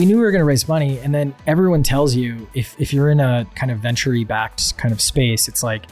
we 0.00 0.06
knew 0.06 0.16
we 0.16 0.22
were 0.22 0.30
going 0.30 0.40
to 0.40 0.46
raise 0.46 0.66
money, 0.66 0.98
and 1.00 1.14
then 1.14 1.34
everyone 1.46 1.82
tells 1.82 2.14
you 2.14 2.48
if 2.54 2.74
if 2.80 2.90
you're 2.94 3.10
in 3.10 3.20
a 3.20 3.46
kind 3.54 3.70
of 3.70 3.80
venture 3.80 4.14
backed 4.24 4.74
kind 4.78 4.92
of 4.92 5.00
space, 5.02 5.46
it's 5.46 5.62
like 5.62 5.84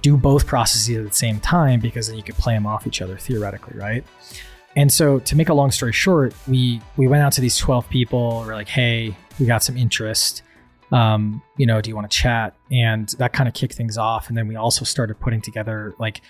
do 0.00 0.16
both 0.16 0.46
processes 0.46 0.96
at 0.96 1.04
the 1.04 1.12
same 1.12 1.40
time 1.40 1.80
because 1.80 2.06
then 2.06 2.16
you 2.16 2.22
could 2.22 2.36
play 2.36 2.54
them 2.54 2.68
off 2.68 2.86
each 2.86 3.02
other 3.02 3.16
theoretically, 3.18 3.76
right? 3.76 4.04
And 4.76 4.92
so 4.92 5.18
to 5.18 5.34
make 5.34 5.48
a 5.48 5.54
long 5.54 5.72
story 5.72 5.92
short, 5.92 6.34
we 6.46 6.80
we 6.96 7.08
went 7.08 7.24
out 7.24 7.32
to 7.32 7.40
these 7.40 7.56
12 7.56 7.88
people. 7.88 8.44
We're 8.46 8.54
like, 8.54 8.68
hey, 8.68 9.16
we 9.40 9.46
got 9.46 9.64
some 9.64 9.76
interest. 9.76 10.44
Um, 10.92 11.42
you 11.56 11.66
know, 11.66 11.80
do 11.80 11.90
you 11.90 11.96
want 11.96 12.08
to 12.08 12.16
chat? 12.16 12.54
And 12.70 13.08
that 13.18 13.32
kind 13.32 13.48
of 13.48 13.54
kicked 13.54 13.74
things 13.74 13.98
off. 13.98 14.28
And 14.28 14.38
then 14.38 14.46
we 14.46 14.54
also 14.54 14.84
started 14.84 15.18
putting 15.18 15.40
together 15.40 15.96
like 15.98 16.20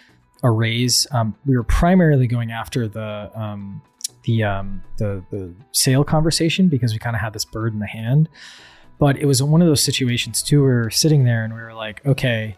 a 0.42 0.51
raise. 0.51 1.06
Um, 1.10 1.34
we 1.45 1.59
were 1.59 1.65
primarily 1.65 2.27
going 2.27 2.52
after 2.52 2.88
the 2.88 3.30
um, 3.38 3.83
the 4.25 4.45
um, 4.45 4.83
the 4.99 5.23
the 5.31 5.55
sale 5.73 6.05
conversation 6.05 6.69
because 6.69 6.93
we 6.93 6.99
kind 6.99 7.17
of 7.17 7.21
had 7.21 7.33
this 7.33 7.45
bird 7.45 7.73
in 7.73 7.79
the 7.79 7.87
hand. 7.87 8.29
But 8.98 9.19
it 9.19 9.27
was 9.27 9.43
one 9.43 9.62
of 9.62 9.69
those 9.69 9.83
situations 9.83 10.43
too. 10.43 10.62
Where 10.62 10.77
we 10.77 10.83
were 10.83 10.91
sitting 10.91 11.25
there 11.25 11.45
and 11.45 11.55
we 11.55 11.61
were 11.61 11.75
like, 11.75 12.05
okay, 12.07 12.57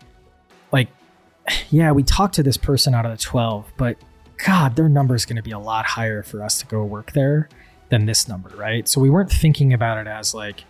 like, 0.72 0.88
yeah, 1.70 1.92
we 1.92 2.02
talked 2.02 2.34
to 2.34 2.42
this 2.42 2.56
person 2.56 2.94
out 2.94 3.06
of 3.06 3.12
the 3.12 3.18
twelve, 3.18 3.72
but 3.76 3.96
God, 4.44 4.76
their 4.76 4.88
number 4.88 5.14
is 5.14 5.24
going 5.24 5.36
to 5.36 5.42
be 5.42 5.52
a 5.52 5.58
lot 5.58 5.86
higher 5.86 6.22
for 6.22 6.42
us 6.42 6.58
to 6.58 6.66
go 6.66 6.84
work 6.84 7.12
there 7.12 7.48
than 7.88 8.06
this 8.06 8.28
number, 8.28 8.50
right? 8.56 8.88
So 8.88 9.00
we 9.00 9.10
weren't 9.10 9.30
thinking 9.30 9.72
about 9.72 9.98
it 9.98 10.06
as 10.06 10.34
like 10.34 10.64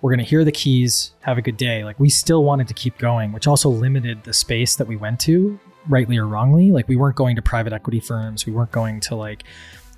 we're 0.00 0.10
going 0.10 0.24
to 0.24 0.24
hear 0.24 0.44
the 0.44 0.52
keys, 0.52 1.12
have 1.20 1.38
a 1.38 1.42
good 1.42 1.56
day. 1.56 1.84
Like 1.84 1.98
we 1.98 2.10
still 2.10 2.44
wanted 2.44 2.68
to 2.68 2.74
keep 2.74 2.98
going, 2.98 3.32
which 3.32 3.46
also 3.46 3.68
limited 3.68 4.24
the 4.24 4.32
space 4.32 4.76
that 4.76 4.86
we 4.86 4.96
went 4.96 5.20
to, 5.20 5.58
rightly 5.88 6.16
or 6.18 6.26
wrongly. 6.26 6.72
Like 6.72 6.88
we 6.88 6.96
weren't 6.96 7.16
going 7.16 7.36
to 7.36 7.42
private 7.42 7.72
equity 7.72 8.00
firms, 8.00 8.46
we 8.46 8.52
weren't 8.52 8.72
going 8.72 9.00
to 9.00 9.14
like 9.14 9.44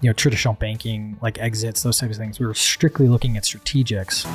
you 0.00 0.08
know 0.08 0.12
traditional 0.12 0.54
banking 0.54 1.18
like 1.20 1.38
exits 1.38 1.82
those 1.82 1.98
types 1.98 2.12
of 2.12 2.18
things 2.18 2.38
we 2.38 2.46
were 2.46 2.54
strictly 2.54 3.08
looking 3.08 3.36
at 3.36 3.44
strategics 3.44 4.26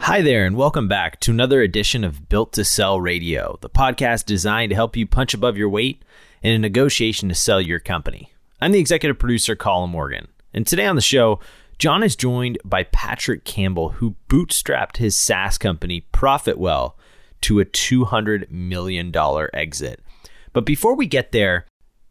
Hi 0.00 0.22
there, 0.22 0.46
and 0.46 0.56
welcome 0.56 0.86
back 0.86 1.18
to 1.20 1.32
another 1.32 1.62
edition 1.62 2.04
of 2.04 2.28
Built 2.28 2.52
to 2.52 2.64
Sell 2.64 3.00
Radio, 3.00 3.58
the 3.60 3.68
podcast 3.68 4.24
designed 4.24 4.70
to 4.70 4.76
help 4.76 4.96
you 4.96 5.04
punch 5.04 5.34
above 5.34 5.56
your 5.56 5.68
weight 5.68 6.04
in 6.42 6.52
a 6.52 6.58
negotiation 6.60 7.28
to 7.28 7.34
sell 7.34 7.60
your 7.60 7.80
company. 7.80 8.30
I'm 8.60 8.70
the 8.70 8.78
executive 8.78 9.18
producer, 9.18 9.56
Colin 9.56 9.90
Morgan, 9.90 10.28
and 10.54 10.64
today 10.64 10.86
on 10.86 10.94
the 10.94 11.02
show, 11.02 11.40
John 11.78 12.04
is 12.04 12.14
joined 12.14 12.58
by 12.64 12.84
Patrick 12.84 13.44
Campbell, 13.44 13.88
who 13.88 14.14
bootstrapped 14.28 14.98
his 14.98 15.16
SaaS 15.16 15.58
company, 15.58 16.06
Profitwell, 16.12 16.92
to 17.40 17.58
a 17.58 17.64
$200 17.64 18.48
million 18.48 19.12
exit. 19.52 20.04
But 20.52 20.64
before 20.64 20.94
we 20.94 21.06
get 21.06 21.32
there, 21.32 21.66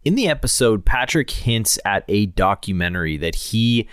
in 0.05 0.15
the 0.15 0.27
episode, 0.27 0.85
Patrick 0.85 1.31
hints 1.31 1.79
at 1.83 2.05
a 2.07 2.27
documentary 2.27 3.17
that 3.17 3.35
he 3.35 3.89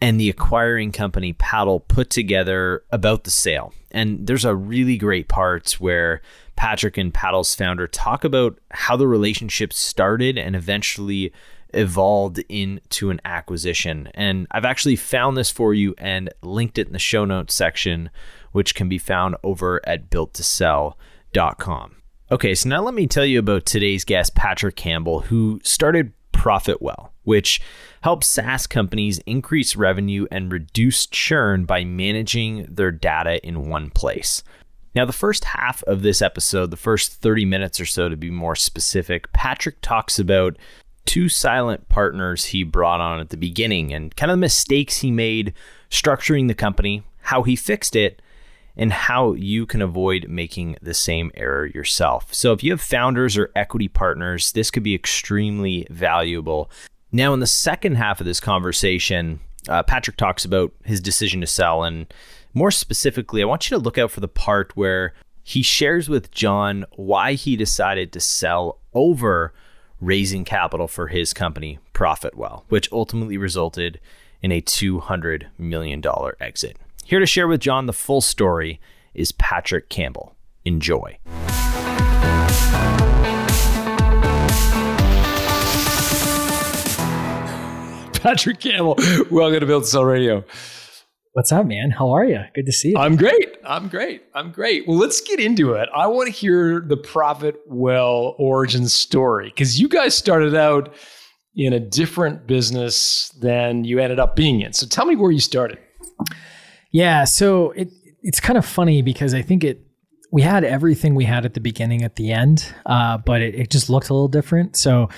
and 0.00 0.20
the 0.20 0.30
acquiring 0.30 0.92
company 0.92 1.32
Paddle 1.32 1.80
put 1.80 2.08
together 2.08 2.84
about 2.92 3.24
the 3.24 3.32
sale. 3.32 3.74
And 3.90 4.26
there's 4.26 4.44
a 4.44 4.54
really 4.54 4.96
great 4.96 5.26
part 5.26 5.72
where 5.72 6.22
Patrick 6.54 6.96
and 6.96 7.12
Paddle's 7.12 7.54
founder 7.54 7.88
talk 7.88 8.22
about 8.22 8.58
how 8.70 8.96
the 8.96 9.08
relationship 9.08 9.72
started 9.72 10.38
and 10.38 10.54
eventually 10.54 11.32
evolved 11.74 12.38
into 12.48 13.10
an 13.10 13.20
acquisition. 13.24 14.08
And 14.14 14.46
I've 14.52 14.64
actually 14.64 14.96
found 14.96 15.36
this 15.36 15.50
for 15.50 15.74
you 15.74 15.94
and 15.98 16.30
linked 16.40 16.78
it 16.78 16.86
in 16.86 16.92
the 16.92 16.98
show 17.00 17.24
notes 17.24 17.54
section, 17.54 18.10
which 18.52 18.76
can 18.76 18.88
be 18.88 18.98
found 18.98 19.34
over 19.42 19.80
at 19.84 20.08
builttosell.com. 20.08 21.97
Okay, 22.30 22.54
so 22.54 22.68
now 22.68 22.82
let 22.82 22.92
me 22.92 23.06
tell 23.06 23.24
you 23.24 23.38
about 23.38 23.64
today's 23.64 24.04
guest, 24.04 24.34
Patrick 24.34 24.76
Campbell, 24.76 25.20
who 25.20 25.60
started 25.64 26.12
Profitwell, 26.30 27.08
which 27.22 27.58
helps 28.02 28.26
SaaS 28.26 28.66
companies 28.66 29.18
increase 29.20 29.76
revenue 29.76 30.26
and 30.30 30.52
reduce 30.52 31.06
churn 31.06 31.64
by 31.64 31.84
managing 31.84 32.66
their 32.68 32.90
data 32.90 33.44
in 33.46 33.70
one 33.70 33.88
place. 33.88 34.42
Now, 34.94 35.06
the 35.06 35.12
first 35.14 35.44
half 35.44 35.82
of 35.84 36.02
this 36.02 36.20
episode, 36.20 36.70
the 36.70 36.76
first 36.76 37.14
30 37.14 37.46
minutes 37.46 37.80
or 37.80 37.86
so 37.86 38.10
to 38.10 38.16
be 38.16 38.30
more 38.30 38.56
specific, 38.56 39.32
Patrick 39.32 39.80
talks 39.80 40.18
about 40.18 40.58
two 41.06 41.30
silent 41.30 41.88
partners 41.88 42.46
he 42.46 42.62
brought 42.62 43.00
on 43.00 43.20
at 43.20 43.30
the 43.30 43.38
beginning 43.38 43.94
and 43.94 44.14
kind 44.16 44.30
of 44.30 44.36
the 44.36 44.40
mistakes 44.40 44.98
he 44.98 45.10
made 45.10 45.54
structuring 45.90 46.46
the 46.46 46.54
company, 46.54 47.04
how 47.22 47.42
he 47.42 47.56
fixed 47.56 47.96
it, 47.96 48.20
and 48.78 48.92
how 48.92 49.32
you 49.32 49.66
can 49.66 49.82
avoid 49.82 50.28
making 50.28 50.76
the 50.80 50.94
same 50.94 51.32
error 51.34 51.66
yourself. 51.66 52.32
So, 52.32 52.52
if 52.52 52.62
you 52.62 52.70
have 52.70 52.80
founders 52.80 53.36
or 53.36 53.50
equity 53.54 53.88
partners, 53.88 54.52
this 54.52 54.70
could 54.70 54.84
be 54.84 54.94
extremely 54.94 55.86
valuable. 55.90 56.70
Now, 57.10 57.34
in 57.34 57.40
the 57.40 57.46
second 57.46 57.96
half 57.96 58.20
of 58.20 58.26
this 58.26 58.40
conversation, 58.40 59.40
uh, 59.68 59.82
Patrick 59.82 60.16
talks 60.16 60.44
about 60.44 60.72
his 60.84 61.00
decision 61.00 61.40
to 61.40 61.46
sell. 61.46 61.82
And 61.82 62.12
more 62.54 62.70
specifically, 62.70 63.42
I 63.42 63.46
want 63.46 63.70
you 63.70 63.76
to 63.76 63.82
look 63.82 63.98
out 63.98 64.10
for 64.10 64.20
the 64.20 64.28
part 64.28 64.76
where 64.76 65.12
he 65.42 65.62
shares 65.62 66.08
with 66.08 66.30
John 66.30 66.84
why 66.96 67.32
he 67.32 67.56
decided 67.56 68.12
to 68.12 68.20
sell 68.20 68.78
over 68.94 69.52
raising 70.00 70.44
capital 70.44 70.86
for 70.86 71.08
his 71.08 71.32
company, 71.32 71.78
Profitwell, 71.92 72.64
which 72.68 72.92
ultimately 72.92 73.36
resulted 73.36 73.98
in 74.42 74.52
a 74.52 74.60
$200 74.60 75.46
million 75.58 76.02
exit. 76.40 76.76
Here 77.08 77.20
to 77.20 77.24
share 77.24 77.48
with 77.48 77.62
John 77.62 77.86
the 77.86 77.94
full 77.94 78.20
story 78.20 78.82
is 79.14 79.32
Patrick 79.32 79.88
Campbell. 79.88 80.36
Enjoy. 80.66 81.16
Patrick 88.20 88.60
Campbell, 88.60 88.96
welcome 89.30 89.60
to 89.60 89.64
Built 89.64 89.84
to 89.84 89.88
Sell 89.88 90.04
Radio. 90.04 90.44
what's 91.32 91.50
up 91.50 91.64
man 91.64 91.90
how 91.92 92.10
are 92.10 92.26
you 92.26 92.40
good 92.54 92.66
to 92.66 92.72
see 92.72 92.90
you 92.90 92.98
I'm 92.98 93.16
great. 93.16 93.56
I'm 93.64 93.88
great. 93.88 94.24
I'm 94.34 94.52
great. 94.52 94.86
Well, 94.86 94.98
let's 94.98 95.22
get 95.22 95.40
into 95.40 95.72
it. 95.72 95.88
I 95.94 96.08
want 96.08 96.26
to 96.26 96.32
hear 96.32 96.84
the 96.86 96.98
Profitwell 96.98 98.34
origin 98.38 98.86
story 98.86 99.48
because 99.48 99.80
you 99.80 99.88
guys 99.88 100.14
started 100.14 100.54
out 100.54 100.94
in 101.56 101.72
a 101.72 101.80
different 101.80 102.46
business 102.46 103.30
than 103.40 103.84
you 103.84 103.98
ended 103.98 104.20
up 104.20 104.36
being 104.36 104.60
in. 104.60 104.74
So 104.74 104.86
tell 104.86 105.06
me 105.06 105.16
where 105.16 105.30
you 105.30 105.40
started. 105.40 105.78
Yeah, 106.90 107.24
so 107.24 107.72
it 107.72 107.90
it's 108.22 108.40
kind 108.40 108.58
of 108.58 108.66
funny 108.66 109.02
because 109.02 109.34
I 109.34 109.42
think 109.42 109.64
it 109.64 109.84
we 110.30 110.42
had 110.42 110.64
everything 110.64 111.14
we 111.14 111.24
had 111.24 111.44
at 111.44 111.54
the 111.54 111.60
beginning 111.60 112.02
at 112.02 112.16
the 112.16 112.32
end, 112.32 112.74
uh, 112.84 113.18
but 113.18 113.40
it, 113.40 113.54
it 113.54 113.70
just 113.70 113.88
looked 113.88 114.10
a 114.10 114.14
little 114.14 114.28
different. 114.28 114.76
So 114.76 115.08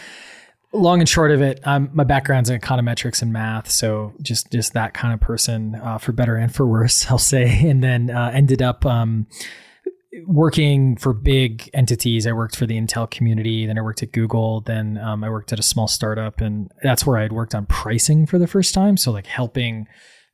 long 0.72 1.00
and 1.00 1.08
short 1.08 1.32
of 1.32 1.42
it, 1.42 1.60
um, 1.66 1.90
my 1.92 2.04
background's 2.04 2.48
in 2.48 2.60
econometrics 2.60 3.22
and 3.22 3.32
math, 3.32 3.70
so 3.70 4.12
just 4.22 4.50
just 4.52 4.72
that 4.74 4.94
kind 4.94 5.12
of 5.14 5.20
person, 5.20 5.74
uh, 5.76 5.98
for 5.98 6.12
better 6.12 6.36
and 6.36 6.54
for 6.54 6.66
worse, 6.66 7.06
I'll 7.10 7.18
say. 7.18 7.68
And 7.68 7.82
then 7.82 8.10
uh, 8.10 8.30
ended 8.32 8.62
up 8.62 8.86
um, 8.86 9.26
working 10.26 10.96
for 10.96 11.12
big 11.12 11.70
entities. 11.74 12.26
I 12.26 12.32
worked 12.32 12.56
for 12.56 12.66
the 12.66 12.78
Intel 12.78 13.10
community, 13.10 13.66
then 13.66 13.78
I 13.78 13.82
worked 13.82 14.02
at 14.02 14.12
Google, 14.12 14.60
then 14.60 14.98
um, 14.98 15.24
I 15.24 15.30
worked 15.30 15.52
at 15.52 15.58
a 15.58 15.64
small 15.64 15.88
startup, 15.88 16.40
and 16.40 16.70
that's 16.82 17.06
where 17.06 17.18
I 17.18 17.22
had 17.22 17.32
worked 17.32 17.54
on 17.54 17.66
pricing 17.66 18.26
for 18.26 18.38
the 18.38 18.46
first 18.46 18.74
time. 18.74 18.96
So 18.96 19.10
like 19.12 19.26
helping 19.26 19.86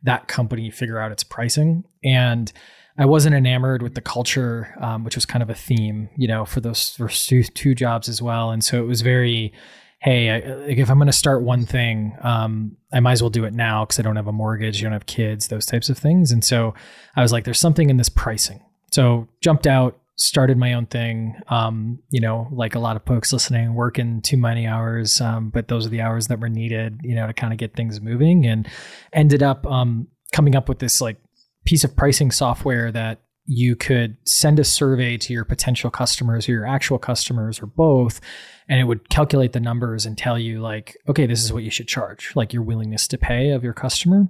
that 0.06 0.26
company 0.26 0.70
figure 0.70 0.98
out 0.98 1.12
its 1.12 1.22
pricing 1.22 1.84
and 2.02 2.52
I 2.98 3.04
wasn't 3.04 3.34
enamored 3.34 3.82
with 3.82 3.94
the 3.94 4.00
culture, 4.00 4.74
um, 4.80 5.04
which 5.04 5.16
was 5.16 5.26
kind 5.26 5.42
of 5.42 5.50
a 5.50 5.54
theme, 5.54 6.08
you 6.16 6.26
know, 6.26 6.44
for 6.44 6.60
those 6.60 6.90
first 6.90 7.28
two, 7.28 7.42
two 7.42 7.74
jobs 7.74 8.08
as 8.08 8.22
well. 8.22 8.50
And 8.50 8.64
so 8.64 8.82
it 8.82 8.86
was 8.86 9.02
very, 9.02 9.52
hey, 9.98 10.30
I, 10.30 10.36
if 10.66 10.90
I'm 10.90 10.96
going 10.96 11.06
to 11.06 11.12
start 11.12 11.42
one 11.42 11.66
thing, 11.66 12.16
um, 12.22 12.76
I 12.92 13.00
might 13.00 13.12
as 13.12 13.22
well 13.22 13.30
do 13.30 13.44
it 13.44 13.52
now 13.52 13.84
because 13.84 13.98
I 13.98 14.02
don't 14.02 14.16
have 14.16 14.28
a 14.28 14.32
mortgage, 14.32 14.78
you 14.78 14.84
don't 14.84 14.92
have 14.92 15.06
kids, 15.06 15.48
those 15.48 15.66
types 15.66 15.90
of 15.90 15.98
things. 15.98 16.32
And 16.32 16.42
so 16.42 16.74
I 17.16 17.22
was 17.22 17.32
like, 17.32 17.44
there's 17.44 17.60
something 17.60 17.90
in 17.90 17.98
this 17.98 18.08
pricing. 18.08 18.64
So 18.92 19.28
jumped 19.42 19.66
out, 19.66 19.98
started 20.16 20.56
my 20.56 20.72
own 20.72 20.86
thing. 20.86 21.36
Um, 21.48 21.98
you 22.10 22.20
know, 22.20 22.48
like 22.50 22.74
a 22.74 22.78
lot 22.78 22.96
of 22.96 23.04
folks 23.04 23.32
listening, 23.32 23.74
working 23.74 24.22
too 24.22 24.36
many 24.36 24.66
hours, 24.66 25.20
um, 25.20 25.50
but 25.50 25.68
those 25.68 25.86
are 25.86 25.90
the 25.90 26.00
hours 26.00 26.28
that 26.28 26.40
were 26.40 26.48
needed, 26.48 27.00
you 27.02 27.14
know, 27.14 27.26
to 27.26 27.32
kind 27.32 27.52
of 27.52 27.58
get 27.58 27.74
things 27.74 28.00
moving. 28.00 28.46
And 28.46 28.68
ended 29.12 29.42
up 29.42 29.66
um, 29.66 30.08
coming 30.32 30.56
up 30.56 30.68
with 30.68 30.78
this 30.78 31.00
like 31.00 31.18
piece 31.64 31.84
of 31.84 31.94
pricing 31.96 32.30
software 32.30 32.90
that 32.92 33.20
you 33.46 33.76
could 33.76 34.16
send 34.24 34.58
a 34.58 34.64
survey 34.64 35.16
to 35.16 35.32
your 35.32 35.44
potential 35.44 35.90
customers 35.90 36.48
or 36.48 36.52
your 36.52 36.66
actual 36.66 36.98
customers 36.98 37.62
or 37.62 37.66
both 37.66 38.20
and 38.68 38.80
it 38.80 38.84
would 38.84 39.08
calculate 39.08 39.52
the 39.52 39.60
numbers 39.60 40.04
and 40.04 40.18
tell 40.18 40.36
you 40.36 40.60
like 40.60 40.96
okay 41.08 41.26
this 41.26 41.44
is 41.44 41.52
what 41.52 41.62
you 41.62 41.70
should 41.70 41.86
charge 41.86 42.32
like 42.34 42.52
your 42.52 42.62
willingness 42.62 43.06
to 43.06 43.16
pay 43.16 43.50
of 43.50 43.62
your 43.62 43.72
customer 43.72 44.26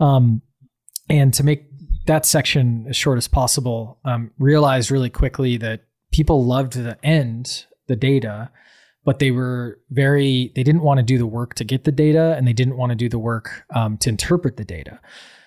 um, 0.00 0.40
and 1.10 1.34
to 1.34 1.44
make 1.44 1.66
that 2.06 2.26
section 2.26 2.86
as 2.88 2.96
short 2.96 3.18
as 3.18 3.28
possible 3.28 3.98
um, 4.04 4.30
realized 4.38 4.90
really 4.90 5.10
quickly 5.10 5.56
that 5.56 5.82
people 6.12 6.44
loved 6.44 6.74
the 6.74 6.98
end 7.04 7.66
the 7.88 7.96
data 7.96 8.50
but 9.04 9.20
they 9.20 9.30
were 9.30 9.78
very 9.90 10.52
they 10.56 10.62
didn't 10.62 10.82
want 10.82 10.98
to 10.98 11.04
do 11.04 11.18
the 11.18 11.26
work 11.26 11.54
to 11.54 11.64
get 11.64 11.84
the 11.84 11.92
data 11.92 12.34
and 12.36 12.46
they 12.46 12.52
didn't 12.52 12.76
want 12.76 12.90
to 12.90 12.96
do 12.96 13.08
the 13.08 13.18
work 13.18 13.64
um, 13.74 13.96
to 13.98 14.08
interpret 14.08 14.56
the 14.56 14.64
data 14.64 15.00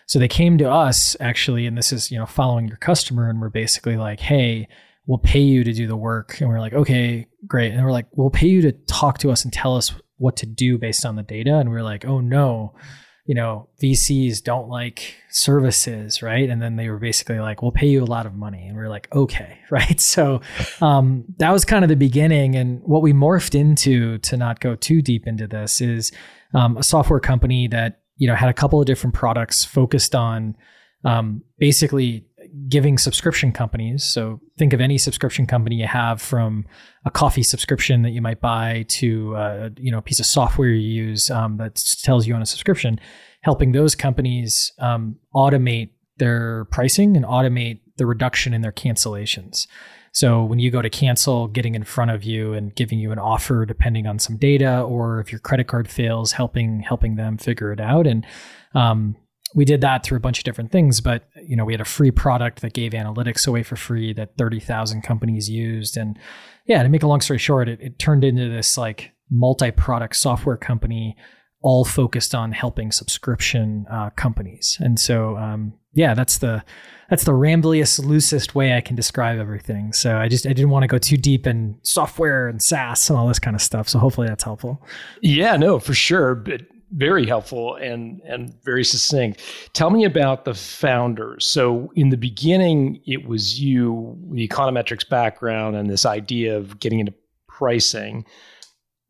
so 0.09 0.17
they 0.17 0.27
came 0.27 0.57
to 0.57 0.67
us 0.67 1.15
actually, 1.19 1.67
and 1.67 1.77
this 1.77 1.93
is, 1.93 2.09
you 2.09 2.17
know, 2.17 2.25
following 2.25 2.67
your 2.67 2.77
customer. 2.77 3.29
And 3.29 3.39
we're 3.39 3.49
basically 3.49 3.95
like, 3.95 4.19
hey, 4.19 4.67
we'll 5.05 5.19
pay 5.19 5.39
you 5.39 5.63
to 5.63 5.71
do 5.71 5.85
the 5.85 5.95
work. 5.95 6.41
And 6.41 6.49
we're 6.49 6.59
like, 6.59 6.73
okay, 6.73 7.27
great. 7.45 7.73
And 7.73 7.85
we're 7.85 7.91
like, 7.91 8.07
we'll 8.13 8.31
pay 8.31 8.47
you 8.47 8.63
to 8.63 8.71
talk 8.71 9.19
to 9.19 9.29
us 9.29 9.43
and 9.43 9.53
tell 9.53 9.77
us 9.77 9.93
what 10.17 10.35
to 10.37 10.47
do 10.47 10.79
based 10.79 11.05
on 11.05 11.15
the 11.15 11.21
data. 11.21 11.59
And 11.59 11.69
we 11.69 11.75
are 11.75 11.83
like, 11.83 12.05
oh 12.05 12.21
no, 12.21 12.73
you 13.29 13.35
know, 13.35 13.69
VCs 13.79 14.41
don't 14.41 14.69
like 14.69 15.13
services, 15.29 16.23
right? 16.23 16.49
And 16.49 16.59
then 16.59 16.77
they 16.77 16.89
were 16.89 16.97
basically 16.97 17.39
like, 17.39 17.61
we'll 17.61 17.71
pay 17.71 17.85
you 17.85 18.03
a 18.03 18.03
lot 18.03 18.25
of 18.25 18.33
money. 18.33 18.65
And 18.65 18.75
we 18.75 18.81
are 18.81 18.89
like, 18.89 19.07
okay, 19.13 19.59
right? 19.69 20.01
So 20.01 20.41
um, 20.81 21.25
that 21.37 21.51
was 21.51 21.63
kind 21.63 21.85
of 21.85 21.89
the 21.89 21.95
beginning. 21.95 22.55
And 22.55 22.81
what 22.81 23.03
we 23.03 23.13
morphed 23.13 23.53
into, 23.53 24.17
to 24.17 24.35
not 24.35 24.61
go 24.61 24.73
too 24.73 25.03
deep 25.03 25.27
into 25.27 25.45
this, 25.45 25.79
is 25.79 26.11
um, 26.55 26.75
a 26.75 26.81
software 26.81 27.19
company 27.19 27.67
that, 27.67 28.01
you 28.17 28.27
know, 28.27 28.33
had 28.33 28.49
a 28.49 28.53
couple 28.53 28.79
of 28.79 28.87
different 28.87 29.13
products 29.13 29.63
focused 29.63 30.15
on 30.15 30.55
um, 31.05 31.43
basically 31.59 32.25
giving 32.67 32.97
subscription 32.97 33.51
companies. 33.51 34.03
So 34.03 34.39
think 34.57 34.73
of 34.73 34.81
any 34.81 34.97
subscription 34.97 35.45
company 35.45 35.75
you 35.77 35.87
have 35.87 36.21
from 36.21 36.65
a 37.05 37.11
coffee 37.11 37.43
subscription 37.43 38.01
that 38.03 38.11
you 38.11 38.21
might 38.21 38.41
buy 38.41 38.85
to 38.89 39.35
uh, 39.35 39.69
you 39.77 39.91
know 39.91 39.99
a 39.99 40.01
piece 40.01 40.19
of 40.19 40.25
software 40.25 40.69
you 40.69 41.05
use 41.05 41.29
um, 41.29 41.57
that 41.57 41.81
tells 42.03 42.27
you 42.27 42.35
on 42.35 42.41
a 42.41 42.45
subscription, 42.45 42.99
helping 43.41 43.71
those 43.71 43.95
companies 43.95 44.73
um, 44.79 45.15
automate 45.33 45.91
their 46.17 46.65
pricing 46.65 47.15
and 47.15 47.25
automate 47.25 47.79
the 47.97 48.05
reduction 48.05 48.53
in 48.53 48.61
their 48.61 48.71
cancellations. 48.71 49.67
So 50.11 50.43
when 50.43 50.59
you 50.59 50.71
go 50.71 50.81
to 50.81 50.89
cancel, 50.89 51.47
getting 51.47 51.75
in 51.75 51.83
front 51.83 52.11
of 52.11 52.23
you 52.23 52.53
and 52.53 52.73
giving 52.75 52.99
you 52.99 53.11
an 53.11 53.19
offer 53.19 53.65
depending 53.65 54.07
on 54.07 54.19
some 54.19 54.37
data, 54.37 54.81
or 54.81 55.19
if 55.19 55.31
your 55.31 55.39
credit 55.39 55.67
card 55.67 55.89
fails, 55.89 56.31
helping 56.31 56.81
helping 56.81 57.15
them 57.15 57.37
figure 57.37 57.71
it 57.71 57.79
out 57.79 58.07
and 58.07 58.25
um, 58.73 59.15
we 59.55 59.65
did 59.65 59.81
that 59.81 60.03
through 60.03 60.17
a 60.17 60.21
bunch 60.21 60.37
of 60.37 60.43
different 60.43 60.71
things, 60.71 61.01
but 61.01 61.27
you 61.43 61.55
know, 61.55 61.65
we 61.65 61.73
had 61.73 61.81
a 61.81 61.85
free 61.85 62.11
product 62.11 62.61
that 62.61 62.73
gave 62.73 62.91
analytics 62.91 63.47
away 63.47 63.63
for 63.63 63.75
free 63.75 64.13
that 64.13 64.37
30,000 64.37 65.01
companies 65.01 65.49
used. 65.49 65.97
And 65.97 66.17
yeah, 66.65 66.83
to 66.83 66.89
make 66.89 67.03
a 67.03 67.07
long 67.07 67.21
story 67.21 67.39
short, 67.39 67.67
it, 67.67 67.79
it 67.81 67.99
turned 67.99 68.23
into 68.23 68.49
this 68.49 68.77
like 68.77 69.11
multi-product 69.31 70.15
software 70.15 70.57
company 70.57 71.15
all 71.61 71.83
focused 71.83 72.33
on 72.33 72.51
helping 72.51 72.91
subscription 72.91 73.85
uh, 73.91 74.11
companies. 74.11 74.77
And 74.79 74.99
so, 74.99 75.35
um, 75.37 75.73
yeah, 75.93 76.13
that's 76.13 76.37
the, 76.37 76.63
that's 77.09 77.25
the 77.25 77.33
rambliest, 77.33 78.05
loosest 78.05 78.55
way 78.55 78.77
I 78.77 78.81
can 78.81 78.95
describe 78.95 79.39
everything. 79.39 79.91
So 79.91 80.17
I 80.17 80.29
just, 80.29 80.45
I 80.45 80.53
didn't 80.53 80.69
want 80.69 80.83
to 80.83 80.87
go 80.87 80.97
too 80.99 81.17
deep 81.17 81.47
in 81.47 81.77
software 81.81 82.47
and 82.47 82.61
SaaS 82.61 83.09
and 83.09 83.19
all 83.19 83.27
this 83.27 83.39
kind 83.39 83.55
of 83.55 83.61
stuff. 83.61 83.89
So 83.89 83.99
hopefully 83.99 84.27
that's 84.27 84.43
helpful. 84.43 84.81
Yeah, 85.21 85.57
no, 85.57 85.79
for 85.79 85.93
sure. 85.93 86.35
But 86.35 86.61
very 86.91 87.25
helpful 87.25 87.75
and 87.75 88.21
and 88.21 88.53
very 88.63 88.83
succinct. 88.83 89.41
Tell 89.73 89.89
me 89.89 90.05
about 90.05 90.45
the 90.45 90.53
founders. 90.53 91.45
So 91.45 91.91
in 91.95 92.09
the 92.09 92.17
beginning, 92.17 93.01
it 93.05 93.27
was 93.27 93.59
you, 93.59 94.17
the 94.31 94.47
econometrics 94.47 95.07
background, 95.07 95.75
and 95.75 95.89
this 95.89 96.05
idea 96.05 96.57
of 96.57 96.79
getting 96.79 96.99
into 96.99 97.13
pricing. 97.47 98.25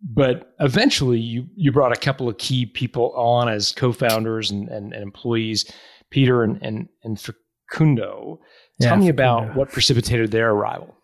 But 0.01 0.53
eventually, 0.59 1.19
you 1.19 1.47
you 1.55 1.71
brought 1.71 1.91
a 1.91 1.99
couple 1.99 2.29
of 2.29 2.37
key 2.37 2.65
people 2.65 3.13
on 3.15 3.49
as 3.49 3.71
co-founders 3.73 4.49
and, 4.51 4.69
and, 4.69 4.93
and 4.93 5.03
employees, 5.03 5.69
Peter 6.09 6.43
and 6.43 6.61
and, 6.61 6.89
and 7.03 7.19
Facundo. 7.19 8.39
Tell 8.81 8.95
yeah, 8.95 8.99
me 8.99 9.09
about 9.09 9.39
Facundo. 9.39 9.59
what 9.59 9.71
precipitated 9.71 10.31
their 10.31 10.51
arrival. 10.51 10.95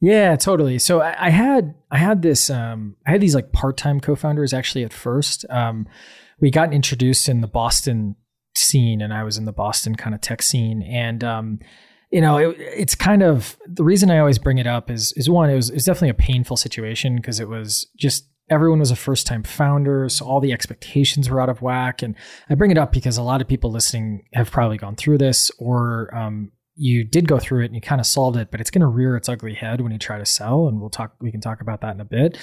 Yeah, 0.00 0.34
totally. 0.36 0.78
So 0.78 1.02
I, 1.02 1.26
I, 1.26 1.30
had 1.30 1.74
I 1.90 1.98
had 1.98 2.22
this 2.22 2.48
um, 2.48 2.96
I 3.06 3.10
had 3.10 3.20
these 3.20 3.34
like 3.34 3.52
part 3.52 3.76
time 3.76 4.00
co-founders 4.00 4.54
actually 4.54 4.82
at 4.84 4.92
first. 4.92 5.44
Um, 5.50 5.86
we 6.40 6.50
got 6.50 6.72
introduced 6.72 7.28
in 7.28 7.42
the 7.42 7.46
Boston 7.46 8.16
scene, 8.56 9.02
and 9.02 9.12
I 9.12 9.24
was 9.24 9.36
in 9.36 9.44
the 9.44 9.52
Boston 9.52 9.94
kind 9.94 10.14
of 10.14 10.22
tech 10.22 10.40
scene, 10.40 10.82
and 10.82 11.22
um, 11.22 11.60
you 12.10 12.22
know, 12.22 12.38
it, 12.38 12.56
it's 12.58 12.94
kind 12.94 13.22
of 13.22 13.58
the 13.66 13.84
reason 13.84 14.10
I 14.10 14.18
always 14.18 14.38
bring 14.38 14.56
it 14.56 14.66
up 14.66 14.90
is 14.90 15.12
is 15.16 15.28
one, 15.28 15.50
it 15.50 15.54
was, 15.54 15.68
it 15.68 15.74
was 15.74 15.84
definitely 15.84 16.10
a 16.10 16.14
painful 16.14 16.56
situation 16.56 17.16
because 17.16 17.38
it 17.38 17.48
was 17.48 17.86
just 17.98 18.26
everyone 18.48 18.80
was 18.80 18.90
a 18.90 18.96
first 18.96 19.26
time 19.26 19.42
founder, 19.42 20.08
so 20.08 20.24
all 20.24 20.40
the 20.40 20.52
expectations 20.52 21.28
were 21.28 21.42
out 21.42 21.50
of 21.50 21.60
whack. 21.60 22.02
And 22.02 22.16
I 22.48 22.54
bring 22.54 22.70
it 22.70 22.78
up 22.78 22.90
because 22.90 23.18
a 23.18 23.22
lot 23.22 23.42
of 23.42 23.48
people 23.48 23.70
listening 23.70 24.24
have 24.32 24.50
probably 24.50 24.78
gone 24.78 24.96
through 24.96 25.18
this 25.18 25.50
or 25.58 26.14
um, 26.16 26.52
you 26.80 27.04
did 27.04 27.28
go 27.28 27.38
through 27.38 27.62
it 27.62 27.66
and 27.66 27.74
you 27.74 27.80
kind 27.82 28.00
of 28.00 28.06
solved 28.06 28.38
it, 28.38 28.50
but 28.50 28.58
it's 28.58 28.70
going 28.70 28.80
to 28.80 28.86
rear 28.86 29.14
its 29.14 29.28
ugly 29.28 29.52
head 29.52 29.82
when 29.82 29.92
you 29.92 29.98
try 29.98 30.16
to 30.16 30.24
sell. 30.24 30.66
And 30.66 30.80
we'll 30.80 30.88
talk, 30.88 31.14
we 31.20 31.30
can 31.30 31.42
talk 31.42 31.60
about 31.60 31.82
that 31.82 31.94
in 31.94 32.00
a 32.00 32.06
bit. 32.06 32.38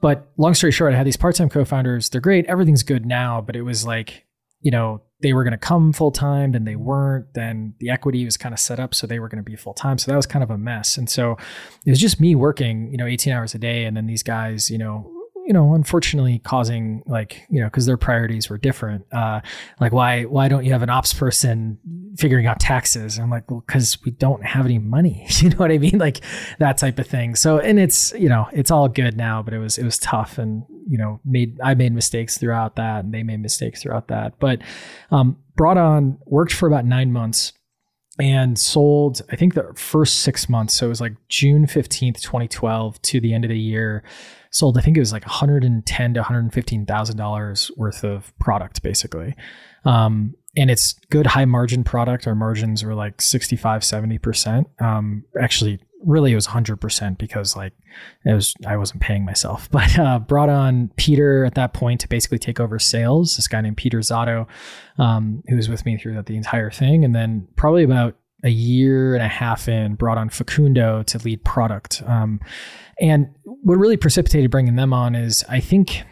But 0.00 0.28
long 0.36 0.54
story 0.54 0.72
short, 0.72 0.92
I 0.92 0.96
had 0.96 1.06
these 1.06 1.16
part 1.16 1.36
time 1.36 1.48
co 1.48 1.64
founders. 1.64 2.08
They're 2.08 2.20
great. 2.20 2.46
Everything's 2.46 2.82
good 2.82 3.06
now. 3.06 3.40
But 3.40 3.54
it 3.54 3.62
was 3.62 3.86
like, 3.86 4.26
you 4.60 4.72
know, 4.72 5.02
they 5.20 5.32
were 5.32 5.44
going 5.44 5.52
to 5.52 5.58
come 5.58 5.92
full 5.92 6.10
time, 6.10 6.50
then 6.50 6.64
they 6.64 6.74
weren't. 6.74 7.32
Then 7.34 7.74
the 7.78 7.90
equity 7.90 8.24
was 8.24 8.36
kind 8.36 8.52
of 8.52 8.58
set 8.58 8.80
up. 8.80 8.92
So 8.92 9.06
they 9.06 9.20
were 9.20 9.28
going 9.28 9.42
to 9.42 9.48
be 9.48 9.54
full 9.54 9.72
time. 9.72 9.98
So 9.98 10.10
that 10.10 10.16
was 10.16 10.26
kind 10.26 10.42
of 10.42 10.50
a 10.50 10.58
mess. 10.58 10.96
And 10.96 11.08
so 11.08 11.36
it 11.86 11.90
was 11.90 12.00
just 12.00 12.20
me 12.20 12.34
working, 12.34 12.90
you 12.90 12.96
know, 12.96 13.06
18 13.06 13.32
hours 13.32 13.54
a 13.54 13.58
day. 13.58 13.84
And 13.84 13.96
then 13.96 14.06
these 14.06 14.24
guys, 14.24 14.68
you 14.68 14.78
know, 14.78 15.15
you 15.46 15.52
know, 15.52 15.74
unfortunately 15.74 16.40
causing 16.40 17.04
like, 17.06 17.46
you 17.48 17.60
know, 17.60 17.68
because 17.68 17.86
their 17.86 17.96
priorities 17.96 18.50
were 18.50 18.58
different. 18.58 19.06
Uh, 19.12 19.40
like 19.80 19.92
why 19.92 20.24
why 20.24 20.48
don't 20.48 20.64
you 20.64 20.72
have 20.72 20.82
an 20.82 20.90
ops 20.90 21.14
person 21.14 21.78
figuring 22.16 22.46
out 22.46 22.58
taxes? 22.58 23.16
And 23.16 23.24
I'm 23.24 23.30
like, 23.30 23.48
well, 23.48 23.62
because 23.64 24.02
we 24.04 24.10
don't 24.10 24.44
have 24.44 24.66
any 24.66 24.78
money. 24.78 25.24
you 25.38 25.50
know 25.50 25.56
what 25.56 25.70
I 25.70 25.78
mean? 25.78 25.98
Like 25.98 26.20
that 26.58 26.78
type 26.78 26.98
of 26.98 27.06
thing. 27.06 27.36
So 27.36 27.60
and 27.60 27.78
it's, 27.78 28.12
you 28.14 28.28
know, 28.28 28.48
it's 28.52 28.72
all 28.72 28.88
good 28.88 29.16
now, 29.16 29.40
but 29.40 29.54
it 29.54 29.58
was 29.58 29.78
it 29.78 29.84
was 29.84 29.98
tough 29.98 30.38
and, 30.38 30.64
you 30.88 30.98
know, 30.98 31.20
made 31.24 31.60
I 31.62 31.74
made 31.74 31.92
mistakes 31.92 32.38
throughout 32.38 32.74
that 32.76 33.04
and 33.04 33.14
they 33.14 33.22
made 33.22 33.40
mistakes 33.40 33.82
throughout 33.82 34.08
that. 34.08 34.40
But 34.40 34.62
um 35.12 35.38
brought 35.54 35.78
on, 35.78 36.18
worked 36.26 36.52
for 36.52 36.66
about 36.66 36.84
nine 36.84 37.12
months 37.12 37.52
and 38.18 38.58
sold 38.58 39.22
i 39.30 39.36
think 39.36 39.54
the 39.54 39.72
first 39.74 40.18
six 40.18 40.48
months 40.48 40.74
so 40.74 40.86
it 40.86 40.88
was 40.88 41.00
like 41.00 41.14
june 41.28 41.66
15th 41.66 42.20
2012 42.20 43.00
to 43.02 43.20
the 43.20 43.34
end 43.34 43.44
of 43.44 43.50
the 43.50 43.58
year 43.58 44.02
sold, 44.56 44.78
I 44.78 44.80
think 44.80 44.96
it 44.96 45.00
was 45.00 45.12
like 45.12 45.24
110 45.24 46.14
to 46.14 46.20
115,000 46.20 47.16
dollars 47.16 47.70
worth 47.76 48.04
of 48.04 48.32
product, 48.38 48.82
basically. 48.82 49.34
Um, 49.84 50.34
and 50.56 50.70
it's 50.70 50.94
good 51.10 51.26
high 51.26 51.44
margin 51.44 51.84
product. 51.84 52.26
Our 52.26 52.34
margins 52.34 52.82
were 52.82 52.94
like 52.94 53.20
65, 53.20 53.84
70 53.84 54.18
percent. 54.18 54.68
Um, 54.80 55.24
actually, 55.40 55.80
really, 56.04 56.32
it 56.32 56.34
was 56.34 56.46
100 56.46 56.76
percent 56.76 57.18
because 57.18 57.56
like 57.56 57.72
it 58.24 58.34
was 58.34 58.54
I 58.66 58.76
wasn't 58.76 59.00
paying 59.02 59.24
myself. 59.24 59.68
But 59.76 59.98
uh, 59.98 60.18
brought 60.18 60.48
on 60.48 60.90
Peter 60.96 61.44
at 61.44 61.54
that 61.54 61.74
point 61.74 62.00
to 62.00 62.08
basically 62.08 62.38
take 62.38 62.60
over 62.60 62.78
sales. 62.78 63.36
This 63.36 63.48
guy 63.48 63.60
named 63.60 63.76
Peter 63.76 63.98
Zotto, 63.98 64.46
um, 64.98 65.42
who 65.48 65.56
was 65.56 65.68
with 65.68 65.84
me 65.84 65.96
through 65.98 66.20
the 66.22 66.36
entire 66.36 66.70
thing, 66.70 67.04
and 67.04 67.14
then 67.14 67.46
probably 67.56 67.84
about 67.84 68.16
a 68.44 68.50
year 68.50 69.14
and 69.14 69.22
a 69.22 69.28
half 69.28 69.68
in, 69.68 69.94
brought 69.94 70.18
on 70.18 70.28
Facundo 70.28 71.02
to 71.04 71.18
lead 71.18 71.44
product. 71.44 72.02
Um, 72.06 72.40
and 73.00 73.28
what 73.44 73.76
really 73.76 73.96
precipitated 73.96 74.50
bringing 74.50 74.76
them 74.76 74.92
on 74.92 75.14
is 75.14 75.44
I 75.48 75.60
think 75.60 76.04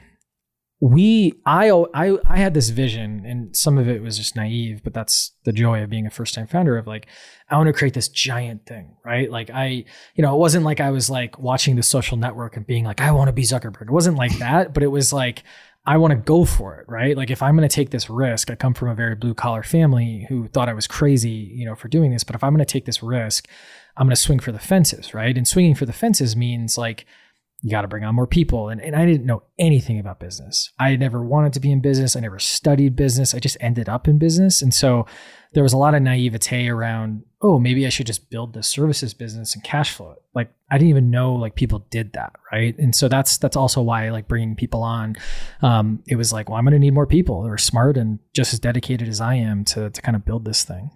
we 0.85 1.33
I, 1.47 1.71
I 1.71 2.19
I 2.27 2.37
had 2.37 2.53
this 2.53 2.69
vision 2.69 3.25
and 3.25 3.57
some 3.57 3.79
of 3.79 3.89
it 3.89 4.03
was 4.03 4.19
just 4.19 4.37
naive 4.37 4.83
but 4.85 4.93
that's 4.93 5.33
the 5.45 5.53
joy 5.53 5.83
of 5.83 5.89
being 5.89 6.07
a 6.07 6.11
first 6.11 6.35
time 6.35 6.47
founder 6.47 6.77
of 6.77 6.87
like 6.87 7.07
I 7.49 7.57
want 7.57 7.69
to 7.69 7.73
create 7.73 7.95
this 7.95 8.09
giant 8.09 8.67
thing 8.67 8.95
right 9.03 9.31
like 9.31 9.49
I 9.49 9.87
you 10.15 10.21
know 10.23 10.35
it 10.35 10.39
wasn't 10.39 10.67
like 10.67 10.81
I 10.81 10.91
was 10.91 11.09
like 11.09 11.39
watching 11.39 11.77
the 11.77 11.83
social 11.83 12.19
network 12.19 12.59
and 12.59 12.67
being 12.67 12.85
like 12.85 13.01
I 13.01 13.13
want 13.13 13.29
to 13.29 13.33
be 13.33 13.45
Zuckerberg 13.45 13.85
it 13.87 13.91
wasn't 13.91 14.19
like 14.19 14.39
that 14.41 14.75
but 14.75 14.83
it 14.83 14.89
was 14.89 15.11
like 15.11 15.43
I 15.87 15.97
want 15.99 16.13
to 16.13 16.17
go 16.17 16.47
for 16.47 16.77
it, 16.77 16.89
right? 16.89 17.15
Like 17.15 17.31
if 17.31 17.43
I'm 17.43 17.57
going 17.59 17.69
to 17.69 17.75
take 17.75 17.91
this 17.91 18.09
risk, 18.09 18.51
I 18.51 18.55
come 18.55 18.73
from 18.73 18.89
a 18.89 18.95
very 18.95 19.15
blue 19.15 19.35
collar 19.35 19.63
family 19.63 20.25
who 20.31 20.49
thought 20.49 20.67
I 20.67 20.73
was 20.73 20.87
crazy, 20.87 21.29
you 21.29 21.67
know, 21.67 21.75
for 21.75 21.89
doing 21.89 22.11
this, 22.11 22.25
but 22.25 22.35
if 22.35 22.43
I'm 22.43 22.55
going 22.55 22.65
to 22.65 22.73
take 22.73 22.87
this 22.87 23.03
risk, 23.03 23.47
I'm 23.99 24.07
going 24.07 24.17
to 24.17 24.21
swing 24.21 24.39
for 24.39 24.51
the 24.51 24.59
fences, 24.59 25.13
right? 25.13 25.37
And 25.37 25.47
swinging 25.47 25.75
for 25.75 25.85
the 25.85 25.93
fences 25.93 26.35
means 26.35 26.79
like 26.79 27.05
you 27.65 27.71
got 27.71 27.81
to 27.81 27.89
bring 27.89 28.05
on 28.05 28.15
more 28.15 28.27
people. 28.27 28.69
And, 28.69 28.79
and 28.83 28.95
I 28.95 29.07
didn't 29.07 29.25
know 29.25 29.43
anything 29.59 29.99
about 29.99 30.21
business. 30.21 30.71
I 30.79 30.97
never 30.97 31.25
wanted 31.25 31.55
to 31.55 31.61
be 31.61 31.73
in 31.73 31.81
business. 31.81 32.15
I 32.15 32.21
never 32.21 32.39
studied 32.39 32.95
business. 32.95 33.35
I 33.35 33.39
just 33.39 33.57
ended 33.59 33.89
up 33.89 34.07
in 34.07 34.19
business. 34.19 34.61
And 34.61 34.75
so 34.75 35.07
there 35.55 35.63
was 35.63 35.73
a 35.73 35.79
lot 35.79 35.95
of 35.95 36.03
naivete 36.03 36.69
around, 36.69 37.23
oh, 37.41 37.59
maybe 37.59 37.87
I 37.87 37.89
should 37.89 38.07
just 38.07 38.29
build 38.29 38.53
the 38.53 38.63
services 38.63 39.15
business 39.15 39.55
and 39.55 39.65
cash 39.65 39.93
flow 39.95 40.11
it. 40.11 40.19
Like 40.35 40.53
I 40.71 40.77
didn't 40.77 40.91
even 40.91 41.11
know 41.11 41.33
like 41.33 41.55
people 41.55 41.87
did 41.89 42.13
that, 42.13 42.35
right? 42.53 42.77
And 42.79 42.95
so 42.95 43.09
that's 43.09 43.39
that's 43.39 43.57
also 43.57 43.81
why 43.81 44.11
like 44.11 44.29
bringing 44.29 44.57
people 44.57 44.83
on, 44.83 45.17
um, 45.63 46.03
it 46.07 46.17
was 46.17 46.35
like, 46.35 46.51
well, 46.51 46.59
I'm 46.59 46.65
going 46.65 46.73
to 46.73 46.79
need 46.79 46.93
more 46.93 47.07
people 47.07 47.45
that 47.45 47.51
are 47.51 47.57
smart 47.57 47.97
and 47.97 48.19
just 48.35 48.53
as 48.53 48.61
dedicated 48.61 49.09
as 49.09 49.23
I 49.23 49.37
am 49.37 49.65
to 49.67 49.89
to 49.89 50.03
kind 50.03 50.17
of 50.17 50.27
build 50.27 50.45
this 50.45 50.65
thing. 50.65 50.91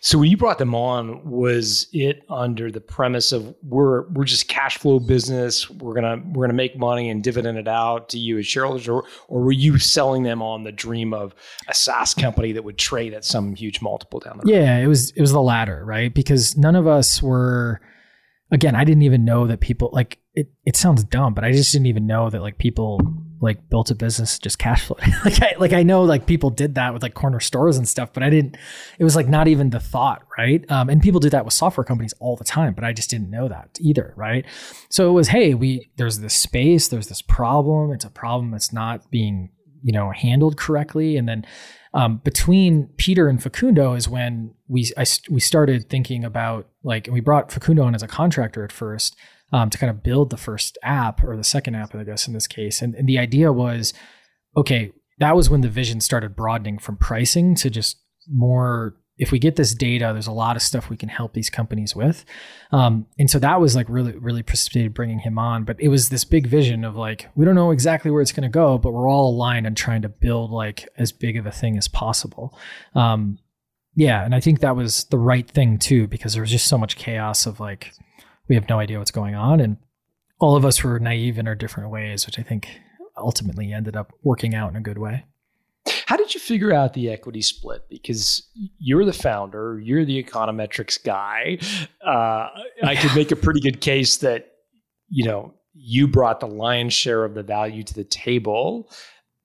So 0.00 0.18
when 0.18 0.30
you 0.30 0.36
brought 0.36 0.58
them 0.58 0.74
on, 0.74 1.28
was 1.28 1.86
it 1.92 2.24
under 2.28 2.70
the 2.70 2.80
premise 2.80 3.32
of 3.32 3.54
we're 3.62 4.08
we're 4.10 4.24
just 4.24 4.48
cash 4.48 4.78
flow 4.78 4.98
business, 4.98 5.70
we're 5.70 5.94
gonna 5.94 6.22
we're 6.32 6.46
gonna 6.46 6.54
make 6.54 6.76
money 6.76 7.08
and 7.08 7.22
dividend 7.22 7.58
it 7.58 7.68
out 7.68 8.08
to 8.10 8.18
you 8.18 8.38
as 8.38 8.46
shareholders, 8.46 8.88
or 8.88 9.04
or 9.28 9.42
were 9.42 9.52
you 9.52 9.78
selling 9.78 10.22
them 10.22 10.42
on 10.42 10.64
the 10.64 10.72
dream 10.72 11.14
of 11.14 11.34
a 11.68 11.74
SaaS 11.74 12.14
company 12.14 12.52
that 12.52 12.64
would 12.64 12.78
trade 12.78 13.14
at 13.14 13.24
some 13.24 13.54
huge 13.54 13.80
multiple 13.80 14.20
down 14.20 14.38
the 14.38 14.50
road? 14.50 14.54
Yeah, 14.54 14.78
it 14.78 14.86
was 14.86 15.10
it 15.12 15.20
was 15.20 15.32
the 15.32 15.42
latter, 15.42 15.84
right? 15.84 16.12
Because 16.12 16.56
none 16.56 16.76
of 16.76 16.86
us 16.86 17.22
were 17.22 17.80
again, 18.50 18.76
I 18.76 18.84
didn't 18.84 19.02
even 19.02 19.24
know 19.24 19.46
that 19.46 19.60
people 19.60 19.90
like 19.92 20.18
it 20.34 20.52
it 20.64 20.76
sounds 20.76 21.02
dumb, 21.04 21.34
but 21.34 21.44
I 21.44 21.52
just 21.52 21.72
didn't 21.72 21.86
even 21.86 22.06
know 22.06 22.30
that 22.30 22.42
like 22.42 22.58
people 22.58 23.00
like 23.42 23.68
built 23.68 23.90
a 23.90 23.94
business 23.94 24.38
just 24.38 24.58
cash 24.58 24.86
flow. 24.86 24.96
like 25.24 25.42
I 25.42 25.54
like 25.58 25.72
I 25.72 25.82
know 25.82 26.04
like 26.04 26.26
people 26.26 26.48
did 26.48 26.76
that 26.76 26.94
with 26.94 27.02
like 27.02 27.14
corner 27.14 27.40
stores 27.40 27.76
and 27.76 27.86
stuff, 27.86 28.12
but 28.12 28.22
I 28.22 28.30
didn't. 28.30 28.56
It 28.98 29.04
was 29.04 29.16
like 29.16 29.28
not 29.28 29.48
even 29.48 29.70
the 29.70 29.80
thought, 29.80 30.22
right? 30.38 30.64
Um, 30.70 30.88
and 30.88 31.02
people 31.02 31.20
do 31.20 31.28
that 31.30 31.44
with 31.44 31.52
software 31.52 31.84
companies 31.84 32.14
all 32.20 32.36
the 32.36 32.44
time, 32.44 32.72
but 32.72 32.84
I 32.84 32.92
just 32.92 33.10
didn't 33.10 33.30
know 33.30 33.48
that 33.48 33.76
either, 33.80 34.14
right? 34.16 34.46
So 34.88 35.10
it 35.10 35.12
was, 35.12 35.28
hey, 35.28 35.54
we 35.54 35.90
there's 35.96 36.20
this 36.20 36.34
space, 36.34 36.88
there's 36.88 37.08
this 37.08 37.20
problem. 37.20 37.92
It's 37.92 38.04
a 38.04 38.10
problem 38.10 38.52
that's 38.52 38.72
not 38.72 39.10
being 39.10 39.50
you 39.82 39.92
know 39.92 40.12
handled 40.12 40.56
correctly 40.56 41.16
and 41.16 41.28
then 41.28 41.44
um, 41.94 42.22
between 42.24 42.86
Peter 42.96 43.28
and 43.28 43.42
Facundo 43.42 43.92
is 43.92 44.08
when 44.08 44.54
we 44.66 44.90
I, 44.96 45.04
we 45.28 45.40
started 45.40 45.90
thinking 45.90 46.24
about 46.24 46.68
like 46.82 47.08
we 47.10 47.20
brought 47.20 47.52
Facundo 47.52 47.82
on 47.82 47.94
as 47.94 48.02
a 48.02 48.08
contractor 48.08 48.64
at 48.64 48.72
first 48.72 49.16
um, 49.52 49.70
to 49.70 49.78
kind 49.78 49.90
of 49.90 50.02
build 50.02 50.30
the 50.30 50.36
first 50.36 50.78
app 50.82 51.22
or 51.22 51.36
the 51.36 51.44
second 51.44 51.74
app 51.74 51.94
I 51.94 52.04
guess 52.04 52.26
in 52.26 52.34
this 52.34 52.46
case 52.46 52.82
and, 52.82 52.94
and 52.94 53.08
the 53.08 53.18
idea 53.18 53.52
was 53.52 53.94
okay 54.56 54.92
that 55.18 55.36
was 55.36 55.50
when 55.50 55.60
the 55.60 55.68
vision 55.68 56.00
started 56.00 56.34
broadening 56.34 56.78
from 56.78 56.96
pricing 56.96 57.54
to 57.56 57.70
just 57.70 57.98
more 58.28 58.96
if 59.18 59.30
we 59.30 59.38
get 59.38 59.56
this 59.56 59.74
data, 59.74 60.10
there's 60.12 60.26
a 60.26 60.32
lot 60.32 60.56
of 60.56 60.62
stuff 60.62 60.88
we 60.88 60.96
can 60.96 61.08
help 61.08 61.34
these 61.34 61.50
companies 61.50 61.94
with. 61.94 62.24
Um, 62.72 63.06
and 63.18 63.30
so 63.30 63.38
that 63.38 63.60
was 63.60 63.76
like 63.76 63.86
really, 63.88 64.12
really 64.12 64.42
precipitated 64.42 64.94
bringing 64.94 65.18
him 65.18 65.38
on. 65.38 65.64
But 65.64 65.80
it 65.80 65.88
was 65.88 66.08
this 66.08 66.24
big 66.24 66.46
vision 66.46 66.84
of 66.84 66.96
like, 66.96 67.28
we 67.34 67.44
don't 67.44 67.54
know 67.54 67.70
exactly 67.70 68.10
where 68.10 68.22
it's 68.22 68.32
going 68.32 68.42
to 68.42 68.48
go, 68.48 68.78
but 68.78 68.92
we're 68.92 69.08
all 69.08 69.30
aligned 69.30 69.66
on 69.66 69.74
trying 69.74 70.02
to 70.02 70.08
build 70.08 70.50
like 70.50 70.88
as 70.96 71.12
big 71.12 71.36
of 71.36 71.46
a 71.46 71.52
thing 71.52 71.76
as 71.76 71.88
possible. 71.88 72.58
Um, 72.94 73.38
yeah. 73.94 74.24
And 74.24 74.34
I 74.34 74.40
think 74.40 74.60
that 74.60 74.76
was 74.76 75.04
the 75.04 75.18
right 75.18 75.48
thing 75.48 75.78
too, 75.78 76.06
because 76.08 76.32
there 76.32 76.42
was 76.42 76.50
just 76.50 76.66
so 76.66 76.78
much 76.78 76.96
chaos 76.96 77.44
of 77.44 77.60
like, 77.60 77.92
we 78.48 78.54
have 78.54 78.68
no 78.68 78.78
idea 78.78 78.98
what's 78.98 79.10
going 79.10 79.34
on. 79.34 79.60
And 79.60 79.76
all 80.38 80.56
of 80.56 80.64
us 80.64 80.82
were 80.82 80.98
naive 80.98 81.38
in 81.38 81.46
our 81.46 81.54
different 81.54 81.90
ways, 81.90 82.26
which 82.26 82.38
I 82.38 82.42
think 82.42 82.68
ultimately 83.16 83.72
ended 83.72 83.96
up 83.96 84.12
working 84.22 84.54
out 84.54 84.70
in 84.70 84.76
a 84.76 84.80
good 84.80 84.98
way. 84.98 85.24
How 86.06 86.16
did 86.16 86.34
you 86.34 86.40
figure 86.40 86.72
out 86.72 86.94
the 86.94 87.10
equity 87.10 87.42
split? 87.42 87.82
Because 87.88 88.46
you're 88.78 89.04
the 89.04 89.12
founder, 89.12 89.80
you're 89.82 90.04
the 90.04 90.22
econometrics 90.22 91.02
guy. 91.02 91.58
Uh, 92.06 92.48
I 92.84 92.96
could 92.96 93.14
make 93.14 93.32
a 93.32 93.36
pretty 93.36 93.60
good 93.60 93.80
case 93.80 94.18
that 94.18 94.52
you 95.08 95.24
know 95.24 95.54
you 95.74 96.06
brought 96.06 96.40
the 96.40 96.46
lion's 96.46 96.92
share 96.92 97.24
of 97.24 97.34
the 97.34 97.42
value 97.42 97.82
to 97.82 97.94
the 97.94 98.04
table. 98.04 98.90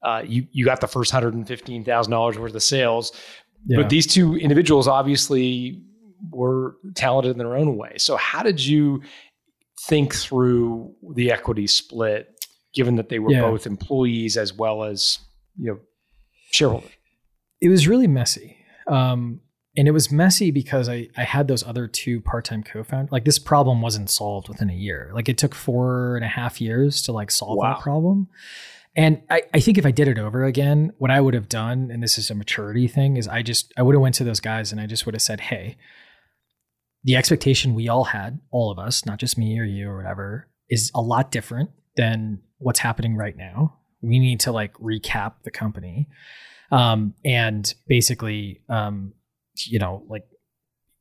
Uh, 0.03 0.21
you 0.25 0.47
you 0.51 0.63
got 0.65 0.81
the 0.81 0.87
first 0.87 1.11
hundred 1.11 1.33
and 1.33 1.47
fifteen 1.47 1.83
thousand 1.83 2.11
dollars 2.11 2.37
worth 2.37 2.53
of 2.53 2.61
sales, 2.61 3.11
yeah. 3.65 3.81
but 3.81 3.89
these 3.89 4.05
two 4.05 4.35
individuals 4.35 4.87
obviously 4.87 5.83
were 6.31 6.75
talented 6.95 7.31
in 7.31 7.37
their 7.37 7.55
own 7.55 7.77
way. 7.77 7.93
So 7.97 8.15
how 8.17 8.43
did 8.43 8.65
you 8.65 9.01
think 9.87 10.15
through 10.15 10.93
the 11.13 11.31
equity 11.31 11.67
split, 11.67 12.45
given 12.73 12.95
that 12.95 13.09
they 13.09 13.19
were 13.19 13.31
yeah. 13.31 13.41
both 13.41 13.65
employees 13.65 14.37
as 14.37 14.53
well 14.53 14.83
as 14.83 15.19
you 15.57 15.71
know 15.71 15.79
shareholder? 16.51 16.87
It 17.61 17.69
was 17.69 17.87
really 17.87 18.07
messy. 18.07 18.57
Um, 18.87 19.41
and 19.75 19.87
it 19.87 19.91
was 19.91 20.11
messy 20.11 20.49
because 20.49 20.89
I, 20.89 21.07
I 21.15 21.23
had 21.23 21.47
those 21.47 21.63
other 21.63 21.87
two 21.87 22.19
part-time 22.21 22.63
co-founders. 22.63 23.11
Like 23.11 23.25
this 23.25 23.37
problem 23.37 23.81
wasn't 23.81 24.09
solved 24.09 24.49
within 24.49 24.71
a 24.71 24.75
year. 24.75 25.11
Like 25.13 25.29
it 25.29 25.37
took 25.37 25.53
four 25.53 26.15
and 26.15 26.25
a 26.25 26.27
half 26.27 26.59
years 26.59 27.03
to 27.03 27.11
like 27.11 27.29
solve 27.29 27.57
wow. 27.57 27.73
that 27.73 27.81
problem. 27.81 28.27
And 28.95 29.21
I, 29.29 29.43
I 29.53 29.59
think 29.59 29.77
if 29.77 29.85
I 29.85 29.91
did 29.91 30.07
it 30.07 30.17
over 30.17 30.43
again, 30.43 30.93
what 30.97 31.11
I 31.11 31.21
would 31.21 31.35
have 31.35 31.47
done, 31.47 31.91
and 31.91 32.01
this 32.01 32.17
is 32.17 32.31
a 32.31 32.35
maturity 32.35 32.87
thing, 32.87 33.17
is 33.17 33.27
I 33.27 33.43
just 33.43 33.71
I 33.77 33.83
would 33.83 33.93
have 33.93 34.01
went 34.01 34.15
to 34.15 34.23
those 34.23 34.39
guys 34.39 34.71
and 34.71 34.81
I 34.81 34.87
just 34.87 35.05
would 35.05 35.13
have 35.13 35.21
said, 35.21 35.41
hey, 35.41 35.77
the 37.07 37.15
expectation 37.15 37.73
we 37.73 37.87
all 37.87 38.03
had, 38.03 38.37
all 38.51 38.69
of 38.69 38.77
us, 38.77 39.05
not 39.05 39.17
just 39.17 39.37
me 39.37 39.57
or 39.57 39.63
you 39.63 39.89
or 39.89 39.95
whatever, 39.95 40.49
is 40.69 40.91
a 40.93 41.01
lot 41.01 41.31
different 41.31 41.69
than 41.95 42.41
what's 42.57 42.79
happening 42.79 43.15
right 43.15 43.37
now. 43.37 43.77
We 44.01 44.19
need 44.19 44.41
to 44.41 44.51
like 44.51 44.73
recap 44.73 45.35
the 45.43 45.49
company 45.49 46.09
um, 46.69 47.13
and 47.23 47.73
basically 47.87 48.61
um, 48.67 49.13
you 49.65 49.79
know 49.79 50.03
like 50.09 50.25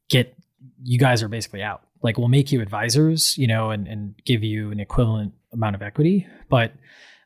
get 0.09 0.37
you 0.81 0.99
guys 0.99 1.25
are 1.25 1.29
basically 1.29 1.63
out. 1.63 1.83
Like 2.03 2.19
we'll 2.19 2.29
make 2.29 2.53
you 2.53 2.63
advisors 2.63 3.37
you 3.37 3.49
know 3.49 3.71
and, 3.71 3.89
and 3.89 4.15
give 4.25 4.45
you 4.45 4.71
an 4.71 4.79
equivalent 4.79 5.33
amount 5.53 5.75
of 5.75 5.83
equity 5.83 6.27
but 6.51 6.73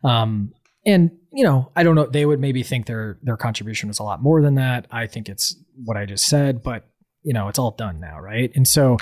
um 0.05 0.53
and 0.87 1.11
you 1.33 1.43
know 1.43 1.73
i 1.75 1.83
don't 1.83 1.97
know 1.97 2.07
they 2.07 2.25
would 2.25 2.39
maybe 2.39 2.63
think 2.63 2.87
their 2.87 3.19
their 3.23 3.37
contribution 3.37 3.89
was 3.89 3.99
a 3.99 4.03
lot 4.03 4.23
more 4.23 4.41
than 4.41 4.55
that. 4.55 4.87
I 4.91 5.07
think 5.07 5.29
it's 5.29 5.57
what 5.85 5.97
i 5.97 6.07
just 6.07 6.27
said 6.27 6.63
but 6.63 6.90
you 7.23 7.33
know 7.33 7.49
it's 7.49 7.59
all 7.59 7.73
done 7.73 8.01
now 8.01 8.19
right 8.19 8.51
and 8.55 8.67
so 8.67 8.97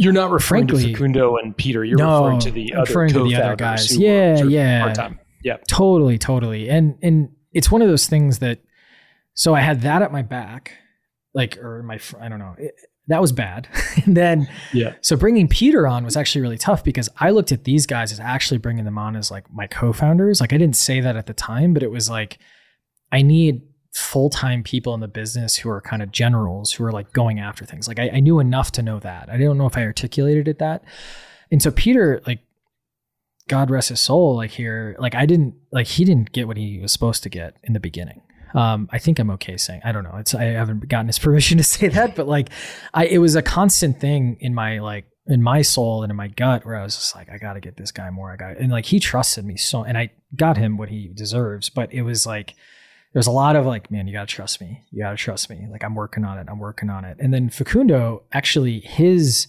you're 0.00 0.14
not 0.14 0.30
referring 0.30 0.66
frankly, 0.66 0.86
to 0.86 0.92
Facundo 0.92 1.36
and 1.36 1.54
Peter. 1.54 1.84
You're 1.84 1.98
no, 1.98 2.24
referring 2.24 2.40
to 2.40 2.50
the 2.50 2.72
other 2.72 2.80
referring 2.82 3.12
to 3.12 3.24
the 3.24 3.34
other 3.36 3.54
guys. 3.56 3.96
Yeah, 3.96 4.42
yeah. 4.44 4.84
Part-time. 4.84 5.20
Yeah. 5.44 5.58
Totally, 5.68 6.16
totally. 6.16 6.70
And 6.70 6.96
and 7.02 7.30
it's 7.52 7.70
one 7.70 7.82
of 7.82 7.88
those 7.88 8.06
things 8.06 8.38
that 8.38 8.60
so 9.34 9.54
I 9.54 9.60
had 9.60 9.82
that 9.82 10.00
at 10.00 10.10
my 10.10 10.22
back, 10.22 10.72
like 11.34 11.58
or 11.58 11.82
my 11.82 12.00
I 12.18 12.28
don't 12.28 12.38
know. 12.38 12.54
It, 12.58 12.74
that 13.08 13.20
was 13.20 13.32
bad. 13.32 13.68
and 14.06 14.16
then 14.16 14.48
yeah. 14.72 14.94
So 15.02 15.16
bringing 15.16 15.48
Peter 15.48 15.86
on 15.86 16.04
was 16.04 16.16
actually 16.16 16.40
really 16.42 16.58
tough 16.58 16.82
because 16.82 17.08
I 17.18 17.30
looked 17.30 17.52
at 17.52 17.64
these 17.64 17.86
guys 17.86 18.10
as 18.10 18.20
actually 18.20 18.58
bringing 18.58 18.86
them 18.86 18.96
on 18.96 19.16
as 19.16 19.30
like 19.30 19.52
my 19.52 19.66
co-founders. 19.66 20.40
Like 20.40 20.54
I 20.54 20.56
didn't 20.56 20.76
say 20.76 21.00
that 21.00 21.16
at 21.16 21.26
the 21.26 21.34
time, 21.34 21.74
but 21.74 21.82
it 21.82 21.90
was 21.90 22.08
like 22.08 22.38
I 23.12 23.20
need 23.20 23.62
full-time 23.92 24.62
people 24.62 24.94
in 24.94 25.00
the 25.00 25.08
business 25.08 25.56
who 25.56 25.70
are 25.70 25.80
kind 25.80 26.02
of 26.02 26.12
generals 26.12 26.72
who 26.72 26.84
are 26.84 26.92
like 26.92 27.12
going 27.12 27.40
after 27.40 27.64
things. 27.64 27.88
Like 27.88 27.98
I, 27.98 28.10
I 28.14 28.20
knew 28.20 28.38
enough 28.38 28.70
to 28.72 28.82
know 28.82 29.00
that. 29.00 29.28
I 29.28 29.36
don't 29.36 29.58
know 29.58 29.66
if 29.66 29.76
I 29.76 29.82
articulated 29.82 30.46
it 30.46 30.58
that. 30.58 30.84
And 31.50 31.60
so 31.62 31.70
Peter, 31.70 32.22
like 32.26 32.40
God 33.48 33.70
rest 33.70 33.88
his 33.88 34.00
soul, 34.00 34.36
like 34.36 34.52
here, 34.52 34.94
like 35.00 35.14
I 35.14 35.26
didn't 35.26 35.54
like 35.72 35.88
he 35.88 36.04
didn't 36.04 36.32
get 36.32 36.46
what 36.46 36.56
he 36.56 36.78
was 36.78 36.92
supposed 36.92 37.24
to 37.24 37.28
get 37.28 37.56
in 37.64 37.72
the 37.72 37.80
beginning. 37.80 38.22
Um, 38.54 38.88
I 38.92 38.98
think 38.98 39.18
I'm 39.18 39.30
okay 39.30 39.56
saying 39.56 39.80
I 39.84 39.92
don't 39.92 40.04
know. 40.04 40.16
It's 40.16 40.34
I 40.34 40.44
haven't 40.44 40.88
gotten 40.88 41.08
his 41.08 41.18
permission 41.20 41.58
to 41.58 41.64
say 41.64 41.88
that, 41.88 42.14
but 42.14 42.28
like 42.28 42.50
I 42.94 43.06
it 43.06 43.18
was 43.18 43.34
a 43.34 43.42
constant 43.42 44.00
thing 44.00 44.36
in 44.40 44.54
my 44.54 44.78
like 44.78 45.06
in 45.26 45.42
my 45.42 45.62
soul 45.62 46.02
and 46.02 46.10
in 46.10 46.16
my 46.16 46.28
gut 46.28 46.64
where 46.64 46.76
I 46.76 46.82
was 46.82 46.94
just 46.94 47.14
like, 47.16 47.28
I 47.28 47.38
gotta 47.38 47.60
get 47.60 47.76
this 47.76 47.90
guy 47.90 48.10
more. 48.10 48.32
I 48.32 48.36
got 48.36 48.56
and 48.56 48.70
like 48.70 48.86
he 48.86 49.00
trusted 49.00 49.44
me 49.44 49.56
so 49.56 49.82
and 49.82 49.98
I 49.98 50.10
got 50.36 50.56
him 50.56 50.76
what 50.76 50.88
he 50.88 51.08
deserves, 51.08 51.70
but 51.70 51.92
it 51.92 52.02
was 52.02 52.26
like 52.26 52.54
there's 53.12 53.26
a 53.26 53.32
lot 53.32 53.56
of 53.56 53.66
like, 53.66 53.90
man, 53.90 54.06
you 54.06 54.12
gotta 54.12 54.26
trust 54.26 54.60
me. 54.60 54.84
You 54.90 55.02
gotta 55.02 55.16
trust 55.16 55.50
me. 55.50 55.66
Like 55.70 55.82
I'm 55.82 55.94
working 55.94 56.24
on 56.24 56.38
it. 56.38 56.46
I'm 56.48 56.58
working 56.58 56.90
on 56.90 57.04
it. 57.04 57.16
And 57.20 57.34
then 57.34 57.50
Facundo, 57.50 58.22
actually 58.32 58.80
his 58.80 59.46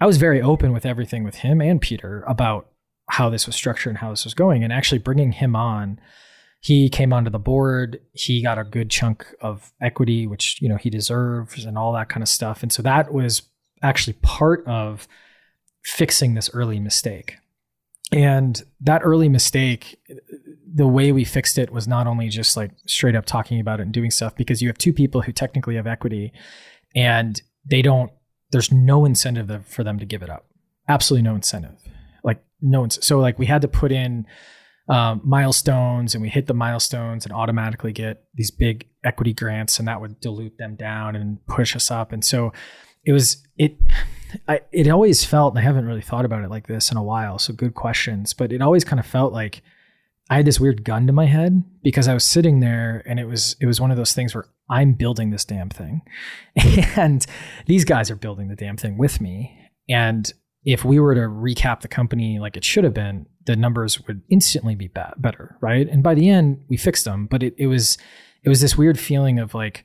I 0.00 0.06
was 0.06 0.16
very 0.16 0.42
open 0.42 0.72
with 0.72 0.84
everything 0.84 1.24
with 1.24 1.36
him 1.36 1.60
and 1.60 1.80
Peter 1.80 2.24
about 2.26 2.68
how 3.10 3.30
this 3.30 3.46
was 3.46 3.54
structured 3.56 3.90
and 3.90 3.98
how 3.98 4.10
this 4.10 4.24
was 4.24 4.34
going. 4.34 4.64
And 4.64 4.72
actually 4.72 4.98
bringing 4.98 5.32
him 5.32 5.54
on, 5.54 6.00
he 6.60 6.88
came 6.88 7.12
onto 7.12 7.30
the 7.30 7.38
board. 7.38 8.00
He 8.12 8.42
got 8.42 8.58
a 8.58 8.64
good 8.64 8.90
chunk 8.90 9.26
of 9.40 9.72
equity, 9.80 10.26
which 10.26 10.60
you 10.62 10.68
know 10.68 10.76
he 10.76 10.90
deserves, 10.90 11.64
and 11.64 11.76
all 11.76 11.92
that 11.92 12.08
kind 12.08 12.22
of 12.22 12.28
stuff. 12.28 12.62
And 12.62 12.72
so 12.72 12.82
that 12.82 13.12
was 13.12 13.42
actually 13.82 14.14
part 14.22 14.66
of 14.66 15.06
fixing 15.82 16.34
this 16.34 16.50
early 16.54 16.80
mistake. 16.80 17.36
And 18.10 18.62
that 18.80 19.02
early 19.04 19.28
mistake, 19.28 20.00
the 20.74 20.86
way 20.86 21.12
we 21.12 21.24
fixed 21.24 21.56
it 21.56 21.70
was 21.70 21.86
not 21.86 22.06
only 22.06 22.28
just 22.28 22.56
like 22.56 22.72
straight 22.86 23.14
up 23.14 23.24
talking 23.24 23.60
about 23.60 23.80
it 23.80 23.84
and 23.84 23.92
doing 23.92 24.10
stuff, 24.10 24.34
because 24.34 24.60
you 24.60 24.68
have 24.68 24.78
two 24.78 24.92
people 24.92 25.22
who 25.22 25.32
technically 25.32 25.76
have 25.76 25.86
equity 25.86 26.32
and 26.96 27.40
they 27.64 27.80
don't, 27.80 28.10
there's 28.50 28.72
no 28.72 29.04
incentive 29.04 29.64
for 29.66 29.84
them 29.84 29.98
to 29.98 30.04
give 30.04 30.22
it 30.22 30.30
up. 30.30 30.46
Absolutely 30.88 31.22
no 31.22 31.34
incentive 31.34 31.78
like 32.24 32.42
no 32.60 32.80
one's 32.80 33.04
so 33.06 33.20
like 33.20 33.38
we 33.38 33.46
had 33.46 33.62
to 33.62 33.68
put 33.68 33.92
in 33.92 34.26
um, 34.88 35.20
milestones 35.24 36.14
and 36.14 36.20
we 36.20 36.28
hit 36.28 36.46
the 36.46 36.54
milestones 36.54 37.24
and 37.24 37.32
automatically 37.32 37.92
get 37.92 38.24
these 38.34 38.50
big 38.50 38.86
equity 39.04 39.32
grants 39.32 39.78
and 39.78 39.86
that 39.86 40.00
would 40.00 40.20
dilute 40.20 40.58
them 40.58 40.74
down 40.74 41.14
and 41.14 41.44
push 41.46 41.76
us 41.76 41.90
up 41.90 42.12
and 42.12 42.24
so 42.24 42.52
it 43.04 43.12
was 43.12 43.42
it 43.56 43.76
I, 44.48 44.60
it 44.72 44.88
always 44.88 45.24
felt 45.24 45.54
and 45.54 45.58
i 45.58 45.62
haven't 45.62 45.86
really 45.86 46.02
thought 46.02 46.24
about 46.24 46.42
it 46.42 46.50
like 46.50 46.66
this 46.66 46.90
in 46.90 46.96
a 46.96 47.02
while 47.02 47.38
so 47.38 47.52
good 47.52 47.74
questions 47.74 48.34
but 48.34 48.52
it 48.52 48.60
always 48.60 48.84
kind 48.84 49.00
of 49.00 49.06
felt 49.06 49.32
like 49.32 49.62
i 50.30 50.36
had 50.36 50.46
this 50.46 50.60
weird 50.60 50.84
gun 50.84 51.06
to 51.06 51.12
my 51.12 51.26
head 51.26 51.62
because 51.82 52.08
i 52.08 52.14
was 52.14 52.24
sitting 52.24 52.60
there 52.60 53.02
and 53.06 53.18
it 53.18 53.26
was 53.26 53.56
it 53.60 53.66
was 53.66 53.80
one 53.80 53.90
of 53.90 53.96
those 53.96 54.12
things 54.12 54.34
where 54.34 54.46
i'm 54.70 54.92
building 54.92 55.30
this 55.30 55.44
damn 55.44 55.70
thing 55.70 56.02
and 56.96 57.26
these 57.66 57.84
guys 57.84 58.10
are 58.10 58.16
building 58.16 58.48
the 58.48 58.56
damn 58.56 58.76
thing 58.76 58.96
with 58.98 59.20
me 59.20 59.58
and 59.88 60.32
if 60.64 60.84
we 60.84 60.98
were 60.98 61.14
to 61.14 61.20
recap 61.22 61.82
the 61.82 61.88
company 61.88 62.38
like 62.38 62.56
it 62.56 62.64
should 62.64 62.84
have 62.84 62.94
been, 62.94 63.26
the 63.46 63.56
numbers 63.56 64.00
would 64.06 64.22
instantly 64.30 64.74
be 64.74 64.88
better, 64.88 65.56
right? 65.60 65.88
And 65.88 66.02
by 66.02 66.14
the 66.14 66.30
end, 66.30 66.64
we 66.68 66.76
fixed 66.76 67.04
them, 67.04 67.26
but 67.26 67.42
it, 67.42 67.54
it 67.58 67.66
was 67.66 67.98
it 68.42 68.48
was 68.48 68.60
this 68.60 68.76
weird 68.76 68.98
feeling 68.98 69.38
of 69.38 69.54
like 69.54 69.84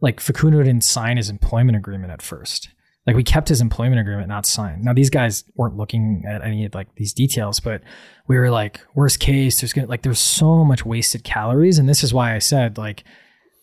like 0.00 0.20
Facundo 0.20 0.62
didn't 0.62 0.84
sign 0.84 1.18
his 1.18 1.28
employment 1.28 1.76
agreement 1.76 2.12
at 2.12 2.22
first. 2.22 2.70
Like 3.06 3.16
we 3.16 3.24
kept 3.24 3.48
his 3.48 3.60
employment 3.60 4.00
agreement 4.00 4.28
not 4.28 4.46
signed. 4.46 4.82
Now 4.82 4.94
these 4.94 5.10
guys 5.10 5.44
weren't 5.56 5.76
looking 5.76 6.24
at 6.26 6.42
any 6.42 6.64
of 6.64 6.74
like 6.74 6.94
these 6.96 7.12
details, 7.12 7.60
but 7.60 7.82
we 8.28 8.38
were 8.38 8.50
like 8.50 8.80
worst 8.94 9.20
case. 9.20 9.60
There's 9.60 9.72
gonna 9.72 9.88
like 9.88 10.02
there's 10.02 10.18
so 10.18 10.64
much 10.64 10.86
wasted 10.86 11.22
calories, 11.22 11.78
and 11.78 11.88
this 11.88 12.02
is 12.02 12.14
why 12.14 12.34
I 12.34 12.38
said 12.38 12.78
like 12.78 13.04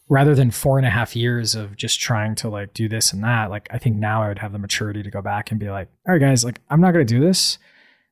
rather 0.10 0.36
than 0.36 0.51
four 0.51 0.77
and 0.77 0.86
a 0.86 0.91
half 0.91 1.15
years 1.15 1.55
of 1.55 1.75
just 1.75 2.00
trying 2.00 2.36
to 2.36 2.50
like 2.50 2.74
do 2.74 2.88
this 2.88 3.13
and 3.13 3.24
that, 3.24 3.50
like 3.50 3.67
I 3.71 3.79
think 3.79 3.95
now 3.95 4.21
I 4.21 4.27
would 4.27 4.39
have 4.39 4.51
the 4.51 4.60
maturity 4.60 5.01
to 5.01 5.10
go 5.10 5.21
back 5.21 5.50
and 5.50 5.60
be 5.60 5.69
like, 5.69 5.88
all 6.07 6.13
right, 6.13 6.21
guys, 6.21 6.45
like 6.45 6.62
I'm 6.69 6.81
not 6.81 6.91
to 7.07 7.13
do 7.13 7.21
this. 7.21 7.57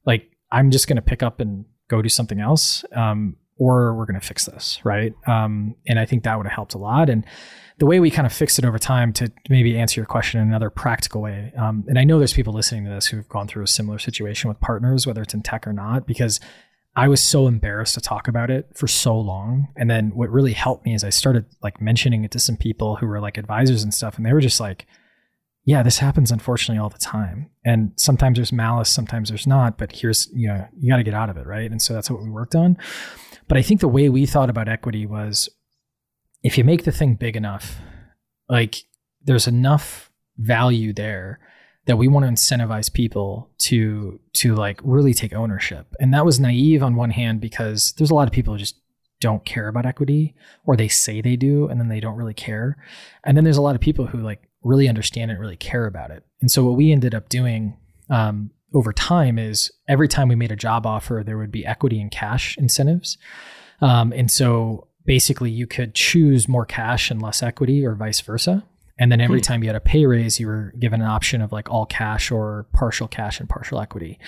Like 0.06 0.32
I'm 0.52 0.72
just 0.72 0.88
to 0.96 1.02
pick 1.04 1.22
up 1.22 1.40
and 1.40 1.66
go 1.90 2.02
do 2.02 2.10
something 2.10 2.40
else. 2.40 2.84
Um, 2.96 3.36
or 3.60 3.94
we're 3.94 4.06
to 4.20 4.26
fix 4.26 4.46
this. 4.46 4.80
Right. 4.84 5.14
Um, 5.28 5.76
and 5.86 6.00
I 6.00 6.06
think 6.06 6.24
that 6.24 6.38
would 6.38 6.48
have 6.48 6.56
helped 6.56 6.74
a 6.74 6.78
lot. 6.78 7.10
And 7.10 7.26
the 7.80 7.86
way 7.86 8.00
we 8.00 8.12
kind 8.12 8.26
of 8.26 8.34
fixed 8.34 8.60
it 8.60 8.66
over 8.66 8.78
time 8.78 9.14
to 9.14 9.32
maybe 9.50 9.78
answer 9.78 10.00
your 10.00 10.06
question 10.06 10.42
in 10.42 10.48
another 10.48 10.70
practical 10.70 11.22
way. 11.22 11.54
Um, 11.58 11.86
and 11.88 11.98
I 11.98 12.04
know 12.04 12.18
there's 12.18 12.34
people 12.34 12.54
listening 12.54 12.84
to 12.84 12.92
this 12.92 13.08
who've 13.08 13.28
gone 13.30 13.48
through 13.48 13.64
a 13.64 13.68
similar 13.68 14.00
situation 14.00 14.50
with 14.50 14.60
partners, 14.60 15.08
whether 15.08 15.22
it's 15.22 15.34
in 15.34 15.42
tech 15.42 15.66
or 15.66 15.74
not, 15.74 16.06
because 16.06 16.42
I 16.96 17.08
was 17.08 17.22
so 17.22 17.48
embarrassed 17.48 17.94
to 17.94 18.02
talk 18.02 18.28
about 18.28 18.50
it 18.50 18.70
for 18.76 18.88
so 18.88 19.18
long. 19.18 19.70
And 19.78 19.90
then 19.90 20.12
what 20.14 20.30
really 20.30 20.52
helped 20.52 20.86
me 20.86 20.94
is 20.94 21.06
I 21.06 21.10
started 21.10 21.46
like 21.64 21.80
mentioning 21.80 22.26
it 22.26 22.32
to 22.32 22.40
some 22.40 22.58
people 22.58 22.98
who 22.98 23.08
were 23.08 23.22
like 23.22 23.38
advisors 23.38 23.84
and 23.84 23.94
stuff. 23.94 24.18
And 24.18 24.26
they 24.26 24.34
were 24.34 24.42
just 24.42 24.60
like, 24.60 24.86
yeah, 25.64 25.82
this 25.82 26.00
happens 26.00 26.32
unfortunately 26.32 26.82
all 26.82 26.90
the 26.90 26.98
time. 26.98 27.50
And 27.64 27.92
sometimes 27.96 28.38
there's 28.38 28.52
malice, 28.52 28.90
sometimes 28.90 29.30
there's 29.30 29.48
not, 29.48 29.78
but 29.78 29.94
here's, 29.94 30.28
you 30.34 30.50
know, 30.50 30.68
you 30.78 30.92
got 30.92 30.98
to 30.98 31.04
get 31.04 31.14
out 31.14 31.30
of 31.30 31.38
it. 31.38 31.46
Right. 31.48 31.72
And 31.72 31.82
so 31.82 31.94
that's 31.94 32.10
what 32.10 32.22
we 32.22 32.30
worked 32.30 32.56
on. 32.56 32.78
But 33.48 33.58
I 33.58 33.62
think 33.62 33.80
the 33.80 33.88
way 33.88 34.10
we 34.10 34.26
thought 34.26 34.50
about 34.50 34.68
equity 34.68 35.06
was 35.06 35.48
if 36.44 36.58
you 36.58 36.64
make 36.64 36.84
the 36.84 36.92
thing 36.92 37.16
big 37.16 37.36
enough, 37.36 37.78
like 38.48 38.84
there's 39.24 39.48
enough 39.48 40.12
value 40.38 40.94
there 40.94 41.40
that 41.86 41.98
we 41.98 42.08
want 42.08 42.26
to 42.26 42.32
incentivize 42.32 42.92
people 42.94 43.50
to 43.58 44.20
to 44.34 44.56
like 44.56 44.80
really 44.84 45.14
take 45.14 45.34
ownership. 45.34 45.96
And 46.00 46.14
that 46.14 46.26
was 46.26 46.40
naive 46.40 46.84
on 46.84 46.96
one 46.96 47.12
hand 47.12 47.42
because 47.42 47.94
there's 47.94 48.12
a 48.12 48.16
lot 48.16 48.28
of 48.28 48.34
people 48.34 48.54
who 48.54 48.60
just 48.60 48.76
don't 49.20 49.44
care 49.44 49.68
about 49.68 49.86
equity 49.86 50.36
or 50.66 50.78
they 50.78 50.88
say 50.88 51.20
they 51.20 51.36
do 51.36 51.68
and 51.68 51.80
then 51.80 51.90
they 51.90 52.00
don't 52.00 52.16
really 52.16 52.34
care. 52.34 52.78
And 53.24 53.36
then 53.36 53.44
there's 53.44 53.58
a 53.58 53.62
lot 53.62 53.76
of 53.76 53.82
people 53.82 54.08
who 54.08 54.20
like 54.20 54.44
really 54.64 54.88
understand 54.88 55.32
it, 55.32 55.40
really 55.40 55.58
care 55.58 55.86
about 55.86 56.12
it. 56.12 56.24
And 56.42 56.50
so 56.52 56.64
what 56.64 56.78
we 56.78 56.92
ended 56.92 57.16
up 57.16 57.28
doing 57.28 57.78
um, 58.10 58.52
over 58.74 58.94
time 58.94 59.40
is 59.40 59.72
every 59.88 60.08
time 60.08 60.30
we 60.30 60.36
made 60.36 60.52
a 60.52 60.56
job 60.56 60.86
offer, 60.86 61.24
there 61.26 61.38
would 61.38 61.52
be 61.52 61.66
equity 61.66 62.00
and 62.00 62.12
cash 62.12 62.58
incentives. 62.58 63.18
Um, 63.82 64.14
and 64.14 64.30
so 64.30 64.89
basically 65.10 65.50
you 65.50 65.66
could 65.66 65.96
choose 65.96 66.48
more 66.48 66.68
cash 66.68 67.10
and 67.10 67.20
less 67.20 67.42
equity 67.42 67.84
or 67.84 67.96
vice 67.96 68.22
versa. 68.22 68.64
And 69.00 69.12
then 69.12 69.20
every 69.20 69.40
hmm. 69.40 69.44
time 69.44 69.64
you 69.64 69.70
had 69.70 69.76
a 69.76 69.80
pay 69.80 70.06
raise, 70.06 70.40
you 70.40 70.46
were 70.46 70.72
given 70.78 71.02
an 71.02 71.08
option 71.08 71.42
of 71.42 71.52
like 71.52 71.68
all 71.68 71.88
cash 71.88 72.30
or 72.30 72.68
partial 72.74 73.08
cash 73.08 73.40
and 73.40 73.50
partial 73.50 73.82
equity. 73.82 74.20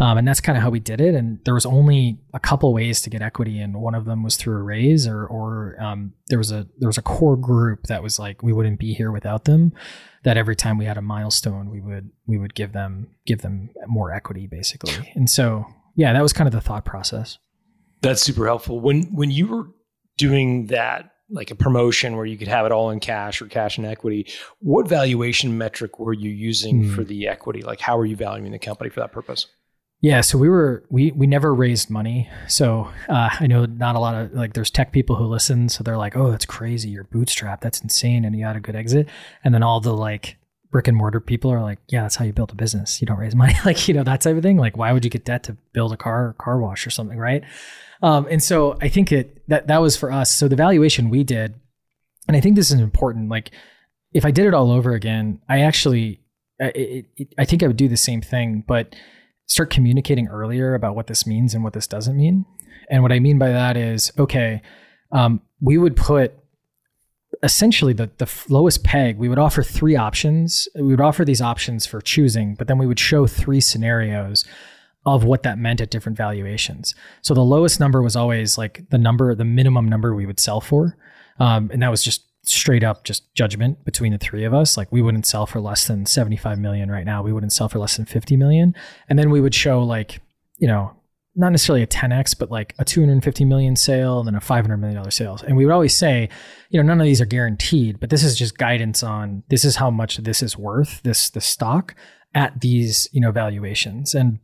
Um, 0.00 0.16
and 0.16 0.26
that's 0.26 0.40
kind 0.40 0.56
of 0.56 0.62
how 0.62 0.70
we 0.70 0.80
did 0.80 1.02
it. 1.02 1.14
And 1.14 1.38
there 1.44 1.52
was 1.52 1.66
only 1.66 2.18
a 2.32 2.40
couple 2.40 2.72
ways 2.72 3.02
to 3.02 3.10
get 3.10 3.20
equity, 3.20 3.60
and 3.60 3.82
one 3.82 3.94
of 3.94 4.06
them 4.06 4.22
was 4.22 4.38
through 4.38 4.56
a 4.56 4.62
raise, 4.62 5.06
or 5.06 5.26
or 5.26 5.76
um, 5.78 6.14
there 6.28 6.38
was 6.38 6.50
a 6.50 6.66
there 6.78 6.88
was 6.88 6.96
a 6.96 7.02
core 7.02 7.36
group 7.36 7.82
that 7.88 8.02
was 8.02 8.18
like 8.18 8.42
we 8.42 8.54
wouldn't 8.54 8.78
be 8.78 8.94
here 8.94 9.12
without 9.12 9.44
them. 9.44 9.74
That 10.24 10.38
every 10.38 10.56
time 10.56 10.78
we 10.78 10.86
had 10.86 10.96
a 10.96 11.02
milestone, 11.02 11.68
we 11.68 11.82
would 11.82 12.10
we 12.26 12.38
would 12.38 12.54
give 12.54 12.72
them 12.72 13.08
give 13.26 13.42
them 13.42 13.68
more 13.86 14.14
equity, 14.14 14.46
basically. 14.46 15.12
And 15.14 15.28
so 15.28 15.66
yeah, 15.94 16.14
that 16.14 16.22
was 16.22 16.32
kind 16.32 16.48
of 16.48 16.52
the 16.52 16.62
thought 16.62 16.86
process. 16.86 17.36
That's 18.00 18.22
super 18.22 18.46
helpful. 18.46 18.80
When 18.80 19.14
when 19.14 19.30
you 19.30 19.48
were 19.48 19.66
doing 20.16 20.66
that 20.66 21.10
like 21.30 21.50
a 21.50 21.54
promotion 21.54 22.16
where 22.16 22.26
you 22.26 22.36
could 22.36 22.48
have 22.48 22.66
it 22.66 22.72
all 22.72 22.90
in 22.90 23.00
cash 23.00 23.40
or 23.40 23.46
cash 23.46 23.78
and 23.78 23.86
equity. 23.86 24.26
What 24.60 24.86
valuation 24.86 25.56
metric 25.56 25.98
were 25.98 26.12
you 26.12 26.30
using 26.30 26.84
mm. 26.84 26.94
for 26.94 27.04
the 27.04 27.26
equity? 27.26 27.62
Like 27.62 27.80
how 27.80 27.96
were 27.96 28.04
you 28.04 28.16
valuing 28.16 28.52
the 28.52 28.58
company 28.58 28.90
for 28.90 29.00
that 29.00 29.12
purpose? 29.12 29.46
Yeah, 30.02 30.20
so 30.20 30.36
we 30.36 30.48
were 30.48 30.82
we 30.90 31.12
we 31.12 31.28
never 31.28 31.54
raised 31.54 31.88
money. 31.88 32.28
So 32.48 32.90
uh, 33.08 33.30
I 33.38 33.46
know 33.46 33.66
not 33.66 33.94
a 33.94 34.00
lot 34.00 34.16
of 34.16 34.32
like 34.32 34.52
there's 34.52 34.70
tech 34.70 34.90
people 34.90 35.14
who 35.14 35.26
listen, 35.26 35.68
so 35.68 35.84
they're 35.84 35.96
like, 35.96 36.16
"Oh, 36.16 36.28
that's 36.28 36.44
crazy! 36.44 36.88
You're 36.88 37.04
bootstrap. 37.04 37.60
That's 37.60 37.80
insane!" 37.80 38.24
And 38.24 38.34
you 38.34 38.44
had 38.44 38.56
a 38.56 38.60
good 38.60 38.74
exit. 38.74 39.08
And 39.44 39.54
then 39.54 39.62
all 39.62 39.78
the 39.80 39.94
like 39.94 40.38
brick 40.72 40.88
and 40.88 40.96
mortar 40.96 41.20
people 41.20 41.52
are 41.52 41.60
like, 41.60 41.78
"Yeah, 41.88 42.02
that's 42.02 42.16
how 42.16 42.24
you 42.24 42.32
build 42.32 42.50
a 42.50 42.56
business. 42.56 43.00
You 43.00 43.06
don't 43.06 43.18
raise 43.18 43.36
money, 43.36 43.54
like 43.64 43.86
you 43.86 43.94
know 43.94 44.02
that 44.02 44.22
type 44.22 44.36
of 44.36 44.42
thing. 44.42 44.56
Like, 44.56 44.76
why 44.76 44.92
would 44.92 45.04
you 45.04 45.10
get 45.10 45.24
debt 45.24 45.44
to 45.44 45.56
build 45.72 45.92
a 45.92 45.96
car 45.96 46.28
or 46.28 46.32
car 46.32 46.58
wash 46.58 46.86
or 46.86 46.90
something, 46.90 47.18
right?" 47.18 47.44
Um, 48.02 48.26
and 48.28 48.42
so 48.42 48.76
I 48.80 48.88
think 48.88 49.12
it 49.12 49.46
that 49.48 49.68
that 49.68 49.80
was 49.80 49.96
for 49.96 50.10
us. 50.10 50.32
So 50.32 50.48
the 50.48 50.56
valuation 50.56 51.10
we 51.10 51.22
did, 51.22 51.54
and 52.26 52.36
I 52.36 52.40
think 52.40 52.56
this 52.56 52.72
is 52.72 52.80
important. 52.80 53.28
Like, 53.28 53.52
if 54.12 54.24
I 54.24 54.32
did 54.32 54.46
it 54.46 54.54
all 54.54 54.72
over 54.72 54.94
again, 54.94 55.40
I 55.48 55.60
actually, 55.60 56.20
it, 56.58 57.06
it, 57.16 57.34
I 57.38 57.44
think 57.44 57.62
I 57.62 57.68
would 57.68 57.76
do 57.76 57.88
the 57.88 57.96
same 57.96 58.20
thing, 58.20 58.64
but 58.66 58.96
start 59.46 59.70
communicating 59.70 60.28
earlier 60.28 60.74
about 60.74 60.96
what 60.96 61.06
this 61.06 61.26
means 61.26 61.54
and 61.54 61.62
what 61.62 61.74
this 61.74 61.86
doesn't 61.86 62.16
mean. 62.16 62.46
And 62.90 63.02
what 63.02 63.12
I 63.12 63.20
mean 63.20 63.38
by 63.38 63.50
that 63.50 63.76
is, 63.76 64.12
okay, 64.18 64.62
um, 65.12 65.42
we 65.60 65.78
would 65.78 65.96
put 65.96 66.34
essentially 67.42 67.92
the, 67.92 68.10
the 68.18 68.30
lowest 68.48 68.84
peg. 68.84 69.18
We 69.18 69.28
would 69.28 69.38
offer 69.38 69.62
three 69.62 69.96
options. 69.96 70.68
We 70.74 70.82
would 70.82 71.00
offer 71.00 71.24
these 71.24 71.40
options 71.40 71.86
for 71.86 72.00
choosing, 72.00 72.54
but 72.54 72.68
then 72.68 72.78
we 72.78 72.86
would 72.86 73.00
show 73.00 73.26
three 73.26 73.60
scenarios 73.60 74.44
of 75.04 75.24
what 75.24 75.42
that 75.42 75.58
meant 75.58 75.80
at 75.80 75.90
different 75.90 76.16
valuations. 76.16 76.94
So 77.22 77.34
the 77.34 77.40
lowest 77.40 77.80
number 77.80 78.02
was 78.02 78.14
always 78.14 78.56
like 78.56 78.88
the 78.90 78.98
number, 78.98 79.34
the 79.34 79.44
minimum 79.44 79.88
number 79.88 80.14
we 80.14 80.26
would 80.26 80.38
sell 80.38 80.60
for. 80.60 80.96
Um, 81.40 81.70
and 81.72 81.82
that 81.82 81.90
was 81.90 82.04
just 82.04 82.24
straight 82.44 82.84
up 82.84 83.04
just 83.04 83.32
judgment 83.34 83.84
between 83.84 84.12
the 84.12 84.18
three 84.18 84.44
of 84.44 84.54
us. 84.54 84.76
Like 84.76 84.90
we 84.92 85.02
wouldn't 85.02 85.26
sell 85.26 85.46
for 85.46 85.60
less 85.60 85.86
than 85.86 86.06
75 86.06 86.58
million 86.58 86.90
right 86.90 87.04
now. 87.04 87.22
We 87.22 87.32
wouldn't 87.32 87.52
sell 87.52 87.68
for 87.68 87.78
less 87.78 87.96
than 87.96 88.06
50 88.06 88.36
million. 88.36 88.74
And 89.08 89.18
then 89.18 89.30
we 89.30 89.40
would 89.40 89.54
show 89.54 89.82
like, 89.82 90.20
you 90.58 90.68
know, 90.68 90.92
not 91.34 91.50
necessarily 91.50 91.82
a 91.82 91.86
10x, 91.86 92.38
but 92.38 92.50
like 92.50 92.74
a 92.78 92.84
250 92.84 93.44
million 93.44 93.74
sale 93.74 94.18
and 94.18 94.26
then 94.26 94.34
a 94.34 94.40
500 94.40 94.76
million 94.76 94.96
dollar 94.96 95.10
sales. 95.10 95.42
And 95.42 95.56
we 95.56 95.64
would 95.64 95.72
always 95.72 95.96
say, 95.96 96.28
you 96.70 96.80
know, 96.80 96.86
none 96.86 97.00
of 97.00 97.04
these 97.04 97.20
are 97.20 97.26
guaranteed, 97.26 98.00
but 98.00 98.10
this 98.10 98.22
is 98.22 98.36
just 98.36 98.58
guidance 98.58 99.02
on 99.02 99.42
this 99.48 99.64
is 99.64 99.76
how 99.76 99.90
much 99.90 100.18
this 100.18 100.42
is 100.42 100.58
worth, 100.58 101.02
this 101.02 101.30
the 101.30 101.40
stock 101.40 101.94
at 102.34 102.60
these, 102.60 103.08
you 103.12 103.20
know, 103.20 103.32
valuations. 103.32 104.14
And 104.14 104.40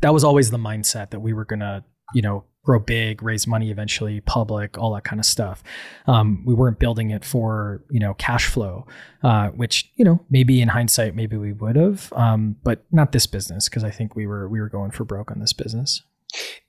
that 0.00 0.12
was 0.12 0.22
always 0.24 0.50
the 0.50 0.58
mindset 0.58 1.10
that 1.10 1.20
we 1.20 1.32
were 1.32 1.44
going 1.44 1.60
to, 1.60 1.84
you 2.14 2.22
know, 2.22 2.44
grow 2.64 2.78
big, 2.78 3.22
raise 3.22 3.46
money 3.46 3.72
eventually, 3.72 4.20
public, 4.20 4.78
all 4.78 4.94
that 4.94 5.02
kind 5.02 5.18
of 5.18 5.26
stuff. 5.26 5.64
Um, 6.06 6.44
we 6.46 6.54
weren't 6.54 6.78
building 6.78 7.10
it 7.10 7.24
for, 7.24 7.82
you 7.90 7.98
know, 7.98 8.14
cash 8.14 8.46
flow, 8.46 8.86
uh, 9.24 9.48
which, 9.48 9.90
you 9.96 10.04
know, 10.04 10.20
maybe 10.30 10.62
in 10.62 10.68
hindsight, 10.68 11.16
maybe 11.16 11.36
we 11.36 11.52
would 11.52 11.74
have, 11.74 12.12
um, 12.12 12.56
but 12.62 12.84
not 12.92 13.10
this 13.10 13.26
business 13.26 13.68
because 13.68 13.82
I 13.82 13.90
think 13.90 14.14
we 14.14 14.26
were 14.26 14.48
we 14.48 14.60
were 14.60 14.68
going 14.68 14.92
for 14.92 15.04
broke 15.04 15.32
on 15.32 15.40
this 15.40 15.52
business. 15.52 16.02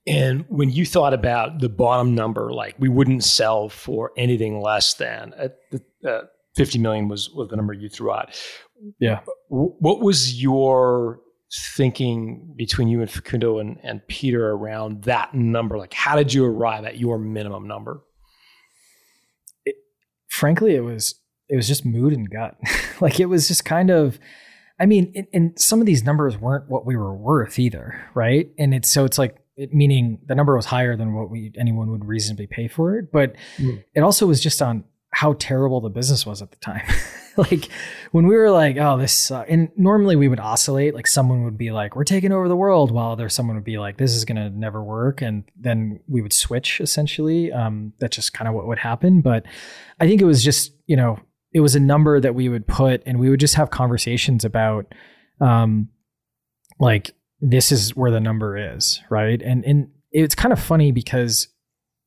And 0.06 0.45
when 0.49 0.69
you 0.69 0.86
thought 0.86 1.13
about 1.13 1.60
the 1.60 1.69
bottom 1.69 2.13
number, 2.13 2.52
like 2.52 2.76
we 2.78 2.89
wouldn't 2.89 3.23
sell 3.23 3.69
for 3.69 4.12
anything 4.17 4.62
less 4.62 4.95
than 4.95 5.34
uh, 5.34 6.08
uh, 6.08 6.21
50 6.56 6.80
million 6.80 7.08
was, 7.08 7.30
was 7.30 7.49
the 7.49 7.56
number 7.56 7.73
you 7.73 7.89
threw 7.89 8.12
out. 8.12 8.38
Yeah. 8.99 9.21
What 9.49 10.02
was 10.02 10.41
your 10.41 11.21
thinking 11.76 12.54
between 12.58 12.88
you 12.88 13.02
and 13.02 13.10
Facundo 13.10 13.60
and, 13.60 13.80
and 13.84 14.06
Peter 14.08 14.52
around 14.52 15.04
that 15.04 15.34
number? 15.34 15.78
Like, 15.78 15.93
how 15.93 16.15
did 16.15 16.34
you 16.34 16.45
arrive 16.45 16.86
at 16.86 16.99
your 16.99 17.17
minimum 17.17 17.67
number? 17.67 18.02
It, 19.65 19.76
frankly, 20.28 20.76
it 20.76 20.82
was 20.82 21.15
it 21.49 21.56
was 21.56 21.67
just 21.67 21.86
mood 21.86 22.13
and 22.13 22.30
gut. 22.30 22.58
like 23.02 23.19
it 23.19 23.28
was 23.28 23.47
just 23.47 23.65
kind 23.65 23.89
of. 23.89 24.19
I 24.80 24.88
mean, 24.88 25.28
and 25.32 25.58
some 25.58 25.80
of 25.80 25.86
these 25.86 26.04
numbers 26.04 26.36
weren't 26.38 26.67
what 26.67 26.86
we 26.86 26.97
were 26.97 27.15
worth 27.15 27.60
either, 27.60 28.04
right? 28.15 28.49
And 28.58 28.73
it's 28.73 28.89
so 28.89 29.06
it's 29.06 29.19
like 29.19 29.38
it, 29.55 29.73
meaning 29.73 30.19
the 30.25 30.35
number 30.35 30.55
was 30.55 30.65
higher 30.65 30.95
than 30.95 31.13
what 31.13 31.29
we 31.29 31.51
anyone 31.57 31.89
would 31.91 32.05
reasonably 32.05 32.47
pay 32.47 32.67
for 32.67 32.97
it, 32.97 33.11
but 33.11 33.35
mm. 33.57 33.83
it 33.93 34.01
also 34.01 34.25
was 34.25 34.41
just 34.41 34.61
on 34.61 34.83
how 35.13 35.33
terrible 35.33 35.79
the 35.79 35.89
business 35.89 36.25
was 36.25 36.41
at 36.41 36.51
the 36.51 36.57
time. 36.57 36.81
like 37.37 37.69
when 38.11 38.27
we 38.27 38.35
were 38.35 38.49
like, 38.49 38.77
oh, 38.77 38.97
this, 38.97 39.31
uh, 39.31 39.45
and 39.47 39.69
normally 39.75 40.15
we 40.15 40.27
would 40.27 40.39
oscillate. 40.39 40.93
Like 40.93 41.07
someone 41.07 41.43
would 41.43 41.57
be 41.57 41.71
like, 41.71 41.95
we're 41.95 42.03
taking 42.03 42.31
over 42.31 42.47
the 42.47 42.55
world, 42.55 42.91
while 42.91 43.15
there's 43.15 43.33
someone 43.33 43.55
would 43.55 43.63
be 43.63 43.77
like, 43.77 43.97
this 43.97 44.13
is 44.13 44.25
gonna 44.25 44.49
never 44.49 44.83
work, 44.83 45.21
and 45.21 45.43
then 45.55 45.99
we 46.07 46.21
would 46.21 46.33
switch 46.33 46.81
essentially. 46.81 47.51
Um, 47.51 47.93
that's 47.99 48.15
just 48.15 48.33
kind 48.33 48.47
of 48.47 48.55
what 48.55 48.67
would 48.67 48.79
happen. 48.79 49.21
But 49.21 49.45
I 49.99 50.07
think 50.07 50.21
it 50.21 50.25
was 50.25 50.43
just, 50.43 50.73
you 50.87 50.95
know, 50.95 51.19
it 51.53 51.59
was 51.59 51.75
a 51.75 51.79
number 51.79 52.19
that 52.19 52.33
we 52.33 52.49
would 52.49 52.67
put, 52.67 53.03
and 53.05 53.19
we 53.19 53.29
would 53.29 53.39
just 53.39 53.55
have 53.55 53.69
conversations 53.69 54.43
about, 54.43 54.93
um, 55.39 55.89
like 56.79 57.11
this 57.43 57.73
is 57.73 57.95
where 57.95 58.10
the 58.10 58.21
number 58.21 58.58
is, 58.58 59.01
right? 59.10 59.41
And 59.41 59.65
and 59.65 59.89
it's 60.12 60.34
kind 60.34 60.53
of 60.53 60.60
funny 60.60 60.91
because 60.91 61.49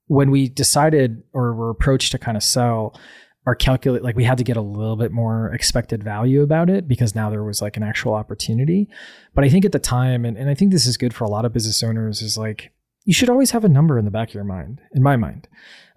when 0.06 0.30
we 0.30 0.48
decided 0.48 1.22
or 1.32 1.54
were 1.54 1.70
approached 1.70 2.12
to 2.12 2.18
kind 2.18 2.36
of 2.36 2.42
sell 2.42 2.98
our 3.44 3.54
calculate 3.54 4.02
like 4.02 4.16
we 4.16 4.24
had 4.24 4.38
to 4.38 4.44
get 4.44 4.56
a 4.56 4.62
little 4.62 4.96
bit 4.96 5.12
more 5.12 5.52
expected 5.52 6.02
value 6.02 6.42
about 6.42 6.68
it 6.68 6.88
because 6.88 7.14
now 7.14 7.30
there 7.30 7.44
was 7.44 7.62
like 7.62 7.76
an 7.76 7.82
actual 7.82 8.14
opportunity. 8.14 8.88
But 9.34 9.44
i 9.44 9.48
think 9.48 9.64
at 9.64 9.72
the 9.72 9.78
time 9.78 10.24
and, 10.24 10.36
and 10.36 10.48
i 10.48 10.54
think 10.54 10.72
this 10.72 10.86
is 10.86 10.96
good 10.96 11.14
for 11.14 11.24
a 11.24 11.30
lot 11.30 11.44
of 11.44 11.52
business 11.52 11.82
owners 11.82 12.22
is 12.22 12.38
like 12.38 12.72
you 13.04 13.12
should 13.12 13.30
always 13.30 13.52
have 13.52 13.64
a 13.64 13.68
number 13.68 13.98
in 13.98 14.04
the 14.04 14.10
back 14.10 14.30
of 14.30 14.34
your 14.34 14.42
mind 14.42 14.80
in 14.92 15.02
my 15.02 15.16
mind. 15.16 15.46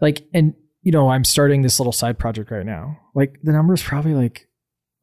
Like 0.01 0.27
and 0.33 0.53
you 0.83 0.91
know 0.91 1.09
i'm 1.09 1.23
starting 1.23 1.61
this 1.61 1.79
little 1.79 1.93
side 1.93 2.19
project 2.19 2.51
right 2.51 2.65
now. 2.65 2.99
Like 3.15 3.39
the 3.41 3.53
number 3.53 3.73
is 3.73 3.81
probably 3.81 4.13
like 4.13 4.47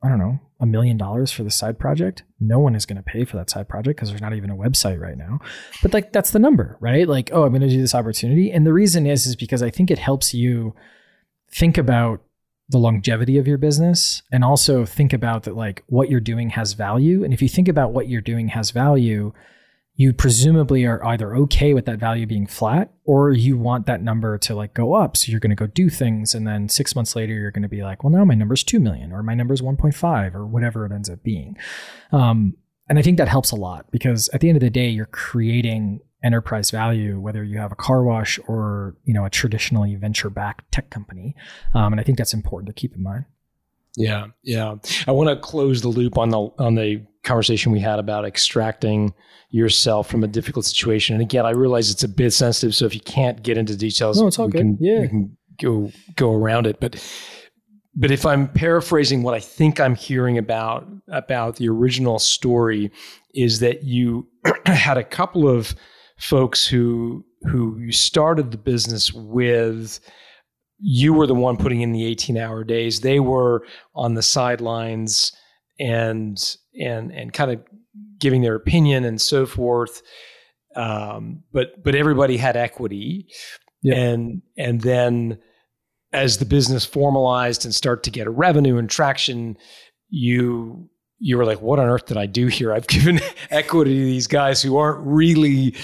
i 0.05 0.09
don't 0.09 0.19
know 0.19 0.39
a 0.59 0.67
million 0.67 0.97
dollars 0.97 1.31
for 1.31 1.43
the 1.43 1.51
side 1.51 1.79
project 1.79 2.23
no 2.41 2.59
one 2.59 2.75
is 2.75 2.87
going 2.87 2.97
to 2.97 3.03
pay 3.03 3.25
for 3.25 3.37
that 3.37 3.51
side 3.51 3.69
project 3.69 3.97
because 3.97 4.09
there's 4.09 4.23
not 4.23 4.35
even 4.35 4.51
a 4.51 4.57
website 4.57 5.01
right 5.01 5.19
now. 5.19 5.39
But 5.83 5.93
like 5.93 6.13
that's 6.13 6.31
the 6.31 6.39
number 6.39 6.77
right? 6.81 7.07
Like 7.09 7.31
oh 7.33 7.45
i'm 7.45 7.51
going 7.51 7.63
to 7.63 7.69
do 7.69 7.81
this 7.81 7.95
opportunity. 7.95 8.51
And 8.51 8.67
the 8.67 8.73
reason 8.73 9.07
is 9.07 9.27
is 9.27 9.37
because 9.37 9.63
i 9.63 9.71
think 9.71 9.91
it 9.91 9.99
helps 9.99 10.35
you 10.35 10.75
think 11.51 11.79
about 11.79 12.21
the 12.69 12.79
longevity 12.79 13.39
of 13.39 13.47
your 13.47 13.59
business 13.59 14.23
and 14.33 14.45
also 14.45 14.85
think 14.85 15.13
about 15.13 15.45
that 15.45 15.57
like 15.57 15.85
what 15.87 16.11
you're 16.11 16.21
doing 16.21 16.51
has 16.51 16.73
value. 16.73 17.23
And 17.23 17.33
if 17.33 17.41
you 17.41 17.49
think 17.49 17.69
about 17.69 17.93
what 17.93 18.09
you're 18.09 18.21
doing 18.21 18.49
has 18.49 18.71
value 18.71 19.33
you 19.97 20.13
presumably 20.13 20.85
are 20.85 21.05
either 21.07 21.35
okay 21.35 21.73
with 21.73 21.87
that 21.87 21.99
value 21.99 22.27
being 22.27 22.47
flat 22.47 22.93
or 23.05 23.33
you 23.33 23.57
want 23.57 23.87
that 23.87 24.03
number 24.03 24.37
to 24.39 24.55
like 24.55 24.75
go 24.75 24.95
up 24.95 25.17
so 25.17 25.31
you're 25.31 25.41
going 25.41 25.51
to 25.51 25.57
go 25.57 25.67
do 25.67 25.89
things 25.89 26.35
and 26.35 26.47
then 26.47 26.69
6 26.69 26.95
months 26.95 27.17
later 27.17 27.33
you're 27.33 27.51
going 27.51 27.63
to 27.63 27.69
be 27.69 27.83
like 27.83 28.05
well 28.05 28.11
now 28.11 28.25
my 28.25 28.35
number's 28.35 28.63
2 28.63 28.79
million 28.79 29.13
or 29.13 29.23
my 29.23 29.35
number's 29.35 29.63
1.5 29.63 30.35
or 30.35 30.47
whatever 30.47 30.87
it 30.87 30.93
ends 30.93 31.11
up 31.11 31.23
being 31.23 31.57
um, 32.13 32.55
and 32.89 32.99
i 32.99 33.03
think 33.03 33.19
that 33.19 33.29
helps 33.29 33.51
a 33.51 33.57
lot 33.57 33.91
because 33.91 34.29
at 34.33 34.41
the 34.41 34.49
end 34.49 34.57
of 34.57 34.63
the 34.63 34.71
day 34.71 34.89
you're 34.89 35.07
creating 35.07 36.01
enterprise 36.27 36.71
value, 36.71 37.21
whether 37.21 37.45
you 37.45 37.59
have 37.59 37.73
a 37.73 37.77
car 37.77 38.03
wash 38.03 38.39
or 38.49 38.97
you 39.05 39.15
know 39.15 39.25
a 39.25 39.31
traditionally 39.31 39.95
venture-backed 39.95 40.71
tech 40.73 40.91
company. 40.91 41.35
Um, 41.73 41.93
and 41.93 42.01
I 42.01 42.03
think 42.03 42.19
that's 42.19 42.35
important 42.35 42.67
to 42.69 42.73
keep 42.73 42.95
in 42.95 43.03
mind. 43.03 43.25
Yeah, 43.97 44.27
yeah. 44.43 44.75
I 45.07 45.13
want 45.13 45.31
to 45.31 45.37
close 45.37 45.81
the 45.81 45.89
loop 45.89 46.19
on 46.19 46.31
the 46.31 46.39
on 46.59 46.75
the 46.75 47.07
conversation 47.27 47.73
we 47.73 47.81
had 47.81 47.99
about 47.99 48.25
extracting 48.25 49.13
yourself 49.51 50.09
from 50.09 50.25
a 50.25 50.27
difficult 50.27 50.65
situation. 50.65 51.15
And 51.15 51.23
again, 51.23 51.45
I 51.45 51.51
realize 51.51 51.91
it's 51.91 52.05
a 52.05 52.09
bit 52.09 52.33
sensitive, 52.33 52.75
so 52.75 52.87
if 52.87 52.95
you 52.95 53.01
can't 53.01 53.43
get 53.43 53.59
into 53.59 53.77
details, 53.77 54.21
no, 54.21 54.27
it's 54.27 54.39
all 54.39 54.47
we 54.47 54.53
good. 54.53 54.59
can 54.61 54.79
yeah. 54.81 55.01
we 55.01 55.09
can 55.09 55.37
go 55.61 55.91
go 56.15 56.33
around 56.33 56.67
it. 56.67 56.81
But 56.81 57.03
but 57.95 58.11
if 58.11 58.27
I'm 58.27 58.49
paraphrasing 58.49 59.23
what 59.23 59.35
I 59.35 59.41
think 59.41 59.81
I'm 59.81 59.95
hearing 59.95 60.39
about 60.39 60.87
about 61.09 61.57
the 61.57 61.69
original 61.69 62.19
story, 62.19 62.91
is 63.35 63.61
that 63.61 63.85
you 63.85 64.29
had 64.67 64.97
a 64.97 65.05
couple 65.05 65.49
of 65.49 65.75
folks 66.19 66.67
who 66.67 67.25
who 67.43 67.79
you 67.79 67.93
started 67.93 68.51
the 68.51 68.59
business 68.59 69.13
with 69.13 70.01
you 70.79 71.15
were 71.15 71.27
the 71.27 71.35
one 71.35 71.57
putting 71.57 71.81
in 71.81 71.93
the 71.93 72.05
18 72.05 72.37
hour 72.37 72.65
days 72.65 73.01
they 73.01 73.21
were 73.21 73.65
on 73.95 74.15
the 74.15 74.23
sidelines 74.23 75.33
and 75.79 76.57
and 76.81 77.13
and 77.13 77.33
kind 77.33 77.51
of 77.51 77.61
giving 78.19 78.43
their 78.43 78.55
opinion 78.55 79.05
and 79.05 79.21
so 79.21 79.47
forth. 79.47 80.03
Um, 80.75 81.43
but 81.53 81.83
but 81.83 81.95
everybody 81.95 82.37
had 82.37 82.57
equity. 82.57 83.29
Yeah. 83.83 83.97
and 83.97 84.43
and 84.57 84.81
then 84.81 85.39
as 86.13 86.39
the 86.39 86.45
business 86.45 86.85
formalized 86.85 87.65
and 87.65 87.75
start 87.75 88.03
to 88.05 88.11
get 88.11 88.27
a 88.27 88.31
revenue 88.31 88.79
and 88.79 88.89
traction 88.89 89.57
you 90.09 90.89
you 91.19 91.37
were 91.37 91.45
like 91.45 91.61
what 91.61 91.79
on 91.79 91.87
earth 91.87 92.07
did 92.07 92.17
i 92.17 92.27
do 92.27 92.47
here? 92.47 92.73
I've 92.73 92.87
given 92.89 93.21
equity 93.51 93.95
to 93.95 94.05
these 94.05 94.27
guys 94.27 94.63
who 94.63 94.77
aren't 94.77 95.07
really 95.07 95.75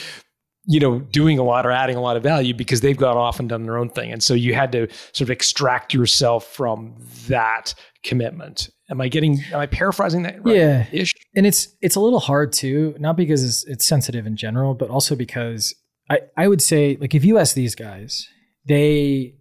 you 0.65 0.81
know 0.81 1.01
doing 1.01 1.39
a 1.39 1.43
lot 1.43 1.67
or 1.67 1.71
adding 1.71 1.97
a 1.97 2.01
lot 2.01 2.17
of 2.17 2.23
value 2.23 2.55
because 2.55 2.81
they've 2.81 2.97
gone 2.97 3.17
off 3.17 3.39
and 3.39 3.49
done 3.49 3.65
their 3.65 3.79
own 3.79 3.91
thing. 3.91 4.13
And 4.13 4.23
so 4.23 4.35
you 4.35 4.55
had 4.55 4.73
to 4.73 4.89
sort 5.13 5.23
of 5.23 5.31
extract 5.31 5.95
yourself 5.95 6.47
from 6.47 6.97
that 7.29 7.75
commitment 8.03 8.69
am 8.93 9.01
i 9.01 9.09
getting 9.09 9.41
am 9.53 9.59
i 9.61 9.67
paraphrasing 9.67 10.23
that 10.23 10.45
right 10.45 10.55
Yeah. 10.57 10.87
ish 10.93 11.13
and 11.35 11.47
it's 11.47 11.69
it's 11.81 11.97
a 11.97 12.01
little 12.01 12.21
hard 12.21 12.53
too 12.53 12.95
not 13.01 13.17
because 13.17 13.43
it's, 13.43 13.65
it's 13.67 13.85
sensitive 13.85 14.27
in 14.27 14.37
general 14.37 14.75
but 14.75 14.89
also 14.91 15.17
because 15.17 15.75
i 16.11 16.21
i 16.37 16.47
would 16.47 16.63
say 16.63 16.97
like 17.01 17.15
if 17.15 17.25
you 17.25 17.39
ask 17.39 17.55
these 17.57 17.75
guys 17.75 18.29
they 18.69 19.35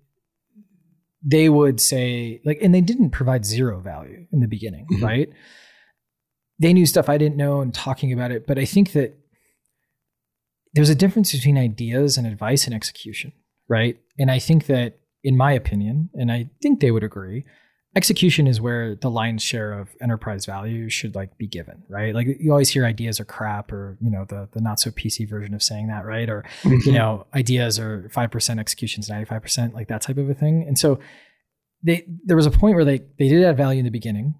they 1.24 1.50
would 1.50 1.80
say 1.80 2.42
like 2.46 2.58
and 2.62 2.74
they 2.74 2.82
didn't 2.82 3.12
provide 3.12 3.46
zero 3.46 3.80
value 3.80 4.26
in 4.32 4.40
the 4.40 4.48
beginning 4.48 4.88
Mhm. 4.92 5.04
right 5.04 5.30
they 6.60 6.74
knew 6.74 6.86
stuff 6.86 7.10
i 7.10 7.18
didn't 7.18 7.38
know 7.38 7.62
and 7.62 7.74
talking 7.74 8.12
about 8.14 8.32
it 8.32 8.48
but 8.48 8.58
i 8.58 8.66
think 8.66 8.94
that 8.94 9.18
there's 10.74 10.90
a 10.90 10.96
difference 10.96 11.32
between 11.34 11.58
ideas 11.58 12.18
and 12.18 12.26
advice 12.26 12.66
and 12.66 12.74
execution 12.74 13.34
right 13.68 14.00
and 14.18 14.32
i 14.32 14.40
think 14.40 14.66
that 14.68 15.00
in 15.24 15.36
my 15.38 15.52
opinion 15.52 16.10
and 16.14 16.32
i 16.32 16.50
think 16.62 16.80
they 16.80 16.92
would 16.92 17.04
agree 17.04 17.44
execution 17.96 18.48
is 18.48 18.62
where 18.62 18.96
the 18.96 19.10
lion's 19.10 19.44
share 19.44 19.74
of 19.74 19.90
enterprise 20.02 20.46
value 20.46 20.90
should 20.90 21.14
like 21.14 21.38
be 21.38 21.48
given 21.48 21.84
right? 21.90 22.16
Like 22.16 22.28
you 22.40 22.52
always 22.52 22.70
hear 22.70 22.86
ideas 22.86 23.20
are 23.20 23.26
crap 23.26 23.72
or 23.72 23.98
you 24.02 24.10
know 24.10 24.26
the 24.26 24.48
the 24.54 24.62
not 24.62 24.80
so 24.80 24.92
pc 24.92 25.30
version 25.30 25.54
of 25.54 25.62
saying 25.62 25.88
that 25.88 26.06
right? 26.06 26.30
Or 26.30 26.46
mm-hmm. 26.64 26.78
you 26.86 26.94
know 26.94 27.28
ideas 27.34 27.80
are 27.80 28.10
5% 28.14 28.60
executions 28.60 29.10
95% 29.10 29.74
like 29.74 29.90
that 29.90 30.02
type 30.02 30.18
of 30.18 30.30
a 30.30 30.34
thing. 30.34 30.64
And 30.68 30.78
so 30.80 31.00
they 31.84 32.06
there 32.26 32.38
was 32.38 32.46
a 32.46 32.52
point 32.52 32.76
where 32.76 32.86
they 32.86 33.02
they 33.20 33.28
did 33.28 33.44
add 33.44 33.58
value 33.58 33.80
in 33.80 33.86
the 33.86 33.92
beginning 33.92 34.36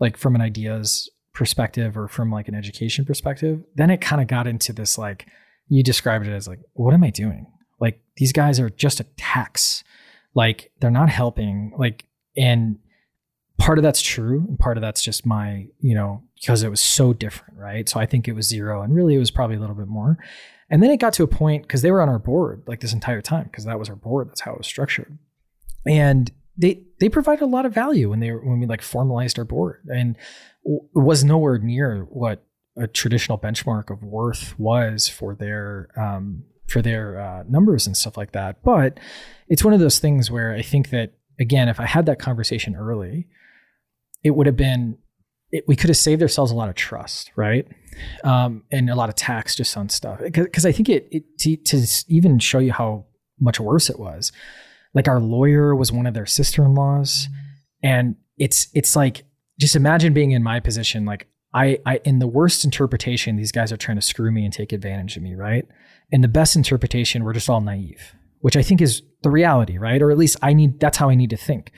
like 0.00 0.16
from 0.16 0.34
an 0.34 0.40
ideas 0.40 1.10
perspective 1.34 1.98
or 1.98 2.08
from 2.08 2.30
like 2.30 2.48
an 2.48 2.54
education 2.54 3.04
perspective. 3.04 3.62
Then 3.74 3.90
it 3.90 4.00
kind 4.00 4.22
of 4.22 4.28
got 4.28 4.46
into 4.46 4.72
this 4.72 4.96
like 4.96 5.26
you 5.68 5.82
described 5.82 6.26
it 6.26 6.32
as 6.32 6.48
like 6.48 6.60
what 6.72 6.94
am 6.94 7.04
i 7.04 7.10
doing? 7.10 7.46
Like 7.78 8.00
these 8.16 8.32
guys 8.32 8.58
are 8.58 8.70
just 8.70 9.00
a 9.00 9.04
tax. 9.18 9.84
Like 10.34 10.70
they're 10.80 10.90
not 10.90 11.10
helping. 11.10 11.72
Like 11.76 12.06
and 12.36 12.78
part 13.58 13.78
of 13.78 13.82
that's 13.82 14.02
true 14.02 14.44
and 14.48 14.58
part 14.58 14.76
of 14.76 14.82
that's 14.82 15.02
just 15.02 15.24
my 15.24 15.66
you 15.80 15.94
know 15.94 16.22
because 16.40 16.62
it 16.62 16.68
was 16.68 16.80
so 16.80 17.12
different 17.12 17.58
right? 17.58 17.88
So 17.88 18.00
i 18.00 18.06
think 18.06 18.28
it 18.28 18.32
was 18.32 18.46
zero 18.48 18.82
and 18.82 18.94
really 18.94 19.14
it 19.14 19.18
was 19.18 19.30
probably 19.30 19.56
a 19.56 19.60
little 19.60 19.76
bit 19.76 19.88
more. 19.88 20.18
And 20.68 20.82
then 20.82 20.90
it 20.90 20.96
got 20.96 21.12
to 21.14 21.22
a 21.22 21.28
point 21.28 21.62
because 21.62 21.82
they 21.82 21.92
were 21.92 22.02
on 22.02 22.08
our 22.08 22.18
board 22.18 22.64
like 22.66 22.80
this 22.80 22.92
entire 22.92 23.22
time 23.22 23.44
because 23.44 23.64
that 23.66 23.78
was 23.78 23.88
our 23.88 23.96
board 23.96 24.28
that's 24.28 24.40
how 24.40 24.52
it 24.52 24.58
was 24.58 24.66
structured. 24.66 25.18
And 25.86 26.30
they 26.58 26.82
they 27.00 27.08
provided 27.08 27.42
a 27.42 27.46
lot 27.46 27.66
of 27.66 27.72
value 27.72 28.10
when 28.10 28.20
they 28.20 28.30
when 28.30 28.60
we 28.60 28.66
like 28.66 28.82
formalized 28.82 29.38
our 29.38 29.44
board. 29.44 29.84
And 29.88 30.16
w- 30.64 30.82
it 30.94 30.98
was 30.98 31.22
nowhere 31.22 31.58
near 31.58 32.02
what 32.10 32.44
a 32.76 32.86
traditional 32.86 33.38
benchmark 33.38 33.90
of 33.90 34.02
worth 34.02 34.58
was 34.58 35.08
for 35.08 35.34
their 35.34 35.88
um, 35.96 36.44
for 36.66 36.82
their 36.82 37.20
uh, 37.20 37.44
numbers 37.48 37.86
and 37.86 37.96
stuff 37.96 38.16
like 38.16 38.32
that. 38.32 38.62
But 38.64 38.98
it's 39.48 39.64
one 39.64 39.74
of 39.74 39.80
those 39.80 39.98
things 39.98 40.30
where 40.30 40.54
i 40.54 40.62
think 40.62 40.90
that 40.90 41.12
again 41.38 41.68
if 41.68 41.80
i 41.80 41.86
had 41.86 42.06
that 42.06 42.18
conversation 42.18 42.74
early 42.74 43.26
it 44.22 44.30
would 44.30 44.46
have 44.46 44.56
been 44.56 44.98
it, 45.52 45.64
we 45.68 45.76
could 45.76 45.88
have 45.88 45.96
saved 45.96 46.22
ourselves 46.22 46.50
a 46.50 46.54
lot 46.54 46.68
of 46.68 46.74
trust 46.74 47.30
right? 47.36 47.66
Um, 48.24 48.64
and 48.70 48.90
a 48.90 48.94
lot 48.94 49.08
of 49.08 49.14
tax 49.14 49.54
just 49.54 49.76
on 49.76 49.88
stuff. 49.88 50.20
Because 50.20 50.66
i 50.66 50.72
think 50.72 50.88
it, 50.88 51.08
it 51.10 51.38
to, 51.40 51.56
to 51.56 51.86
even 52.08 52.38
show 52.38 52.58
you 52.58 52.72
how 52.72 53.06
much 53.40 53.60
worse 53.60 53.90
it 53.90 53.98
was 53.98 54.32
like 54.96 55.06
our 55.06 55.20
lawyer 55.20 55.76
was 55.76 55.92
one 55.92 56.06
of 56.06 56.14
their 56.14 56.26
sister-in-laws 56.26 57.28
and 57.82 58.16
it's 58.38 58.68
it's 58.74 58.96
like 58.96 59.24
just 59.60 59.76
imagine 59.76 60.12
being 60.12 60.32
in 60.32 60.42
my 60.42 60.58
position 60.58 61.04
like 61.04 61.28
I, 61.54 61.78
I 61.86 62.00
in 62.04 62.18
the 62.18 62.26
worst 62.26 62.64
interpretation 62.64 63.36
these 63.36 63.52
guys 63.52 63.70
are 63.70 63.76
trying 63.76 63.98
to 63.98 64.02
screw 64.02 64.32
me 64.32 64.44
and 64.44 64.52
take 64.52 64.72
advantage 64.72 65.16
of 65.16 65.22
me 65.22 65.34
right? 65.34 65.66
In 66.10 66.22
the 66.22 66.28
best 66.28 66.56
interpretation 66.56 67.22
we're 67.22 67.34
just 67.34 67.48
all 67.48 67.60
naive 67.60 68.14
which 68.40 68.56
i 68.56 68.62
think 68.62 68.80
is 68.80 69.02
the 69.22 69.30
reality 69.30 69.78
right? 69.78 70.02
Or 70.02 70.10
at 70.10 70.18
least 70.18 70.38
i 70.42 70.52
need 70.52 70.80
that's 70.80 70.98
how 70.98 71.10
i 71.10 71.14
need 71.14 71.30
to 71.30 71.36
think 71.36 71.72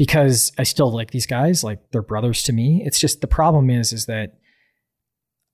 because 0.00 0.50
i 0.56 0.62
still 0.62 0.90
like 0.90 1.10
these 1.10 1.26
guys 1.26 1.62
like 1.62 1.78
they're 1.92 2.00
brothers 2.00 2.42
to 2.42 2.54
me. 2.54 2.82
It's 2.86 2.98
just 2.98 3.20
the 3.20 3.26
problem 3.26 3.68
is 3.68 3.92
is 3.92 4.06
that 4.06 4.38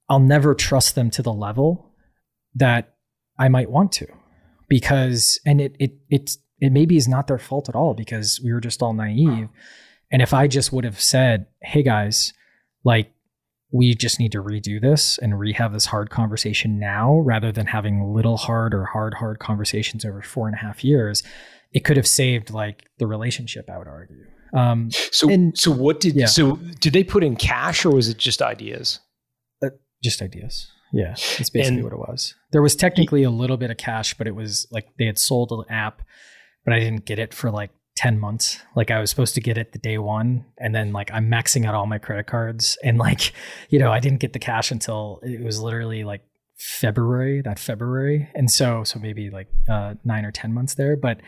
i'll 0.09 0.21
never 0.21 0.55
trust 0.55 0.95
them 0.95 1.11
to 1.11 1.21
the 1.21 1.33
level 1.33 1.91
that 2.55 2.95
i 3.41 3.49
might 3.49 3.73
want 3.73 3.91
to 3.91 4.07
because 4.69 5.41
and 5.45 5.61
it 5.61 5.75
it 5.81 5.95
it's 6.11 6.39
it 6.61 6.71
maybe 6.71 6.97
is 6.97 7.09
not 7.09 7.27
their 7.27 7.41
fault 7.41 7.69
at 7.69 7.75
all 7.75 7.93
because 7.93 8.41
we 8.43 8.53
were 8.53 8.61
just 8.61 8.83
all 8.83 8.95
naive. 8.95 9.49
And 10.13 10.23
if 10.23 10.33
i 10.33 10.47
just 10.47 10.73
would 10.73 10.85
have 10.85 11.01
said 11.01 11.47
hey 11.61 11.83
guys 11.83 12.33
like 12.85 13.13
we 13.73 13.97
just 13.97 14.21
need 14.21 14.31
to 14.31 14.41
redo 14.41 14.81
this 14.81 15.19
and 15.19 15.33
rehave 15.33 15.73
this 15.73 15.87
hard 15.87 16.09
conversation 16.09 16.79
now 16.79 17.19
rather 17.19 17.51
than 17.51 17.67
having 17.67 18.15
little 18.15 18.37
hard 18.37 18.75
or 18.75 18.85
hard 18.85 19.15
hard 19.15 19.41
conversations 19.41 20.05
over 20.05 20.23
four 20.23 20.47
and 20.47 20.55
a 20.55 20.61
half 20.61 20.85
years 20.85 21.25
it 21.73 21.81
could 21.81 21.97
have 21.97 22.07
saved 22.07 22.51
like 22.51 22.85
the 22.99 23.09
relationship 23.09 23.69
i 23.69 23.77
would 23.77 23.89
argue 23.89 24.25
um 24.57 24.91
so 24.91 25.29
And- 25.31 25.57
so 25.57 25.71
what 25.71 26.01
did 26.01 26.15
yeah. 26.17 26.27
so 26.27 26.57
did 26.81 26.93
they 26.93 27.05
put 27.05 27.23
in 27.23 27.37
cash 27.37 27.85
or 27.85 27.91
was 27.91 28.09
it 28.09 28.19
just 28.19 28.41
ideas? 28.43 29.01
Just 30.03 30.21
ideas. 30.23 30.71
Yeah 30.93 31.11
that's 31.39 31.51
basically 31.51 31.77
And- 31.79 31.85
what 31.85 31.93
it 31.93 31.99
was. 31.99 32.35
There 32.53 32.63
was 32.63 32.77
technically 32.77 33.23
a 33.23 33.31
little 33.31 33.57
bit 33.57 33.71
of 33.71 33.77
cash 33.77 34.15
but 34.15 34.27
it 34.27 34.35
was 34.35 34.67
like 34.71 34.87
they 34.99 35.07
had 35.07 35.19
sold 35.19 35.51
an 35.53 35.65
app 35.71 36.03
but 36.65 36.75
i 36.75 36.79
didn't 36.81 37.05
get 37.07 37.19
it 37.19 37.33
for 37.35 37.51
like 37.51 37.71
10 37.97 38.19
months. 38.21 38.61
Like 38.77 38.91
i 38.91 39.01
was 39.01 39.09
supposed 39.11 39.35
to 39.37 39.41
get 39.41 39.57
it 39.59 39.73
the 39.73 39.79
day 39.79 39.99
one 39.99 40.45
and 40.59 40.75
then 40.75 40.93
like 40.93 41.11
i'm 41.13 41.31
maxing 41.31 41.65
out 41.67 41.75
all 41.75 41.87
my 41.87 41.99
credit 41.99 42.27
cards 42.27 42.77
and 42.85 42.99
like 42.99 43.33
you 43.71 43.79
know 43.79 43.91
i 43.91 44.01
didn't 44.01 44.21
get 44.21 44.33
the 44.35 44.39
cash 44.39 44.71
until 44.71 45.19
it 45.23 45.43
was 45.43 45.61
literally 45.61 46.05
like 46.05 46.23
february 46.59 47.41
that 47.43 47.59
february. 47.59 48.29
And 48.35 48.51
so 48.51 48.85
so 48.85 48.99
maybe 48.99 49.29
like 49.31 49.49
uh 49.69 49.95
nine 50.05 50.25
or 50.25 50.31
10 50.33 50.53
months 50.55 50.75
there 50.75 50.97
but 50.97 51.19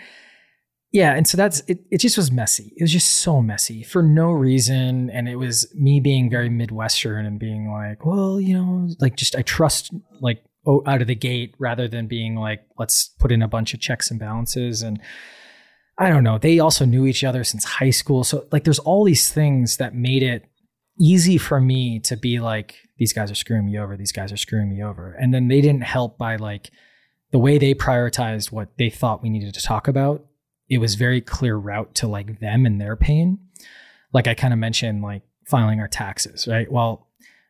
yeah 0.93 1.15
and 1.15 1.27
so 1.27 1.37
that's 1.37 1.61
it 1.69 1.81
it 1.91 1.99
just 1.99 2.17
was 2.17 2.31
messy. 2.31 2.73
It 2.77 2.83
was 2.83 2.93
just 2.93 3.09
so 3.17 3.43
messy 3.43 3.83
for 3.83 4.03
no 4.03 4.31
reason 4.31 5.11
and 5.11 5.29
it 5.29 5.37
was 5.37 5.73
me 5.75 6.01
being 6.01 6.31
very 6.31 6.49
midwestern 6.49 7.27
and 7.27 7.39
being 7.39 7.71
like 7.71 8.05
well 8.05 8.41
you 8.41 8.55
know 8.55 8.89
like 9.01 9.17
just 9.17 9.37
i 9.37 9.43
trust 9.43 9.93
like 10.21 10.43
out 10.87 11.01
of 11.01 11.07
the 11.07 11.15
gate 11.15 11.55
rather 11.59 11.89
than 11.89 12.07
being 12.07 12.37
like 12.37 12.65
let's 12.79 13.09
put 13.19 13.33
in 13.33 13.43
a 13.43 13.49
bunch 13.49 13.73
of 13.75 13.81
checks 13.81 14.11
and 14.11 14.21
balances 14.21 14.83
and 14.83 15.01
i 15.99 16.09
don't 16.11 16.25
know 16.25 16.39
they 16.39 16.59
also 16.59 16.85
knew 16.85 17.07
each 17.07 17.25
other 17.25 17.43
since 17.45 17.65
high 17.65 17.91
school 17.91 18.25
so 18.25 18.47
like 18.53 18.65
there's 18.65 18.79
all 18.81 19.05
these 19.05 19.31
things 19.31 19.79
that 19.79 19.95
made 19.95 20.23
it 20.23 20.45
easy 21.01 21.39
for 21.39 21.61
me 21.61 21.99
to 22.01 22.17
be 22.17 22.41
like 22.41 22.77
these 22.99 23.13
guys 23.13 23.31
are 23.31 23.37
screwing 23.37 23.65
me 23.65 23.79
over 23.79 23.97
these 23.97 24.13
guys 24.13 24.33
are 24.33 24.37
screwing 24.37 24.69
me 24.69 24.83
over 24.83 25.13
and 25.13 25.33
then 25.33 25.49
they 25.49 25.61
didn't 25.61 25.85
help 25.85 26.19
by 26.19 26.37
like 26.37 26.71
the 27.31 27.39
way 27.39 27.57
they 27.59 27.75
prioritized 27.75 28.51
what 28.51 28.69
they 28.79 28.91
thought 28.91 29.23
we 29.23 29.31
needed 29.31 29.55
to 29.55 29.63
talk 29.63 29.87
about 29.87 30.25
it 30.69 30.79
was 30.79 30.95
very 30.95 31.21
clear 31.21 31.57
route 31.57 31.95
to 31.97 32.07
like 32.07 32.41
them 32.41 32.67
and 32.67 32.81
their 32.81 32.97
pain. 32.97 33.39
Like 34.13 34.27
i 34.27 34.35
kind 34.35 34.53
of 34.53 34.59
mentioned 34.59 35.03
like 35.03 35.23
filing 35.45 35.81
our 35.81 35.89
taxes 35.89 36.47
right? 36.47 36.71
Well 36.71 37.09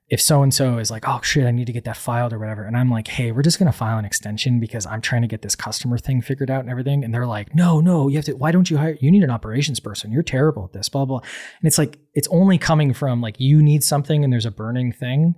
if 0.08 0.22
so 0.22 0.42
and 0.42 0.52
so 0.54 0.78
is 0.78 0.90
like 0.90 1.06
oh 1.06 1.20
shit 1.22 1.46
i 1.46 1.50
need 1.50 1.66
to 1.66 1.72
get 1.72 1.84
that 1.84 1.96
filed 1.96 2.32
or 2.32 2.38
whatever 2.38 2.64
and 2.64 2.76
i'm 2.76 2.90
like 2.90 3.08
hey 3.08 3.30
we're 3.30 3.42
just 3.42 3.58
going 3.58 3.70
to 3.70 3.76
file 3.76 3.98
an 3.98 4.04
extension 4.04 4.58
because 4.58 4.86
i'm 4.86 5.00
trying 5.00 5.22
to 5.22 5.28
get 5.28 5.42
this 5.42 5.54
customer 5.54 5.98
thing 5.98 6.20
figured 6.20 6.50
out 6.50 6.60
and 6.60 6.70
everything 6.70 7.04
and 7.04 7.12
they're 7.12 7.26
like 7.26 7.54
no 7.54 7.80
no 7.80 8.08
you 8.08 8.16
have 8.16 8.24
to 8.24 8.32
why 8.32 8.50
don't 8.50 8.70
you 8.70 8.78
hire 8.78 8.96
you 9.00 9.10
need 9.10 9.22
an 9.22 9.30
operations 9.30 9.80
person 9.80 10.10
you're 10.10 10.22
terrible 10.22 10.64
at 10.64 10.72
this 10.72 10.88
blah 10.88 11.04
blah 11.04 11.18
and 11.18 11.66
it's 11.66 11.78
like 11.78 11.98
it's 12.14 12.28
only 12.28 12.58
coming 12.58 12.92
from 12.92 13.20
like 13.20 13.38
you 13.38 13.62
need 13.62 13.84
something 13.84 14.24
and 14.24 14.32
there's 14.32 14.46
a 14.46 14.50
burning 14.50 14.92
thing 14.92 15.34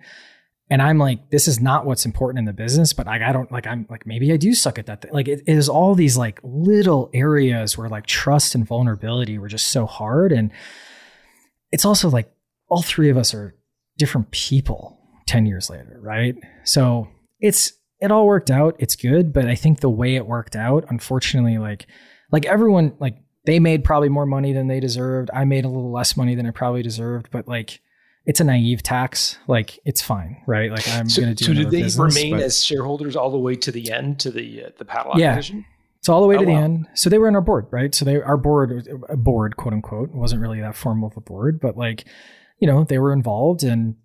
and 0.71 0.81
I'm 0.81 0.99
like, 0.99 1.31
this 1.31 1.49
is 1.49 1.61
not 1.61 1.85
what's 1.85 2.07
important 2.07 2.39
in 2.39 2.45
the 2.45 2.53
business, 2.53 2.93
but 2.93 3.09
I 3.09 3.33
don't 3.33 3.51
like, 3.51 3.67
I'm 3.67 3.87
like, 3.91 4.07
maybe 4.07 4.33
I 4.33 4.37
do 4.37 4.55
suck 4.55 4.79
at 4.79 4.87
that. 4.87 5.03
Thing. 5.03 5.13
Like, 5.13 5.27
it, 5.27 5.41
it 5.45 5.57
is 5.57 5.69
all 5.69 5.97
these 5.97 6.17
like 6.17 6.39
little 6.45 7.11
areas 7.13 7.77
where 7.77 7.89
like 7.89 8.07
trust 8.07 8.55
and 8.55 8.65
vulnerability 8.65 9.37
were 9.37 9.49
just 9.49 9.69
so 9.69 9.85
hard. 9.85 10.31
And 10.31 10.53
it's 11.73 11.85
also 11.85 12.09
like 12.09 12.33
all 12.69 12.83
three 12.83 13.11
of 13.11 13.17
us 13.17 13.35
are 13.35 13.57
different 13.99 14.31
people 14.31 14.97
10 15.27 15.45
years 15.45 15.71
later, 15.71 15.99
right? 16.01 16.37
So 16.63 17.09
it's, 17.41 17.73
it 18.01 18.13
all 18.13 18.27
worked 18.27 18.51
out. 18.51 18.77
It's 18.79 18.95
good. 18.95 19.33
But 19.33 19.49
I 19.49 19.57
think 19.57 19.81
the 19.81 19.91
way 19.91 20.15
it 20.15 20.27
worked 20.27 20.55
out, 20.55 20.85
unfortunately, 20.89 21.59
like, 21.59 21.89
like 22.31 22.47
everyone, 22.47 22.95
like 23.01 23.17
they 23.45 23.59
made 23.59 23.83
probably 23.83 24.09
more 24.09 24.25
money 24.25 24.53
than 24.53 24.69
they 24.69 24.79
deserved. 24.79 25.31
I 25.35 25.45
made 25.45 25.65
a 25.65 25.69
little 25.69 25.91
less 25.91 26.17
money 26.17 26.37
than 26.37 26.47
I 26.47 26.53
probably 26.53 26.83
deserved, 26.83 27.29
but 27.33 27.49
like, 27.49 27.81
it's 28.31 28.39
a 28.39 28.45
naive 28.45 28.81
tax. 28.81 29.39
Like 29.49 29.81
it's 29.85 30.01
fine, 30.01 30.41
right? 30.47 30.71
Like 30.71 30.89
I'm 30.89 31.09
so, 31.09 31.21
going 31.21 31.35
to 31.35 31.45
do. 31.45 31.47
So 31.47 31.53
did 31.53 31.73
they 31.73 31.83
business, 31.83 32.17
remain 32.17 32.37
as 32.37 32.65
shareholders 32.65 33.17
all 33.17 33.33
the 33.33 33.39
way 33.39 33.57
to 33.57 33.73
the 33.73 33.91
end 33.91 34.21
to 34.21 34.31
the 34.31 34.67
uh, 34.67 34.71
the 34.79 34.85
padlock 34.85 35.19
yeah. 35.19 35.33
division? 35.33 35.65
So 36.03 36.15
all 36.15 36.21
the 36.21 36.29
way 36.29 36.37
Oh, 36.37 36.39
to 36.39 36.47
the 36.47 36.53
wow. 36.53 36.63
end. 36.63 36.87
So 36.95 37.11
they 37.11 37.19
were 37.19 37.27
in 37.27 37.35
our 37.35 37.41
board, 37.41 37.67
right? 37.73 37.93
So 37.93 38.05
they 38.05 38.23
our 38.23 38.37
board, 38.37 38.89
a 39.09 39.17
board, 39.17 39.57
quote 39.57 39.75
unquote, 39.75 40.11
wasn't 40.13 40.43
really 40.43 40.61
that 40.61 40.77
formal 40.77 41.09
of 41.09 41.17
a 41.17 41.21
board, 41.21 41.59
but 41.61 41.77
like, 41.77 42.05
you 42.61 42.69
know, 42.69 42.85
they 42.85 43.01
were 43.01 43.13
involved 43.13 43.65
and 43.65 43.97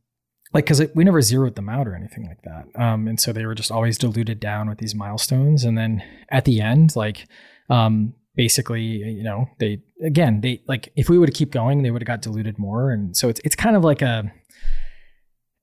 like 0.56 0.66
because 0.66 0.82
we 0.96 1.04
never 1.04 1.22
zeroed 1.22 1.54
them 1.54 1.70
out 1.70 1.88
or 1.88 1.94
anything 1.94 2.26
like 2.26 2.42
that. 2.42 2.82
Um, 2.82 3.08
and 3.08 3.20
so 3.20 3.32
they 3.32 3.46
were 3.46 3.54
just 3.54 3.72
always 3.72 4.00
diluted 4.00 4.40
down 4.40 4.68
with 4.70 4.80
these 4.80 4.96
milestones, 4.96 5.64
and 5.64 5.78
then 5.78 6.02
at 6.32 6.46
the 6.46 6.62
end, 6.62 6.96
like, 6.96 7.28
um, 7.70 8.16
basically, 8.36 8.82
you 8.82 9.24
know, 9.24 9.48
they 9.60 9.82
again 10.04 10.41
they 10.41 10.62
like 10.67 10.91
if 10.95 11.10
we 11.10 11.17
would 11.17 11.30
have 11.30 11.36
keep 11.36 11.52
going, 11.52 11.84
they 11.84 11.91
would 11.91 12.02
have 12.02 12.08
got 12.08 12.21
diluted 12.21 12.60
more, 12.60 12.91
and 12.91 13.15
so 13.15 13.30
it's 13.30 13.41
it's 13.43 13.56
kind 13.56 13.76
of 13.76 13.84
like 13.84 14.02
a 14.02 14.32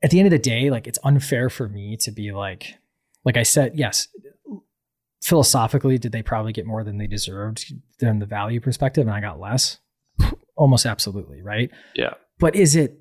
at 0.02 0.10
the 0.10 0.18
end 0.18 0.26
of 0.26 0.32
the 0.32 0.38
day, 0.38 0.70
like 0.70 0.86
it's 0.86 0.98
unfair 1.04 1.48
for 1.48 1.68
me 1.68 1.96
to 1.98 2.10
be 2.10 2.32
like, 2.32 2.74
like 3.24 3.36
I 3.36 3.44
said, 3.44 3.72
yes, 3.76 4.08
philosophically, 5.22 5.98
did 5.98 6.12
they 6.12 6.22
probably 6.22 6.52
get 6.52 6.66
more 6.66 6.82
than 6.82 6.98
they 6.98 7.06
deserved 7.06 7.72
than 8.00 8.18
the 8.18 8.26
value 8.26 8.60
perspective, 8.60 9.06
and 9.06 9.14
I 9.14 9.20
got 9.20 9.38
less? 9.38 9.78
Almost 10.56 10.86
absolutely, 10.86 11.42
right? 11.42 11.70
Yeah. 11.94 12.14
But 12.38 12.56
is 12.56 12.74
it 12.74 12.98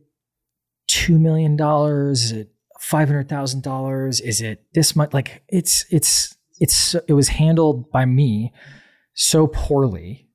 two 0.88 1.17
million 1.17 1.55
dollars? 1.55 2.23
Is 2.25 2.31
it 2.31 2.51
five 2.79 3.07
hundred 3.07 3.29
thousand 3.29 3.63
dollars? 3.63 4.21
Is 4.21 4.41
it 4.41 4.63
this 4.73 4.95
much? 4.95 5.13
Like 5.13 5.43
it's 5.47 5.86
it's 5.89 6.36
it's 6.60 6.95
it 7.07 7.13
was 7.13 7.29
handled 7.29 7.89
by 7.91 8.05
me 8.05 8.53
so 9.13 9.47
poorly 9.47 10.30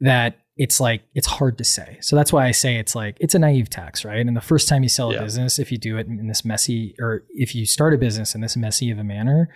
that 0.00 0.38
it's 0.56 0.78
like 0.80 1.02
it's 1.14 1.26
hard 1.26 1.58
to 1.58 1.64
say. 1.64 1.98
So 2.00 2.14
that's 2.14 2.32
why 2.32 2.46
I 2.46 2.52
say 2.52 2.76
it's 2.76 2.94
like 2.94 3.16
it's 3.20 3.34
a 3.34 3.38
naive 3.38 3.70
tax, 3.70 4.04
right? 4.04 4.24
And 4.24 4.36
the 4.36 4.40
first 4.40 4.68
time 4.68 4.82
you 4.82 4.88
sell 4.88 5.10
a 5.10 5.14
Yeah. 5.14 5.22
business, 5.22 5.58
if 5.58 5.72
you 5.72 5.78
do 5.78 5.96
it 5.98 6.06
in 6.06 6.28
this 6.28 6.44
messy, 6.44 6.94
or 7.00 7.24
if 7.30 7.54
you 7.54 7.66
start 7.66 7.92
a 7.94 7.98
business 7.98 8.34
in 8.34 8.40
this 8.40 8.56
messy 8.56 8.90
of 8.90 8.98
a 8.98 9.04
manner, 9.04 9.48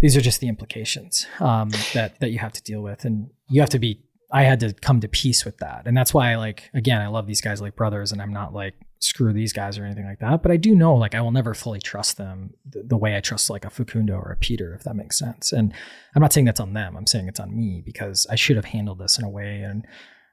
these 0.00 0.16
are 0.16 0.20
just 0.22 0.40
the 0.40 0.48
implications 0.48 1.26
um, 1.40 1.70
that 1.94 2.18
that 2.20 2.30
you 2.30 2.38
have 2.38 2.52
to 2.52 2.62
deal 2.62 2.80
with, 2.82 3.04
and 3.04 3.28
you 3.48 3.60
have 3.60 3.70
to 3.70 3.78
be. 3.78 4.00
I 4.32 4.44
had 4.44 4.60
to 4.60 4.72
come 4.72 5.00
to 5.00 5.08
peace 5.08 5.44
with 5.44 5.58
that, 5.58 5.82
and 5.86 5.96
that's 5.96 6.14
why, 6.14 6.30
I 6.32 6.36
like, 6.36 6.70
again, 6.72 7.00
I 7.00 7.08
love 7.08 7.26
these 7.26 7.40
guys 7.40 7.60
like 7.60 7.74
brothers, 7.74 8.12
and 8.12 8.22
I'm 8.22 8.32
not 8.32 8.54
like 8.54 8.74
screw 9.00 9.32
these 9.32 9.52
guys 9.52 9.78
or 9.78 9.84
anything 9.84 10.04
like 10.04 10.20
that. 10.20 10.42
But 10.42 10.52
I 10.52 10.56
do 10.56 10.74
know, 10.74 10.94
like, 10.94 11.14
I 11.14 11.20
will 11.20 11.32
never 11.32 11.54
fully 11.54 11.80
trust 11.80 12.18
them 12.18 12.52
the, 12.68 12.82
the 12.82 12.96
way 12.96 13.16
I 13.16 13.20
trust 13.20 13.50
like 13.50 13.64
a 13.64 13.70
Facundo 13.70 14.14
or 14.14 14.30
a 14.30 14.36
Peter, 14.36 14.74
if 14.74 14.84
that 14.84 14.94
makes 14.94 15.18
sense. 15.18 15.52
And 15.52 15.72
I'm 16.14 16.22
not 16.22 16.32
saying 16.32 16.46
that's 16.46 16.60
on 16.60 16.74
them. 16.74 16.96
I'm 16.96 17.06
saying 17.06 17.26
it's 17.26 17.40
on 17.40 17.56
me 17.56 17.82
because 17.84 18.26
I 18.30 18.36
should 18.36 18.56
have 18.56 18.66
handled 18.66 18.98
this 18.98 19.18
in 19.18 19.24
a 19.24 19.30
way, 19.30 19.62
and 19.62 19.86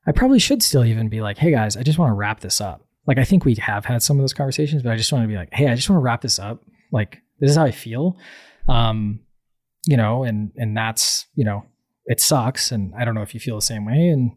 I 0.05 0.11
probably 0.11 0.39
should 0.39 0.61
still 0.61 0.85
even 0.85 1.09
be 1.09 1.21
like, 1.21 1.37
hey 1.37 1.51
guys, 1.51 1.77
I 1.77 1.83
just 1.83 1.97
want 1.97 2.11
to 2.11 2.15
wrap 2.15 2.41
this 2.41 2.61
up. 2.61 2.85
Like, 3.05 3.17
I 3.17 3.23
think 3.23 3.45
we 3.45 3.55
have 3.55 3.85
had 3.85 4.03
some 4.03 4.17
of 4.17 4.23
those 4.23 4.33
conversations, 4.33 4.83
but 4.83 4.91
I 4.91 4.97
just 4.97 5.11
want 5.13 5.23
to 5.23 5.29
be 5.29 5.37
like, 5.37 5.53
hey, 5.53 5.69
I 5.69 5.75
just 5.75 5.89
want 5.89 5.99
to 5.99 6.03
wrap 6.03 6.21
this 6.21 6.39
up. 6.39 6.63
Like, 6.91 7.21
this 7.39 7.51
is 7.51 7.57
how 7.57 7.63
I 7.63 7.71
feel. 7.71 8.17
Um, 8.67 9.21
you 9.85 9.95
know, 9.95 10.23
and 10.23 10.51
and 10.57 10.75
that's 10.75 11.25
you 11.35 11.45
know, 11.45 11.63
it 12.05 12.19
sucks, 12.19 12.71
and 12.71 12.93
I 12.95 13.05
don't 13.05 13.15
know 13.15 13.21
if 13.21 13.33
you 13.33 13.39
feel 13.39 13.55
the 13.55 13.61
same 13.61 13.85
way, 13.85 14.09
and 14.09 14.31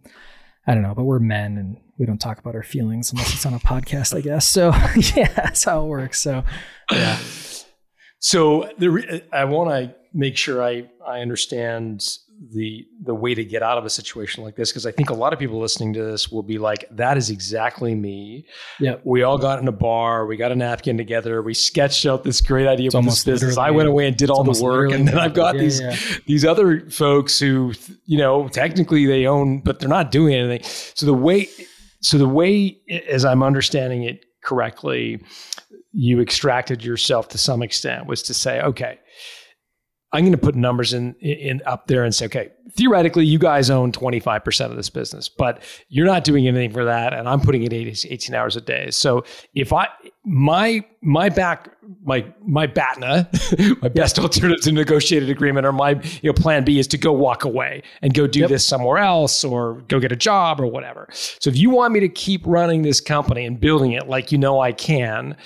I 0.66 0.74
don't 0.74 0.82
know, 0.82 0.94
but 0.94 1.04
we're 1.04 1.18
men 1.18 1.58
and 1.58 1.78
we 2.00 2.06
don't 2.06 2.18
talk 2.18 2.38
about 2.38 2.54
our 2.54 2.62
feelings 2.62 3.12
unless 3.12 3.34
it's 3.34 3.44
on 3.44 3.52
a 3.52 3.58
podcast, 3.58 4.16
I 4.16 4.22
guess. 4.22 4.46
So 4.46 4.68
yeah, 5.14 5.30
that's 5.34 5.62
how 5.62 5.84
it 5.84 5.86
works. 5.86 6.18
So 6.18 6.42
yeah, 6.90 7.18
So 8.18 8.70
the 8.78 8.90
re- 8.90 9.22
I 9.30 9.44
want 9.44 9.70
to 9.70 9.94
make 10.12 10.36
sure 10.36 10.64
I 10.64 10.88
I 11.06 11.20
understand 11.20 12.02
the 12.52 12.86
the 13.04 13.14
way 13.14 13.34
to 13.34 13.44
get 13.44 13.62
out 13.62 13.76
of 13.76 13.84
a 13.84 13.90
situation 13.90 14.42
like 14.42 14.56
this 14.56 14.72
because 14.72 14.86
I 14.86 14.92
think 14.92 15.10
a 15.10 15.14
lot 15.14 15.34
of 15.34 15.38
people 15.38 15.60
listening 15.60 15.92
to 15.92 16.02
this 16.02 16.32
will 16.32 16.42
be 16.42 16.56
like, 16.56 16.86
that 16.92 17.18
is 17.18 17.28
exactly 17.28 17.94
me. 17.94 18.46
Yep. 18.78 19.02
We 19.04 19.22
all 19.22 19.36
got 19.36 19.58
in 19.58 19.68
a 19.68 19.72
bar, 19.72 20.24
we 20.24 20.38
got 20.38 20.50
a 20.50 20.56
napkin 20.56 20.96
together, 20.96 21.42
we 21.42 21.52
sketched 21.52 22.06
out 22.06 22.24
this 22.24 22.40
great 22.40 22.66
idea 22.66 22.86
It's 22.86 22.94
for 22.94 23.02
this 23.02 23.24
business. 23.24 23.58
I 23.58 23.72
went 23.72 23.90
away 23.90 24.08
and 24.08 24.16
did 24.16 24.30
all 24.30 24.42
the 24.42 24.58
work, 24.64 24.90
and 24.92 25.06
then 25.06 25.18
I've 25.18 25.34
got 25.34 25.56
yeah, 25.56 25.60
these 25.60 25.80
yeah. 25.82 25.96
these 26.24 26.46
other 26.46 26.88
folks 26.88 27.38
who 27.38 27.74
you 28.06 28.16
know 28.16 28.48
technically 28.48 29.04
they 29.04 29.26
own 29.26 29.60
but 29.60 29.80
they're 29.80 29.88
not 29.90 30.10
doing 30.10 30.34
anything 30.34 30.62
so 30.94 31.04
the 31.04 31.12
way 31.12 31.46
so 32.00 32.18
the 32.18 32.28
way 32.28 32.78
as 33.08 33.24
i'm 33.24 33.42
understanding 33.42 34.04
it 34.04 34.24
correctly 34.42 35.22
you 35.92 36.20
extracted 36.20 36.84
yourself 36.84 37.28
to 37.28 37.38
some 37.38 37.62
extent 37.62 38.06
was 38.06 38.22
to 38.22 38.34
say 38.34 38.60
okay 38.60 38.98
i'm 40.12 40.22
going 40.22 40.32
to 40.32 40.38
put 40.38 40.54
numbers 40.54 40.92
in, 40.92 41.14
in 41.16 41.60
up 41.66 41.86
there 41.86 42.04
and 42.04 42.14
say 42.14 42.26
okay 42.26 42.50
theoretically 42.72 43.24
you 43.26 43.38
guys 43.38 43.68
own 43.68 43.90
25% 43.90 44.70
of 44.70 44.76
this 44.76 44.88
business 44.90 45.28
but 45.28 45.60
you're 45.88 46.06
not 46.06 46.22
doing 46.22 46.46
anything 46.46 46.70
for 46.72 46.84
that 46.84 47.12
and 47.12 47.28
i'm 47.28 47.40
putting 47.40 47.62
in 47.64 47.72
18 47.72 48.10
18 48.12 48.34
hours 48.34 48.54
a 48.56 48.60
day. 48.60 48.90
So 48.90 49.24
if 49.54 49.72
i 49.72 49.88
my 50.24 50.84
my 51.02 51.30
back 51.30 51.70
my 52.04 52.24
my 52.42 52.66
batna 52.66 53.26
my 53.82 53.88
best 53.88 54.18
alternative 54.18 54.62
to 54.64 54.72
negotiated 54.72 55.30
agreement 55.30 55.66
or 55.66 55.72
my 55.72 55.90
you 56.22 56.28
know 56.30 56.32
plan 56.32 56.62
b 56.64 56.78
is 56.78 56.86
to 56.88 56.98
go 56.98 57.10
walk 57.12 57.44
away 57.44 57.82
and 58.02 58.14
go 58.14 58.26
do 58.26 58.40
Yep. 58.40 58.50
this 58.50 58.66
somewhere 58.66 58.98
else 58.98 59.42
or 59.42 59.80
go 59.88 59.98
get 59.98 60.12
a 60.12 60.16
job 60.16 60.60
or 60.60 60.66
whatever. 60.66 61.08
So 61.12 61.50
if 61.50 61.56
you 61.56 61.70
want 61.70 61.92
me 61.92 62.00
to 62.00 62.08
keep 62.08 62.46
running 62.46 62.82
this 62.82 63.00
company 63.00 63.44
and 63.46 63.58
building 63.58 63.92
it 63.92 64.08
like 64.08 64.30
you 64.30 64.38
know 64.38 64.60
i 64.60 64.72
can 64.72 65.36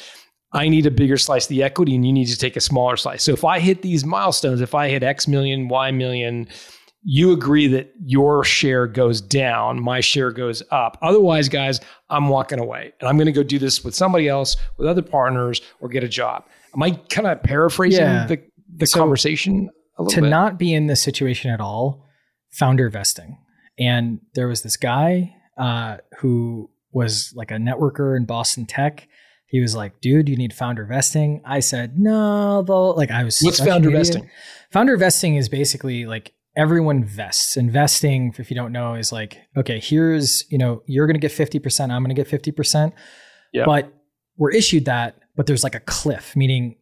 I 0.54 0.68
need 0.68 0.86
a 0.86 0.90
bigger 0.90 1.16
slice 1.18 1.44
of 1.46 1.48
the 1.50 1.62
equity 1.62 1.94
and 1.96 2.06
you 2.06 2.12
need 2.12 2.26
to 2.28 2.38
take 2.38 2.56
a 2.56 2.60
smaller 2.60 2.96
slice. 2.96 3.22
So 3.24 3.32
if 3.32 3.44
I 3.44 3.58
hit 3.58 3.82
these 3.82 4.04
milestones, 4.04 4.60
if 4.60 4.74
I 4.74 4.88
hit 4.88 5.02
X 5.02 5.26
million, 5.28 5.68
Y 5.68 5.90
million, 5.90 6.46
you 7.02 7.32
agree 7.32 7.66
that 7.66 7.92
your 8.04 8.44
share 8.44 8.86
goes 8.86 9.20
down, 9.20 9.82
my 9.82 10.00
share 10.00 10.30
goes 10.30 10.62
up. 10.70 10.96
Otherwise, 11.02 11.48
guys, 11.50 11.80
I'm 12.08 12.28
walking 12.28 12.58
away 12.60 12.92
and 13.00 13.08
I'm 13.08 13.16
going 13.16 13.26
to 13.26 13.32
go 13.32 13.42
do 13.42 13.58
this 13.58 13.84
with 13.84 13.94
somebody 13.94 14.28
else, 14.28 14.56
with 14.78 14.86
other 14.88 15.02
partners, 15.02 15.60
or 15.80 15.88
get 15.90 16.02
a 16.04 16.08
job. 16.08 16.44
Am 16.74 16.82
I 16.82 16.92
kind 17.10 17.26
of 17.26 17.42
paraphrasing 17.42 18.00
Yeah. 18.00 18.26
the, 18.26 18.40
the 18.76 18.86
So, 18.86 19.00
conversation 19.00 19.68
a 19.98 20.02
little 20.02 20.14
to 20.14 20.20
bit? 20.22 20.30
not 20.30 20.58
be 20.58 20.72
in 20.72 20.86
this 20.86 21.02
situation 21.02 21.50
at 21.50 21.60
all, 21.60 22.06
founder 22.52 22.88
vesting. 22.88 23.38
And 23.78 24.20
there 24.34 24.46
was 24.48 24.62
this 24.62 24.76
guy 24.76 25.34
uh, 25.58 25.96
who 26.20 26.70
was 26.92 27.32
like 27.36 27.50
a 27.50 27.56
networker 27.56 28.16
in 28.16 28.24
Boston 28.24 28.66
Tech. 28.66 29.08
He 29.54 29.60
was 29.60 29.76
like, 29.76 30.00
dude, 30.00 30.28
you 30.28 30.34
need 30.34 30.52
founder 30.52 30.84
vesting. 30.84 31.40
I 31.44 31.60
said, 31.60 31.96
no, 31.96 32.62
though. 32.62 32.90
Like, 32.90 33.12
I 33.12 33.22
was 33.22 33.38
What's 33.40 33.60
founder 33.60 33.88
vesting? 33.88 34.28
Founder 34.72 34.96
vesting 34.96 35.36
is 35.36 35.48
basically 35.48 36.06
like 36.06 36.32
everyone 36.56 37.04
vests. 37.04 37.56
Investing, 37.56 38.34
if 38.36 38.50
you 38.50 38.56
don't 38.56 38.72
know, 38.72 38.94
is 38.94 39.12
like, 39.12 39.38
okay, 39.56 39.78
here's, 39.78 40.42
you 40.50 40.58
know, 40.58 40.82
you're 40.86 41.06
going 41.06 41.14
to 41.14 41.20
get 41.20 41.30
50%, 41.30 41.92
I'm 41.92 42.02
going 42.02 42.12
to 42.12 42.20
get 42.20 42.28
50%. 42.28 42.94
Yeah. 43.52 43.62
But 43.64 43.92
we're 44.36 44.50
issued 44.50 44.86
that, 44.86 45.20
but 45.36 45.46
there's 45.46 45.62
like 45.62 45.76
a 45.76 45.80
cliff, 45.86 46.34
meaning 46.34 46.74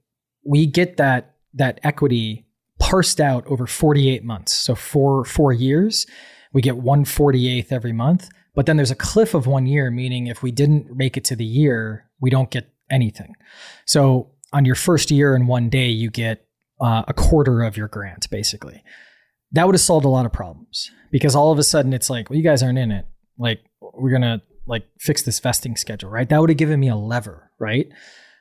we 0.43 0.65
get 0.65 0.97
that 0.97 1.35
that 1.53 1.79
equity 1.83 2.47
parsed 2.81 3.21
out 3.21 3.47
over 3.49 3.67
48 3.67 4.25
months. 4.25 4.55
So 4.55 4.75
for 4.75 5.27
four 5.27 5.53
years, 5.53 6.07
we 6.55 6.63
get 6.63 6.77
148th 6.77 7.71
every 7.71 7.93
month. 7.93 8.31
But 8.55 8.65
then 8.65 8.79
there's 8.79 8.91
a 8.91 8.97
cliff 8.97 9.35
of 9.35 9.47
one 9.47 9.67
year, 9.67 9.91
meaning 9.91 10.27
if 10.27 10.43
we 10.43 10.51
didn't 10.53 10.97
make 10.97 11.19
it 11.19 11.25
to 11.25 11.37
the 11.37 11.45
year, 11.45 12.07
we 12.23 12.31
don't 12.31 12.51
get 12.51 12.73
anything. 12.91 13.35
So 13.85 14.31
on 14.53 14.65
your 14.65 14.75
first 14.75 15.11
year 15.11 15.37
in 15.37 15.47
one 15.47 15.69
day, 15.69 15.89
you 15.89 16.11
get 16.11 16.47
uh, 16.81 17.03
a 17.07 17.13
quarter 17.13 17.63
of 17.63 17.77
your 17.77 17.89
grant, 17.89 18.31
basically. 18.31 18.83
That 19.51 19.67
would 19.67 19.75
have 19.75 19.83
solved 19.83 20.07
a 20.07 20.09
lot 20.09 20.25
of 20.25 20.33
problems 20.33 20.91
because 21.11 21.35
all 21.35 21.53
of 21.53 21.59
a 21.59 21.63
sudden 21.63 21.93
it's 21.93 22.09
like, 22.09 22.31
well, 22.31 22.39
you 22.39 22.43
guys 22.43 22.63
aren't 22.63 22.79
in 22.79 22.91
it. 22.91 23.05
Like, 23.39 23.61
we're 23.81 24.11
going 24.11 24.23
to 24.23 24.41
like 24.67 24.87
fix 24.99 25.23
this 25.23 25.41
vesting 25.41 25.77
schedule, 25.77 26.09
right? 26.09 26.29
That 26.29 26.41
would 26.41 26.49
have 26.49 26.57
given 26.57 26.81
me 26.81 26.89
a 26.89 26.97
lever, 26.97 27.51
right? 27.59 27.89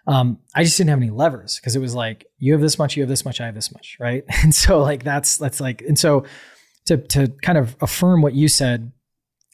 Um, 0.08 0.39
I 0.56 0.63
just 0.63 0.78
didn't 0.78 0.89
have 0.89 1.00
any 1.00 1.10
levers 1.10 1.58
because 1.58 1.76
it 1.76 1.80
was 1.80 1.96
like, 1.96 2.26
you 2.38 2.54
have 2.54 2.62
this 2.62 2.80
much, 2.80 2.96
you 2.96 3.04
have 3.04 3.10
this 3.10 3.26
much, 3.26 3.41
I 3.41 3.46
have 3.46 3.56
this 3.56 3.74
much, 3.74 3.98
right? 4.00 4.24
And 4.44 4.54
so 4.54 4.80
like 4.80 5.04
that's 5.04 5.38
that's 5.38 5.60
like, 5.60 5.82
and 5.82 5.98
so 5.98 6.26
to 6.86 6.98
to 6.98 7.28
kind 7.44 7.58
of 7.58 7.76
affirm 7.82 8.22
what 8.22 8.34
you 8.34 8.48
said, 8.48 8.91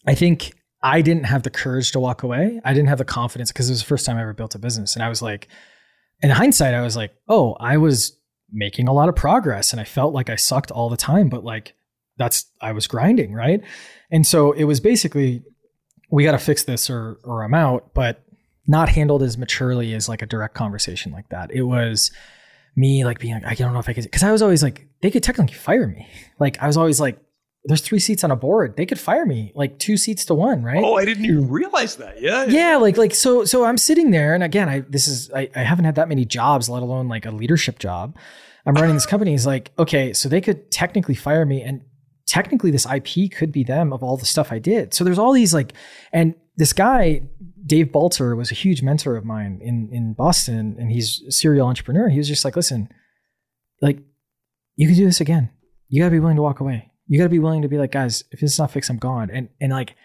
I 0.05 0.15
think 0.15 0.53
I 0.81 1.01
didn't 1.01 1.25
have 1.25 1.43
the 1.43 1.49
courage 1.49 1.91
to 1.91 1.99
walk 1.99 2.23
away. 2.23 2.61
I 2.63 2.73
didn't 2.73 2.89
have 2.89 2.99
the 2.99 3.05
confidence 3.05 3.51
because 3.51 3.69
it 3.69 3.73
was 3.73 3.79
the 3.81 3.87
first 3.87 4.05
time 4.05 4.17
I 4.17 4.21
ever 4.21 4.33
built 4.33 4.55
a 4.55 4.59
business. 4.59 4.95
And 4.95 5.03
I 5.03 5.09
was 5.09 5.21
like, 5.21 5.47
in 6.21 6.29
hindsight, 6.29 6.73
I 6.73 6.81
was 6.81 6.95
like, 6.95 7.13
oh, 7.27 7.53
I 7.59 7.77
was 7.77 8.17
making 8.51 8.87
a 8.87 8.93
lot 8.93 9.09
of 9.09 9.15
progress 9.15 9.71
and 9.71 9.81
I 9.81 9.83
felt 9.83 10.13
like 10.13 10.29
I 10.29 10.35
sucked 10.35 10.71
all 10.71 10.89
the 10.89 10.97
time, 10.97 11.29
but 11.29 11.43
like 11.43 11.73
that's 12.17 12.45
I 12.61 12.71
was 12.71 12.87
grinding, 12.87 13.33
right? 13.33 13.61
And 14.11 14.25
so 14.25 14.51
it 14.51 14.63
was 14.63 14.79
basically 14.79 15.43
we 16.09 16.23
got 16.23 16.31
to 16.31 16.39
fix 16.39 16.63
this 16.63 16.89
or 16.89 17.19
or 17.23 17.43
I'm 17.43 17.53
out, 17.53 17.93
but 17.93 18.23
not 18.67 18.89
handled 18.89 19.23
as 19.23 19.37
maturely 19.37 19.93
as 19.93 20.09
like 20.09 20.21
a 20.21 20.25
direct 20.25 20.53
conversation 20.53 21.11
like 21.11 21.29
that. 21.29 21.51
It 21.51 21.63
was 21.63 22.11
me 22.75 23.05
like 23.05 23.19
being 23.19 23.33
like, 23.33 23.45
I 23.45 23.55
don't 23.55 23.73
know 23.73 23.79
if 23.79 23.89
I 23.89 23.93
could, 23.93 24.03
because 24.03 24.23
I 24.23 24.31
was 24.31 24.41
always 24.41 24.61
like, 24.61 24.87
they 25.01 25.09
could 25.09 25.23
technically 25.23 25.55
fire 25.55 25.87
me. 25.87 26.07
Like 26.39 26.61
I 26.61 26.67
was 26.67 26.77
always 26.77 26.99
like, 26.99 27.17
there's 27.65 27.81
three 27.81 27.99
seats 27.99 28.23
on 28.23 28.31
a 28.31 28.35
board. 28.35 28.77
They 28.77 28.85
could 28.85 28.99
fire 28.99 29.25
me 29.25 29.51
like 29.53 29.77
two 29.77 29.97
seats 29.97 30.25
to 30.25 30.33
one, 30.33 30.63
right? 30.63 30.81
Oh, 30.83 30.95
I 30.95 31.05
didn't 31.05 31.25
even 31.25 31.49
realize 31.49 31.97
that. 31.97 32.21
Yeah. 32.21 32.45
Yeah, 32.45 32.77
like 32.77 32.97
like 32.97 33.13
so 33.13 33.45
so 33.45 33.65
I'm 33.65 33.77
sitting 33.77 34.11
there 34.11 34.33
and 34.33 34.43
again, 34.43 34.69
I 34.69 34.79
this 34.81 35.07
is 35.07 35.29
I, 35.31 35.49
I 35.53 35.59
haven't 35.63 35.85
had 35.85 35.95
that 35.95 36.07
many 36.07 36.23
jobs, 36.23 36.69
let 36.69 36.81
alone 36.81 37.07
like 37.07 37.25
a 37.25 37.31
leadership 37.31 37.79
job. 37.79 38.15
I'm 38.65 38.75
running 38.75 38.95
this 38.95 39.05
company. 39.05 39.31
He's 39.31 39.45
like, 39.45 39.71
okay, 39.79 40.13
so 40.13 40.27
they 40.27 40.41
could 40.41 40.71
technically 40.71 41.15
fire 41.15 41.45
me 41.45 41.61
and 41.61 41.81
technically 42.25 42.71
this 42.71 42.85
IP 42.85 43.31
could 43.31 43.51
be 43.51 43.63
them 43.63 43.93
of 43.93 44.03
all 44.03 44.17
the 44.17 44.25
stuff 44.25 44.51
I 44.51 44.59
did. 44.59 44.93
So 44.93 45.03
there's 45.03 45.19
all 45.19 45.33
these 45.33 45.53
like 45.53 45.73
and 46.13 46.35
this 46.55 46.73
guy, 46.73 47.21
Dave 47.65 47.87
Balter, 47.87 48.35
was 48.35 48.51
a 48.51 48.55
huge 48.55 48.81
mentor 48.81 49.17
of 49.17 49.25
mine 49.25 49.59
in 49.61 49.89
in 49.91 50.13
Boston 50.13 50.77
and 50.79 50.91
he's 50.91 51.21
a 51.27 51.31
serial 51.31 51.67
entrepreneur. 51.67 52.07
He 52.07 52.17
was 52.17 52.29
just 52.29 52.45
like, 52.45 52.55
listen, 52.55 52.87
like 53.81 53.99
you 54.77 54.87
can 54.87 54.95
do 54.95 55.05
this 55.05 55.19
again. 55.19 55.49
You 55.89 56.01
gotta 56.01 56.11
be 56.11 56.19
willing 56.19 56.37
to 56.37 56.41
walk 56.41 56.61
away 56.61 56.91
you 57.07 57.17
got 57.17 57.25
to 57.25 57.29
be 57.29 57.39
willing 57.39 57.61
to 57.61 57.67
be 57.67 57.77
like, 57.77 57.91
guys, 57.91 58.23
if 58.31 58.39
this 58.39 58.53
is 58.53 58.59
not 58.59 58.71
fixed, 58.71 58.89
I'm 58.89 58.97
gone. 58.97 59.29
And 59.31 59.49
and 59.59 59.71
like, 59.71 59.95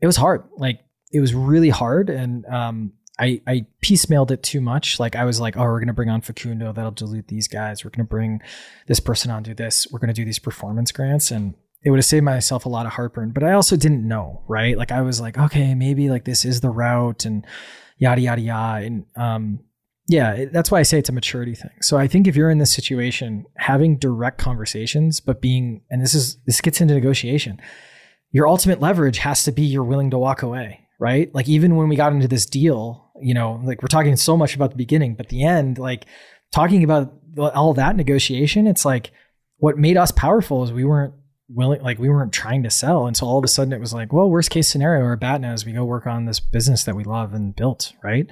it 0.00 0.06
was 0.06 0.16
hard. 0.16 0.44
Like 0.56 0.80
it 1.12 1.20
was 1.20 1.34
really 1.34 1.70
hard. 1.70 2.10
And 2.10 2.44
um, 2.46 2.92
I 3.18 3.40
I 3.46 3.66
piecemealed 3.82 4.30
it 4.30 4.42
too 4.42 4.60
much. 4.60 5.00
Like 5.00 5.16
I 5.16 5.24
was 5.24 5.40
like, 5.40 5.56
oh, 5.56 5.62
we're 5.62 5.80
gonna 5.80 5.92
bring 5.92 6.10
on 6.10 6.20
Facundo, 6.20 6.72
that'll 6.72 6.90
dilute 6.90 7.28
these 7.28 7.48
guys. 7.48 7.84
We're 7.84 7.90
gonna 7.90 8.04
bring 8.04 8.40
this 8.86 9.00
person 9.00 9.30
on, 9.30 9.42
do 9.42 9.54
this. 9.54 9.86
We're 9.90 9.98
gonna 9.98 10.12
do 10.12 10.24
these 10.24 10.38
performance 10.38 10.92
grants, 10.92 11.30
and 11.30 11.54
it 11.82 11.90
would 11.90 11.98
have 11.98 12.04
saved 12.04 12.24
myself 12.24 12.66
a 12.66 12.68
lot 12.68 12.86
of 12.86 12.92
heartburn. 12.92 13.30
But 13.30 13.44
I 13.44 13.52
also 13.52 13.76
didn't 13.76 14.06
know, 14.06 14.42
right? 14.48 14.76
Like 14.76 14.92
I 14.92 15.02
was 15.02 15.20
like, 15.20 15.38
okay, 15.38 15.74
maybe 15.74 16.10
like 16.10 16.24
this 16.24 16.44
is 16.44 16.60
the 16.60 16.70
route, 16.70 17.24
and 17.24 17.46
yada 17.98 18.20
yada 18.20 18.40
yada. 18.40 18.84
And 18.84 19.06
um, 19.16 19.60
yeah, 20.08 20.44
that's 20.52 20.70
why 20.70 20.78
I 20.78 20.84
say 20.84 20.98
it's 20.98 21.08
a 21.08 21.12
maturity 21.12 21.54
thing. 21.54 21.70
So 21.82 21.96
I 21.96 22.06
think 22.06 22.28
if 22.28 22.36
you're 22.36 22.50
in 22.50 22.58
this 22.58 22.72
situation, 22.72 23.44
having 23.56 23.98
direct 23.98 24.38
conversations, 24.38 25.20
but 25.20 25.40
being, 25.40 25.82
and 25.90 26.00
this 26.00 26.14
is, 26.14 26.38
this 26.46 26.60
gets 26.60 26.80
into 26.80 26.94
negotiation, 26.94 27.60
your 28.30 28.46
ultimate 28.46 28.80
leverage 28.80 29.18
has 29.18 29.42
to 29.44 29.52
be 29.52 29.62
you're 29.62 29.82
willing 29.82 30.10
to 30.10 30.18
walk 30.18 30.42
away, 30.42 30.86
right? 31.00 31.34
Like 31.34 31.48
even 31.48 31.74
when 31.74 31.88
we 31.88 31.96
got 31.96 32.12
into 32.12 32.28
this 32.28 32.46
deal, 32.46 33.10
you 33.20 33.34
know, 33.34 33.60
like 33.64 33.82
we're 33.82 33.88
talking 33.88 34.14
so 34.16 34.36
much 34.36 34.54
about 34.54 34.70
the 34.70 34.76
beginning, 34.76 35.16
but 35.16 35.28
the 35.28 35.42
end, 35.42 35.78
like 35.78 36.06
talking 36.52 36.84
about 36.84 37.12
all 37.38 37.74
that 37.74 37.96
negotiation, 37.96 38.66
it's 38.66 38.84
like 38.84 39.10
what 39.58 39.76
made 39.76 39.96
us 39.96 40.12
powerful 40.12 40.62
is 40.62 40.72
we 40.72 40.84
weren't 40.84 41.14
willing, 41.48 41.82
like 41.82 41.98
we 41.98 42.08
weren't 42.08 42.32
trying 42.32 42.62
to 42.62 42.70
sell. 42.70 43.06
And 43.06 43.16
so 43.16 43.26
all 43.26 43.38
of 43.38 43.44
a 43.44 43.48
sudden 43.48 43.72
it 43.72 43.80
was 43.80 43.92
like, 43.92 44.12
well, 44.12 44.30
worst 44.30 44.50
case 44.50 44.68
scenario 44.68 45.04
or 45.04 45.16
BATNA 45.16 45.52
is 45.54 45.66
we 45.66 45.72
go 45.72 45.84
work 45.84 46.06
on 46.06 46.26
this 46.26 46.38
business 46.38 46.84
that 46.84 46.94
we 46.94 47.02
love 47.02 47.34
and 47.34 47.56
built, 47.56 47.92
right? 48.04 48.26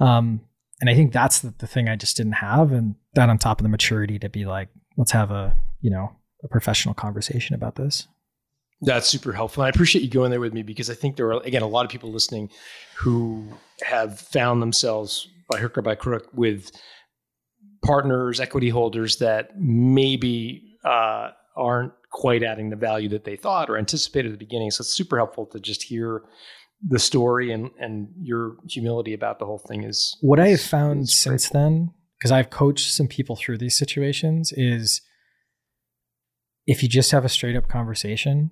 Um, 0.00 0.42
and 0.80 0.90
I 0.90 0.94
think 0.94 1.12
that's 1.12 1.40
the, 1.40 1.54
the 1.58 1.66
thing 1.66 1.88
I 1.88 1.96
just 1.96 2.16
didn't 2.16 2.32
have. 2.32 2.72
And 2.72 2.96
that 3.14 3.28
on 3.28 3.38
top 3.38 3.60
of 3.60 3.62
the 3.62 3.68
maturity 3.68 4.18
to 4.18 4.28
be 4.28 4.44
like, 4.44 4.68
let's 4.96 5.12
have 5.12 5.30
a, 5.30 5.56
you 5.80 5.90
know, 5.90 6.10
a 6.42 6.48
professional 6.48 6.94
conversation 6.94 7.54
about 7.54 7.76
this. 7.76 8.06
That's 8.80 9.08
super 9.08 9.32
helpful. 9.32 9.62
And 9.62 9.66
I 9.66 9.70
appreciate 9.70 10.02
you 10.02 10.10
going 10.10 10.30
there 10.30 10.40
with 10.40 10.52
me 10.52 10.62
because 10.62 10.90
I 10.90 10.94
think 10.94 11.16
there 11.16 11.32
are, 11.32 11.40
again, 11.42 11.62
a 11.62 11.66
lot 11.66 11.84
of 11.84 11.90
people 11.90 12.10
listening 12.10 12.50
who 12.96 13.46
have 13.82 14.18
found 14.18 14.60
themselves 14.60 15.28
by 15.48 15.58
hook 15.58 15.78
or 15.78 15.82
by 15.82 15.94
crook 15.94 16.28
with 16.34 16.70
partners, 17.84 18.40
equity 18.40 18.68
holders 18.68 19.16
that 19.18 19.58
maybe 19.58 20.76
uh, 20.84 21.30
aren't 21.56 21.92
quite 22.10 22.42
adding 22.42 22.70
the 22.70 22.76
value 22.76 23.08
that 23.08 23.24
they 23.24 23.36
thought 23.36 23.70
or 23.70 23.78
anticipated 23.78 24.28
at 24.28 24.38
the 24.38 24.44
beginning. 24.44 24.70
So 24.70 24.82
it's 24.82 24.92
super 24.92 25.16
helpful 25.16 25.46
to 25.46 25.60
just 25.60 25.82
hear 25.82 26.22
the 26.86 26.98
story 26.98 27.50
and 27.50 27.70
and 27.78 28.08
your 28.20 28.56
humility 28.68 29.14
about 29.14 29.38
the 29.38 29.46
whole 29.46 29.58
thing 29.58 29.84
is 29.84 30.16
what 30.20 30.38
I 30.38 30.48
have 30.48 30.60
found 30.60 31.08
since 31.08 31.48
then 31.48 31.92
because 32.18 32.32
I've 32.32 32.50
coached 32.50 32.90
some 32.92 33.06
people 33.06 33.36
through 33.36 33.58
these 33.58 33.76
situations 33.76 34.52
is 34.56 35.02
if 36.66 36.82
you 36.82 36.88
just 36.88 37.10
have 37.10 37.24
a 37.24 37.28
straight 37.28 37.56
up 37.56 37.68
conversation, 37.68 38.50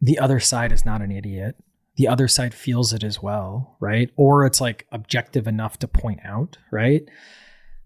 the 0.00 0.18
other 0.18 0.38
side 0.38 0.72
is 0.72 0.86
not 0.86 1.02
an 1.02 1.10
idiot. 1.10 1.56
The 1.96 2.08
other 2.08 2.28
side 2.28 2.54
feels 2.54 2.92
it 2.92 3.04
as 3.04 3.22
well, 3.22 3.76
right? 3.80 4.10
Or 4.16 4.46
it's 4.46 4.60
like 4.60 4.86
objective 4.92 5.46
enough 5.46 5.78
to 5.80 5.88
point 5.88 6.20
out, 6.24 6.58
right? 6.70 7.02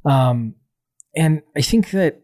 Um, 0.05 0.55
and 1.17 1.43
I 1.57 1.63
think 1.63 1.91
that 1.91 2.21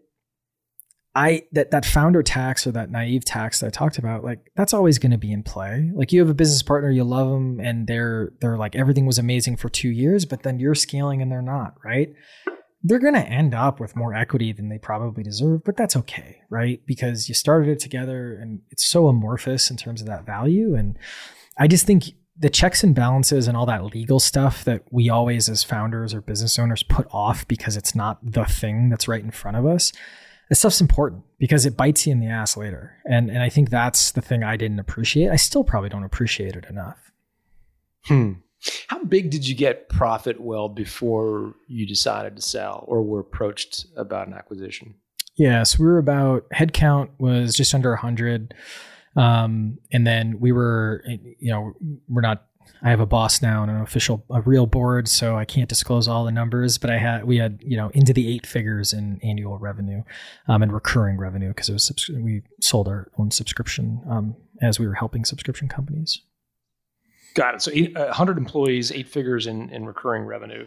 I 1.15 1.43
that 1.53 1.73
that 1.73 1.85
founder 1.85 2.23
tax 2.23 2.67
or 2.67 2.73
that 2.73 2.91
naive 2.91 3.25
tax 3.25 3.61
that 3.61 3.67
I 3.67 3.71
talked 3.71 3.99
about, 3.99 4.25
like 4.25 4.51
that's 4.57 4.73
always 4.73 4.99
going 4.99 5.13
to 5.13 5.19
be 5.19 5.31
in 5.31 5.43
play. 5.43 5.91
Like 5.95 6.11
you 6.11 6.21
have 6.21 6.31
a 6.31 6.35
business 6.35 6.63
partner, 6.63 6.91
you 6.91 7.05
love 7.05 7.29
them, 7.29 7.61
and 7.61 7.87
they're 7.87 8.33
they're 8.41 8.57
like 8.57 8.75
everything 8.75 9.05
was 9.05 9.19
amazing 9.19 9.57
for 9.57 9.69
two 9.69 9.91
years, 9.91 10.25
but 10.25 10.43
then 10.43 10.59
you're 10.59 10.75
scaling 10.75 11.21
and 11.21 11.31
they're 11.31 11.43
not, 11.43 11.75
right? 11.85 12.15
They're 12.83 12.99
going 12.99 13.15
to 13.15 13.21
end 13.21 13.55
up 13.55 13.79
with 13.79 13.95
more 13.95 14.13
equity 14.13 14.53
than 14.53 14.69
they 14.69 14.79
probably 14.79 15.23
deserve, 15.23 15.63
but 15.65 15.77
that's 15.77 15.95
okay, 15.97 16.41
right? 16.51 16.81
Because 16.85 17.29
you 17.29 17.35
started 17.35 17.69
it 17.69 17.79
together, 17.79 18.35
and 18.35 18.61
it's 18.71 18.85
so 18.85 19.07
amorphous 19.07 19.71
in 19.71 19.77
terms 19.77 20.01
of 20.01 20.09
that 20.09 20.27
value. 20.27 20.75
And 20.75 20.99
I 21.59 21.69
just 21.69 21.87
think 21.87 22.07
the 22.37 22.51
checks 22.51 22.83
and 22.83 22.93
balances 22.93 23.47
and 23.47 23.57
all 23.57 23.67
that 23.67 23.85
legal 23.85 24.19
stuff 24.19 24.65
that 24.65 24.83
we 24.91 25.11
always, 25.11 25.49
as 25.49 25.63
founders 25.63 26.13
or 26.13 26.23
business 26.23 26.59
owners, 26.59 26.83
put 26.83 27.07
off 27.13 27.47
because 27.47 27.77
it's 27.77 27.95
not 27.95 28.19
the 28.25 28.47
thing 28.47 28.89
that's 28.89 29.07
right 29.07 29.23
in 29.23 29.31
front 29.31 29.59
of 29.59 29.67
us 29.67 29.93
this 30.49 30.59
stuff's 30.59 30.81
important 30.81 31.25
because 31.39 31.67
it 31.67 31.77
bites 31.77 32.07
you 32.07 32.13
in 32.13 32.21
the 32.21 32.27
ass 32.27 32.57
later. 32.57 32.97
And 33.05 33.31
and 33.31 33.43
I 33.43 33.49
think 33.49 33.71
that's 33.71 34.13
the 34.13 34.21
thing 34.21 34.43
I 34.43 34.57
didn't 34.57 34.79
appreciate. 34.79 35.31
I 35.31 35.37
still 35.37 35.65
probably 35.65 35.89
don't 35.89 36.05
appreciate 36.05 36.57
it 36.57 36.67
enough. 36.69 37.13
Hmm. 38.05 38.33
How 38.89 39.03
big 39.03 39.31
did 39.31 39.49
you 39.49 39.55
get 39.55 39.89
Profitwell 39.89 40.73
before 40.73 41.55
you 41.67 41.87
decided 41.87 42.37
to 42.37 42.43
sell 42.43 42.85
or 42.87 43.03
were 43.03 43.21
approached 43.21 43.87
about 43.97 44.29
an 44.29 44.35
acquisition? 44.35 44.95
Yes, 45.37 45.79
we 45.79 45.87
were 45.87 45.99
about 45.99 46.49
headcount 46.51 47.11
was 47.19 47.57
just 47.57 47.75
under 47.75 47.91
100. 47.91 48.55
Um, 49.17 49.79
and 49.93 50.07
then 50.07 50.39
we 50.39 50.53
were, 50.53 51.03
you 51.39 51.51
know, 51.51 51.75
we're 52.09 52.21
not 52.21 52.47
I 52.83 52.91
have 52.91 53.01
a 53.01 53.07
boss 53.07 53.41
now 53.41 53.63
and 53.63 53.71
an 53.71 53.81
official, 53.81 54.25
a 54.31 54.41
real 54.41 54.67
board, 54.67 55.09
so 55.09 55.37
I 55.37 55.45
can't 55.45 55.69
disclose 55.69 56.09
all 56.09 56.25
the 56.25 56.33
numbers. 56.33 56.79
But 56.79 56.91
I 56.91 56.99
had, 56.99 57.25
we 57.25 57.37
had, 57.37 57.61
you 57.65 57.77
know, 57.77 57.91
into 57.91 58.13
the 58.13 58.33
eight 58.33 58.47
figures 58.47 58.93
in 58.93 59.21
annual 59.23 59.59
revenue, 59.59 60.03
um, 60.49 60.63
and 60.63 60.73
recurring 60.73 61.17
revenue 61.19 61.49
because 61.49 61.69
it 61.69 61.73
was 61.73 61.85
subs- 61.85 62.09
we 62.09 62.43
sold 62.61 62.89
our 62.89 63.11
own 63.19 63.31
subscription 63.31 64.03
um, 64.11 64.37
as 64.61 64.81
we 64.81 64.87
were 64.87 64.95
helping 64.95 65.25
subscription 65.25 65.69
companies. 65.69 66.21
Got 67.35 67.55
it. 67.55 67.63
So, 67.63 67.71
eight, 67.73 67.97
uh, 67.97 68.07
100 68.07 68.37
employees, 68.37 68.93
eight 68.93 69.09
figures 69.09 69.47
in, 69.47 69.71
in 69.71 69.87
recurring 69.87 70.25
revenue, 70.25 70.67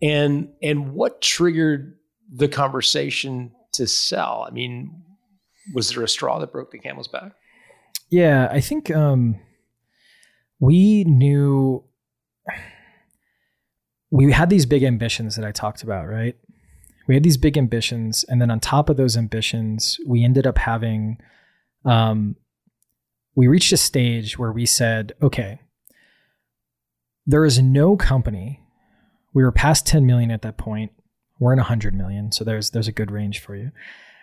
and 0.00 0.48
and 0.62 0.92
what 0.92 1.20
triggered 1.20 1.96
the 2.32 2.48
conversation 2.48 3.52
to 3.74 3.86
sell? 3.86 4.46
I 4.48 4.52
mean, 4.52 5.02
was 5.74 5.90
there 5.90 6.02
a 6.02 6.08
straw 6.08 6.38
that 6.38 6.52
broke 6.52 6.70
the 6.70 6.78
camel's 6.78 7.08
back? 7.08 7.32
Yeah, 8.10 8.48
I 8.50 8.60
think. 8.60 8.90
Um, 8.90 9.40
we 10.62 11.02
knew 11.02 11.82
we 14.12 14.30
had 14.30 14.48
these 14.48 14.64
big 14.64 14.84
ambitions 14.84 15.34
that 15.34 15.44
I 15.44 15.50
talked 15.50 15.82
about, 15.82 16.06
right? 16.06 16.36
We 17.08 17.14
had 17.14 17.24
these 17.24 17.36
big 17.36 17.58
ambitions, 17.58 18.24
and 18.28 18.40
then 18.40 18.48
on 18.48 18.60
top 18.60 18.88
of 18.88 18.96
those 18.96 19.16
ambitions, 19.16 19.98
we 20.06 20.22
ended 20.22 20.46
up 20.46 20.58
having, 20.58 21.18
um, 21.84 22.36
we 23.34 23.48
reached 23.48 23.72
a 23.72 23.76
stage 23.76 24.38
where 24.38 24.52
we 24.52 24.64
said, 24.64 25.14
okay, 25.20 25.58
there 27.26 27.44
is 27.44 27.60
no 27.60 27.96
company. 27.96 28.60
We 29.34 29.42
were 29.42 29.50
past 29.50 29.84
10 29.88 30.06
million 30.06 30.30
at 30.30 30.42
that 30.42 30.58
point. 30.58 30.92
We're 31.40 31.54
in 31.54 31.58
100 31.58 31.92
million, 31.92 32.30
so 32.30 32.44
there's 32.44 32.70
there's 32.70 32.86
a 32.86 32.92
good 32.92 33.10
range 33.10 33.40
for 33.40 33.56
you. 33.56 33.72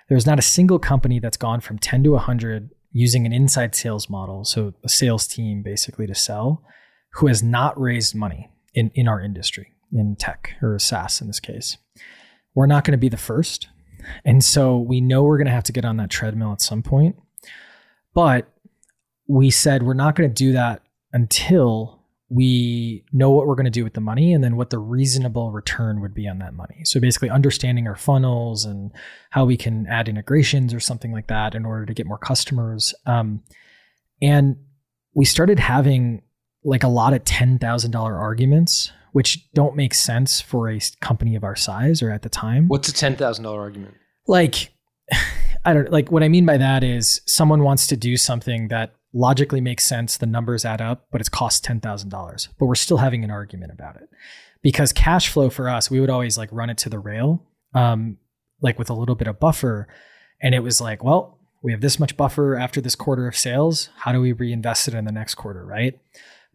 There's 0.08 0.26
not 0.26 0.40
a 0.40 0.44
single 0.44 0.80
company 0.80 1.20
that's 1.20 1.36
gone 1.36 1.60
from 1.60 1.80
10 1.80 2.04
to 2.04 2.12
100 2.12 2.70
using 2.92 3.26
an 3.26 3.34
inside 3.34 3.76
sales 3.76 4.10
model, 4.10 4.44
so 4.44 4.74
a 4.84 4.90
sales 4.90 5.28
team 5.28 5.62
basically 5.62 6.08
to 6.08 6.16
sell, 6.16 6.64
who 7.14 7.28
has 7.28 7.44
not 7.44 7.80
raised 7.80 8.16
money 8.16 8.50
in, 8.74 8.92
in 8.96 9.08
our 9.08 9.22
industry, 9.22 9.74
in 9.94 10.16
tech 10.16 10.54
or 10.62 10.78
SaaS 10.80 11.22
in 11.22 11.28
this 11.28 11.40
case. 11.40 11.78
We're 12.56 12.66
not 12.66 12.84
going 12.84 12.94
to 12.94 12.98
be 12.98 13.10
the 13.10 13.18
first. 13.18 13.68
And 14.26 14.44
so 14.44 14.78
we 14.78 15.02
know 15.02 15.24
we're 15.24 15.38
going 15.38 15.48
to 15.48 15.52
have 15.52 15.64
to 15.66 15.72
get 15.72 15.86
on 15.86 15.98
that 15.98 16.10
treadmill 16.10 16.54
at 16.54 16.62
some 16.62 16.82
point. 16.82 17.16
But 18.14 18.52
we 19.28 19.52
said 19.52 19.84
we're 19.84 19.94
not 19.94 20.16
going 20.16 20.30
to 20.30 20.34
do 20.34 20.54
that 20.54 20.82
until 21.14 21.99
we 22.30 23.04
know 23.12 23.32
what 23.32 23.48
we're 23.48 23.56
going 23.56 23.66
to 23.66 23.72
do 23.72 23.84
with 23.84 23.96
the 23.96 24.02
money 24.02 24.34
and 24.34 24.44
then 24.44 24.56
what 24.56 24.70
the 24.70 24.78
reasonable 24.78 25.52
return 25.52 26.00
would 26.00 26.14
be 26.14 26.28
on 26.28 26.38
that 26.40 26.54
money. 26.54 26.82
So 26.84 27.00
basically 27.00 27.30
understanding 27.30 27.88
our 27.88 27.96
funnels 27.96 28.66
and 28.66 28.92
how 29.32 29.46
we 29.46 29.58
can 29.58 29.88
add 29.88 30.08
integrations 30.08 30.74
or 30.74 30.80
something 30.80 31.12
like 31.12 31.28
that 31.28 31.56
in 31.56 31.66
order 31.66 31.88
to 31.88 31.94
get 31.94 32.06
more 32.06 32.20
customers. 32.20 32.94
Um, 33.08 33.42
and 34.22 34.58
we 35.16 35.26
started 35.26 35.60
having 35.60 36.22
like 36.64 36.84
a 36.84 36.88
lot 36.88 37.14
of 37.14 37.24
$10,000 37.24 37.96
arguments, 37.96 38.92
which 39.12 39.52
don't 39.54 39.76
make 39.76 39.96
sense 39.96 40.40
for 40.40 40.70
a 40.70 40.80
company 41.02 41.36
of 41.36 41.44
our 41.44 41.56
size 41.56 42.04
or 42.04 42.12
at 42.12 42.22
the 42.22 42.30
time. 42.30 42.68
What's 42.68 42.90
a 42.90 42.94
$10,000 42.94 43.46
argument? 43.58 43.96
Like, 44.28 44.72
I 45.66 45.74
don't 45.74 45.92
like 45.92 46.12
what 46.12 46.24
I 46.24 46.30
mean 46.30 46.46
by 46.46 46.58
that 46.58 46.84
is 46.84 47.22
someone 47.26 47.64
wants 47.64 47.88
to 47.88 47.98
do 47.98 48.16
something 48.18 48.70
that 48.70 48.94
logically 49.14 49.62
makes 49.62 49.84
sense. 49.84 50.18
The 50.18 50.26
numbers 50.26 50.66
add 50.66 50.82
up, 50.82 51.08
but 51.12 51.22
it's 51.22 51.30
cost 51.30 51.66
$10,000. 51.66 52.48
But 52.60 52.66
we're 52.66 52.76
still 52.76 52.98
having 52.98 53.24
an 53.24 53.32
argument 53.32 53.72
about 53.72 53.96
it 53.96 54.10
because 54.62 54.94
cash 54.94 55.30
flow 55.30 55.50
for 55.50 55.70
us, 55.70 55.90
we 55.90 56.00
would 56.00 56.10
always 56.10 56.38
like 56.38 56.50
run 56.52 56.70
it 56.70 56.78
to 56.80 56.90
the 56.90 57.00
rail, 57.00 57.44
um, 57.74 58.18
like 58.62 58.78
with 58.78 58.90
a 58.90 58.94
little 58.94 59.16
bit 59.16 59.28
of 59.28 59.40
buffer. 59.40 59.88
And 60.42 60.54
it 60.54 60.60
was 60.60 60.80
like, 60.80 61.04
well, 61.04 61.40
we 61.62 61.72
have 61.72 61.82
this 61.82 62.00
much 62.00 62.16
buffer 62.16 62.56
after 62.56 62.80
this 62.82 62.96
quarter 62.96 63.28
of 63.28 63.36
sales. 63.36 63.90
How 63.98 64.12
do 64.12 64.22
we 64.22 64.32
reinvest 64.32 64.88
it 64.88 64.94
in 64.94 65.06
the 65.06 65.12
next 65.12 65.36
quarter? 65.36 65.66
Right. 65.66 66.00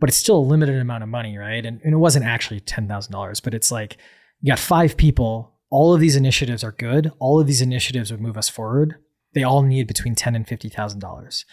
But 0.00 0.08
it's 0.08 0.18
still 0.18 0.38
a 0.38 0.40
limited 0.40 0.80
amount 0.80 1.02
of 1.02 1.08
money. 1.08 1.36
Right. 1.36 1.64
And, 1.64 1.80
and 1.82 1.94
it 1.94 1.98
wasn't 1.98 2.24
actually 2.24 2.60
$10,000, 2.60 3.42
but 3.42 3.54
it's 3.54 3.70
like 3.70 3.96
you 4.40 4.50
got 4.50 4.58
five 4.58 4.96
people. 4.96 5.52
All 5.70 5.94
of 5.94 6.00
these 6.00 6.16
initiatives 6.16 6.62
are 6.62 6.72
good. 6.72 7.10
All 7.18 7.40
of 7.40 7.46
these 7.46 7.60
initiatives 7.60 8.10
would 8.10 8.20
move 8.20 8.36
us 8.36 8.48
forward. 8.48 8.96
They 9.34 9.42
all 9.42 9.62
need 9.62 9.88
between 9.88 10.14
ten 10.14 10.36
and 10.36 10.46
fifty 10.46 10.68
thousand 10.68 11.00
dollars. 11.00 11.44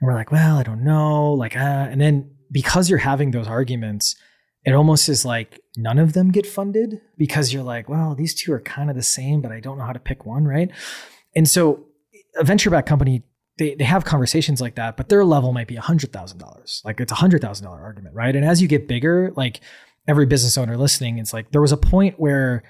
And 0.00 0.06
we're 0.06 0.14
like, 0.14 0.30
well, 0.30 0.56
I 0.56 0.62
don't 0.62 0.84
know. 0.84 1.32
Like, 1.32 1.56
uh, 1.56 1.88
and 1.90 2.00
then 2.00 2.30
because 2.50 2.88
you're 2.88 2.98
having 2.98 3.30
those 3.30 3.48
arguments, 3.48 4.16
it 4.64 4.72
almost 4.74 5.08
is 5.08 5.24
like 5.24 5.60
none 5.76 5.98
of 5.98 6.12
them 6.12 6.30
get 6.30 6.46
funded 6.46 7.00
because 7.16 7.52
you're 7.52 7.62
like, 7.62 7.88
well, 7.88 8.14
these 8.14 8.34
two 8.34 8.52
are 8.52 8.60
kind 8.60 8.90
of 8.90 8.96
the 8.96 9.02
same, 9.02 9.40
but 9.40 9.52
I 9.52 9.60
don't 9.60 9.78
know 9.78 9.84
how 9.84 9.92
to 9.92 9.98
pick 9.98 10.26
one, 10.26 10.44
right? 10.44 10.70
And 11.34 11.48
so 11.48 11.86
a 12.36 12.44
venture 12.44 12.70
back 12.70 12.86
company, 12.86 13.22
they, 13.58 13.74
they 13.74 13.84
have 13.84 14.04
conversations 14.04 14.60
like 14.60 14.76
that, 14.76 14.96
but 14.96 15.08
their 15.08 15.24
level 15.24 15.52
might 15.52 15.68
be 15.68 15.76
$100,000. 15.76 16.84
Like 16.84 17.00
it's 17.00 17.12
a 17.12 17.16
$100,000 17.16 17.66
argument, 17.66 18.14
right? 18.14 18.34
And 18.34 18.44
as 18.44 18.62
you 18.62 18.68
get 18.68 18.88
bigger, 18.88 19.32
like 19.36 19.60
every 20.06 20.26
business 20.26 20.58
owner 20.58 20.76
listening, 20.76 21.18
it's 21.18 21.32
like 21.32 21.50
there 21.50 21.60
was 21.60 21.72
a 21.72 21.76
point 21.76 22.18
where, 22.18 22.62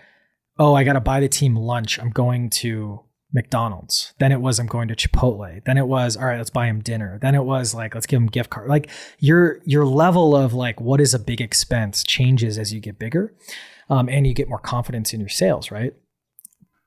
oh, 0.59 0.75
I 0.75 0.85
got 0.85 0.95
to 0.95 1.01
buy 1.01 1.21
the 1.21 1.29
team 1.29 1.57
lunch. 1.57 1.99
I'm 1.99 2.11
going 2.11 2.51
to 2.51 3.01
McDonald's. 3.33 4.15
Then 4.19 4.33
it 4.33 4.41
was 4.41 4.59
I'm 4.59 4.67
going 4.67 4.89
to 4.89 4.97
Chipotle. 4.97 5.63
Then 5.65 5.77
it 5.77 5.87
was 5.87 6.17
all 6.17 6.27
right, 6.27 6.39
let's 6.39 6.51
buy 6.51 6.67
him 6.67 6.81
dinner. 6.81 7.19
Then 7.21 7.35
it 7.35 7.45
was 7.45 7.75
like 7.75 7.95
let's 7.95 8.07
give 8.07 8.21
him 8.21 8.27
gift 8.27 8.51
card. 8.51 8.69
Like 8.69 8.91
your 9.19 9.61
your 9.65 9.85
level 9.85 10.35
of 10.35 10.55
like 10.55 10.81
what 10.81 11.01
is 11.01 11.15
a 11.15 11.19
big 11.19 11.41
expense 11.41 12.03
changes 12.03 12.59
as 12.59 12.73
you 12.73 12.81
get 12.81 12.99
bigger, 12.99 13.35
um, 13.91 14.09
and 14.09 14.27
you 14.27 14.35
get 14.35 14.49
more 14.49 14.59
confidence 14.59 15.13
in 15.13 15.21
your 15.21 15.29
sales, 15.29 15.71
right? 15.71 15.93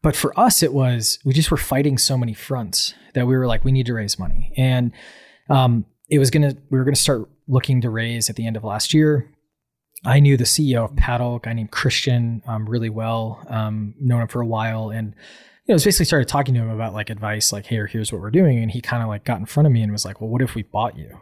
But 0.01 0.15
for 0.15 0.37
us, 0.39 0.63
it 0.63 0.73
was 0.73 1.19
we 1.23 1.33
just 1.33 1.51
were 1.51 1.57
fighting 1.57 1.97
so 1.97 2.17
many 2.17 2.33
fronts 2.33 2.95
that 3.13 3.27
we 3.27 3.37
were 3.37 3.47
like 3.47 3.63
we 3.63 3.71
need 3.71 3.85
to 3.85 3.93
raise 3.93 4.17
money, 4.17 4.51
and 4.57 4.91
um, 5.49 5.85
it 6.09 6.17
was 6.17 6.31
gonna 6.31 6.55
we 6.71 6.79
were 6.79 6.85
gonna 6.85 6.95
start 6.95 7.29
looking 7.47 7.81
to 7.81 7.89
raise 7.89 8.29
at 8.29 8.35
the 8.35 8.47
end 8.47 8.57
of 8.57 8.63
last 8.63 8.93
year. 8.93 9.29
I 10.03 10.19
knew 10.19 10.35
the 10.35 10.45
CEO 10.45 10.85
of 10.85 10.95
Paddle, 10.95 11.35
a 11.35 11.39
guy 11.39 11.53
named 11.53 11.69
Christian, 11.69 12.41
um, 12.47 12.67
really 12.67 12.89
well, 12.89 13.45
um, 13.47 13.93
known 13.99 14.23
him 14.23 14.27
for 14.27 14.41
a 14.41 14.47
while, 14.47 14.89
and 14.89 15.13
you 15.65 15.73
know, 15.73 15.75
basically 15.75 16.05
started 16.05 16.27
talking 16.27 16.53
to 16.55 16.61
him 16.61 16.69
about 16.69 16.93
like 16.93 17.09
advice, 17.09 17.53
like, 17.53 17.67
hey, 17.67 17.79
here's 17.87 18.11
what 18.11 18.21
we're 18.21 18.31
doing. 18.31 18.59
And 18.59 18.71
he 18.71 18.81
kind 18.81 19.03
of 19.03 19.09
like 19.09 19.23
got 19.23 19.39
in 19.39 19.45
front 19.45 19.67
of 19.67 19.73
me 19.73 19.81
and 19.81 19.91
was 19.91 20.05
like, 20.05 20.19
well, 20.19 20.29
what 20.29 20.41
if 20.41 20.55
we 20.55 20.63
bought 20.63 20.97
you? 20.97 21.19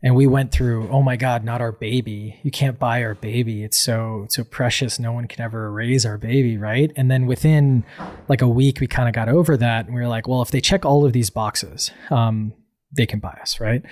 And 0.00 0.14
we 0.14 0.28
went 0.28 0.52
through, 0.52 0.88
oh 0.90 1.02
my 1.02 1.16
God, 1.16 1.42
not 1.42 1.60
our 1.60 1.72
baby. 1.72 2.38
You 2.44 2.52
can't 2.52 2.78
buy 2.78 3.02
our 3.02 3.16
baby. 3.16 3.64
It's 3.64 3.78
so 3.78 4.26
so 4.28 4.44
precious. 4.44 5.00
No 5.00 5.12
one 5.12 5.26
can 5.26 5.42
ever 5.42 5.72
raise 5.72 6.06
our 6.06 6.16
baby, 6.16 6.56
right? 6.56 6.92
And 6.96 7.10
then 7.10 7.26
within 7.26 7.84
like 8.28 8.40
a 8.40 8.48
week, 8.48 8.78
we 8.78 8.86
kind 8.86 9.08
of 9.08 9.14
got 9.14 9.28
over 9.28 9.56
that, 9.56 9.86
and 9.86 9.94
we 9.94 10.00
were 10.00 10.06
like, 10.06 10.28
well, 10.28 10.40
if 10.40 10.52
they 10.52 10.60
check 10.60 10.84
all 10.84 11.04
of 11.04 11.12
these 11.12 11.30
boxes, 11.30 11.90
um, 12.10 12.52
they 12.96 13.06
can 13.06 13.18
buy 13.18 13.36
us, 13.42 13.58
right? 13.58 13.82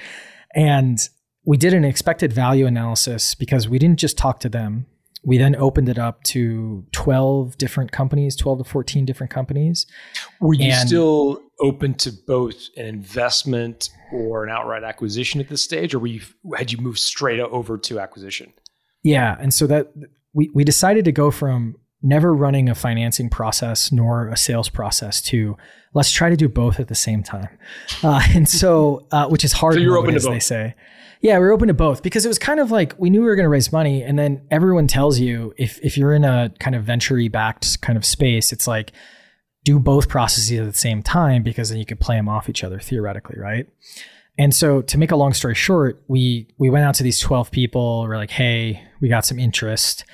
And 0.54 0.98
we 1.44 1.56
did 1.56 1.74
an 1.74 1.84
expected 1.84 2.32
value 2.32 2.66
analysis 2.66 3.34
because 3.34 3.68
we 3.68 3.78
didn't 3.78 3.98
just 3.98 4.16
talk 4.16 4.38
to 4.40 4.48
them 4.48 4.86
we 5.26 5.38
then 5.38 5.56
opened 5.56 5.88
it 5.88 5.98
up 5.98 6.22
to 6.22 6.86
12 6.92 7.58
different 7.58 7.90
companies 7.90 8.36
12 8.36 8.58
to 8.58 8.64
14 8.64 9.04
different 9.04 9.32
companies. 9.32 9.86
Were 10.40 10.54
you 10.54 10.70
and 10.70 10.88
still 10.88 11.42
open 11.60 11.94
to 11.94 12.12
both 12.12 12.68
an 12.76 12.86
investment 12.86 13.90
or 14.12 14.44
an 14.44 14.50
outright 14.50 14.84
acquisition 14.84 15.40
at 15.40 15.48
this 15.48 15.60
stage 15.60 15.94
or 15.94 15.98
were 15.98 16.06
you 16.06 16.22
had 16.56 16.70
you 16.70 16.78
moved 16.78 17.00
straight 17.00 17.40
over 17.40 17.76
to 17.76 17.98
acquisition? 17.98 18.52
Yeah 19.02 19.36
and 19.40 19.52
so 19.52 19.66
that 19.66 19.92
we, 20.32 20.48
we 20.54 20.62
decided 20.62 21.04
to 21.04 21.12
go 21.12 21.30
from 21.32 21.76
never 22.02 22.34
running 22.34 22.68
a 22.68 22.74
financing 22.74 23.28
process 23.28 23.90
nor 23.90 24.28
a 24.28 24.36
sales 24.36 24.68
process 24.68 25.20
to 25.20 25.56
let's 25.94 26.10
try 26.10 26.28
to 26.28 26.36
do 26.36 26.48
both 26.48 26.78
at 26.78 26.88
the 26.88 26.94
same 26.94 27.22
time 27.22 27.58
uh, 28.02 28.22
and 28.34 28.48
so 28.48 29.06
uh, 29.10 29.26
which 29.28 29.44
is 29.44 29.52
hard 29.52 29.74
so 29.74 29.80
you're 29.80 29.96
open 29.96 30.14
to 30.14 30.20
both. 30.20 30.30
they 30.30 30.40
say 30.40 30.74
yeah, 31.20 31.38
we 31.38 31.46
are 31.46 31.52
open 31.52 31.68
to 31.68 31.74
both 31.74 32.02
because 32.02 32.24
it 32.24 32.28
was 32.28 32.38
kind 32.38 32.60
of 32.60 32.70
like 32.70 32.94
we 32.98 33.10
knew 33.10 33.20
we 33.20 33.26
were 33.26 33.36
going 33.36 33.44
to 33.44 33.50
raise 33.50 33.72
money, 33.72 34.02
and 34.02 34.18
then 34.18 34.46
everyone 34.50 34.86
tells 34.86 35.18
you 35.18 35.54
if 35.56 35.78
if 35.82 35.96
you're 35.96 36.12
in 36.12 36.24
a 36.24 36.52
kind 36.60 36.76
of 36.76 36.84
venture 36.84 37.18
backed 37.30 37.80
kind 37.80 37.96
of 37.96 38.04
space, 38.04 38.52
it's 38.52 38.66
like 38.66 38.92
do 39.64 39.80
both 39.80 40.08
processes 40.08 40.58
at 40.58 40.66
the 40.66 40.78
same 40.78 41.02
time 41.02 41.42
because 41.42 41.70
then 41.70 41.78
you 41.78 41.86
could 41.86 41.98
play 41.98 42.16
them 42.16 42.28
off 42.28 42.48
each 42.48 42.62
other 42.62 42.78
theoretically, 42.78 43.36
right? 43.38 43.66
And 44.38 44.54
so 44.54 44.82
to 44.82 44.98
make 44.98 45.10
a 45.10 45.16
long 45.16 45.32
story 45.32 45.54
short, 45.54 46.02
we 46.06 46.48
we 46.58 46.70
went 46.70 46.84
out 46.84 46.94
to 46.96 47.02
these 47.02 47.18
12 47.18 47.50
people. 47.50 48.02
We're 48.02 48.16
like, 48.16 48.30
hey, 48.30 48.82
we 49.00 49.08
got 49.08 49.24
some 49.24 49.38
interest. 49.38 50.04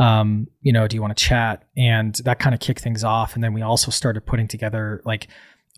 Um, 0.00 0.46
you 0.62 0.72
know, 0.72 0.88
do 0.88 0.96
you 0.96 1.02
want 1.02 1.14
to 1.14 1.22
chat? 1.22 1.64
And 1.76 2.14
that 2.24 2.38
kind 2.38 2.54
of 2.54 2.60
kicked 2.60 2.80
things 2.80 3.04
off. 3.04 3.34
And 3.34 3.44
then 3.44 3.52
we 3.52 3.60
also 3.60 3.90
started 3.90 4.24
putting 4.24 4.48
together 4.48 5.02
like 5.04 5.28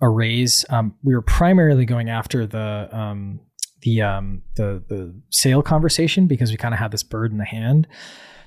a 0.01 0.09
raise. 0.09 0.64
Um, 0.70 0.95
we 1.03 1.12
were 1.14 1.23
primarily 1.23 1.85
going 1.85 2.09
after 2.09 2.47
the 2.47 2.89
um, 2.93 3.41
the 3.83 4.01
um, 4.03 4.43
the 4.55 4.83
the 4.89 5.12
sale 5.31 5.61
conversation 5.61 6.29
because 6.29 6.53
we 6.53 6.57
kind 6.57 6.73
of 6.73 6.79
had 6.79 6.93
this 6.93 7.03
bird 7.03 7.33
in 7.33 7.39
the 7.39 7.45
hand. 7.45 7.89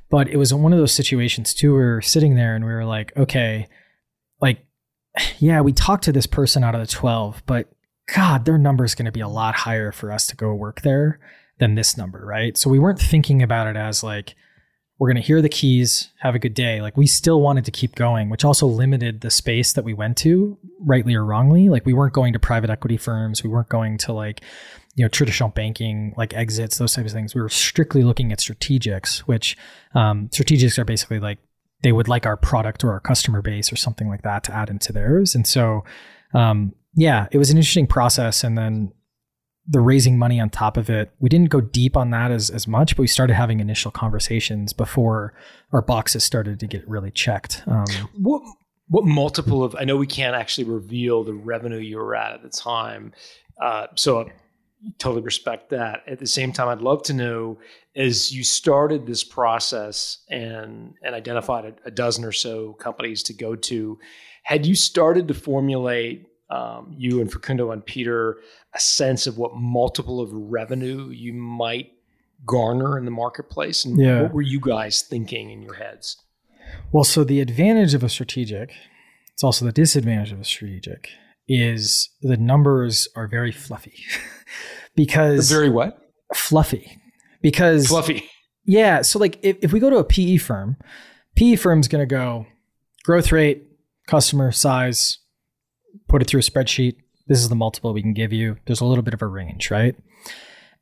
But 0.10 0.30
it 0.30 0.38
was 0.38 0.54
one 0.54 0.72
of 0.72 0.80
those 0.80 0.94
situations 0.94 1.54
too. 1.54 1.74
We 1.74 1.80
were 1.80 2.02
sitting 2.02 2.36
there 2.36 2.56
and 2.56 2.64
we 2.64 2.72
were 2.72 2.86
like, 2.86 3.16
okay, 3.18 3.68
like, 4.40 4.66
yeah, 5.40 5.60
we 5.60 5.74
talked 5.74 6.06
to 6.06 6.14
this 6.14 6.28
person 6.28 6.64
out 6.64 6.74
of 6.74 6.82
the 6.82 6.88
twelve, 6.88 7.44
but 7.46 7.70
God, 8.14 8.46
their 8.46 8.58
number 8.58 8.86
is 8.86 8.96
going 8.96 9.08
to 9.08 9.12
be 9.12 9.20
a 9.20 9.28
lot 9.28 9.56
higher 9.56 9.92
for 9.92 10.10
us 10.10 10.26
to 10.28 10.38
go 10.38 10.54
work 10.54 10.84
there 10.84 11.20
than 11.60 11.76
this 11.76 11.98
number, 11.98 12.26
right? 12.26 12.58
So 12.58 12.70
we 12.70 12.80
weren't 12.80 13.00
thinking 13.00 13.42
about 13.42 13.68
it 13.68 13.76
as 13.76 14.04
like 14.04 14.36
we're 14.98 15.10
going 15.10 15.22
to 15.22 15.28
hear 15.28 15.41
the 15.41 15.50
keys, 15.50 16.12
have 16.20 16.36
a 16.36 16.39
good 16.39 16.54
day. 16.54 16.82
Like 16.82 16.96
we 16.96 17.06
still 17.06 17.41
wanted 17.41 17.66
to 17.66 17.72
keep 17.72 17.96
going, 17.96 18.30
which 18.30 18.46
also 18.46 18.66
limited 18.66 19.22
the 19.22 19.30
space 19.30 19.74
that 19.74 19.84
we 19.84 19.93
went 19.93 20.18
to, 20.18 20.58
rightly 20.80 21.16
or 21.16 21.26
wrongly. 21.26 21.68
Like 21.68 21.86
we 21.86 21.93
weren't 21.93 22.14
going 22.14 22.34
to 22.34 22.39
private 22.39 22.70
equity 22.70 22.98
firms, 22.98 23.43
we 23.43 23.50
weren't 23.50 23.70
going 23.70 23.98
to 24.00 24.14
like 24.14 24.41
you 24.96 25.04
know 25.04 25.10
traditional 25.10 25.50
banking 25.50 26.14
like 26.18 26.34
exits 26.34 26.78
those 26.78 26.93
types 26.93 27.12
of 27.12 27.16
things 27.16 27.36
we 27.36 27.41
were 27.41 27.50
strictly 27.50 28.02
looking 28.02 28.32
at 28.32 28.39
strategics 28.39 29.20
which 29.20 29.58
um, 29.93 30.30
strategics 30.30 30.80
are 30.80 30.86
basically 30.86 31.20
like 31.20 31.38
they 31.84 31.91
would 31.91 32.08
like 32.08 32.26
our 32.26 32.38
product 32.38 32.84
or 32.84 32.91
our 32.91 33.00
customer 33.00 33.41
base 33.41 33.72
or 33.72 33.76
something 33.76 34.08
like 34.08 34.24
that 34.24 34.43
to 34.46 34.54
add 34.54 34.70
into 34.70 34.91
theirs 34.91 35.36
and 35.36 35.46
so 35.46 35.84
um, 36.34 36.74
yeah 36.96 37.28
it 37.32 37.38
was 37.38 37.52
an 37.52 37.58
interesting 37.58 37.86
process 37.86 38.43
and 38.43 38.58
then 38.58 38.91
the 39.68 39.80
raising 39.80 40.18
money 40.18 40.39
on 40.39 40.49
top 40.49 40.78
of 40.78 40.89
it 40.89 41.11
we 41.20 41.30
didn't 41.30 41.49
go 41.49 41.61
deep 41.61 41.97
on 41.97 42.11
that 42.11 42.32
as, 42.32 42.49
as 42.49 42.68
much 42.68 42.95
but 42.95 43.01
we 43.01 43.07
started 43.07 43.34
having 43.34 43.59
initial 43.59 43.91
conversations 43.91 44.74
before 44.74 45.34
our 45.72 45.82
boxes 45.82 46.24
started 46.24 46.59
to 46.59 46.68
get 46.68 46.88
really 46.88 47.11
checked 47.11 47.63
um, 47.68 47.86
what 48.18 48.41
what 48.88 49.05
multiple 49.05 49.63
of 49.63 49.76
i 49.80 49.84
know 49.84 49.97
we 49.97 50.07
can't 50.07 50.36
actually 50.36 50.66
reveal 50.66 51.24
the 51.24 51.34
revenue 51.34 51.80
you 51.80 51.97
were 51.97 52.16
at 52.16 52.34
at 52.34 52.41
the 52.41 52.49
time 52.49 53.11
uh, 53.61 53.88
so 53.95 54.30
totally 54.97 55.24
respect 55.24 55.70
that. 55.70 56.03
At 56.07 56.20
the 56.20 56.28
same 56.28 56.51
time, 56.51 56.68
I'd 56.68 56.82
love 56.82 57.03
to 57.03 57.13
know 57.13 57.57
as 57.95 58.34
you 58.34 58.43
started 58.43 59.05
this 59.05 59.24
process 59.24 60.20
and 60.30 60.93
and 61.01 61.16
identified 61.16 61.66
a, 61.66 61.88
a 61.88 61.91
dozen 61.91 62.24
or 62.24 62.32
so 62.32 62.74
companies 62.74 63.24
to 63.24 63.34
go 63.34 63.55
to, 63.55 63.99
had 64.43 64.66
you 64.66 64.76
started 64.76 65.28
to 65.28 65.34
formulate 65.34 66.28
um, 66.50 66.93
you 66.98 67.22
and 67.22 67.32
Facundo 67.32 67.72
and 67.72 67.86
Peter 67.86 68.38
a 68.74 68.80
sense 68.80 69.28
of 69.28 69.38
what 69.38 69.56
multiple 69.56 70.20
of 70.20 70.32
revenue 70.32 71.10
you 71.10 71.34
might 71.34 71.91
garner 72.46 72.98
in 72.98 73.06
the 73.06 73.12
marketplace, 73.12 73.86
and 73.86 74.00
yeah. 74.00 74.24
what 74.24 74.34
were 74.34 74.41
you 74.41 74.60
guys 74.60 75.02
thinking 75.02 75.50
in 75.50 75.62
your 75.62 75.76
heads? 75.76 76.18
Well, 76.91 77.04
so 77.04 77.24
the 77.24 77.41
advantage 77.41 77.93
of 77.93 78.04
a 78.04 78.10
strategic, 78.10 78.74
it's 79.34 79.43
also 79.43 79.66
the 79.66 79.72
disadvantage 79.72 80.32
of 80.32 80.39
a 80.39 80.43
strategic, 80.43 81.10
is 81.48 82.10
the 82.22 82.38
numbers 82.38 83.08
are 83.16 83.28
very 83.28 83.52
fluffy. 83.52 84.04
because 84.96 85.50
very 85.50 85.70
what 85.70 86.10
fluffy 86.34 86.98
because 87.41 87.88
fluffy 87.88 88.28
yeah 88.66 89.02
so 89.02 89.20
like 89.20 89.38
if, 89.43 89.58
if 89.62 89.74
we 89.74 89.80
go 89.80 89.89
to 89.89 89.98
a 89.98 90.04
pe 90.04 90.38
firm 90.38 90.78
pe 91.36 91.56
firm's 91.56 91.88
going 91.88 92.02
to 92.02 92.06
go 92.06 92.46
growth 93.04 93.32
rate 93.32 93.68
customer 94.08 94.52
size 94.52 95.20
put 96.08 96.22
it 96.22 96.26
through 96.28 96.39
a 96.39 96.43
spreadsheet 96.43 96.96
this 97.28 97.39
is 97.39 97.50
the 97.50 97.56
multiple 97.56 97.93
we 97.93 98.02
can 98.02 98.14
give 98.14 98.34
you 98.34 98.58
there's 98.66 98.82
a 98.82 98.86
little 98.86 99.04
bit 99.04 99.14
of 99.14 99.22
a 99.22 99.28
range 99.28 99.72
right 99.72 99.96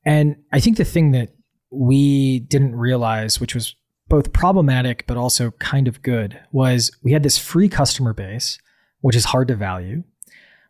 and 0.06 0.36
i 0.52 0.60
think 0.60 0.78
the 0.78 0.86
thing 0.86 1.12
that 1.12 1.30
we 1.72 2.40
didn't 2.40 2.76
realize 2.76 3.40
which 3.40 3.56
was 3.56 3.76
both 4.10 4.34
problematic 4.34 5.06
but 5.08 5.18
also 5.18 5.52
kind 5.52 5.88
of 5.88 6.02
good 6.02 6.40
was 6.52 6.92
we 7.04 7.14
had 7.14 7.24
this 7.24 7.38
free 7.38 7.70
customer 7.70 8.14
base 8.14 8.60
which 9.02 9.16
is 9.16 9.26
hard 9.26 9.48
to 9.48 9.56
value 9.56 10.04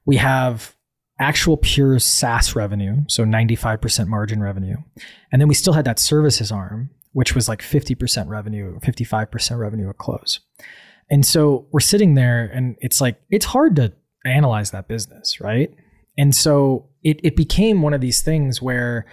we 0.06 0.18
have 0.18 0.76
actual 1.20 1.58
pure 1.58 2.00
SaaS 2.00 2.56
revenue, 2.56 3.04
so 3.08 3.24
95% 3.24 4.08
margin 4.08 4.42
revenue. 4.42 4.78
And 5.32 5.42
then 5.42 5.48
we 5.48 5.56
still 5.56 5.74
had 5.74 5.86
that 5.86 6.00
services 6.00 6.52
arm, 6.52 6.90
which 7.14 7.36
was 7.36 7.48
like 7.48 7.62
50% 7.62 8.28
revenue, 8.28 8.80
55% 8.80 9.58
revenue 9.58 9.90
at 9.90 9.98
close. 9.98 10.40
And 11.10 11.26
so 11.26 11.68
we're 11.72 11.80
sitting 11.80 12.16
there 12.16 12.46
and 12.46 12.76
it's 12.80 13.00
like, 13.00 13.22
it's 13.30 13.46
hard 13.46 13.76
to 13.76 13.94
analyze 14.26 14.72
that 14.72 14.88
business, 14.88 15.40
right? 15.40 15.74
and 16.18 16.36
so 16.36 16.90
it 17.04 17.20
it 17.24 17.36
became 17.36 17.82
one 17.82 17.94
of 17.94 18.02
these 18.02 18.22
things 18.22 18.62
where 18.62 19.06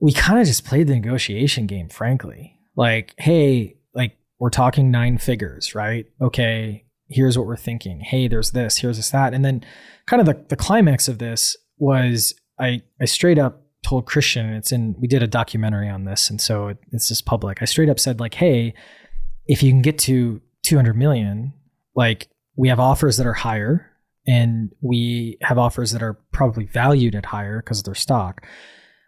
we 0.00 0.12
kind 0.12 0.38
of 0.38 0.46
just 0.46 0.64
played 0.64 0.88
the 0.88 0.94
negotiation 0.94 1.66
game, 1.66 1.88
frankly. 1.88 2.58
Like, 2.76 3.14
hey, 3.16 3.76
like 3.94 4.18
we're 4.38 4.50
talking 4.50 4.90
nine 4.90 5.18
figures, 5.18 5.74
right? 5.74 6.06
Okay, 6.20 6.84
here's 7.08 7.38
what 7.38 7.46
we're 7.46 7.56
thinking. 7.56 8.00
Hey, 8.00 8.28
there's 8.28 8.50
this, 8.50 8.76
here's 8.78 8.98
this, 8.98 9.10
that. 9.10 9.32
And 9.32 9.42
then 9.44 9.64
kind 10.06 10.20
of 10.20 10.26
the, 10.26 10.44
the 10.48 10.56
climax 10.56 11.08
of 11.08 11.18
this 11.18 11.56
was 11.78 12.34
I 12.58 12.82
I 13.00 13.06
straight 13.06 13.38
up 13.38 13.62
told 13.82 14.06
Christian, 14.06 14.52
it's 14.52 14.72
in 14.72 14.96
we 14.98 15.06
did 15.06 15.22
a 15.22 15.28
documentary 15.28 15.88
on 15.88 16.04
this, 16.04 16.28
and 16.28 16.40
so 16.40 16.68
it, 16.68 16.78
it's 16.92 17.08
just 17.08 17.24
public. 17.24 17.62
I 17.62 17.66
straight 17.66 17.88
up 17.88 18.00
said, 18.00 18.20
like, 18.20 18.34
hey, 18.34 18.74
if 19.46 19.62
you 19.62 19.70
can 19.70 19.82
get 19.82 19.98
to 20.00 20.40
200 20.64 20.96
million, 20.96 21.54
like 21.94 22.28
we 22.56 22.68
have 22.68 22.80
offers 22.80 23.16
that 23.18 23.26
are 23.26 23.32
higher 23.32 23.95
and 24.26 24.72
we 24.80 25.38
have 25.42 25.58
offers 25.58 25.92
that 25.92 26.02
are 26.02 26.14
probably 26.32 26.64
valued 26.64 27.14
at 27.14 27.26
higher 27.26 27.60
because 27.60 27.78
of 27.78 27.84
their 27.84 27.94
stock. 27.94 28.46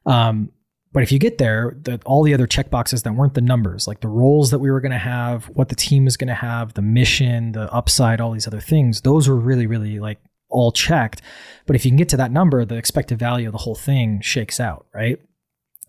Um, 0.07 0.51
but 0.93 1.03
if 1.03 1.13
you 1.13 1.19
get 1.19 1.39
there, 1.39 1.77
the, 1.83 2.01
all 2.07 2.23
the 2.23 2.33
other 2.33 2.47
checkboxes 2.47 3.03
that 3.03 3.13
weren't 3.13 3.35
the 3.35 3.41
numbers, 3.41 3.87
like 3.87 4.01
the 4.01 4.09
roles 4.09 4.51
that 4.51 4.59
we 4.59 4.71
were 4.71 4.81
going 4.81 4.93
to 4.93 4.99
have, 4.99 5.45
what 5.47 5.69
the 5.69 5.75
team 5.75 6.07
is 6.07 6.17
going 6.17 6.29
to 6.29 6.35
have, 6.35 6.75
the 6.75 6.83
mission, 6.83 7.53
the 7.53 7.73
upside, 7.73 8.21
all 8.21 8.33
these 8.33 8.47
other 8.47 8.61
things, 8.61 9.03
those 9.03 9.29
were 9.29 9.37
really, 9.37 9.67
really 9.67 10.01
like 10.01 10.19
all 10.49 10.73
checked. 10.73 11.21
But 11.67 11.77
if 11.77 11.85
you 11.85 11.91
can 11.91 11.99
get 11.99 12.09
to 12.11 12.17
that 12.17 12.33
number, 12.33 12.65
the 12.65 12.77
expected 12.77 13.19
value 13.19 13.49
of 13.49 13.53
the 13.53 13.59
whole 13.59 13.75
thing 13.75 14.21
shakes 14.23 14.61
out, 14.61 14.87
right? 14.95 15.21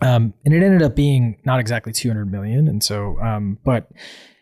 Um, 0.02 0.34
and 0.46 0.54
it 0.54 0.64
ended 0.64 0.82
up 0.82 0.96
being 0.96 1.40
not 1.46 1.60
exactly 1.60 1.94
200 1.94 2.30
million. 2.30 2.68
And 2.68 2.84
so, 2.84 3.20
um, 3.20 3.58
but 3.64 3.90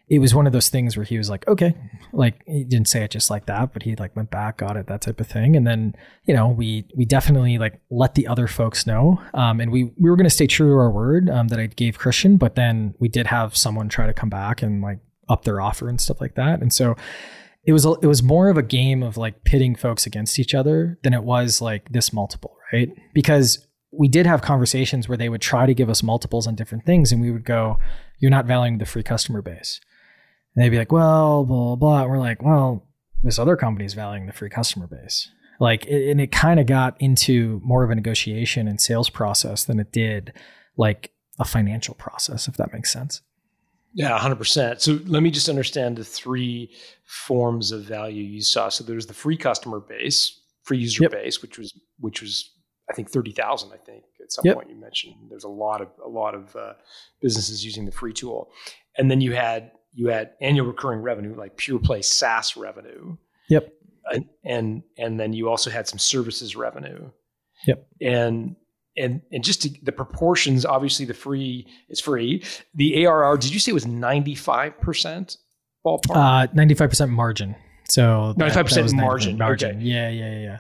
it 0.10 0.20
was 0.20 0.34
one 0.34 0.48
of 0.48 0.54
those 0.54 0.70
things 0.70 0.96
where 0.96 1.04
he 1.04 1.18
was 1.18 1.30
like, 1.30 1.46
okay, 1.48 1.76
like 2.14 2.42
he 2.46 2.64
didn't 2.64 2.88
say 2.88 3.04
it 3.04 3.12
just 3.12 3.30
like 3.30 3.46
that, 3.48 3.74
but 3.74 3.84
he 3.84 3.96
like 3.98 4.16
went 4.16 4.32
back, 4.32 4.58
got 4.58 4.78
it, 4.78 4.88
that 4.88 5.02
type 5.02 5.20
of 5.20 5.28
thing. 5.28 5.56
And 5.56 5.68
then, 5.68 5.96
you 6.24 6.34
know, 6.34 6.48
we, 6.48 6.86
we 6.96 7.04
definitely 7.04 7.58
like 7.58 7.82
let 7.92 8.16
the 8.16 8.26
other 8.26 8.48
folks 8.48 8.88
know. 8.88 9.22
Um, 9.34 9.60
and 9.60 9.70
we, 9.70 9.92
we 9.98 10.10
were 10.10 10.16
going 10.16 10.26
to 10.26 10.30
stay 10.30 10.48
true 10.48 10.70
to 10.70 10.78
our 10.78 10.90
word, 10.90 11.30
um, 11.30 11.50
that 11.50 11.60
I 11.60 11.68
gave 11.68 11.98
Christian, 11.98 12.38
but 12.38 12.56
then 12.56 12.96
we 13.00 13.10
did 13.10 13.28
have 13.28 13.58
someone 13.58 13.90
try 13.90 14.08
to 14.08 14.14
come 14.14 14.30
back 14.30 14.62
and 14.62 14.82
like 14.82 15.00
up 15.28 15.44
their 15.44 15.60
offer 15.60 15.90
and 15.90 16.00
stuff 16.00 16.22
like 16.22 16.36
that. 16.36 16.62
And 16.62 16.72
so 16.72 16.96
it 17.66 17.74
was, 17.74 17.84
it 17.86 18.08
was 18.08 18.24
more 18.24 18.48
of 18.48 18.58
a 18.58 18.64
game 18.64 19.04
of 19.04 19.18
like 19.18 19.44
pitting 19.44 19.76
folks 19.76 20.06
against 20.06 20.40
each 20.40 20.56
other 20.56 20.98
than 21.04 21.14
it 21.14 21.24
was 21.24 21.62
like 21.62 21.92
this 21.92 22.14
multiple, 22.14 22.56
right? 22.72 22.88
Because 23.14 23.68
we 23.92 24.08
did 24.08 24.26
have 24.26 24.42
conversations 24.42 25.10
where 25.10 25.18
they 25.18 25.28
would 25.28 25.42
try 25.42 25.66
to 25.66 25.74
give 25.74 25.90
us 25.90 26.02
multiples 26.02 26.48
on 26.48 26.56
different 26.56 26.86
things 26.86 27.12
and 27.12 27.22
we 27.22 27.30
would 27.30 27.44
go, 27.44 27.78
you're 28.20 28.32
not 28.32 28.46
valuing 28.46 28.78
the 28.78 28.86
free 28.86 29.04
customer 29.04 29.42
base 29.42 29.82
and 30.58 30.66
they'd 30.66 30.70
be 30.70 30.78
like, 30.80 30.92
well, 30.92 31.46
blah, 31.46 31.76
blah, 31.76 31.76
blah. 31.76 32.06
we're 32.06 32.18
like, 32.18 32.42
well, 32.42 32.84
this 33.22 33.38
other 33.38 33.56
company 33.56 33.86
is 33.86 33.94
valuing 33.94 34.26
the 34.26 34.34
free 34.34 34.50
customer 34.50 34.88
base. 34.88 35.30
Like, 35.60 35.86
and 35.86 36.20
it 36.20 36.32
kind 36.32 36.60
of 36.60 36.66
got 36.66 37.00
into 37.00 37.62
more 37.64 37.84
of 37.84 37.92
a 37.92 37.96
negotiation 37.96 38.68
and 38.68 38.82
sales 38.82 39.08
process 39.08 39.66
than 39.66 39.80
it 39.80 39.92
did 39.92 40.34
like 40.76 41.12
a 41.38 41.46
financial 41.46 41.94
process, 41.94 42.48
if 42.48 42.58
that 42.58 42.74
makes 42.74 42.92
sense. 42.92 43.22
Yeah, 43.94 44.18
100%. 44.18 44.82
So 44.82 45.00
let 45.06 45.22
me 45.22 45.30
just 45.30 45.48
understand 45.48 45.96
the 45.96 46.04
three 46.04 46.72
forms 47.06 47.72
of 47.72 47.84
value 47.84 48.24
you 48.24 48.42
saw. 48.42 48.70
So 48.70 48.84
there's 48.84 49.06
the 49.06 49.14
free 49.14 49.38
customer 49.38 49.80
base, 49.80 50.42
free 50.64 50.80
user 50.80 51.04
yep. 51.04 51.12
base, 51.12 51.40
which 51.40 51.60
was, 51.60 51.80
which 52.00 52.20
was, 52.20 52.50
I 52.90 52.94
think 52.94 53.12
30,000, 53.12 53.72
I 53.72 53.78
think 53.78 54.06
at 54.24 54.32
some 54.32 54.44
yep. 54.44 54.56
point 54.56 54.72
you 54.72 54.76
mentioned 54.76 55.14
there's 55.30 55.44
a 55.44 55.50
lot 55.50 55.82
of, 55.82 55.90
a 56.04 56.10
lot 56.10 56.34
of 56.34 56.56
uh, 56.56 56.74
businesses 57.22 57.64
using 57.64 57.86
the 57.86 57.92
free 57.92 58.14
tool. 58.14 58.50
And 58.98 59.12
then 59.12 59.22
you 59.22 59.34
had 59.34 59.72
you 59.98 60.10
had 60.10 60.34
annual 60.42 60.68
recurring 60.68 61.02
revenue, 61.02 61.36
like 61.36 61.58
pure 61.58 61.80
play 61.80 62.04
SaaS 62.04 62.56
revenue. 62.56 63.18
Yep. 63.50 63.74
And, 64.12 64.26
and 64.46 64.84
and 64.98 65.20
then 65.20 65.34
you 65.34 65.50
also 65.50 65.72
had 65.72 65.88
some 65.88 65.98
services 65.98 66.56
revenue. 66.56 67.10
Yep. 67.66 67.88
And 68.00 68.56
and 68.96 69.22
and 69.32 69.44
just 69.44 69.64
to, 69.64 69.70
the 69.82 69.92
proportions, 69.92 70.66
obviously 70.66 71.06
the 71.06 71.16
free 71.16 71.66
is 71.90 72.00
free. 72.00 72.44
The 72.76 73.08
ARR, 73.08 73.38
did 73.38 73.52
you 73.52 73.60
say 73.60 73.72
it 73.72 73.74
was 73.74 73.88
ninety 73.88 74.36
five 74.36 74.80
percent 74.80 75.38
ballpark? 75.84 76.16
Uh, 76.16 76.48
ninety 76.54 76.76
five 76.76 76.92
percent 76.92 77.10
margin. 77.10 77.56
So 77.90 78.36
ninety 78.38 78.54
five 78.54 78.68
percent 78.68 78.94
margin. 78.94 79.40
Margin. 79.40 79.78
Okay. 79.78 79.84
Yeah, 79.84 80.10
yeah, 80.10 80.40
yeah. 80.40 80.60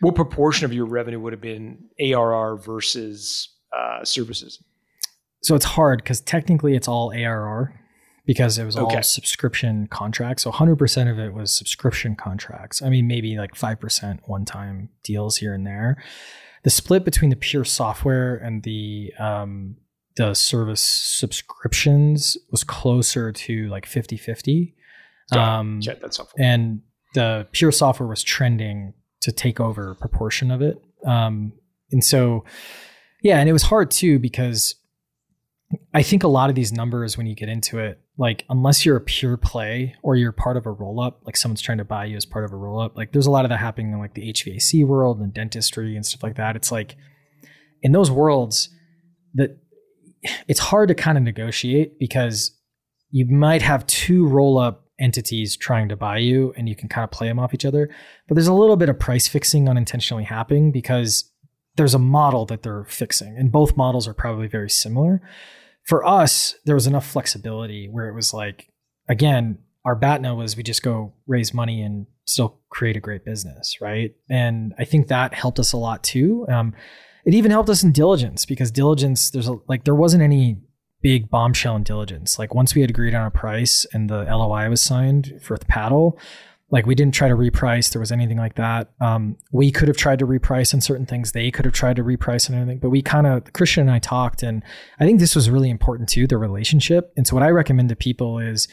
What 0.00 0.16
proportion 0.16 0.64
of 0.64 0.72
your 0.72 0.86
revenue 0.86 1.20
would 1.20 1.32
have 1.32 1.40
been 1.40 1.84
ARR 2.00 2.56
versus 2.56 3.48
uh, 3.72 4.04
services? 4.04 4.60
So 5.44 5.54
it's 5.54 5.64
hard 5.64 6.02
because 6.02 6.20
technically 6.20 6.74
it's 6.74 6.88
all 6.88 7.12
ARR 7.12 7.72
because 8.24 8.58
it 8.58 8.64
was 8.64 8.76
okay. 8.76 8.96
all 8.96 9.02
subscription 9.02 9.88
contracts. 9.88 10.44
So 10.44 10.52
100% 10.52 11.10
of 11.10 11.18
it 11.18 11.34
was 11.34 11.54
subscription 11.54 12.14
contracts. 12.14 12.80
I 12.80 12.88
mean, 12.88 13.06
maybe 13.06 13.36
like 13.36 13.54
5% 13.54 14.20
one 14.26 14.44
time 14.44 14.90
deals 15.02 15.38
here 15.38 15.54
and 15.54 15.66
there. 15.66 16.02
The 16.62 16.70
split 16.70 17.04
between 17.04 17.30
the 17.30 17.36
pure 17.36 17.64
software 17.64 18.36
and 18.36 18.62
the, 18.62 19.12
um, 19.18 19.76
the 20.16 20.34
service 20.34 20.80
subscriptions 20.80 22.36
was 22.50 22.62
closer 22.62 23.32
to 23.32 23.68
like 23.68 23.86
50 23.86 24.16
50. 24.16 24.74
Um, 25.32 25.80
yeah, 25.82 25.94
that's 26.00 26.18
helpful. 26.18 26.38
And 26.38 26.82
the 27.14 27.48
pure 27.52 27.72
software 27.72 28.08
was 28.08 28.22
trending 28.22 28.94
to 29.22 29.32
take 29.32 29.60
over 29.60 29.90
a 29.90 29.94
proportion 29.94 30.50
of 30.50 30.62
it. 30.62 30.80
Um, 31.06 31.52
and 31.90 32.04
so, 32.04 32.44
yeah, 33.22 33.38
and 33.38 33.48
it 33.48 33.52
was 33.52 33.62
hard 33.62 33.90
too 33.90 34.18
because 34.18 34.74
I 35.94 36.02
think 36.02 36.22
a 36.22 36.28
lot 36.28 36.48
of 36.48 36.54
these 36.54 36.72
numbers, 36.72 37.16
when 37.16 37.26
you 37.26 37.34
get 37.34 37.48
into 37.48 37.78
it, 37.78 38.00
like 38.18 38.44
unless 38.48 38.84
you're 38.84 38.96
a 38.96 39.00
pure 39.00 39.36
play 39.36 39.94
or 40.02 40.16
you're 40.16 40.32
part 40.32 40.56
of 40.56 40.66
a 40.66 40.70
roll 40.70 41.00
up, 41.00 41.20
like 41.24 41.36
someone's 41.36 41.62
trying 41.62 41.78
to 41.78 41.84
buy 41.84 42.04
you 42.06 42.16
as 42.16 42.24
part 42.24 42.44
of 42.44 42.52
a 42.52 42.56
roll 42.56 42.80
up, 42.80 42.96
like 42.96 43.12
there's 43.12 43.26
a 43.26 43.30
lot 43.30 43.44
of 43.44 43.48
that 43.50 43.58
happening 43.58 43.92
in 43.92 43.98
like 43.98 44.14
the 44.14 44.32
HVAC 44.32 44.86
world 44.86 45.20
and 45.20 45.32
dentistry 45.32 45.96
and 45.96 46.04
stuff 46.04 46.22
like 46.22 46.36
that. 46.36 46.56
It's 46.56 46.72
like 46.72 46.96
in 47.82 47.92
those 47.92 48.10
worlds 48.10 48.68
that 49.34 49.58
it's 50.48 50.60
hard 50.60 50.88
to 50.88 50.94
kind 50.94 51.18
of 51.18 51.24
negotiate 51.24 51.98
because 51.98 52.56
you 53.10 53.26
might 53.26 53.62
have 53.62 53.86
two 53.86 54.26
roll 54.26 54.58
up 54.58 54.86
entities 54.98 55.56
trying 55.56 55.88
to 55.88 55.96
buy 55.96 56.18
you 56.18 56.52
and 56.56 56.68
you 56.68 56.76
can 56.76 56.88
kind 56.88 57.04
of 57.04 57.10
play 57.10 57.28
them 57.28 57.38
off 57.38 57.54
each 57.54 57.64
other. 57.64 57.90
But 58.28 58.34
there's 58.34 58.46
a 58.46 58.54
little 58.54 58.76
bit 58.76 58.88
of 58.88 58.98
price 58.98 59.26
fixing 59.26 59.68
unintentionally 59.68 60.24
happening 60.24 60.70
because 60.70 61.30
there's 61.76 61.94
a 61.94 61.98
model 61.98 62.46
that 62.46 62.62
they're 62.62 62.84
fixing 62.84 63.36
and 63.36 63.50
both 63.50 63.76
models 63.76 64.06
are 64.06 64.14
probably 64.14 64.46
very 64.46 64.70
similar 64.70 65.22
for 65.84 66.06
us, 66.06 66.54
there 66.64 66.74
was 66.74 66.86
enough 66.86 67.06
flexibility 67.06 67.88
where 67.88 68.08
it 68.08 68.14
was 68.14 68.32
like, 68.32 68.68
again, 69.08 69.58
our 69.84 69.96
BATNA 69.96 70.36
was 70.36 70.56
we 70.56 70.62
just 70.62 70.82
go 70.82 71.12
raise 71.26 71.52
money 71.52 71.82
and 71.82 72.06
still 72.24 72.60
create 72.70 72.96
a 72.96 73.00
great 73.00 73.24
business, 73.24 73.80
right? 73.80 74.14
And 74.30 74.74
I 74.78 74.84
think 74.84 75.08
that 75.08 75.34
helped 75.34 75.58
us 75.58 75.72
a 75.72 75.76
lot 75.76 76.04
too. 76.04 76.46
Um, 76.48 76.74
it 77.24 77.34
even 77.34 77.50
helped 77.50 77.68
us 77.68 77.82
in 77.82 77.92
diligence 77.92 78.46
because 78.46 78.70
diligence, 78.70 79.30
there's 79.30 79.48
a, 79.48 79.56
like 79.68 79.84
there 79.84 79.94
wasn't 79.94 80.22
any 80.22 80.58
big 81.02 81.28
bombshell 81.30 81.76
in 81.76 81.82
diligence. 81.82 82.38
Like 82.38 82.54
once 82.54 82.74
we 82.74 82.80
had 82.80 82.90
agreed 82.90 83.14
on 83.14 83.26
a 83.26 83.30
price 83.30 83.84
and 83.92 84.08
the 84.08 84.22
LOI 84.22 84.68
was 84.70 84.80
signed 84.80 85.40
for 85.42 85.58
the 85.58 85.66
paddle, 85.66 86.18
like 86.72 86.86
we 86.86 86.94
didn't 86.94 87.14
try 87.14 87.28
to 87.28 87.36
reprice. 87.36 87.92
There 87.92 88.00
was 88.00 88.10
anything 88.10 88.38
like 88.38 88.54
that. 88.54 88.90
Um, 88.98 89.36
we 89.52 89.70
could 89.70 89.88
have 89.88 89.96
tried 89.96 90.18
to 90.20 90.26
reprice 90.26 90.72
on 90.72 90.80
certain 90.80 91.04
things. 91.04 91.32
They 91.32 91.50
could 91.50 91.66
have 91.66 91.74
tried 91.74 91.96
to 91.96 92.02
reprice 92.02 92.50
on 92.50 92.56
anything. 92.56 92.78
But 92.78 92.88
we 92.88 93.02
kind 93.02 93.26
of 93.26 93.52
Christian 93.52 93.82
and 93.82 93.90
I 93.90 93.98
talked, 93.98 94.42
and 94.42 94.64
I 94.98 95.04
think 95.04 95.20
this 95.20 95.36
was 95.36 95.50
really 95.50 95.68
important 95.68 96.08
too, 96.08 96.26
the 96.26 96.38
relationship. 96.38 97.12
And 97.14 97.26
so 97.26 97.36
what 97.36 97.42
I 97.42 97.50
recommend 97.50 97.90
to 97.90 97.96
people 97.96 98.38
is 98.38 98.68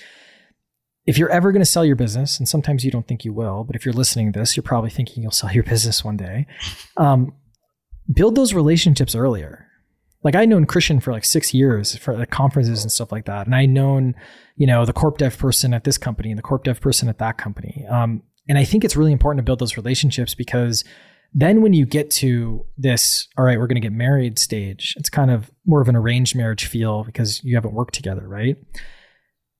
if 1.06 1.18
you're 1.18 1.30
ever 1.30 1.52
going 1.52 1.62
to 1.62 1.66
sell 1.66 1.84
your 1.84 1.98
business, 1.98 2.40
and 2.40 2.48
sometimes 2.48 2.86
you 2.86 2.92
don't 2.92 3.08
think 3.08 3.26
you 3.26 3.34
will, 3.34 3.66
but 3.66 3.76
if 3.76 3.84
you're 3.86 3.94
listening 3.94 4.32
to 4.32 4.40
this, 4.40 4.56
you're 4.56 4.64
probably 4.64 4.90
thinking 4.90 5.22
you'll 5.22 5.32
sell 5.32 5.52
your 5.52 5.64
business 5.66 6.04
one 6.04 6.18
day. 6.18 6.48
Um, 6.96 7.34
build 8.12 8.36
those 8.36 8.54
relationships 8.54 9.14
earlier 9.14 9.69
like 10.24 10.36
I'd 10.36 10.50
known 10.50 10.66
Christian 10.66 11.00
for 11.00 11.12
like 11.12 11.26
six 11.26 11.54
years 11.54 11.96
for 11.96 12.16
the 12.16 12.26
conferences 12.26 12.84
and 12.84 12.92
stuff 12.92 13.12
like 13.12 13.26
that, 13.26 13.46
and 13.46 13.56
I'd 13.56 13.70
known 13.70 14.16
you 14.56 14.68
know 14.68 14.86
the 14.86 14.94
corp 14.94 15.18
dev 15.18 15.38
person 15.38 15.74
at 15.74 15.84
this 15.84 15.98
company 15.98 16.30
and 16.30 16.38
the 16.38 16.44
corp 16.44 16.64
dev 16.64 16.82
person 16.82 17.10
at 17.10 17.20
that 17.20 17.38
company. 17.38 17.86
Um, 17.90 18.24
and 18.48 18.58
I 18.58 18.64
think 18.64 18.84
it's 18.84 18.96
really 18.96 19.12
important 19.12 19.40
to 19.40 19.44
build 19.44 19.60
those 19.60 19.78
relationships 19.78 20.34
because 20.34 20.84
then 21.34 21.62
when 21.62 21.74
you 21.74 21.86
get 21.86 22.10
to 22.10 22.66
this, 22.78 23.28
all 23.38 23.46
right, 23.46 23.60
we're 23.60 23.68
going 23.68 23.76
to 23.76 23.82
get 23.82 23.94
married 23.94 24.40
stage, 24.40 24.96
it's 24.98 25.10
kind 25.10 25.30
of 25.30 25.52
more 25.66 25.82
of 25.82 25.88
an 25.88 25.96
arranged 25.96 26.36
marriage 26.36 26.66
feel 26.66 27.04
because 27.04 27.44
you 27.44 27.56
haven't 27.56 27.76
worked 27.76 27.94
together, 27.94 28.28
right? 28.28 28.58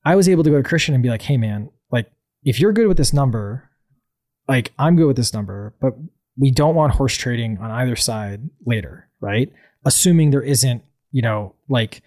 I 0.04 0.16
was 0.16 0.28
able 0.28 0.42
to 0.42 0.50
go 0.50 0.56
to 0.56 0.68
Christian 0.68 0.94
and 0.94 1.02
be 1.02 1.08
like, 1.08 1.22
hey 1.22 1.36
man, 1.36 1.70
like 1.92 2.10
if 2.42 2.58
you're 2.58 2.72
good 2.72 2.88
with 2.88 2.96
this 2.96 3.12
number, 3.12 3.70
like 4.48 4.72
I'm 4.78 4.96
good 4.96 5.06
with 5.06 5.16
this 5.16 5.32
number, 5.32 5.76
but 5.80 5.94
we 6.36 6.50
don't 6.50 6.74
want 6.74 6.94
horse 6.94 7.16
trading 7.16 7.58
on 7.58 7.70
either 7.70 7.96
side 7.96 8.48
later, 8.66 9.08
right? 9.20 9.52
Assuming 9.84 10.30
there 10.30 10.42
isn't, 10.42 10.82
you 11.10 11.22
know, 11.22 11.54
like 11.68 12.02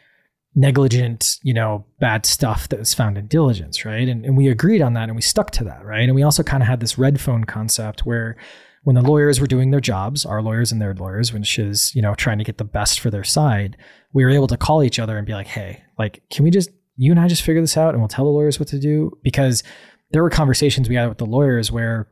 negligent, 0.56 1.40
you 1.42 1.54
know, 1.54 1.86
bad 2.00 2.26
stuff 2.26 2.70
that 2.70 2.80
was 2.80 2.94
found 2.94 3.18
in 3.18 3.28
diligence, 3.28 3.86
right? 3.86 4.08
And, 4.08 4.24
and 4.26 4.38
we 4.38 4.48
agreed 4.48 4.82
on 4.82 4.94
that 4.94 5.10
and 5.10 5.16
we 5.16 5.22
stuck 5.22 5.52
to 5.52 5.64
that, 5.64 5.84
right? 5.84 6.04
And 6.04 6.16
we 6.16 6.24
also 6.24 6.44
kind 6.44 6.62
of 6.62 6.68
had 6.68 6.80
this 6.80 6.98
red 6.98 7.20
phone 7.20 7.44
concept 7.44 8.06
where 8.06 8.36
when 8.84 8.96
the 8.96 9.02
lawyers 9.02 9.40
were 9.40 9.48
doing 9.48 9.72
their 9.72 9.80
jobs, 9.80 10.26
our 10.26 10.42
lawyers 10.42 10.72
and 10.72 10.82
their 10.82 10.94
lawyers, 10.94 11.34
which 11.34 11.58
is, 11.58 11.96
you 11.96 12.02
know, 12.02 12.14
trying 12.16 12.38
to 12.38 12.44
get 12.44 12.58
the 12.58 12.66
best 12.66 13.00
for 13.00 13.10
their 13.10 13.24
side, 13.24 13.78
we 14.12 14.24
were 14.24 14.30
able 14.30 14.48
to 14.48 14.58
call 14.58 14.84
each 14.84 15.00
other 15.00 15.18
and 15.18 15.26
be 15.26 15.34
like, 15.34 15.48
hey, 15.48 15.84
like, 15.98 16.22
can 16.30 16.44
we 16.44 16.52
just, 16.52 16.70
you 16.98 17.12
and 17.12 17.20
I 17.20 17.28
just 17.28 17.44
figure 17.44 17.62
this 17.62 17.78
out 17.78 17.94
and 17.94 18.00
we'll 18.00 18.10
tell 18.10 18.26
the 18.26 18.32
lawyers 18.32 18.60
what 18.60 18.68
to 18.70 18.80
do? 18.80 19.18
Because 19.24 19.64
there 20.12 20.22
were 20.22 20.30
conversations 20.30 20.90
we 20.90 20.96
had 20.96 21.10
with 21.10 21.18
the 21.18 21.26
lawyers 21.26 21.72
where, 21.72 22.08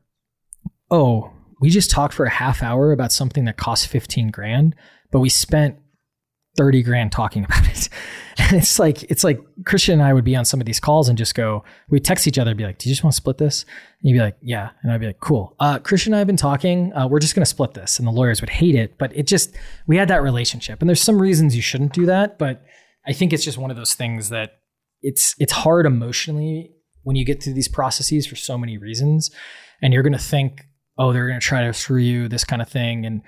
oh, 0.90 1.32
we 1.60 1.70
just 1.70 1.92
talked 1.92 2.14
for 2.14 2.26
a 2.26 2.30
half 2.30 2.64
hour 2.64 2.92
about 2.92 3.12
something 3.12 3.46
that 3.46 3.58
cost 3.58 3.88
15 3.88 4.32
grand, 4.32 4.76
but 5.12 5.20
we 5.20 5.30
spent 5.30 5.78
30 6.58 6.84
grand 6.84 7.12
talking 7.12 7.44
about 7.44 7.68
it. 7.68 7.90
And 8.38 8.54
it's 8.54 8.80
like, 8.80 9.04
it's 9.04 9.26
like 9.26 9.40
Christian 9.66 10.00
and 10.00 10.02
I 10.02 10.14
would 10.14 10.24
be 10.24 10.38
on 10.38 10.46
some 10.46 10.62
of 10.62 10.66
these 10.66 10.80
calls 10.80 11.10
and 11.10 11.18
just 11.18 11.36
go, 11.36 11.64
we 11.90 12.00
text 12.00 12.28
each 12.28 12.40
other 12.40 12.52
and 12.52 12.58
be 12.58 12.64
like, 12.64 12.78
do 12.78 12.88
you 12.88 12.94
just 12.94 13.04
want 13.04 13.12
to 13.14 13.18
split 13.18 13.38
this? 13.38 13.64
And 14.02 14.10
you'd 14.10 14.16
be 14.18 14.24
like, 14.24 14.38
yeah. 14.42 14.70
And 14.82 14.92
I'd 14.92 15.02
be 15.02 15.06
like, 15.06 15.20
cool. 15.20 15.54
Uh, 15.60 15.80
Christian 15.80 16.14
and 16.14 16.16
I 16.16 16.20
have 16.20 16.28
been 16.28 16.38
talking. 16.38 16.94
Uh, 16.94 17.08
we're 17.08 17.20
just 17.20 17.36
going 17.36 17.44
to 17.44 17.50
split 17.50 17.74
this. 17.74 18.00
And 18.00 18.08
the 18.08 18.12
lawyers 18.12 18.40
would 18.42 18.50
hate 18.50 18.74
it, 18.74 18.98
but 18.98 19.16
it 19.16 19.28
just, 19.28 19.56
we 19.86 19.98
had 19.98 20.08
that 20.08 20.24
relationship. 20.24 20.80
And 20.80 20.90
there's 20.90 21.02
some 21.02 21.22
reasons 21.22 21.56
you 21.56 21.62
shouldn't 21.62 21.94
do 21.94 22.06
that. 22.06 22.40
But 22.40 22.64
I 23.06 23.12
think 23.12 23.34
it's 23.34 23.44
just 23.44 23.58
one 23.58 23.70
of 23.70 23.78
those 23.78 23.94
things 23.94 24.30
that 24.30 24.60
it's, 25.02 25.36
it's 25.38 25.52
hard 25.54 25.86
emotionally 25.86 26.72
when 27.04 27.18
you 27.18 27.26
get 27.26 27.44
through 27.44 27.54
these 27.54 27.68
processes 27.68 28.26
for 28.26 28.38
so 28.38 28.58
many 28.58 28.78
reasons. 28.78 29.30
And 29.82 29.94
you're 29.94 30.04
going 30.04 30.14
to 30.14 30.20
think, 30.20 30.62
oh, 30.98 31.12
they're 31.12 31.28
going 31.28 31.40
to 31.40 31.46
try 31.46 31.66
to 31.66 31.74
screw 31.74 32.00
you, 32.00 32.28
this 32.30 32.46
kind 32.46 32.62
of 32.62 32.70
thing. 32.70 33.06
And 33.06 33.22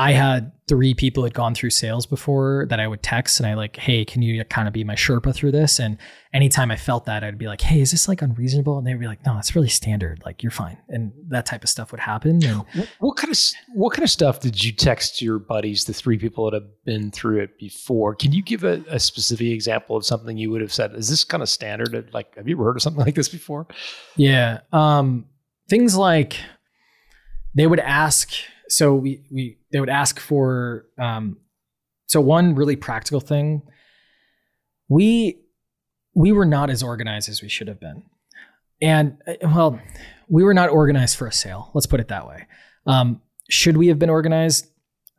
I 0.00 0.12
had 0.12 0.52
three 0.66 0.94
people 0.94 1.24
had 1.24 1.34
gone 1.34 1.54
through 1.54 1.68
sales 1.68 2.06
before 2.06 2.64
that 2.70 2.80
I 2.80 2.88
would 2.88 3.02
text 3.02 3.38
and 3.38 3.46
I 3.46 3.52
like, 3.52 3.76
hey, 3.76 4.06
can 4.06 4.22
you 4.22 4.42
kind 4.46 4.66
of 4.66 4.72
be 4.72 4.82
my 4.82 4.94
Sherpa 4.94 5.34
through 5.34 5.52
this? 5.52 5.78
And 5.78 5.98
anytime 6.32 6.70
I 6.70 6.76
felt 6.76 7.04
that, 7.04 7.22
I'd 7.22 7.36
be 7.36 7.48
like, 7.48 7.60
hey, 7.60 7.82
is 7.82 7.90
this 7.90 8.08
like 8.08 8.22
unreasonable? 8.22 8.78
And 8.78 8.86
they'd 8.86 8.98
be 8.98 9.06
like, 9.06 9.26
no, 9.26 9.36
it's 9.36 9.54
really 9.54 9.68
standard. 9.68 10.22
Like 10.24 10.42
you're 10.42 10.52
fine. 10.52 10.78
And 10.88 11.12
that 11.28 11.44
type 11.44 11.64
of 11.64 11.68
stuff 11.68 11.90
would 11.90 12.00
happen. 12.00 12.42
And 12.42 12.58
what, 12.58 12.88
what 13.00 13.16
kind 13.18 13.30
of 13.30 13.38
what 13.74 13.92
kind 13.92 14.02
of 14.02 14.08
stuff 14.08 14.40
did 14.40 14.64
you 14.64 14.72
text 14.72 15.20
your 15.20 15.38
buddies, 15.38 15.84
the 15.84 15.92
three 15.92 16.16
people 16.16 16.50
that 16.50 16.54
have 16.54 16.84
been 16.86 17.10
through 17.10 17.40
it 17.40 17.58
before? 17.58 18.14
Can 18.14 18.32
you 18.32 18.42
give 18.42 18.64
a, 18.64 18.82
a 18.88 18.98
specific 18.98 19.48
example 19.48 19.96
of 19.96 20.06
something 20.06 20.38
you 20.38 20.50
would 20.50 20.62
have 20.62 20.72
said? 20.72 20.94
Is 20.94 21.10
this 21.10 21.24
kind 21.24 21.42
of 21.42 21.50
standard? 21.50 22.08
Like, 22.14 22.34
have 22.36 22.48
you 22.48 22.54
ever 22.56 22.64
heard 22.64 22.76
of 22.76 22.82
something 22.82 23.04
like 23.04 23.16
this 23.16 23.28
before? 23.28 23.66
Yeah. 24.16 24.60
Um, 24.72 25.26
things 25.68 25.94
like 25.94 26.38
they 27.54 27.66
would 27.66 27.80
ask 27.80 28.32
so 28.70 28.94
we 28.94 29.22
we 29.30 29.58
they 29.72 29.80
would 29.80 29.90
ask 29.90 30.18
for 30.18 30.86
um, 30.98 31.36
so 32.06 32.20
one 32.20 32.54
really 32.54 32.76
practical 32.76 33.20
thing 33.20 33.62
we 34.88 35.40
we 36.14 36.32
were 36.32 36.46
not 36.46 36.70
as 36.70 36.82
organized 36.82 37.28
as 37.28 37.40
we 37.40 37.48
should 37.48 37.68
have 37.68 37.80
been. 37.80 38.02
And 38.82 39.18
uh, 39.26 39.34
well 39.42 39.80
we 40.28 40.44
were 40.44 40.54
not 40.54 40.70
organized 40.70 41.16
for 41.16 41.26
a 41.26 41.32
sale 41.32 41.70
let's 41.74 41.86
put 41.86 42.00
it 42.00 42.08
that 42.08 42.26
way. 42.26 42.46
Um, 42.86 43.20
should 43.48 43.76
we 43.76 43.88
have 43.88 43.98
been 43.98 44.10
organized? 44.10 44.66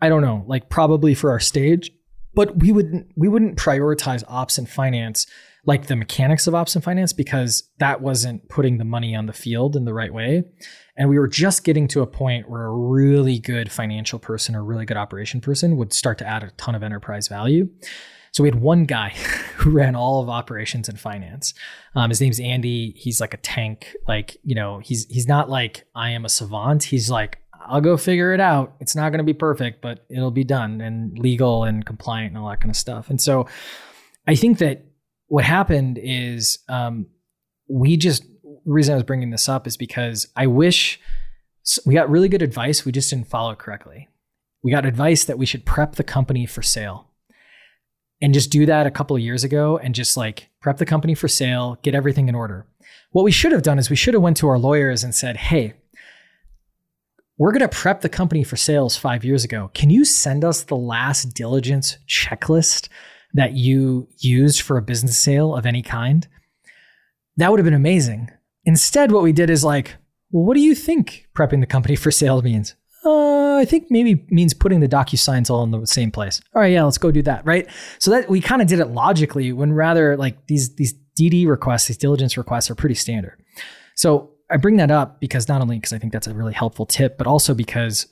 I 0.02 0.10
don't 0.10 0.22
know 0.22 0.44
like 0.48 0.70
probably 0.70 1.14
for 1.14 1.32
our 1.32 1.40
stage 1.40 1.92
but 2.34 2.58
we 2.58 2.72
wouldn't 2.72 3.08
we 3.16 3.28
wouldn't 3.28 3.58
prioritize 3.58 4.24
ops 4.28 4.58
and 4.58 4.70
finance 4.70 5.28
like 5.66 5.88
the 5.88 5.96
mechanics 5.96 6.48
of 6.48 6.56
ops 6.56 6.76
and 6.76 6.84
finance 6.84 7.14
because 7.14 7.70
that 7.78 8.02
wasn't 8.02 8.48
putting 8.50 8.78
the 8.78 8.86
money 8.86 9.16
on 9.16 9.28
the 9.28 9.34
field 9.34 9.76
in 9.76 9.86
the 9.86 9.94
right 9.94 10.14
way. 10.14 10.44
And 10.98 11.10
we 11.10 11.20
were 11.20 11.28
just 11.28 11.64
getting 11.64 11.88
to 11.90 12.02
a 12.02 12.08
point 12.08 12.50
where 12.50 12.66
a 12.66 12.76
really 12.76 13.40
good 13.40 13.72
financial 13.72 14.18
person 14.18 14.56
or 14.56 14.64
really 14.64 14.86
good 14.86 14.98
operation 14.98 15.40
person 15.40 15.78
would 15.78 15.94
start 15.94 16.18
to 16.20 16.28
add 16.28 16.44
a 16.44 16.52
ton 16.52 16.74
of 16.74 16.84
enterprise 16.84 17.28
value. 17.28 17.70
So 18.32 18.44
we 18.44 18.50
had 18.50 18.62
one 18.62 18.86
guy 18.86 19.10
who 19.58 19.72
ran 19.72 19.96
all 19.96 20.22
of 20.22 20.30
operations 20.30 20.90
and 20.90 21.00
finance. 21.00 21.54
Um, 21.96 22.10
his 22.10 22.22
name's 22.22 22.40
Andy. 22.40 22.94
He's 22.98 23.22
like 23.22 23.34
a 23.34 23.38
tank. 23.38 23.96
Like 24.08 24.38
you 24.44 24.56
know, 24.56 24.80
he's 24.80 25.06
he's 25.08 25.28
not 25.28 25.50
like 25.50 25.86
I 25.96 26.12
am 26.12 26.26
a 26.26 26.30
savant. 26.30 26.84
He's 26.84 27.10
like 27.10 27.40
I'll 27.68 27.82
go 27.82 27.98
figure 27.98 28.34
it 28.34 28.40
out. 28.40 28.76
It's 28.80 28.96
not 28.96 29.10
going 29.10 29.20
to 29.20 29.24
be 29.24 29.34
perfect, 29.34 29.82
but 29.82 30.06
it'll 30.10 30.32
be 30.32 30.44
done 30.44 30.82
and 30.82 31.18
legal 31.20 31.64
and 31.64 31.86
compliant 31.86 32.30
and 32.30 32.38
all 32.38 32.50
that 32.50 32.62
kind 32.62 32.72
of 32.72 32.76
stuff. 32.76 33.10
And 33.10 33.22
so 33.22 33.48
I 34.28 34.36
think 34.36 34.58
that 34.60 34.86
what 35.32 35.46
happened 35.46 35.98
is 35.98 36.60
um, 36.68 37.06
we 37.70 37.96
just 37.96 38.24
the 38.44 38.60
reason 38.66 38.92
I 38.92 38.98
was 38.98 39.06
bringing 39.06 39.30
this 39.30 39.48
up 39.48 39.66
is 39.66 39.78
because 39.78 40.28
I 40.36 40.46
wish 40.46 41.00
we 41.86 41.94
got 41.94 42.10
really 42.10 42.28
good 42.28 42.42
advice. 42.42 42.84
We 42.84 42.92
just 42.92 43.10
didn't 43.10 43.30
follow 43.30 43.52
it 43.52 43.58
correctly. 43.58 44.10
We 44.62 44.72
got 44.72 44.86
advice 44.86 45.24
that 45.24 45.38
we 45.38 45.46
should 45.46 45.66
prep 45.66 45.96
the 45.96 46.04
company 46.04 46.46
for 46.46 46.62
sale 46.62 47.08
and 48.22 48.34
just 48.34 48.52
do 48.52 48.66
that 48.66 48.86
a 48.86 48.92
couple 48.92 49.16
of 49.16 49.22
years 49.22 49.46
ago 49.46 49.78
and 49.78 49.96
just 49.96 50.18
like 50.18 50.50
prep 50.60 50.80
the 50.80 50.86
company 50.86 51.16
for 51.16 51.30
sale, 51.30 51.80
get 51.82 51.96
everything 51.96 52.28
in 52.28 52.36
order. 52.36 52.68
What 53.12 53.24
we 53.24 53.32
should 53.32 53.54
have 53.54 53.64
done 53.64 53.80
is 53.80 53.90
we 53.90 53.96
should 53.96 54.14
have 54.14 54.22
went 54.22 54.36
to 54.38 54.50
our 54.50 54.60
lawyers 54.60 55.02
and 55.02 55.16
said, 55.16 55.38
"Hey, 55.38 55.76
we're 57.38 57.54
going 57.54 57.62
to 57.62 57.70
prep 57.70 58.02
the 58.02 58.10
company 58.10 58.44
for 58.44 58.58
sales 58.58 58.98
5 58.98 59.24
years 59.24 59.46
ago. 59.46 59.72
Can 59.74 59.90
you 59.90 60.04
send 60.04 60.44
us 60.44 60.64
the 60.64 60.76
last 60.76 61.34
diligence 61.34 61.98
checklist 62.06 62.90
that 63.34 63.54
you 63.54 64.08
used 64.18 64.62
for 64.62 64.78
a 64.78 64.82
business 64.82 65.20
sale 65.20 65.56
of 65.56 65.66
any 65.66 65.82
kind, 65.82 66.28
that 67.38 67.50
would 67.50 67.60
have 67.60 67.66
been 67.66 67.74
amazing. 67.74 68.30
Instead, 68.66 69.12
what 69.12 69.24
we 69.24 69.32
did 69.32 69.50
is 69.50 69.64
like, 69.64 69.96
well, 70.32 70.46
what 70.46 70.56
do 70.56 70.62
you 70.62 70.76
think 70.76 71.28
prepping 71.36 71.60
the 71.60 71.66
company 71.66 71.96
for 71.96 72.12
sale 72.12 72.42
means? 72.42 72.76
Uh, 73.04 73.58
I 73.58 73.66
think 73.66 73.88
maybe 73.90 74.26
means 74.30 74.54
putting 74.54 74.80
the 74.80 74.88
DocuSigns 74.88 75.50
all 75.50 75.64
in 75.64 75.72
the 75.72 75.88
same 75.88 76.12
place. 76.12 76.40
All 76.54 76.62
right, 76.62 76.72
yeah, 76.72 76.84
let's 76.84 77.00
go 77.00 77.12
do 77.12 77.24
that, 77.24 77.46
right? 77.46 77.68
So 77.98 78.12
that 78.12 78.30
we 78.30 78.42
kind 78.42 78.62
of 78.62 78.68
did 78.68 78.80
it 78.80 78.90
logically 78.90 79.52
when 79.54 79.74
rather 79.74 80.16
like 80.18 80.46
these 80.48 80.76
these 80.76 80.94
DD 81.20 81.48
requests, 81.48 81.88
these 81.88 81.98
diligence 81.98 82.38
requests 82.38 82.70
are 82.70 82.76
pretty 82.76 82.96
standard. 82.96 83.42
So 83.96 84.32
I 84.52 84.58
bring 84.58 84.78
that 84.78 84.92
up 84.92 85.20
because 85.20 85.48
not 85.48 85.62
only 85.62 85.78
because 85.78 85.94
I 85.94 85.98
think 85.98 86.14
that's 86.14 86.28
a 86.28 86.34
really 86.34 86.54
helpful 86.54 86.86
tip, 86.86 87.18
but 87.18 87.26
also 87.26 87.54
because 87.54 88.08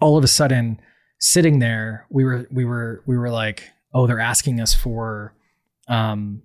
all 0.00 0.18
of 0.18 0.24
a 0.24 0.28
sudden 0.28 0.80
sitting 1.18 1.60
there, 1.60 2.06
we 2.10 2.24
were 2.24 2.48
we 2.50 2.64
were 2.64 3.02
we 3.06 3.16
were 3.16 3.30
like, 3.30 3.70
oh, 3.96 4.06
they're 4.06 4.20
asking 4.20 4.60
us 4.60 4.74
for, 4.74 5.34
um, 5.88 6.42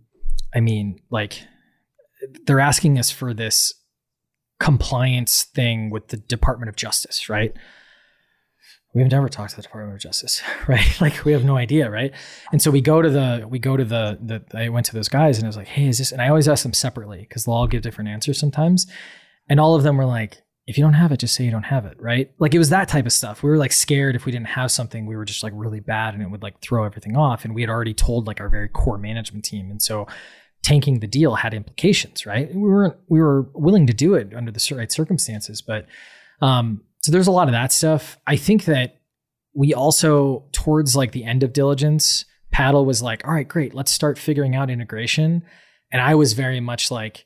I 0.55 0.61
mean, 0.61 1.01
like, 1.09 1.43
they're 2.45 2.61
asking 2.61 2.97
us 2.97 3.11
for 3.11 3.33
this 3.33 3.73
compliance 4.57 5.43
thing 5.43 5.89
with 5.89 6.07
the 6.07 6.17
Department 6.17 6.69
of 6.69 6.77
Justice, 6.77 7.27
right? 7.27 7.53
We've 8.93 9.11
never 9.11 9.27
talked 9.27 9.49
to 9.49 9.55
the 9.57 9.61
Department 9.63 9.95
of 9.95 10.01
Justice, 10.01 10.41
right? 10.67 10.87
Like 11.01 11.25
we 11.25 11.33
have 11.33 11.43
no 11.43 11.57
idea, 11.57 11.89
right? 11.89 12.13
And 12.53 12.61
so 12.61 12.71
we 12.71 12.79
go 12.79 13.01
to 13.01 13.09
the 13.09 13.45
we 13.49 13.59
go 13.59 13.75
to 13.75 13.83
the 13.83 14.17
the 14.21 14.43
I 14.57 14.69
went 14.69 14.85
to 14.85 14.93
those 14.93 15.09
guys 15.09 15.37
and 15.37 15.45
I 15.45 15.49
was 15.49 15.57
like, 15.57 15.67
hey, 15.67 15.87
is 15.87 15.97
this? 15.97 16.13
And 16.13 16.21
I 16.21 16.29
always 16.29 16.47
ask 16.47 16.63
them 16.63 16.73
separately 16.73 17.19
because 17.19 17.43
they'll 17.43 17.55
all 17.55 17.67
give 17.67 17.81
different 17.81 18.09
answers 18.09 18.39
sometimes, 18.39 18.87
and 19.49 19.59
all 19.59 19.75
of 19.75 19.83
them 19.83 19.97
were 19.97 20.05
like, 20.05 20.43
if 20.71 20.77
you 20.77 20.85
don't 20.85 20.93
have 20.93 21.11
it, 21.11 21.17
just 21.17 21.35
say 21.35 21.43
you 21.43 21.51
don't 21.51 21.63
have 21.63 21.85
it, 21.85 22.01
right? 22.01 22.31
Like 22.39 22.55
it 22.55 22.57
was 22.57 22.69
that 22.69 22.87
type 22.87 23.05
of 23.05 23.11
stuff. 23.11 23.43
We 23.43 23.49
were 23.49 23.57
like 23.57 23.73
scared 23.73 24.15
if 24.15 24.25
we 24.25 24.31
didn't 24.31 24.47
have 24.47 24.71
something, 24.71 25.05
we 25.05 25.17
were 25.17 25.25
just 25.25 25.43
like 25.43 25.51
really 25.53 25.81
bad 25.81 26.13
and 26.13 26.23
it 26.23 26.31
would 26.31 26.41
like 26.41 26.61
throw 26.61 26.85
everything 26.85 27.17
off. 27.17 27.43
And 27.43 27.53
we 27.53 27.59
had 27.59 27.69
already 27.69 27.93
told 27.93 28.25
like 28.25 28.39
our 28.39 28.47
very 28.47 28.69
core 28.69 28.97
management 28.97 29.43
team. 29.43 29.69
And 29.69 29.81
so 29.81 30.07
tanking 30.63 30.99
the 30.99 31.07
deal 31.07 31.35
had 31.35 31.53
implications, 31.53 32.25
right? 32.25 32.55
We 32.55 32.61
weren't, 32.61 32.95
we 33.09 33.19
were 33.19 33.49
willing 33.53 33.85
to 33.87 33.93
do 33.93 34.13
it 34.13 34.33
under 34.33 34.49
the 34.49 34.75
right 34.77 34.89
circumstances. 34.89 35.61
But 35.61 35.87
um, 36.41 36.85
so 37.01 37.11
there's 37.11 37.27
a 37.27 37.31
lot 37.31 37.49
of 37.49 37.51
that 37.51 37.73
stuff. 37.73 38.17
I 38.25 38.37
think 38.37 38.63
that 38.65 39.01
we 39.53 39.73
also, 39.73 40.45
towards 40.53 40.95
like 40.95 41.11
the 41.11 41.25
end 41.25 41.43
of 41.43 41.51
diligence, 41.51 42.23
Paddle 42.51 42.85
was 42.85 43.01
like, 43.01 43.27
all 43.27 43.33
right, 43.33 43.47
great, 43.47 43.73
let's 43.73 43.91
start 43.91 44.17
figuring 44.17 44.55
out 44.55 44.69
integration. 44.69 45.43
And 45.91 46.01
I 46.01 46.15
was 46.15 46.31
very 46.31 46.61
much 46.61 46.89
like, 46.91 47.25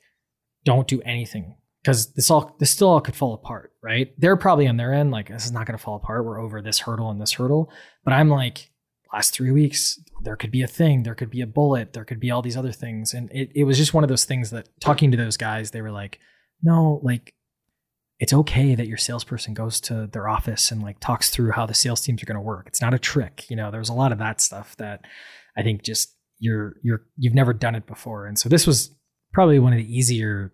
don't 0.64 0.88
do 0.88 1.00
anything 1.04 1.56
because 1.86 2.14
this 2.14 2.32
all 2.32 2.56
this 2.60 2.72
still 2.72 2.90
all 2.90 3.00
could 3.00 3.16
fall 3.16 3.36
apart, 3.36 3.72
right? 3.84 4.12
They're 4.18 4.36
probably 4.36 4.68
on 4.68 4.78
their 4.78 4.92
end 4.92 5.12
like 5.12 5.28
this 5.28 5.46
is 5.46 5.52
not 5.52 5.68
going 5.68 5.78
to 5.78 5.84
fall 5.84 5.98
apart. 5.98 6.26
We're 6.26 6.42
over 6.42 6.60
this 6.60 6.80
hurdle 6.80 7.12
and 7.12 7.22
this 7.22 7.34
hurdle, 7.34 7.72
but 8.04 8.12
I'm 8.12 8.28
like 8.28 8.72
last 9.14 9.36
three 9.36 9.52
weeks 9.52 10.00
there 10.24 10.36
could 10.36 10.50
be 10.50 10.64
a 10.64 10.68
thing, 10.68 11.04
there 11.04 11.14
could 11.14 11.30
be 11.30 11.42
a 11.42 11.48
bullet, 11.48 11.94
there 11.94 12.04
could 12.04 12.20
be 12.20 12.32
all 12.32 12.42
these 12.42 12.58
other 12.58 12.72
things, 12.72 13.14
and 13.14 13.32
it 13.32 13.52
it 13.54 13.66
was 13.66 13.78
just 13.78 13.94
one 13.94 14.04
of 14.04 14.10
those 14.10 14.26
things 14.26 14.50
that 14.50 14.68
talking 14.82 15.12
to 15.12 15.18
those 15.18 15.38
guys, 15.38 15.72
they 15.72 15.82
were 15.84 15.92
like, 15.92 16.20
no, 16.64 17.00
like 17.04 17.36
it's 18.20 18.34
okay 18.34 18.74
that 18.74 18.88
your 18.88 18.98
salesperson 18.98 19.54
goes 19.54 19.80
to 19.82 20.08
their 20.08 20.28
office 20.28 20.72
and 20.72 20.82
like 20.82 21.00
talks 21.00 21.30
through 21.30 21.52
how 21.52 21.68
the 21.68 21.74
sales 21.76 22.02
teams 22.02 22.24
are 22.24 22.26
going 22.26 22.34
to 22.36 22.42
work. 22.42 22.66
It's 22.66 22.82
not 22.82 22.94
a 22.96 23.00
trick, 23.00 23.46
you 23.50 23.56
know. 23.56 23.70
There's 23.70 23.90
a 23.90 23.94
lot 23.94 24.12
of 24.12 24.18
that 24.20 24.42
stuff 24.42 24.76
that 24.78 25.02
I 25.56 25.62
think 25.62 25.84
just 25.84 26.16
you're 26.40 26.78
you're 26.82 27.04
you've 27.16 27.36
never 27.36 27.54
done 27.54 27.76
it 27.76 27.86
before, 27.86 28.26
and 28.26 28.40
so 28.40 28.50
this 28.50 28.66
was 28.66 28.90
probably 29.34 29.60
one 29.60 29.74
of 29.74 29.78
the 29.78 29.96
easier 29.98 30.52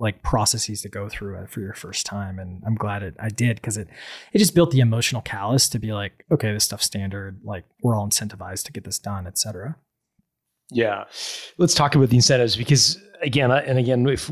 like 0.00 0.22
processes 0.22 0.82
to 0.82 0.88
go 0.88 1.08
through 1.08 1.36
uh, 1.36 1.46
for 1.46 1.60
your 1.60 1.74
first 1.74 2.06
time 2.06 2.38
and 2.38 2.62
i'm 2.66 2.74
glad 2.74 3.02
it 3.02 3.14
i 3.18 3.28
did 3.28 3.56
because 3.56 3.76
it 3.76 3.88
it 4.32 4.38
just 4.38 4.54
built 4.54 4.70
the 4.70 4.80
emotional 4.80 5.22
callus 5.22 5.68
to 5.68 5.78
be 5.78 5.92
like 5.92 6.24
okay 6.30 6.52
this 6.52 6.64
stuff's 6.64 6.86
standard 6.86 7.40
like 7.44 7.64
we're 7.82 7.96
all 7.96 8.06
incentivized 8.06 8.64
to 8.64 8.72
get 8.72 8.84
this 8.84 8.98
done 8.98 9.26
etc 9.26 9.76
yeah 10.70 11.04
let's 11.58 11.74
talk 11.74 11.94
about 11.94 12.08
the 12.08 12.16
incentives 12.16 12.56
because 12.56 12.98
again 13.22 13.50
and 13.50 13.78
again 13.78 14.06
if 14.08 14.30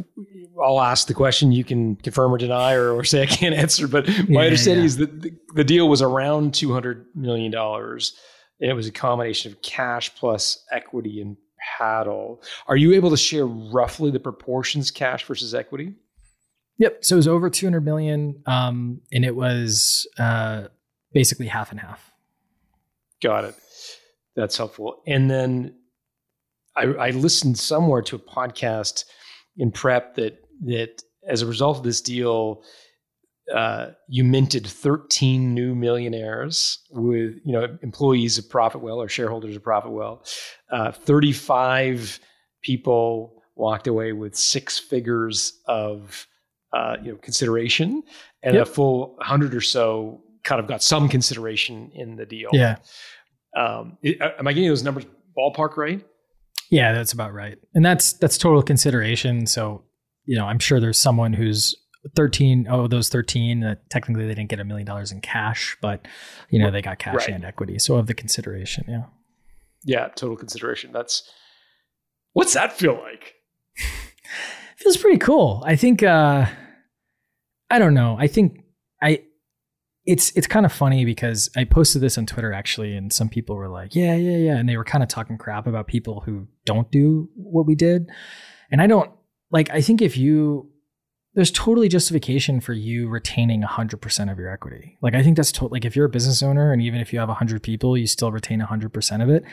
i'll 0.62 0.80
ask 0.80 1.06
the 1.06 1.14
question 1.14 1.52
you 1.52 1.64
can 1.64 1.96
confirm 1.96 2.32
or 2.32 2.38
deny 2.38 2.74
or, 2.74 2.92
or 2.92 3.04
say 3.04 3.22
i 3.22 3.26
can't 3.26 3.54
answer 3.64 3.86
but 3.86 4.06
my 4.08 4.14
yeah, 4.28 4.40
understanding 4.40 4.82
yeah. 4.82 4.86
is 4.86 4.96
that 4.96 5.22
the, 5.22 5.32
the 5.54 5.64
deal 5.64 5.88
was 5.88 6.02
around 6.02 6.54
200 6.54 7.06
million 7.14 7.50
dollars 7.50 8.14
and 8.60 8.70
it 8.70 8.74
was 8.74 8.86
a 8.86 8.92
combination 8.92 9.52
of 9.52 9.60
cash 9.62 10.14
plus 10.14 10.64
equity 10.70 11.20
and 11.20 11.36
paddle. 11.78 12.42
Are 12.66 12.76
you 12.76 12.92
able 12.94 13.10
to 13.10 13.16
share 13.16 13.46
roughly 13.46 14.10
the 14.10 14.20
proportions 14.20 14.90
cash 14.90 15.24
versus 15.24 15.54
equity? 15.54 15.94
Yep. 16.78 17.04
So 17.04 17.14
it 17.14 17.18
was 17.18 17.28
over 17.28 17.50
200 17.50 17.84
million, 17.84 18.42
um, 18.46 19.00
and 19.12 19.24
it 19.24 19.36
was 19.36 20.06
uh, 20.18 20.68
basically 21.12 21.46
half 21.46 21.70
and 21.70 21.80
half. 21.80 22.10
Got 23.22 23.44
it. 23.44 23.54
That's 24.34 24.56
helpful. 24.56 25.02
And 25.06 25.30
then 25.30 25.74
I, 26.74 26.84
I 26.84 27.10
listened 27.10 27.58
somewhere 27.58 28.02
to 28.02 28.16
a 28.16 28.18
podcast 28.18 29.04
in 29.56 29.70
prep 29.70 30.14
that 30.16 30.38
that 30.64 31.02
as 31.28 31.42
a 31.42 31.46
result 31.46 31.78
of 31.78 31.84
this 31.84 32.00
deal, 32.00 32.62
uh, 33.54 33.90
you 34.08 34.24
minted 34.24 34.66
13 34.66 35.54
new 35.54 35.74
millionaires 35.74 36.78
with 36.90 37.34
you 37.44 37.52
know 37.52 37.76
employees 37.82 38.38
of 38.38 38.44
Profitwell 38.44 38.96
or 38.96 39.08
shareholders 39.08 39.56
of 39.56 39.62
Profitwell. 39.62 40.20
Uh, 40.70 40.92
35 40.92 42.20
people 42.62 43.42
walked 43.56 43.86
away 43.86 44.12
with 44.12 44.36
six 44.36 44.78
figures 44.78 45.60
of 45.66 46.26
uh, 46.72 46.96
you 47.02 47.12
know 47.12 47.18
consideration, 47.18 48.02
and 48.42 48.54
yep. 48.54 48.66
a 48.66 48.70
full 48.70 49.16
hundred 49.20 49.54
or 49.54 49.60
so 49.60 50.22
kind 50.44 50.60
of 50.60 50.66
got 50.66 50.82
some 50.82 51.08
consideration 51.08 51.90
in 51.94 52.16
the 52.16 52.26
deal. 52.26 52.50
Yeah. 52.52 52.76
Um, 53.56 53.98
am 54.02 54.46
I 54.46 54.52
getting 54.52 54.68
those 54.68 54.82
numbers 54.82 55.04
ballpark 55.36 55.76
right? 55.76 56.04
Yeah, 56.70 56.92
that's 56.92 57.12
about 57.12 57.34
right. 57.34 57.58
And 57.74 57.84
that's 57.84 58.14
that's 58.14 58.38
total 58.38 58.62
consideration. 58.62 59.46
So, 59.46 59.84
you 60.24 60.38
know, 60.38 60.46
I'm 60.46 60.58
sure 60.58 60.80
there's 60.80 60.98
someone 60.98 61.34
who's 61.34 61.76
13 62.16 62.66
oh 62.68 62.88
those 62.88 63.08
13 63.08 63.60
that 63.60 63.88
technically 63.90 64.26
they 64.26 64.34
didn't 64.34 64.50
get 64.50 64.60
a 64.60 64.64
million 64.64 64.86
dollars 64.86 65.12
in 65.12 65.20
cash, 65.20 65.76
but 65.80 66.06
you 66.50 66.58
know, 66.58 66.70
they 66.70 66.82
got 66.82 66.98
cash 66.98 67.14
right. 67.14 67.28
and 67.28 67.44
equity. 67.44 67.78
So 67.78 67.96
of 67.96 68.06
the 68.06 68.14
consideration, 68.14 68.84
yeah. 68.88 69.04
Yeah, 69.84 70.08
total 70.08 70.36
consideration. 70.36 70.92
That's 70.92 71.30
what's 72.32 72.54
that 72.54 72.72
feel 72.72 72.94
like? 72.94 73.34
feels 74.76 74.96
pretty 74.96 75.18
cool. 75.18 75.62
I 75.66 75.76
think 75.76 76.02
uh 76.02 76.46
I 77.70 77.78
don't 77.78 77.94
know. 77.94 78.16
I 78.18 78.26
think 78.26 78.64
I 79.00 79.22
it's 80.04 80.30
it's 80.36 80.46
kind 80.46 80.66
of 80.66 80.72
funny 80.72 81.04
because 81.04 81.48
I 81.56 81.64
posted 81.64 82.02
this 82.02 82.18
on 82.18 82.26
Twitter 82.26 82.52
actually, 82.52 82.96
and 82.96 83.12
some 83.12 83.28
people 83.28 83.54
were 83.54 83.68
like, 83.68 83.94
"Yeah, 83.94 84.16
yeah, 84.16 84.36
yeah," 84.36 84.56
and 84.56 84.68
they 84.68 84.76
were 84.76 84.84
kind 84.84 85.02
of 85.02 85.08
talking 85.08 85.38
crap 85.38 85.66
about 85.66 85.86
people 85.86 86.20
who 86.20 86.48
don't 86.64 86.90
do 86.90 87.28
what 87.36 87.66
we 87.66 87.74
did. 87.74 88.10
And 88.70 88.82
I 88.82 88.88
don't 88.88 89.10
like. 89.52 89.70
I 89.70 89.80
think 89.80 90.02
if 90.02 90.16
you 90.16 90.71
there's 91.34 91.50
totally 91.50 91.88
justification 91.88 92.60
for 92.60 92.72
you 92.72 93.08
retaining 93.08 93.62
100% 93.62 94.32
of 94.32 94.38
your 94.38 94.50
equity. 94.50 94.98
Like 95.00 95.14
I 95.14 95.22
think 95.22 95.36
that's 95.36 95.52
totally 95.52 95.78
like 95.78 95.84
if 95.84 95.96
you're 95.96 96.06
a 96.06 96.10
business 96.10 96.42
owner 96.42 96.72
and 96.72 96.82
even 96.82 97.00
if 97.00 97.12
you 97.12 97.18
have 97.18 97.28
100 97.28 97.62
people, 97.62 97.96
you 97.96 98.06
still 98.06 98.30
retain 98.30 98.60
100% 98.60 99.22
of 99.22 99.30
it. 99.30 99.44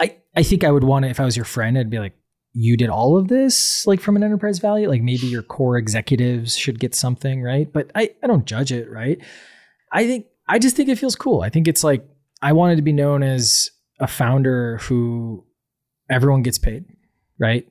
I 0.00 0.16
I 0.34 0.42
think 0.42 0.64
I 0.64 0.72
would 0.72 0.84
want 0.84 1.04
to 1.04 1.10
if 1.10 1.20
I 1.20 1.24
was 1.24 1.36
your 1.36 1.44
friend, 1.44 1.78
I'd 1.78 1.90
be 1.90 2.00
like, 2.00 2.14
you 2.52 2.76
did 2.76 2.88
all 2.88 3.16
of 3.16 3.28
this 3.28 3.86
like 3.86 4.00
from 4.00 4.16
an 4.16 4.24
enterprise 4.24 4.58
value? 4.58 4.88
Like 4.88 5.02
maybe 5.02 5.26
your 5.26 5.42
core 5.42 5.76
executives 5.76 6.56
should 6.56 6.80
get 6.80 6.94
something 6.94 7.42
right? 7.42 7.72
But 7.72 7.90
i 7.94 8.10
i 8.22 8.26
don't 8.26 8.46
judge 8.46 8.72
it 8.72 8.90
right? 8.90 9.18
I 9.92 10.06
think 10.06 10.26
i 10.48 10.58
just 10.58 10.74
think 10.74 10.88
it 10.88 10.98
feels 10.98 11.16
cool. 11.16 11.42
I 11.42 11.48
think 11.48 11.68
it's 11.68 11.84
like 11.84 12.04
i 12.42 12.52
wanted 12.52 12.76
to 12.76 12.82
be 12.82 12.92
known 12.92 13.22
as 13.22 13.70
a 14.00 14.08
founder 14.08 14.78
who 14.78 15.44
everyone 16.10 16.42
gets 16.42 16.58
paid 16.58 16.84
right 17.38 17.66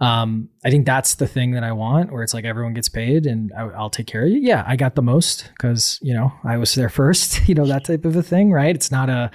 um, 0.00 0.48
I 0.64 0.70
think 0.70 0.86
that's 0.86 1.14
the 1.14 1.26
thing 1.26 1.52
that 1.52 1.62
I 1.62 1.72
want, 1.72 2.12
where 2.12 2.22
it's 2.22 2.34
like 2.34 2.44
everyone 2.44 2.74
gets 2.74 2.88
paid 2.88 3.26
and 3.26 3.52
I, 3.56 3.64
will 3.64 3.90
take 3.90 4.08
care 4.08 4.24
of 4.24 4.28
you. 4.28 4.38
Yeah, 4.38 4.64
I 4.66 4.74
got 4.76 4.96
the 4.96 5.02
most 5.02 5.50
because 5.56 5.98
you 6.02 6.12
know 6.12 6.32
I 6.42 6.56
was 6.56 6.74
there 6.74 6.88
first. 7.00 7.48
you 7.48 7.54
know 7.54 7.66
that 7.66 7.84
type 7.84 8.04
of 8.04 8.16
a 8.16 8.22
thing, 8.22 8.50
right? 8.50 8.74
It's 8.74 8.90
not 8.90 9.08
a, 9.08 9.30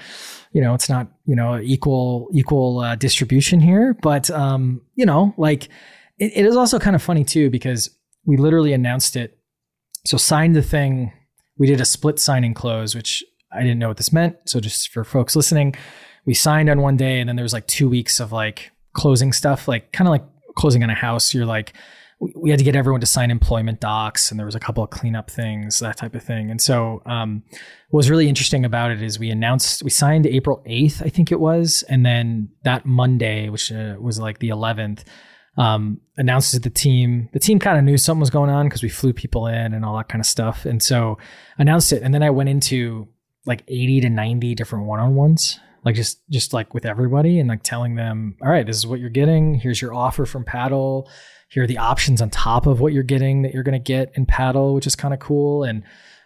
you 0.51 0.61
know, 0.61 0.73
it's 0.73 0.89
not 0.89 1.07
you 1.25 1.35
know 1.35 1.59
equal 1.59 2.29
equal 2.33 2.79
uh, 2.79 2.95
distribution 2.95 3.59
here, 3.59 3.95
but 4.01 4.29
um, 4.31 4.81
you 4.95 5.05
know, 5.05 5.33
like 5.37 5.65
it, 6.17 6.33
it 6.35 6.45
is 6.45 6.57
also 6.57 6.77
kind 6.77 6.95
of 6.95 7.01
funny 7.01 7.23
too 7.23 7.49
because 7.49 7.89
we 8.25 8.35
literally 8.37 8.73
announced 8.73 9.15
it. 9.15 9.37
So 10.05 10.17
signed 10.17 10.55
the 10.55 10.61
thing. 10.61 11.13
We 11.57 11.67
did 11.67 11.81
a 11.81 11.85
split 11.85 12.19
signing 12.19 12.53
close, 12.53 12.95
which 12.95 13.23
I 13.51 13.61
didn't 13.61 13.79
know 13.79 13.87
what 13.87 13.97
this 13.97 14.13
meant. 14.13 14.37
So 14.45 14.59
just 14.59 14.89
for 14.89 15.03
folks 15.03 15.35
listening, 15.35 15.75
we 16.25 16.33
signed 16.33 16.69
on 16.69 16.81
one 16.81 16.97
day, 16.97 17.21
and 17.21 17.29
then 17.29 17.37
there 17.37 17.43
was 17.43 17.53
like 17.53 17.67
two 17.67 17.87
weeks 17.87 18.19
of 18.19 18.33
like 18.33 18.71
closing 18.93 19.31
stuff, 19.31 19.67
like 19.67 19.93
kind 19.93 20.07
of 20.07 20.11
like 20.11 20.23
closing 20.59 20.83
on 20.83 20.89
a 20.89 20.95
house, 20.95 21.33
you're 21.33 21.45
like, 21.45 21.73
we 22.35 22.49
had 22.49 22.59
to 22.59 22.65
get 22.65 22.75
everyone 22.75 22.99
to 22.99 23.07
sign 23.07 23.31
employment 23.31 23.79
docs 23.79 24.29
and 24.29 24.37
there 24.37 24.45
was 24.45 24.55
a 24.55 24.59
couple 24.59 24.83
of 24.83 24.89
cleanup 24.89 25.31
things 25.31 25.79
that 25.79 25.97
type 25.97 26.15
of 26.15 26.23
thing. 26.23 26.51
And 26.51 26.61
so 26.61 27.01
um, 27.05 27.43
what 27.89 27.99
was 27.99 28.09
really 28.09 28.27
interesting 28.27 28.65
about 28.65 28.91
it 28.91 29.01
is 29.01 29.17
we 29.17 29.29
announced 29.29 29.83
we 29.83 29.89
signed 29.89 30.27
april 30.27 30.61
8th 30.67 31.01
i 31.01 31.09
think 31.09 31.31
it 31.31 31.39
was 31.39 31.83
and 31.89 32.05
then 32.05 32.49
that 32.63 32.85
monday 32.85 33.49
which 33.49 33.71
uh, 33.71 33.95
was 33.99 34.19
like 34.19 34.39
the 34.39 34.49
11th 34.49 35.05
um, 35.57 35.99
announced 36.17 36.51
to 36.51 36.59
the 36.59 36.69
team 36.69 37.29
the 37.33 37.39
team 37.39 37.57
kind 37.57 37.77
of 37.77 37.83
knew 37.83 37.97
something 37.97 38.19
was 38.19 38.29
going 38.29 38.49
on 38.49 38.67
because 38.67 38.83
we 38.83 38.89
flew 38.89 39.13
people 39.13 39.47
in 39.47 39.73
and 39.73 39.83
all 39.85 39.97
that 39.97 40.09
kind 40.09 40.19
of 40.19 40.25
stuff. 40.25 40.65
And 40.65 40.83
so 40.83 41.17
announced 41.57 41.93
it 41.93 42.03
and 42.03 42.13
then 42.13 42.23
i 42.23 42.29
went 42.29 42.49
into 42.49 43.07
like 43.45 43.63
80 43.67 44.01
to 44.01 44.09
90 44.09 44.55
different 44.55 44.85
one-on-ones 44.85 45.59
like 45.83 45.95
just 45.95 46.21
just 46.29 46.53
like 46.53 46.73
with 46.73 46.85
everybody 46.85 47.39
and 47.39 47.49
like 47.49 47.63
telling 47.63 47.95
them 47.95 48.35
all 48.41 48.49
right 48.49 48.65
this 48.65 48.77
is 48.77 48.87
what 48.87 48.99
you're 48.99 49.09
getting. 49.09 49.55
Here's 49.55 49.81
your 49.81 49.93
offer 49.93 50.25
from 50.25 50.43
paddle. 50.43 51.09
Here 51.49 51.63
are 51.63 51.67
the 51.67 51.77
options 51.77 52.21
on 52.21 52.29
top 52.29 52.67
of 52.67 52.79
what 52.79 52.93
you're 52.93 53.03
getting 53.03 53.41
that 53.41 53.53
you're 53.53 53.63
going 53.63 53.73
to 53.73 53.79
get 53.79 54.11
in 54.15 54.25
paddle 54.25 54.73
which 54.73 54.87
is 54.87 54.95
kind 54.95 55.13
of 55.13 55.19
cool. 55.19 55.63
And 55.63 55.83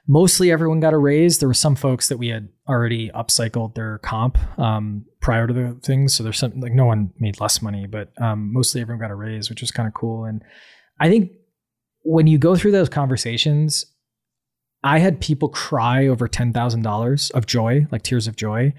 mostly 0.08 0.52
everyone 0.52 0.82
got 0.82 0.94
a 0.94 0.98
raise. 0.98 1.40
There 1.40 1.48
were 1.48 1.54
some 1.54 1.76
folks 1.76 2.10
that 2.10 2.18
we 2.18 2.28
had 2.28 2.50
already 2.68 3.10
upcycled 3.12 3.76
their 3.76 4.00
comp 4.00 4.38
um, 4.60 5.06
prior 5.22 5.48
to 5.48 5.54
the 5.54 5.80
things. 5.82 6.14
So 6.14 6.24
there's 6.24 6.38
some 6.38 6.60
like 6.60 6.74
no 6.74 6.86
one 6.86 7.14
made 7.20 7.40
less 7.40 7.62
money 7.62 7.88
but 7.88 8.12
um, 8.22 8.52
mostly 8.52 8.82
everyone 8.82 9.02
got 9.02 9.12
a 9.12 9.16
raise 9.16 9.50
which 9.50 9.62
was 9.62 9.72
kind 9.72 9.88
of 9.88 9.94
cool. 9.94 10.26
And 10.26 10.44
i 11.00 11.10
think 11.10 11.32
when 12.04 12.28
you 12.28 12.38
go 12.38 12.56
through 12.56 12.72
those 12.72 12.90
conversations 12.90 13.86
i 14.84 15.00
had 15.00 15.20
people 15.22 15.50
cry 15.50 16.08
over 16.08 16.28
$10000 16.28 17.32
of 17.32 17.46
joy 17.46 17.88
like 17.92 18.04
tears 18.04 18.28
of 18.28 18.36
joy 18.36 18.74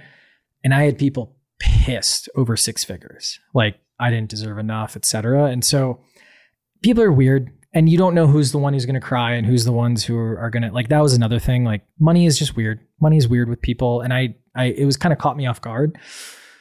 and 0.64 0.74
I 0.74 0.84
had 0.84 0.98
people 0.98 1.36
pissed 1.60 2.28
over 2.34 2.56
six 2.56 2.82
figures, 2.82 3.38
like 3.54 3.78
I 4.00 4.10
didn't 4.10 4.30
deserve 4.30 4.58
enough, 4.58 4.96
etc. 4.96 5.44
And 5.44 5.64
so 5.64 6.00
people 6.82 7.02
are 7.02 7.12
weird 7.12 7.52
and 7.72 7.88
you 7.88 7.98
don't 7.98 8.14
know 8.14 8.26
who's 8.26 8.52
the 8.52 8.58
one 8.58 8.72
who's 8.72 8.86
going 8.86 8.94
to 8.94 9.00
cry 9.00 9.32
and 9.32 9.46
who's 9.46 9.64
the 9.64 9.72
ones 9.72 10.04
who 10.04 10.16
are, 10.16 10.50
going 10.50 10.62
to 10.62 10.70
like 10.70 10.88
that 10.88 11.02
was 11.02 11.12
another 11.12 11.38
thing 11.38 11.64
like 11.64 11.82
money 11.98 12.24
is 12.24 12.38
just 12.38 12.56
weird. 12.56 12.80
Money 13.00 13.16
is 13.16 13.28
weird 13.28 13.48
with 13.48 13.60
people 13.60 14.00
and 14.00 14.14
i 14.14 14.34
i 14.54 14.66
it 14.66 14.86
was 14.86 14.96
kind 14.96 15.12
of 15.12 15.18
caught 15.18 15.36
me 15.36 15.46
off 15.46 15.60
guard. 15.60 15.98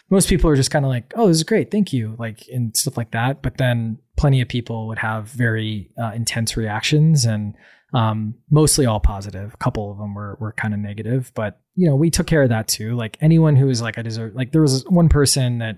Most 0.10 0.28
people 0.28 0.50
are 0.50 0.56
just 0.56 0.72
kind 0.72 0.86
of 0.86 0.90
like 0.90 1.14
oh 1.16 1.28
this 1.28 1.38
is 1.38 1.44
great 1.44 1.72
thank 1.72 1.94
you 1.94 2.16
like 2.20 2.48
and 2.52 2.76
stuff 2.76 2.98
like 2.98 3.12
that. 3.12 3.42
But 3.42 3.58
then 3.58 4.00
plenty 4.18 4.42
of 4.42 4.48
people 4.48 4.88
would 4.88 5.00
have 5.00 5.28
very 5.30 5.92
uh, 6.02 6.12
intense 6.14 6.58
reactions 6.58 7.26
and 7.26 7.56
um, 7.94 8.34
mostly 8.50 8.86
all 8.86 9.00
positive. 9.00 9.54
A 9.54 9.58
couple 9.58 9.92
of 9.92 9.98
them 9.98 10.16
were 10.16 10.38
were 10.40 10.52
kind 10.52 10.74
of 10.74 10.80
negative, 10.80 11.32
but 11.36 11.60
you 11.76 11.88
know 11.88 11.96
we 11.96 12.10
took 12.10 12.28
care 12.28 12.44
of 12.44 12.50
that 12.50 12.68
too. 12.68 12.96
Like 12.96 13.18
anyone 13.22 13.56
who 13.56 13.68
was 13.68 13.82
like 13.82 13.98
I 13.98 14.02
deserve. 14.02 14.36
Like 14.36 14.52
there 14.52 14.62
was 14.62 14.84
one 14.90 15.10
person 15.10 15.60
that 15.60 15.78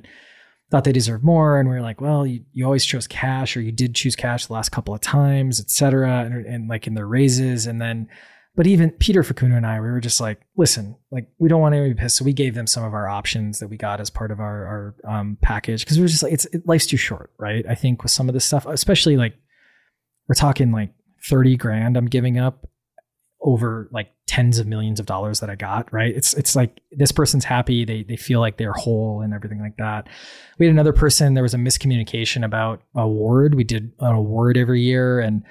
thought 0.71 0.85
they 0.85 0.93
deserved 0.93 1.23
more, 1.23 1.59
and 1.59 1.69
we 1.69 1.75
were 1.75 1.81
like, 1.81 2.01
well, 2.01 2.25
you, 2.25 2.43
you 2.53 2.65
always 2.65 2.85
chose 2.85 3.05
cash, 3.05 3.55
or 3.55 3.61
you 3.61 3.71
did 3.71 3.93
choose 3.95 4.15
cash 4.15 4.45
the 4.45 4.53
last 4.53 4.69
couple 4.69 4.93
of 4.93 5.01
times, 5.01 5.59
etc. 5.59 6.21
And, 6.21 6.45
and 6.45 6.69
like 6.69 6.87
in 6.87 6.93
their 6.95 7.07
raises, 7.07 7.67
and 7.67 7.81
then. 7.81 8.07
But 8.57 8.67
even 8.67 8.91
Peter 8.91 9.21
Facundo 9.21 9.57
and 9.57 9.67
I, 9.67 9.81
we 9.81 9.91
were 9.91 9.99
just 9.99 10.21
like, 10.21 10.39
listen, 10.55 10.95
like 11.11 11.27
we 11.39 11.49
don't 11.49 11.59
want 11.59 11.75
be 11.75 11.93
pissed. 11.93 12.15
So 12.15 12.23
we 12.23 12.31
gave 12.31 12.55
them 12.55 12.67
some 12.67 12.85
of 12.85 12.93
our 12.93 13.05
options 13.05 13.59
that 13.59 13.67
we 13.67 13.75
got 13.75 13.99
as 13.99 14.09
part 14.09 14.31
of 14.31 14.39
our 14.39 14.95
our 15.05 15.13
um, 15.13 15.37
package 15.41 15.83
because 15.83 15.97
we 15.97 16.03
were 16.03 16.07
just 16.07 16.23
like, 16.23 16.31
it's 16.31 16.45
it, 16.45 16.65
life's 16.65 16.85
too 16.85 16.95
short, 16.95 17.31
right? 17.37 17.65
I 17.67 17.75
think 17.75 18.01
with 18.01 18.13
some 18.13 18.29
of 18.29 18.33
this 18.33 18.45
stuff, 18.45 18.65
especially 18.65 19.17
like 19.17 19.35
we're 20.29 20.35
talking 20.35 20.71
like 20.71 20.93
30 21.29 21.57
grand 21.57 21.97
I'm 21.97 22.07
giving 22.07 22.37
up 22.37 22.67
over 23.41 23.87
like 23.91 24.11
tens 24.27 24.57
of 24.57 24.65
millions 24.65 24.99
of 24.99 25.05
dollars 25.05 25.39
that 25.39 25.49
I 25.49 25.55
got, 25.55 25.93
right? 25.93 26.13
It's 26.15 26.33
it's 26.33 26.55
like 26.55 26.81
this 26.91 27.11
person's 27.11 27.45
happy, 27.45 27.85
they 27.85 28.03
they 28.03 28.17
feel 28.17 28.39
like 28.39 28.57
they're 28.57 28.73
whole 28.73 29.21
and 29.21 29.33
everything 29.33 29.61
like 29.61 29.77
that. 29.77 30.07
We 30.57 30.65
had 30.65 30.73
another 30.73 30.93
person, 30.93 31.35
there 31.35 31.43
was 31.43 31.53
a 31.53 31.57
miscommunication 31.57 32.43
about 32.43 32.81
award. 32.95 33.53
We 33.53 33.63
did 33.63 33.91
an 33.99 34.15
award 34.15 34.57
every 34.57 34.81
year 34.81 35.19
and 35.19 35.43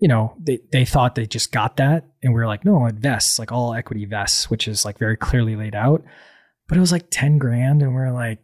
you 0.00 0.08
know, 0.08 0.34
they 0.40 0.60
they 0.72 0.84
thought 0.84 1.14
they 1.14 1.26
just 1.26 1.52
got 1.52 1.76
that 1.76 2.04
and 2.22 2.34
we 2.34 2.40
were 2.40 2.46
like, 2.46 2.64
no, 2.64 2.86
it 2.86 2.96
vests, 2.96 3.38
like 3.38 3.52
all 3.52 3.74
equity 3.74 4.06
vests, 4.06 4.50
which 4.50 4.66
is 4.66 4.84
like 4.84 4.98
very 4.98 5.16
clearly 5.16 5.54
laid 5.56 5.74
out. 5.74 6.02
But 6.68 6.78
it 6.78 6.80
was 6.80 6.92
like 6.92 7.06
10 7.10 7.38
grand 7.38 7.82
and 7.82 7.90
we 7.90 7.96
we're 7.96 8.12
like, 8.12 8.38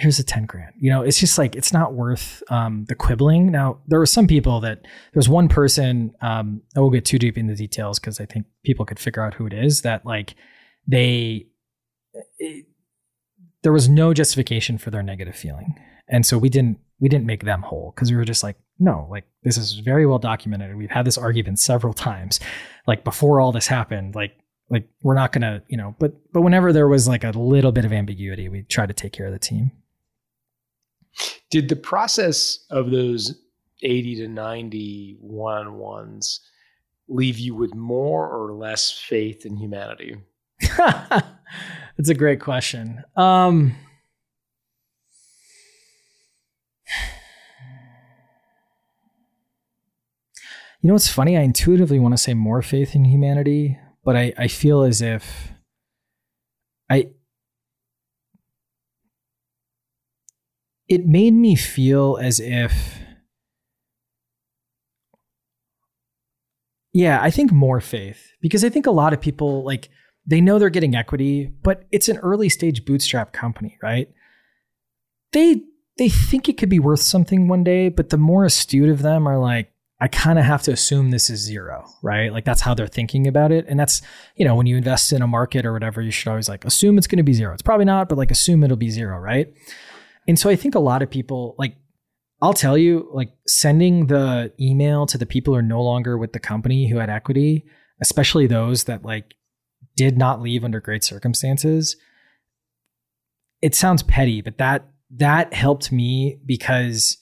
here's 0.00 0.18
a 0.18 0.24
10 0.24 0.46
grand. 0.46 0.72
You 0.78 0.90
know, 0.90 1.02
it's 1.02 1.20
just 1.20 1.36
like, 1.36 1.54
it's 1.54 1.74
not 1.74 1.92
worth 1.92 2.42
um, 2.48 2.86
the 2.88 2.94
quibbling. 2.94 3.52
Now, 3.52 3.80
there 3.86 3.98
were 3.98 4.06
some 4.06 4.26
people 4.26 4.60
that, 4.60 4.80
there 4.82 4.90
was 5.14 5.28
one 5.28 5.46
person, 5.46 6.14
um, 6.22 6.62
I 6.74 6.80
won't 6.80 6.94
get 6.94 7.04
too 7.04 7.18
deep 7.18 7.36
into 7.36 7.54
details 7.54 7.98
because 7.98 8.18
I 8.18 8.24
think 8.24 8.46
people 8.64 8.86
could 8.86 8.98
figure 8.98 9.22
out 9.22 9.34
who 9.34 9.46
it 9.46 9.52
is, 9.52 9.82
that 9.82 10.06
like 10.06 10.34
they, 10.88 11.48
it, 12.38 12.64
there 13.62 13.72
was 13.72 13.90
no 13.90 14.14
justification 14.14 14.78
for 14.78 14.90
their 14.90 15.02
negative 15.02 15.36
feeling. 15.36 15.74
And 16.08 16.24
so 16.24 16.38
we 16.38 16.48
didn't, 16.48 16.78
we 16.98 17.10
didn't 17.10 17.26
make 17.26 17.44
them 17.44 17.60
whole 17.60 17.92
because 17.94 18.10
we 18.10 18.16
were 18.16 18.24
just 18.24 18.42
like, 18.42 18.56
no, 18.78 19.06
like 19.10 19.24
this 19.42 19.58
is 19.58 19.74
very 19.74 20.06
well 20.06 20.18
documented. 20.18 20.74
We've 20.76 20.90
had 20.90 21.04
this 21.04 21.18
argument 21.18 21.58
several 21.58 21.92
times. 21.92 22.40
Like 22.86 23.04
before 23.04 23.38
all 23.38 23.52
this 23.52 23.66
happened, 23.66 24.14
like 24.14 24.32
like 24.70 24.88
we're 25.02 25.14
not 25.14 25.32
gonna 25.32 25.62
you 25.68 25.76
know 25.76 25.96
but 25.98 26.12
but 26.32 26.42
whenever 26.42 26.72
there 26.72 26.86
was 26.88 27.08
like 27.08 27.24
a 27.24 27.30
little 27.30 27.72
bit 27.72 27.84
of 27.84 27.92
ambiguity 27.92 28.48
we 28.48 28.62
tried 28.62 28.86
to 28.86 28.94
take 28.94 29.12
care 29.12 29.26
of 29.26 29.32
the 29.32 29.38
team 29.38 29.72
did 31.50 31.68
the 31.68 31.76
process 31.76 32.64
of 32.70 32.90
those 32.90 33.40
80 33.82 34.16
to 34.16 34.28
90 34.28 35.16
one 35.20 35.74
ones 35.74 36.40
leave 37.08 37.38
you 37.38 37.54
with 37.54 37.74
more 37.74 38.28
or 38.28 38.52
less 38.52 38.90
faith 38.92 39.44
in 39.46 39.56
humanity? 39.56 40.16
That's 40.76 42.08
a 42.08 42.14
great 42.14 42.40
question. 42.40 43.02
Um, 43.16 43.74
You 50.82 50.88
know 50.88 50.94
what's 50.94 51.08
funny? 51.08 51.36
I 51.36 51.42
intuitively 51.42 51.98
want 51.98 52.14
to 52.14 52.18
say 52.18 52.32
more 52.32 52.62
faith 52.62 52.94
in 52.94 53.04
humanity, 53.04 53.78
but 54.02 54.16
I, 54.16 54.32
I 54.38 54.48
feel 54.48 54.82
as 54.82 55.02
if 55.02 55.52
I 56.88 57.10
it 60.90 61.06
made 61.06 61.32
me 61.32 61.54
feel 61.54 62.18
as 62.20 62.40
if 62.40 62.98
yeah, 66.92 67.22
I 67.22 67.30
think 67.30 67.52
more 67.52 67.80
faith 67.80 68.32
because 68.40 68.64
I 68.64 68.68
think 68.68 68.86
a 68.86 68.90
lot 68.90 69.12
of 69.12 69.20
people 69.20 69.64
like 69.64 69.88
they 70.26 70.40
know 70.40 70.58
they're 70.58 70.68
getting 70.68 70.96
equity, 70.96 71.46
but 71.62 71.84
it's 71.92 72.08
an 72.08 72.18
early 72.18 72.48
stage 72.48 72.84
bootstrap 72.84 73.32
company, 73.32 73.78
right? 73.80 74.10
They 75.32 75.62
they 75.96 76.08
think 76.08 76.48
it 76.48 76.58
could 76.58 76.68
be 76.68 76.80
worth 76.80 77.00
something 77.00 77.46
one 77.46 77.62
day, 77.62 77.88
but 77.88 78.10
the 78.10 78.16
more 78.18 78.44
astute 78.44 78.88
of 78.88 79.02
them 79.02 79.28
are 79.28 79.38
like, 79.38 79.72
I 80.00 80.08
kind 80.08 80.38
of 80.38 80.44
have 80.44 80.62
to 80.62 80.72
assume 80.72 81.10
this 81.10 81.30
is 81.30 81.40
zero, 81.40 81.84
right? 82.02 82.32
Like 82.32 82.44
that's 82.44 82.62
how 82.62 82.74
they're 82.74 82.88
thinking 82.88 83.28
about 83.28 83.52
it. 83.52 83.66
And 83.68 83.78
that's, 83.78 84.02
you 84.34 84.44
know, 84.44 84.56
when 84.56 84.66
you 84.66 84.76
invest 84.76 85.12
in 85.12 85.22
a 85.22 85.26
market 85.26 85.66
or 85.66 85.72
whatever, 85.72 86.00
you 86.00 86.10
should 86.10 86.28
always 86.28 86.48
like 86.48 86.64
assume 86.64 86.98
it's 86.98 87.06
going 87.06 87.18
to 87.18 87.22
be 87.22 87.34
zero. 87.34 87.52
It's 87.52 87.62
probably 87.62 87.84
not, 87.84 88.08
but 88.08 88.18
like 88.18 88.30
assume 88.30 88.64
it'll 88.64 88.78
be 88.78 88.90
zero, 88.90 89.18
right? 89.18 89.52
And 90.30 90.38
so 90.38 90.48
I 90.48 90.54
think 90.54 90.76
a 90.76 90.80
lot 90.80 91.02
of 91.02 91.10
people 91.10 91.56
like 91.58 91.74
I'll 92.40 92.54
tell 92.54 92.78
you, 92.78 93.10
like 93.12 93.32
sending 93.48 94.06
the 94.06 94.52
email 94.60 95.06
to 95.06 95.18
the 95.18 95.26
people 95.26 95.52
who 95.52 95.58
are 95.58 95.62
no 95.62 95.82
longer 95.82 96.16
with 96.16 96.32
the 96.32 96.38
company 96.38 96.88
who 96.88 96.98
had 96.98 97.10
equity, 97.10 97.66
especially 98.00 98.46
those 98.46 98.84
that 98.84 99.04
like 99.04 99.34
did 99.96 100.16
not 100.16 100.40
leave 100.40 100.64
under 100.64 100.80
great 100.80 101.02
circumstances. 101.02 101.96
It 103.60 103.74
sounds 103.74 104.04
petty, 104.04 104.40
but 104.40 104.56
that 104.58 104.88
that 105.16 105.52
helped 105.52 105.90
me 105.90 106.38
because 106.46 107.18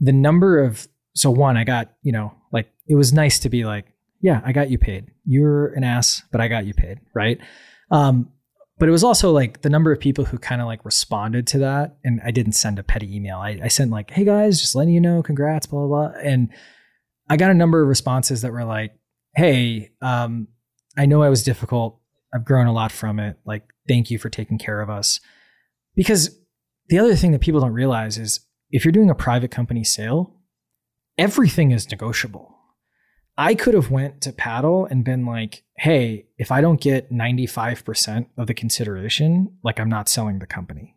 the 0.00 0.12
number 0.12 0.58
of 0.58 0.88
so 1.14 1.30
one, 1.30 1.56
I 1.56 1.62
got, 1.62 1.94
you 2.02 2.10
know, 2.10 2.34
like 2.52 2.68
it 2.88 2.96
was 2.96 3.12
nice 3.12 3.38
to 3.38 3.48
be 3.48 3.64
like, 3.64 3.86
yeah, 4.20 4.42
I 4.44 4.50
got 4.50 4.68
you 4.68 4.78
paid. 4.78 5.12
You're 5.24 5.68
an 5.74 5.84
ass, 5.84 6.22
but 6.32 6.40
I 6.40 6.48
got 6.48 6.66
you 6.66 6.74
paid, 6.74 6.98
right? 7.14 7.38
Um, 7.92 8.32
but 8.78 8.88
it 8.88 8.92
was 8.92 9.04
also 9.04 9.30
like 9.30 9.62
the 9.62 9.70
number 9.70 9.90
of 9.90 10.00
people 10.00 10.24
who 10.24 10.38
kind 10.38 10.60
of 10.60 10.66
like 10.66 10.84
responded 10.84 11.46
to 11.48 11.58
that. 11.58 11.96
And 12.04 12.20
I 12.24 12.30
didn't 12.30 12.52
send 12.52 12.78
a 12.78 12.82
petty 12.82 13.14
email. 13.14 13.38
I, 13.38 13.58
I 13.64 13.68
sent 13.68 13.90
like, 13.90 14.10
hey 14.10 14.24
guys, 14.24 14.60
just 14.60 14.74
letting 14.74 14.92
you 14.92 15.00
know, 15.00 15.22
congrats, 15.22 15.66
blah, 15.66 15.86
blah, 15.86 16.08
blah. 16.08 16.20
And 16.20 16.50
I 17.28 17.36
got 17.36 17.50
a 17.50 17.54
number 17.54 17.82
of 17.82 17.88
responses 17.88 18.42
that 18.42 18.52
were 18.52 18.64
like, 18.64 18.92
hey, 19.34 19.90
um, 20.02 20.48
I 20.96 21.06
know 21.06 21.22
I 21.22 21.30
was 21.30 21.42
difficult. 21.42 21.98
I've 22.34 22.44
grown 22.44 22.66
a 22.66 22.72
lot 22.72 22.92
from 22.92 23.18
it. 23.18 23.38
Like, 23.46 23.64
thank 23.88 24.10
you 24.10 24.18
for 24.18 24.28
taking 24.28 24.58
care 24.58 24.80
of 24.80 24.90
us. 24.90 25.20
Because 25.94 26.38
the 26.88 26.98
other 26.98 27.16
thing 27.16 27.32
that 27.32 27.40
people 27.40 27.60
don't 27.60 27.72
realize 27.72 28.18
is 28.18 28.40
if 28.70 28.84
you're 28.84 28.92
doing 28.92 29.10
a 29.10 29.14
private 29.14 29.50
company 29.50 29.84
sale, 29.84 30.36
everything 31.16 31.70
is 31.70 31.90
negotiable. 31.90 32.55
I 33.38 33.54
could 33.54 33.74
have 33.74 33.90
went 33.90 34.22
to 34.22 34.32
paddle 34.32 34.86
and 34.86 35.04
been 35.04 35.26
like, 35.26 35.62
"Hey, 35.76 36.26
if 36.38 36.50
I 36.50 36.60
don't 36.60 36.80
get 36.80 37.12
95% 37.12 38.26
of 38.36 38.46
the 38.46 38.54
consideration, 38.54 39.56
like 39.62 39.78
I'm 39.78 39.88
not 39.90 40.08
selling 40.08 40.38
the 40.38 40.46
company." 40.46 40.96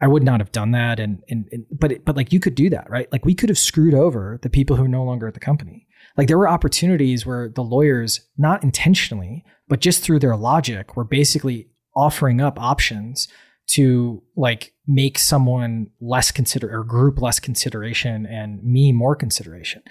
I 0.00 0.08
would 0.08 0.22
not 0.22 0.40
have 0.40 0.52
done 0.52 0.72
that 0.72 1.00
and 1.00 1.22
and, 1.30 1.48
and 1.50 1.64
but 1.70 1.92
it, 1.92 2.04
but 2.04 2.16
like 2.16 2.32
you 2.32 2.40
could 2.40 2.54
do 2.54 2.68
that, 2.70 2.90
right? 2.90 3.10
Like 3.10 3.24
we 3.24 3.34
could 3.34 3.48
have 3.48 3.58
screwed 3.58 3.94
over 3.94 4.38
the 4.42 4.50
people 4.50 4.76
who 4.76 4.84
are 4.84 4.88
no 4.88 5.04
longer 5.04 5.26
at 5.26 5.34
the 5.34 5.40
company. 5.40 5.86
Like 6.16 6.28
there 6.28 6.38
were 6.38 6.48
opportunities 6.48 7.24
where 7.24 7.48
the 7.48 7.62
lawyers 7.62 8.20
not 8.36 8.62
intentionally, 8.62 9.44
but 9.68 9.80
just 9.80 10.02
through 10.02 10.18
their 10.18 10.36
logic 10.36 10.96
were 10.96 11.04
basically 11.04 11.68
offering 11.96 12.40
up 12.40 12.60
options 12.60 13.28
to 13.66 14.22
like 14.36 14.74
make 14.86 15.18
someone 15.18 15.88
less 16.00 16.30
consider 16.30 16.70
or 16.70 16.84
group 16.84 17.20
less 17.20 17.40
consideration 17.40 18.26
and 18.26 18.62
me 18.62 18.92
more 18.92 19.16
consideration. 19.16 19.82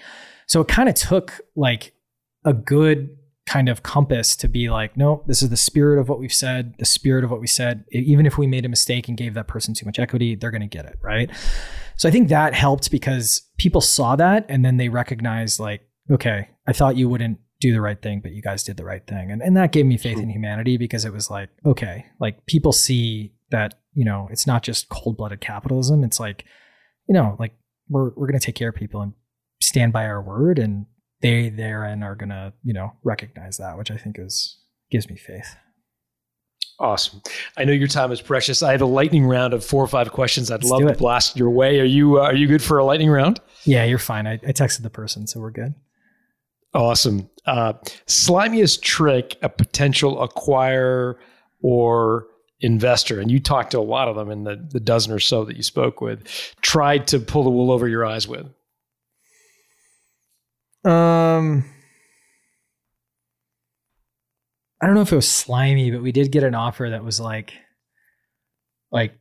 So 0.46 0.60
it 0.60 0.68
kind 0.68 0.88
of 0.88 0.94
took 0.94 1.40
like 1.56 1.94
a 2.44 2.52
good 2.52 3.16
kind 3.46 3.68
of 3.68 3.82
compass 3.82 4.36
to 4.36 4.48
be 4.48 4.70
like, 4.70 4.96
no, 4.96 5.22
this 5.26 5.42
is 5.42 5.50
the 5.50 5.56
spirit 5.56 5.98
of 5.98 6.08
what 6.08 6.18
we've 6.18 6.32
said, 6.32 6.74
the 6.78 6.84
spirit 6.84 7.24
of 7.24 7.30
what 7.30 7.40
we 7.40 7.46
said. 7.46 7.84
Even 7.90 8.26
if 8.26 8.38
we 8.38 8.46
made 8.46 8.64
a 8.64 8.68
mistake 8.68 9.06
and 9.08 9.16
gave 9.16 9.34
that 9.34 9.48
person 9.48 9.74
too 9.74 9.84
much 9.86 9.98
equity, 9.98 10.34
they're 10.34 10.50
going 10.50 10.62
to 10.62 10.66
get 10.66 10.86
it. 10.86 10.98
Right. 11.02 11.30
So 11.96 12.08
I 12.08 12.12
think 12.12 12.28
that 12.28 12.54
helped 12.54 12.90
because 12.90 13.42
people 13.58 13.80
saw 13.80 14.16
that 14.16 14.46
and 14.48 14.64
then 14.64 14.78
they 14.78 14.88
recognized, 14.88 15.60
like, 15.60 15.82
okay, 16.10 16.48
I 16.66 16.72
thought 16.72 16.96
you 16.96 17.08
wouldn't 17.08 17.38
do 17.60 17.72
the 17.72 17.80
right 17.80 18.00
thing, 18.00 18.20
but 18.20 18.32
you 18.32 18.42
guys 18.42 18.64
did 18.64 18.76
the 18.76 18.84
right 18.84 19.06
thing. 19.06 19.30
And, 19.30 19.40
and 19.40 19.56
that 19.56 19.72
gave 19.72 19.86
me 19.86 19.96
faith 19.96 20.18
in 20.18 20.28
humanity 20.28 20.76
because 20.76 21.04
it 21.04 21.12
was 21.12 21.30
like, 21.30 21.50
okay, 21.64 22.06
like 22.20 22.44
people 22.46 22.72
see 22.72 23.32
that, 23.50 23.74
you 23.92 24.04
know, 24.04 24.28
it's 24.30 24.46
not 24.46 24.62
just 24.62 24.88
cold 24.88 25.16
blooded 25.16 25.40
capitalism. 25.40 26.02
It's 26.02 26.18
like, 26.18 26.44
you 27.08 27.14
know, 27.14 27.36
like 27.38 27.54
we're, 27.88 28.10
we're 28.10 28.26
going 28.26 28.38
to 28.38 28.44
take 28.44 28.54
care 28.54 28.70
of 28.70 28.74
people 28.74 29.00
and 29.00 29.12
stand 29.64 29.92
by 29.92 30.04
our 30.04 30.22
word 30.22 30.58
and 30.58 30.86
they 31.20 31.48
therein 31.48 32.02
are 32.02 32.14
going 32.14 32.28
to, 32.28 32.52
you 32.62 32.74
know, 32.74 32.92
recognize 33.02 33.56
that, 33.56 33.78
which 33.78 33.90
I 33.90 33.96
think 33.96 34.16
is, 34.18 34.58
gives 34.90 35.08
me 35.08 35.16
faith. 35.16 35.56
Awesome. 36.80 37.22
I 37.56 37.64
know 37.64 37.72
your 37.72 37.88
time 37.88 38.10
is 38.10 38.20
precious. 38.20 38.62
I 38.62 38.72
have 38.72 38.82
a 38.82 38.86
lightning 38.86 39.24
round 39.24 39.54
of 39.54 39.64
four 39.64 39.82
or 39.82 39.86
five 39.86 40.10
questions. 40.10 40.50
I'd 40.50 40.64
Let's 40.64 40.70
love 40.70 40.82
to 40.82 40.94
blast 40.94 41.36
your 41.36 41.50
way. 41.50 41.78
Are 41.78 41.84
you 41.84 42.18
uh, 42.20 42.24
are 42.24 42.34
you 42.34 42.48
good 42.48 42.62
for 42.62 42.78
a 42.78 42.84
lightning 42.84 43.10
round? 43.10 43.40
Yeah, 43.62 43.84
you're 43.84 43.98
fine. 43.98 44.26
I, 44.26 44.34
I 44.34 44.52
texted 44.52 44.82
the 44.82 44.90
person, 44.90 45.28
so 45.28 45.38
we're 45.38 45.52
good. 45.52 45.74
Awesome. 46.74 47.30
Uh, 47.46 47.74
slimiest 48.06 48.82
trick 48.82 49.36
a 49.40 49.48
potential 49.48 50.26
acquirer 50.26 51.14
or 51.62 52.26
investor, 52.58 53.20
and 53.20 53.30
you 53.30 53.38
talked 53.38 53.70
to 53.70 53.78
a 53.78 53.80
lot 53.80 54.08
of 54.08 54.16
them 54.16 54.30
in 54.30 54.42
the, 54.42 54.56
the 54.72 54.80
dozen 54.80 55.12
or 55.12 55.20
so 55.20 55.44
that 55.44 55.56
you 55.56 55.62
spoke 55.62 56.00
with, 56.00 56.26
tried 56.60 57.06
to 57.08 57.20
pull 57.20 57.44
the 57.44 57.50
wool 57.50 57.70
over 57.70 57.86
your 57.86 58.04
eyes 58.04 58.26
with. 58.26 58.46
Um, 60.84 61.64
I 64.80 64.86
don't 64.86 64.94
know 64.94 65.02
if 65.02 65.12
it 65.12 65.16
was 65.16 65.28
slimy, 65.28 65.90
but 65.90 66.02
we 66.02 66.12
did 66.12 66.30
get 66.30 66.44
an 66.44 66.54
offer 66.54 66.90
that 66.90 67.04
was 67.04 67.18
like, 67.20 67.54
like 68.92 69.14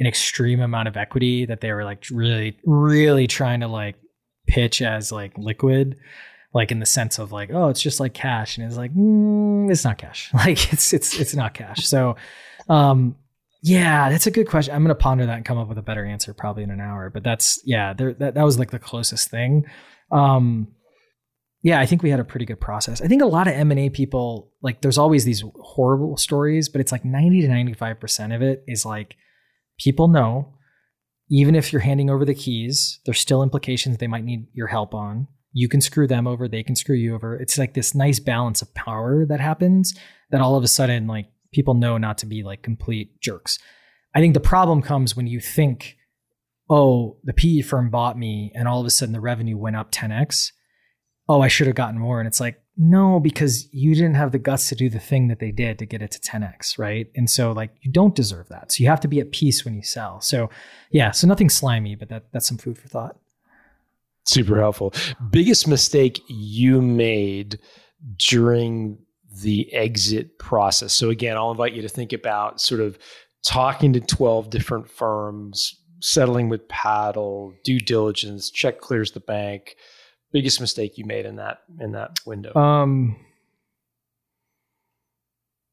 an 0.00 0.06
extreme 0.06 0.60
amount 0.60 0.88
of 0.88 0.96
equity 0.96 1.46
that 1.46 1.60
they 1.60 1.72
were 1.72 1.84
like 1.84 2.04
really, 2.10 2.58
really 2.64 3.26
trying 3.26 3.60
to 3.60 3.68
like 3.68 3.96
pitch 4.46 4.82
as 4.82 5.12
like 5.12 5.36
liquid, 5.38 5.96
like 6.52 6.72
in 6.72 6.80
the 6.80 6.86
sense 6.86 7.18
of 7.18 7.30
like, 7.30 7.50
oh, 7.52 7.68
it's 7.68 7.82
just 7.82 8.00
like 8.00 8.14
cash, 8.14 8.56
and 8.56 8.66
it's 8.66 8.76
like, 8.76 8.92
mm, 8.94 9.70
it's 9.70 9.84
not 9.84 9.98
cash. 9.98 10.30
Like 10.34 10.72
it's 10.72 10.92
it's 10.92 11.18
it's 11.18 11.34
not 11.34 11.54
cash. 11.54 11.86
So, 11.86 12.16
um, 12.68 13.16
yeah, 13.62 14.08
that's 14.08 14.26
a 14.26 14.30
good 14.30 14.48
question. 14.48 14.74
I'm 14.74 14.82
gonna 14.82 14.94
ponder 14.94 15.26
that 15.26 15.36
and 15.36 15.44
come 15.44 15.58
up 15.58 15.68
with 15.68 15.78
a 15.78 15.82
better 15.82 16.04
answer 16.04 16.32
probably 16.32 16.62
in 16.62 16.70
an 16.70 16.80
hour. 16.80 17.10
But 17.10 17.22
that's 17.22 17.60
yeah, 17.64 17.92
there 17.92 18.14
that 18.14 18.34
that 18.34 18.44
was 18.44 18.58
like 18.58 18.70
the 18.70 18.78
closest 18.78 19.30
thing. 19.30 19.66
Um, 20.10 20.68
yeah, 21.62 21.80
I 21.80 21.86
think 21.86 22.02
we 22.02 22.10
had 22.10 22.20
a 22.20 22.24
pretty 22.24 22.46
good 22.46 22.60
process. 22.60 23.00
I 23.00 23.08
think 23.08 23.20
a 23.20 23.26
lot 23.26 23.48
of 23.48 23.54
M&A 23.54 23.90
people 23.90 24.52
like 24.62 24.80
there's 24.80 24.98
always 24.98 25.24
these 25.24 25.42
horrible 25.60 26.16
stories, 26.16 26.68
but 26.68 26.80
it's 26.80 26.92
like 26.92 27.04
90 27.04 27.42
to 27.42 27.48
95% 27.48 28.34
of 28.34 28.42
it 28.42 28.64
is 28.66 28.84
like 28.84 29.16
people 29.78 30.08
know 30.08 30.54
even 31.30 31.54
if 31.54 31.72
you're 31.72 31.80
handing 31.80 32.08
over 32.08 32.24
the 32.24 32.34
keys, 32.34 33.00
there's 33.04 33.20
still 33.20 33.42
implications 33.42 33.98
they 33.98 34.06
might 34.06 34.24
need 34.24 34.46
your 34.54 34.68
help 34.68 34.94
on. 34.94 35.28
You 35.52 35.68
can 35.68 35.80
screw 35.80 36.06
them 36.06 36.26
over, 36.26 36.48
they 36.48 36.62
can 36.62 36.76
screw 36.76 36.96
you 36.96 37.14
over. 37.14 37.36
It's 37.36 37.58
like 37.58 37.74
this 37.74 37.94
nice 37.94 38.18
balance 38.18 38.62
of 38.62 38.74
power 38.74 39.26
that 39.26 39.40
happens 39.40 39.94
that 40.30 40.40
all 40.40 40.56
of 40.56 40.64
a 40.64 40.68
sudden 40.68 41.06
like 41.06 41.26
people 41.52 41.74
know 41.74 41.98
not 41.98 42.18
to 42.18 42.26
be 42.26 42.42
like 42.42 42.62
complete 42.62 43.20
jerks. 43.20 43.58
I 44.14 44.20
think 44.20 44.34
the 44.34 44.40
problem 44.40 44.80
comes 44.80 45.16
when 45.16 45.26
you 45.26 45.40
think, 45.40 45.96
oh, 46.70 47.16
the 47.24 47.32
PE 47.32 47.62
firm 47.62 47.90
bought 47.90 48.18
me 48.18 48.52
and 48.54 48.68
all 48.68 48.80
of 48.80 48.86
a 48.86 48.90
sudden 48.90 49.12
the 49.12 49.20
revenue 49.20 49.56
went 49.56 49.76
up 49.76 49.90
10x. 49.90 50.52
Oh, 51.28 51.40
I 51.40 51.48
should 51.48 51.66
have 51.66 51.76
gotten 51.76 51.98
more. 51.98 52.20
And 52.20 52.26
it's 52.26 52.40
like, 52.40 52.60
no, 52.76 53.18
because 53.18 53.68
you 53.72 53.94
didn't 53.94 54.14
have 54.14 54.32
the 54.32 54.38
guts 54.38 54.68
to 54.68 54.74
do 54.74 54.88
the 54.88 55.00
thing 55.00 55.28
that 55.28 55.40
they 55.40 55.50
did 55.50 55.78
to 55.80 55.86
get 55.86 56.00
it 56.00 56.12
to 56.12 56.20
10x, 56.20 56.78
right? 56.78 57.08
And 57.16 57.28
so 57.28 57.52
like 57.52 57.70
you 57.80 57.90
don't 57.90 58.14
deserve 58.14 58.48
that. 58.48 58.70
So 58.72 58.82
you 58.82 58.88
have 58.88 59.00
to 59.00 59.08
be 59.08 59.20
at 59.20 59.32
peace 59.32 59.64
when 59.64 59.74
you 59.74 59.82
sell. 59.82 60.20
So 60.20 60.48
yeah, 60.90 61.10
so 61.10 61.26
nothing 61.26 61.50
slimy, 61.50 61.96
but 61.96 62.08
that 62.08 62.26
that's 62.32 62.46
some 62.46 62.58
food 62.58 62.78
for 62.78 62.88
thought. 62.88 63.18
Super 64.24 64.60
helpful. 64.60 64.92
Biggest 65.30 65.66
mistake 65.66 66.20
you 66.28 66.80
made 66.80 67.58
during 68.18 68.98
the 69.42 69.72
exit 69.72 70.38
process. 70.38 70.92
So 70.92 71.10
again, 71.10 71.36
I'll 71.36 71.50
invite 71.50 71.72
you 71.72 71.82
to 71.82 71.88
think 71.88 72.12
about 72.12 72.60
sort 72.60 72.80
of 72.80 72.98
talking 73.44 73.92
to 73.94 74.00
12 74.00 74.50
different 74.50 74.88
firms, 74.88 75.74
settling 76.00 76.48
with 76.48 76.68
paddle, 76.68 77.54
due 77.64 77.80
diligence, 77.80 78.50
check 78.50 78.80
clears 78.80 79.12
the 79.12 79.20
bank. 79.20 79.76
Biggest 80.32 80.60
mistake 80.60 80.98
you 80.98 81.04
made 81.04 81.26
in 81.26 81.36
that 81.36 81.58
in 81.80 81.92
that 81.92 82.18
window. 82.26 82.54
Um 82.54 83.16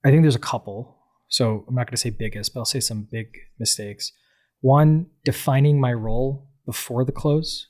I 0.06 0.10
think 0.10 0.22
there's 0.22 0.36
a 0.36 0.40
couple. 0.40 0.98
So 1.28 1.66
I'm 1.68 1.74
not 1.74 1.88
going 1.88 1.96
to 1.96 1.98
say 1.98 2.12
biggest, 2.12 2.54
but 2.54 2.60
I'll 2.60 2.66
say 2.66 2.80
some 2.80 3.08
big 3.12 3.28
mistakes. 3.60 4.12
One, 4.62 5.08
defining 5.24 5.82
my 5.82 5.94
role 5.94 6.48
before 6.66 7.04
the 7.04 7.12
close, 7.12 7.68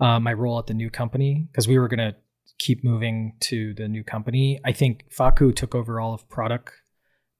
uh, 0.00 0.18
my 0.18 0.32
role 0.32 0.58
at 0.58 0.66
the 0.66 0.74
new 0.74 0.90
company, 0.90 1.48
because 1.50 1.68
we 1.68 1.78
were 1.78 1.88
going 1.88 1.98
to 1.98 2.16
keep 2.58 2.82
moving 2.84 3.36
to 3.40 3.74
the 3.74 3.88
new 3.88 4.02
company. 4.02 4.60
I 4.64 4.72
think 4.72 5.04
Faku 5.10 5.52
took 5.52 5.74
over 5.74 6.00
all 6.00 6.14
of 6.14 6.28
product. 6.28 6.72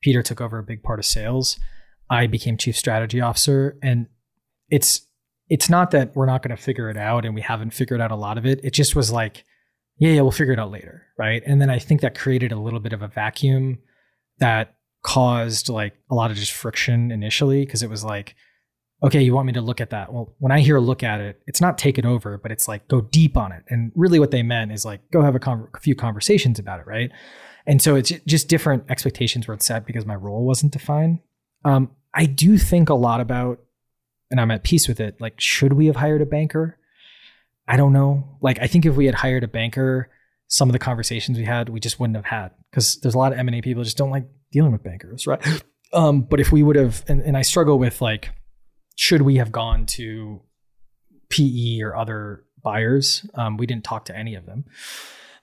Peter 0.00 0.22
took 0.22 0.40
over 0.40 0.58
a 0.58 0.64
big 0.64 0.82
part 0.82 0.98
of 0.98 1.04
sales. 1.04 1.58
I 2.08 2.26
became 2.26 2.56
chief 2.56 2.76
strategy 2.76 3.20
officer, 3.20 3.76
and 3.82 4.06
it's 4.72 5.06
it's 5.48 5.68
not 5.68 5.90
that 5.90 6.16
we're 6.16 6.26
not 6.26 6.42
going 6.42 6.56
to 6.56 6.60
figure 6.60 6.88
it 6.88 6.96
out 6.96 7.26
and 7.26 7.34
we 7.34 7.42
haven't 7.42 7.74
figured 7.74 8.00
out 8.00 8.10
a 8.10 8.16
lot 8.16 8.38
of 8.38 8.46
it. 8.46 8.58
It 8.64 8.72
just 8.72 8.96
was 8.96 9.12
like, 9.12 9.44
yeah, 9.98 10.12
yeah, 10.12 10.22
we'll 10.22 10.30
figure 10.30 10.54
it 10.54 10.58
out 10.58 10.70
later. 10.70 11.02
Right. 11.18 11.42
And 11.46 11.60
then 11.60 11.68
I 11.68 11.78
think 11.78 12.00
that 12.00 12.18
created 12.18 12.52
a 12.52 12.58
little 12.58 12.80
bit 12.80 12.94
of 12.94 13.02
a 13.02 13.08
vacuum 13.08 13.78
that 14.38 14.74
caused 15.02 15.68
like 15.68 15.92
a 16.10 16.14
lot 16.14 16.30
of 16.30 16.38
just 16.38 16.52
friction 16.52 17.10
initially 17.10 17.66
because 17.66 17.82
it 17.82 17.90
was 17.90 18.02
like, 18.02 18.34
okay, 19.04 19.20
you 19.20 19.34
want 19.34 19.46
me 19.46 19.52
to 19.52 19.60
look 19.60 19.80
at 19.80 19.90
that? 19.90 20.10
Well, 20.10 20.34
when 20.38 20.52
I 20.52 20.60
hear 20.60 20.80
look 20.80 21.02
at 21.02 21.20
it, 21.20 21.42
it's 21.46 21.60
not 21.60 21.76
take 21.76 21.98
it 21.98 22.06
over, 22.06 22.38
but 22.38 22.50
it's 22.50 22.66
like 22.66 22.88
go 22.88 23.02
deep 23.02 23.36
on 23.36 23.52
it. 23.52 23.64
And 23.68 23.92
really 23.94 24.18
what 24.18 24.30
they 24.30 24.42
meant 24.42 24.72
is 24.72 24.86
like 24.86 25.02
go 25.10 25.20
have 25.20 25.34
a, 25.34 25.40
con- 25.40 25.68
a 25.74 25.80
few 25.80 25.94
conversations 25.94 26.58
about 26.58 26.80
it. 26.80 26.86
Right. 26.86 27.10
And 27.66 27.82
so 27.82 27.94
it's 27.94 28.10
just 28.26 28.48
different 28.48 28.84
expectations 28.88 29.46
were 29.46 29.58
set 29.58 29.84
because 29.84 30.06
my 30.06 30.14
role 30.14 30.46
wasn't 30.46 30.72
defined. 30.72 31.18
Um, 31.62 31.90
I 32.14 32.24
do 32.24 32.56
think 32.56 32.88
a 32.88 32.94
lot 32.94 33.20
about, 33.20 33.60
and 34.32 34.40
I'm 34.40 34.50
at 34.50 34.64
peace 34.64 34.88
with 34.88 34.98
it. 34.98 35.20
Like, 35.20 35.34
should 35.38 35.74
we 35.74 35.86
have 35.86 35.96
hired 35.96 36.22
a 36.22 36.26
banker? 36.26 36.78
I 37.68 37.76
don't 37.76 37.92
know. 37.92 38.38
Like, 38.40 38.58
I 38.60 38.66
think 38.66 38.84
if 38.84 38.96
we 38.96 39.06
had 39.06 39.14
hired 39.14 39.44
a 39.44 39.48
banker, 39.48 40.10
some 40.48 40.68
of 40.68 40.72
the 40.72 40.78
conversations 40.78 41.38
we 41.38 41.44
had, 41.44 41.68
we 41.68 41.78
just 41.78 42.00
wouldn't 42.00 42.16
have 42.16 42.24
had 42.24 42.50
because 42.70 42.98
there's 43.00 43.14
a 43.14 43.18
lot 43.18 43.32
of 43.32 43.38
M 43.38 43.46
and 43.46 43.54
A 43.54 43.60
people 43.60 43.84
just 43.84 43.96
don't 43.96 44.10
like 44.10 44.26
dealing 44.50 44.72
with 44.72 44.82
bankers, 44.82 45.26
right? 45.26 45.40
Um, 45.94 46.22
but 46.22 46.40
if 46.40 46.50
we 46.50 46.62
would 46.62 46.76
have, 46.76 47.04
and, 47.06 47.20
and 47.20 47.36
I 47.36 47.42
struggle 47.42 47.78
with 47.78 48.00
like, 48.00 48.30
should 48.96 49.20
we 49.20 49.36
have 49.36 49.52
gone 49.52 49.84
to 49.88 50.40
PE 51.28 51.82
or 51.82 51.94
other 51.94 52.44
buyers? 52.62 53.28
Um, 53.34 53.58
we 53.58 53.66
didn't 53.66 53.84
talk 53.84 54.06
to 54.06 54.16
any 54.16 54.34
of 54.34 54.46
them. 54.46 54.64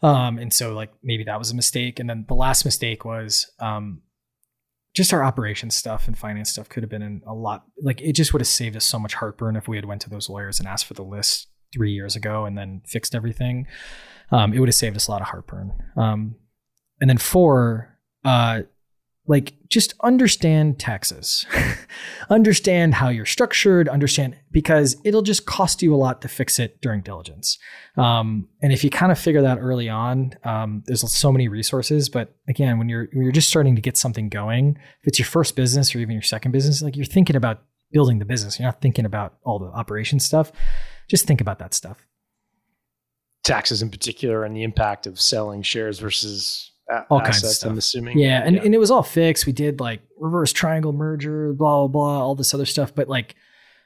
Um, 0.02 0.40
and 0.40 0.52
so 0.52 0.74
like 0.74 0.92
maybe 1.04 1.24
that 1.26 1.38
was 1.38 1.52
a 1.52 1.56
mistake. 1.56 2.00
And 2.00 2.10
then 2.10 2.26
the 2.28 2.34
last 2.34 2.66
mistake 2.66 3.06
was 3.06 3.52
um, 3.60 4.02
just 5.00 5.14
our 5.14 5.24
operations 5.24 5.78
stuff 5.78 6.10
and 6.10 6.18
finance 6.18 6.50
stuff 6.50 6.68
could 6.68 6.84
have 6.84 6.89
been 6.89 7.22
a 7.26 7.34
lot 7.34 7.64
like 7.82 8.02
it 8.02 8.12
just 8.12 8.34
would 8.34 8.41
have 8.41 8.47
saved 8.50 8.76
us 8.76 8.84
so 8.84 9.00
much 9.00 9.14
heartburn 9.14 9.56
if 9.56 9.66
we 9.66 9.78
had 9.78 9.86
went 9.86 10.02
to 10.02 10.10
those 10.10 10.28
lawyers 10.28 10.60
and 10.60 10.68
asked 10.68 10.86
for 10.86 10.93
the 10.93 11.02
list 11.02 11.47
three 11.74 11.93
years 11.93 12.18
ago 12.18 12.43
and 12.43 12.58
then 12.58 12.82
fixed 12.86 13.16
everything. 13.16 13.66
Um, 14.30 14.52
it 14.52 14.60
would 14.60 14.68
have 14.68 14.76
saved 14.76 14.97
us 14.97 15.08
a 15.08 15.12
lot 15.12 15.22
of 15.22 15.30
heartburn. 15.30 15.72
Um, 15.95 16.36
and 17.00 17.10
then 17.10 17.18
four, 17.18 17.97
uh, 18.26 18.64
like 19.30 19.54
just 19.70 19.94
understand 20.02 20.80
taxes. 20.80 21.46
Understand 22.30 22.96
how 22.96 23.10
you're 23.10 23.26
structured. 23.26 23.88
Understand 23.88 24.36
because 24.52 24.98
it'll 25.04 25.22
just 25.22 25.46
cost 25.46 25.82
you 25.82 25.94
a 25.94 25.98
lot 25.98 26.22
to 26.24 26.28
fix 26.28 26.60
it 26.60 26.82
during 26.82 27.02
diligence. 27.02 27.58
Um, 27.96 28.50
and 28.62 28.74
if 28.74 28.84
you 28.84 28.90
kind 28.90 29.12
of 29.12 29.20
figure 29.20 29.42
that 29.44 29.60
early 29.60 29.88
on 29.88 30.34
um, 30.44 30.84
there's 30.86 31.10
so 31.12 31.32
many 31.32 31.48
resources 31.48 32.10
but 32.10 32.36
again 32.48 32.78
when 32.78 32.88
you're 32.88 33.08
when 33.14 33.24
you're 33.24 33.32
just 33.32 33.50
starting 33.50 33.76
to 33.76 33.82
get 33.82 33.98
something 33.98 34.30
going 34.30 34.78
if 35.02 35.08
it's 35.08 35.20
your 35.20 35.26
first 35.26 35.56
business 35.56 35.94
or 35.94 36.00
even 36.00 36.14
your 36.14 36.22
second 36.22 36.52
business 36.52 36.82
like 36.82 36.96
you're 36.96 37.06
thinking 37.06 37.36
about 37.36 37.64
building 37.92 38.20
the 38.20 38.26
business. 38.26 38.60
You're 38.60 38.68
not 38.68 38.82
thinking 38.82 39.06
about 39.06 39.36
all 39.44 39.60
the 39.60 39.68
operation 39.68 40.20
stuff. 40.20 40.52
Just 41.08 41.26
think 41.26 41.42
about 41.42 41.60
that 41.60 41.74
stuff. 41.74 42.06
Taxes 43.44 43.82
in 43.82 43.90
particular 43.90 44.44
and 44.44 44.56
the 44.56 44.64
impact 44.64 45.08
of 45.08 45.20
selling 45.20 45.62
shares 45.62 46.00
versus 46.00 46.72
all 47.10 47.22
kinds 47.22 47.44
of 47.44 47.50
stuff. 47.50 47.72
I'm 47.72 47.78
assuming. 47.78 48.18
Yeah, 48.18 48.42
and, 48.44 48.56
yeah. 48.56 48.64
and 48.64 48.74
it 48.74 48.80
was 48.80 48.92
all 48.92 49.04
fixed. 49.04 49.46
We 49.46 49.54
did 49.54 49.80
like 49.80 50.02
reverse 50.18 50.52
triangle 50.52 50.94
merger, 50.94 51.54
blah 51.54 51.80
blah 51.80 51.88
blah, 51.88 52.20
all 52.20 52.36
this 52.36 52.54
other 52.54 52.66
stuff. 52.66 52.94
But 52.94 53.08
like 53.08 53.36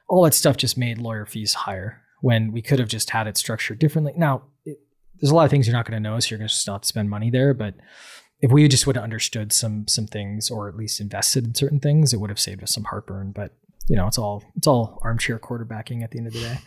all 0.08 0.24
that 0.24 0.34
stuff 0.34 0.58
just 0.58 0.78
made 0.78 0.98
lawyer 0.98 1.26
fees 1.26 1.54
higher 1.54 2.02
when 2.22 2.52
we 2.52 2.62
could 2.62 2.80
have 2.80 2.88
just 2.88 3.10
had 3.10 3.28
it 3.28 3.38
structured 3.38 3.80
differently. 3.80 4.14
Now, 4.16 4.44
it, 4.66 4.80
there's 5.20 5.32
a 5.32 5.36
lot 5.36 5.46
of 5.46 5.52
things 5.52 5.68
you're 5.68 5.76
not 5.76 5.86
going 5.86 6.02
to 6.02 6.10
know, 6.10 6.20
so 6.20 6.30
you're 6.30 6.40
going 6.40 6.48
to 6.48 6.54
still 6.54 6.76
have 6.76 6.82
to 6.82 6.88
spend 6.88 7.10
money 7.10 7.30
there. 7.30 7.54
But 7.54 7.76
if 8.42 8.52
we 8.52 8.68
just 8.68 8.88
would 8.88 8.96
have 8.96 9.04
understood 9.04 9.52
some 9.52 9.88
some 9.88 10.08
things, 10.08 10.50
or 10.50 10.70
at 10.70 10.76
least 10.76 11.02
invested 11.02 11.46
in 11.46 11.56
certain 11.56 11.80
things, 11.80 12.14
it 12.14 12.20
would 12.20 12.30
have 12.30 12.40
saved 12.40 12.64
us 12.64 12.74
some 12.74 12.86
heartburn. 12.86 13.32
But 13.32 13.54
you 13.88 13.96
know, 13.96 14.08
it's 14.08 14.18
all 14.18 14.44
it's 14.56 14.68
all 14.68 15.00
armchair 15.02 15.40
quarterbacking 15.40 16.04
at 16.04 16.12
the 16.12 16.18
end 16.18 16.28
of 16.28 16.34
the 16.34 16.40
day. 16.40 16.60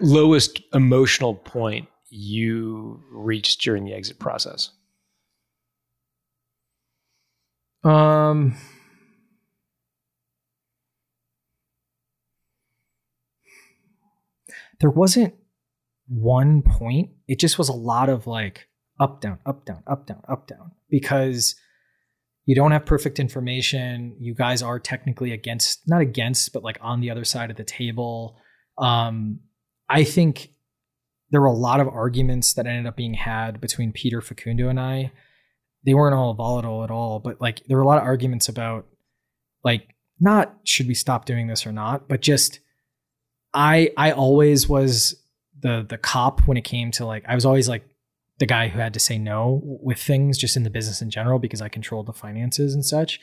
Lowest 0.00 0.60
emotional 0.72 1.34
point 1.34 1.88
you 2.10 3.02
reached 3.10 3.60
during 3.60 3.84
the 3.84 3.92
exit 3.92 4.18
process. 4.18 4.70
Um, 7.84 8.56
there 14.80 14.90
wasn't 14.90 15.34
one 16.08 16.62
point. 16.62 17.10
It 17.26 17.38
just 17.38 17.58
was 17.58 17.68
a 17.68 17.74
lot 17.74 18.08
of 18.08 18.26
like 18.26 18.68
up, 19.00 19.20
down, 19.20 19.38
up, 19.46 19.64
down, 19.64 19.82
up, 19.86 20.06
down, 20.06 20.22
up, 20.28 20.46
down, 20.46 20.72
because 20.90 21.54
you 22.46 22.54
don't 22.54 22.72
have 22.72 22.86
perfect 22.86 23.20
information. 23.20 24.16
You 24.18 24.34
guys 24.34 24.62
are 24.62 24.80
technically 24.80 25.32
against, 25.32 25.82
not 25.86 26.00
against, 26.00 26.52
but 26.52 26.62
like 26.62 26.78
on 26.80 27.00
the 27.00 27.10
other 27.10 27.24
side 27.24 27.50
of 27.50 27.56
the 27.56 27.64
table. 27.64 28.38
Um, 28.78 29.40
I 29.88 30.04
think 30.04 30.50
there 31.30 31.40
were 31.40 31.46
a 31.46 31.52
lot 31.52 31.80
of 31.80 31.88
arguments 31.88 32.54
that 32.54 32.66
ended 32.66 32.86
up 32.86 32.96
being 32.96 33.14
had 33.14 33.60
between 33.60 33.92
Peter 33.92 34.20
Facundo 34.20 34.68
and 34.68 34.80
I 34.80 35.12
they 35.84 35.94
weren't 35.94 36.14
all 36.14 36.34
volatile 36.34 36.84
at 36.84 36.90
all, 36.90 37.18
but 37.18 37.40
like 37.40 37.62
there 37.66 37.76
were 37.76 37.82
a 37.82 37.86
lot 37.86 37.98
of 37.98 38.04
arguments 38.04 38.48
about 38.48 38.86
like 39.64 39.94
not 40.20 40.56
should 40.64 40.88
we 40.88 40.94
stop 40.94 41.24
doing 41.24 41.46
this 41.46 41.66
or 41.66 41.72
not, 41.72 42.08
but 42.08 42.20
just 42.20 42.60
I 43.54 43.90
I 43.96 44.12
always 44.12 44.68
was 44.68 45.14
the 45.60 45.84
the 45.88 45.98
cop 45.98 46.40
when 46.46 46.56
it 46.56 46.64
came 46.64 46.90
to 46.92 47.06
like 47.06 47.24
I 47.26 47.34
was 47.34 47.44
always 47.44 47.68
like 47.68 47.84
the 48.38 48.46
guy 48.46 48.68
who 48.68 48.78
had 48.78 48.94
to 48.94 49.00
say 49.00 49.18
no 49.18 49.60
with 49.62 49.98
things 49.98 50.38
just 50.38 50.56
in 50.56 50.62
the 50.62 50.70
business 50.70 51.02
in 51.02 51.10
general 51.10 51.38
because 51.38 51.60
I 51.60 51.68
controlled 51.68 52.06
the 52.06 52.12
finances 52.12 52.74
and 52.74 52.84
such. 52.84 53.20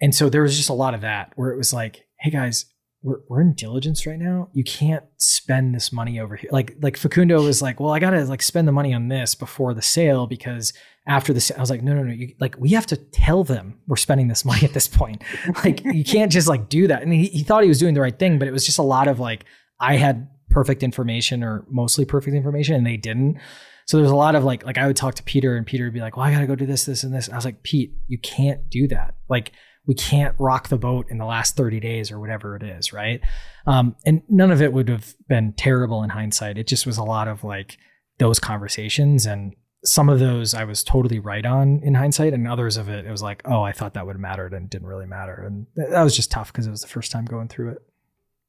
And 0.00 0.14
so 0.14 0.28
there 0.28 0.42
was 0.42 0.56
just 0.56 0.70
a 0.70 0.74
lot 0.74 0.94
of 0.94 1.02
that 1.02 1.32
where 1.36 1.50
it 1.50 1.58
was 1.58 1.72
like, 1.72 2.06
hey 2.18 2.30
guys, 2.30 2.66
we're, 3.04 3.20
we're 3.28 3.42
in 3.42 3.52
diligence 3.52 4.06
right 4.06 4.18
now. 4.18 4.48
You 4.54 4.64
can't 4.64 5.04
spend 5.18 5.74
this 5.74 5.92
money 5.92 6.18
over 6.18 6.36
here. 6.36 6.48
Like 6.50 6.74
like 6.80 6.96
Facundo 6.96 7.40
was 7.42 7.60
like, 7.60 7.78
well, 7.78 7.92
I 7.92 7.98
gotta 7.98 8.24
like 8.24 8.40
spend 8.40 8.66
the 8.66 8.72
money 8.72 8.94
on 8.94 9.08
this 9.08 9.34
before 9.34 9.74
the 9.74 9.82
sale 9.82 10.26
because 10.26 10.72
after 11.06 11.34
the 11.34 11.40
sale, 11.40 11.58
I 11.58 11.60
was 11.60 11.68
like, 11.68 11.82
no, 11.82 11.92
no, 11.92 12.02
no. 12.02 12.12
You, 12.12 12.34
like 12.40 12.56
we 12.58 12.70
have 12.70 12.86
to 12.86 12.96
tell 12.96 13.44
them 13.44 13.78
we're 13.86 13.96
spending 13.96 14.28
this 14.28 14.44
money 14.44 14.64
at 14.64 14.72
this 14.72 14.88
point. 14.88 15.22
like 15.64 15.84
you 15.84 16.02
can't 16.02 16.32
just 16.32 16.48
like 16.48 16.70
do 16.70 16.88
that. 16.88 17.02
And 17.02 17.12
he, 17.12 17.26
he 17.26 17.42
thought 17.42 17.62
he 17.62 17.68
was 17.68 17.78
doing 17.78 17.92
the 17.92 18.00
right 18.00 18.18
thing, 18.18 18.38
but 18.38 18.48
it 18.48 18.52
was 18.52 18.64
just 18.64 18.78
a 18.78 18.82
lot 18.82 19.06
of 19.06 19.20
like 19.20 19.44
I 19.78 19.96
had 19.96 20.26
perfect 20.48 20.82
information 20.82 21.44
or 21.44 21.66
mostly 21.68 22.06
perfect 22.06 22.34
information 22.34 22.74
and 22.74 22.86
they 22.86 22.96
didn't. 22.96 23.38
So 23.86 23.98
there's 23.98 24.10
a 24.10 24.16
lot 24.16 24.34
of 24.34 24.44
like 24.44 24.64
like 24.64 24.78
I 24.78 24.86
would 24.86 24.96
talk 24.96 25.14
to 25.16 25.22
Peter 25.24 25.58
and 25.58 25.66
Peter 25.66 25.84
would 25.84 25.92
be 25.92 26.00
like, 26.00 26.16
well, 26.16 26.24
I 26.24 26.32
gotta 26.32 26.46
go 26.46 26.54
do 26.54 26.64
this, 26.64 26.86
this, 26.86 27.04
and 27.04 27.14
this. 27.14 27.26
And 27.26 27.34
I 27.34 27.36
was 27.36 27.44
like, 27.44 27.62
Pete, 27.62 27.92
you 28.08 28.16
can't 28.16 28.70
do 28.70 28.88
that. 28.88 29.14
Like 29.28 29.52
we 29.86 29.94
can't 29.94 30.34
rock 30.38 30.68
the 30.68 30.78
boat 30.78 31.06
in 31.10 31.18
the 31.18 31.24
last 31.24 31.56
30 31.56 31.80
days 31.80 32.10
or 32.10 32.18
whatever 32.18 32.56
it 32.56 32.62
is, 32.62 32.92
right? 32.92 33.20
Um, 33.66 33.96
and 34.06 34.22
none 34.28 34.50
of 34.50 34.62
it 34.62 34.72
would 34.72 34.88
have 34.88 35.14
been 35.28 35.52
terrible 35.52 36.02
in 36.02 36.10
hindsight. 36.10 36.58
It 36.58 36.66
just 36.66 36.86
was 36.86 36.96
a 36.96 37.04
lot 37.04 37.28
of 37.28 37.44
like 37.44 37.76
those 38.18 38.38
conversations 38.38 39.26
and 39.26 39.54
some 39.84 40.08
of 40.08 40.18
those 40.18 40.54
I 40.54 40.64
was 40.64 40.82
totally 40.82 41.18
right 41.18 41.44
on 41.44 41.80
in 41.82 41.94
hindsight, 41.94 42.32
and 42.32 42.48
others 42.48 42.76
of 42.76 42.88
it, 42.88 43.04
it 43.04 43.10
was 43.10 43.22
like, 43.22 43.42
oh, 43.44 43.62
I 43.62 43.72
thought 43.72 43.94
that 43.94 44.06
would 44.06 44.14
have 44.14 44.20
mattered 44.20 44.54
and 44.54 44.68
didn't 44.68 44.88
really 44.88 45.06
matter. 45.06 45.34
And 45.34 45.66
that 45.76 46.02
was 46.02 46.16
just 46.16 46.30
tough 46.30 46.52
because 46.52 46.66
it 46.66 46.70
was 46.70 46.80
the 46.80 46.88
first 46.88 47.12
time 47.12 47.26
going 47.26 47.48
through 47.48 47.72
it. 47.72 47.78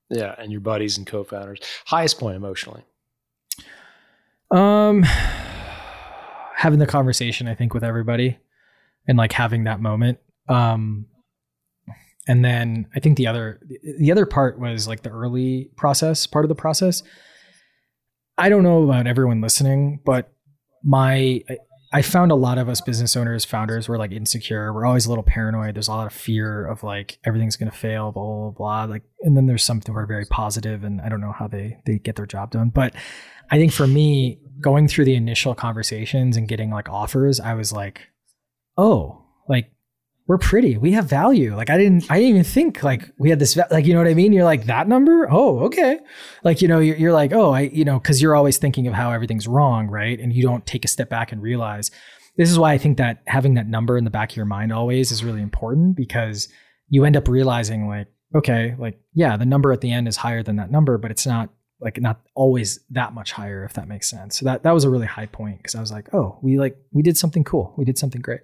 Yeah. 0.09 0.33
And 0.37 0.51
your 0.51 0.61
buddies 0.61 0.97
and 0.97 1.05
co 1.05 1.23
founders. 1.23 1.59
Highest 1.85 2.19
point 2.19 2.37
emotionally? 2.37 2.83
Um, 4.49 5.03
having 6.55 6.79
the 6.79 6.87
conversation, 6.87 7.47
I 7.47 7.55
think, 7.55 7.73
with 7.73 7.83
everybody 7.83 8.37
and 9.07 9.17
like 9.17 9.33
having 9.33 9.65
that 9.65 9.81
moment. 9.81 10.19
Um, 10.47 11.07
and 12.27 12.43
then 12.43 12.87
I 12.95 12.99
think 12.99 13.17
the 13.17 13.27
other 13.27 13.59
the 13.99 14.11
other 14.11 14.25
part 14.25 14.59
was 14.59 14.87
like 14.87 15.03
the 15.03 15.11
early 15.11 15.69
process 15.75 16.25
part 16.25 16.45
of 16.45 16.49
the 16.49 16.55
process. 16.55 17.03
I 18.37 18.49
don't 18.49 18.63
know 18.63 18.83
about 18.83 19.07
everyone 19.07 19.41
listening, 19.41 20.01
but 20.05 20.31
my 20.83 21.43
I 21.93 22.01
found 22.01 22.31
a 22.31 22.35
lot 22.35 22.57
of 22.57 22.67
us 22.67 22.81
business 22.81 23.15
owners, 23.15 23.45
founders 23.45 23.87
were 23.87 23.97
like 23.97 24.11
insecure. 24.11 24.73
We're 24.73 24.85
always 24.85 25.05
a 25.05 25.09
little 25.09 25.23
paranoid. 25.23 25.75
There's 25.75 25.87
a 25.87 25.91
lot 25.91 26.07
of 26.07 26.13
fear 26.13 26.65
of 26.65 26.83
like 26.83 27.19
everything's 27.23 27.55
gonna 27.55 27.71
fail, 27.71 28.11
blah 28.11 28.23
blah 28.23 28.49
blah. 28.51 28.83
Like, 28.83 29.03
and 29.21 29.37
then 29.37 29.45
there's 29.45 29.63
some 29.63 29.81
who 29.85 29.95
are 29.95 30.05
very 30.05 30.25
positive, 30.25 30.83
and 30.83 30.99
I 30.99 31.09
don't 31.09 31.21
know 31.21 31.31
how 31.31 31.47
they 31.47 31.77
they 31.85 31.99
get 31.99 32.15
their 32.15 32.25
job 32.25 32.51
done. 32.51 32.69
But 32.69 32.93
I 33.49 33.57
think 33.57 33.71
for 33.71 33.87
me, 33.87 34.39
going 34.59 34.87
through 34.87 35.05
the 35.05 35.15
initial 35.15 35.55
conversations 35.55 36.35
and 36.35 36.47
getting 36.47 36.71
like 36.71 36.89
offers, 36.89 37.39
I 37.39 37.53
was 37.53 37.71
like, 37.71 38.01
oh, 38.77 39.23
like 39.47 39.71
we're 40.27 40.39
pretty. 40.39 40.77
We 40.77 40.91
have 40.93 41.05
value. 41.05 41.55
Like 41.55 41.69
I 41.69 41.77
didn't, 41.77 42.09
I 42.09 42.15
didn't 42.15 42.29
even 42.29 42.43
think 42.43 42.81
like 42.81 43.11
we 43.19 43.29
had 43.29 43.39
this, 43.39 43.55
like, 43.69 43.85
you 43.85 43.93
know 43.93 43.99
what 43.99 44.07
I 44.07 44.15
mean? 44.15 44.33
You're 44.33 44.43
like 44.43 44.65
that 44.65 44.87
number. 44.87 45.27
Oh, 45.29 45.59
okay. 45.65 45.99
Like, 46.43 46.61
you 46.61 46.67
know, 46.67 46.79
you're, 46.79 46.95
you're 46.95 47.13
like, 47.13 47.31
oh, 47.31 47.51
I, 47.51 47.61
you 47.61 47.85
know, 47.85 47.99
cause 47.99 48.21
you're 48.21 48.35
always 48.35 48.57
thinking 48.57 48.87
of 48.87 48.93
how 48.95 49.11
everything's 49.11 49.47
wrong. 49.47 49.87
Right. 49.87 50.19
And 50.19 50.33
you 50.33 50.41
don't 50.41 50.65
take 50.65 50.83
a 50.83 50.87
step 50.87 51.09
back 51.09 51.31
and 51.31 51.41
realize 51.41 51.91
this 52.37 52.49
is 52.49 52.57
why 52.57 52.73
I 52.73 52.77
think 52.79 52.97
that 52.97 53.21
having 53.27 53.53
that 53.53 53.67
number 53.67 53.97
in 53.97 54.03
the 54.03 54.09
back 54.09 54.31
of 54.31 54.35
your 54.35 54.45
mind 54.45 54.73
always 54.73 55.11
is 55.11 55.23
really 55.23 55.41
important 55.41 55.95
because 55.95 56.49
you 56.89 57.05
end 57.05 57.15
up 57.15 57.27
realizing 57.27 57.87
like, 57.87 58.07
okay, 58.35 58.75
like, 58.79 58.99
yeah, 59.13 59.37
the 59.37 59.45
number 59.45 59.71
at 59.71 59.81
the 59.81 59.91
end 59.91 60.07
is 60.07 60.17
higher 60.17 60.41
than 60.43 60.55
that 60.55 60.71
number, 60.71 60.97
but 60.97 61.11
it's 61.11 61.27
not 61.27 61.49
like 61.79 62.01
not 62.01 62.21
always 62.33 62.79
that 62.89 63.13
much 63.13 63.31
higher, 63.31 63.63
if 63.63 63.73
that 63.73 63.87
makes 63.87 64.09
sense. 64.09 64.39
So 64.39 64.45
that, 64.45 64.63
that 64.63 64.71
was 64.71 64.85
a 64.85 64.89
really 64.89 65.05
high 65.05 65.27
point. 65.27 65.63
Cause 65.63 65.75
I 65.75 65.81
was 65.81 65.91
like, 65.91 66.13
oh, 66.13 66.39
we 66.41 66.57
like, 66.57 66.77
we 66.91 67.03
did 67.03 67.15
something 67.15 67.43
cool. 67.43 67.75
We 67.77 67.85
did 67.85 67.99
something 67.99 68.21
great. 68.21 68.41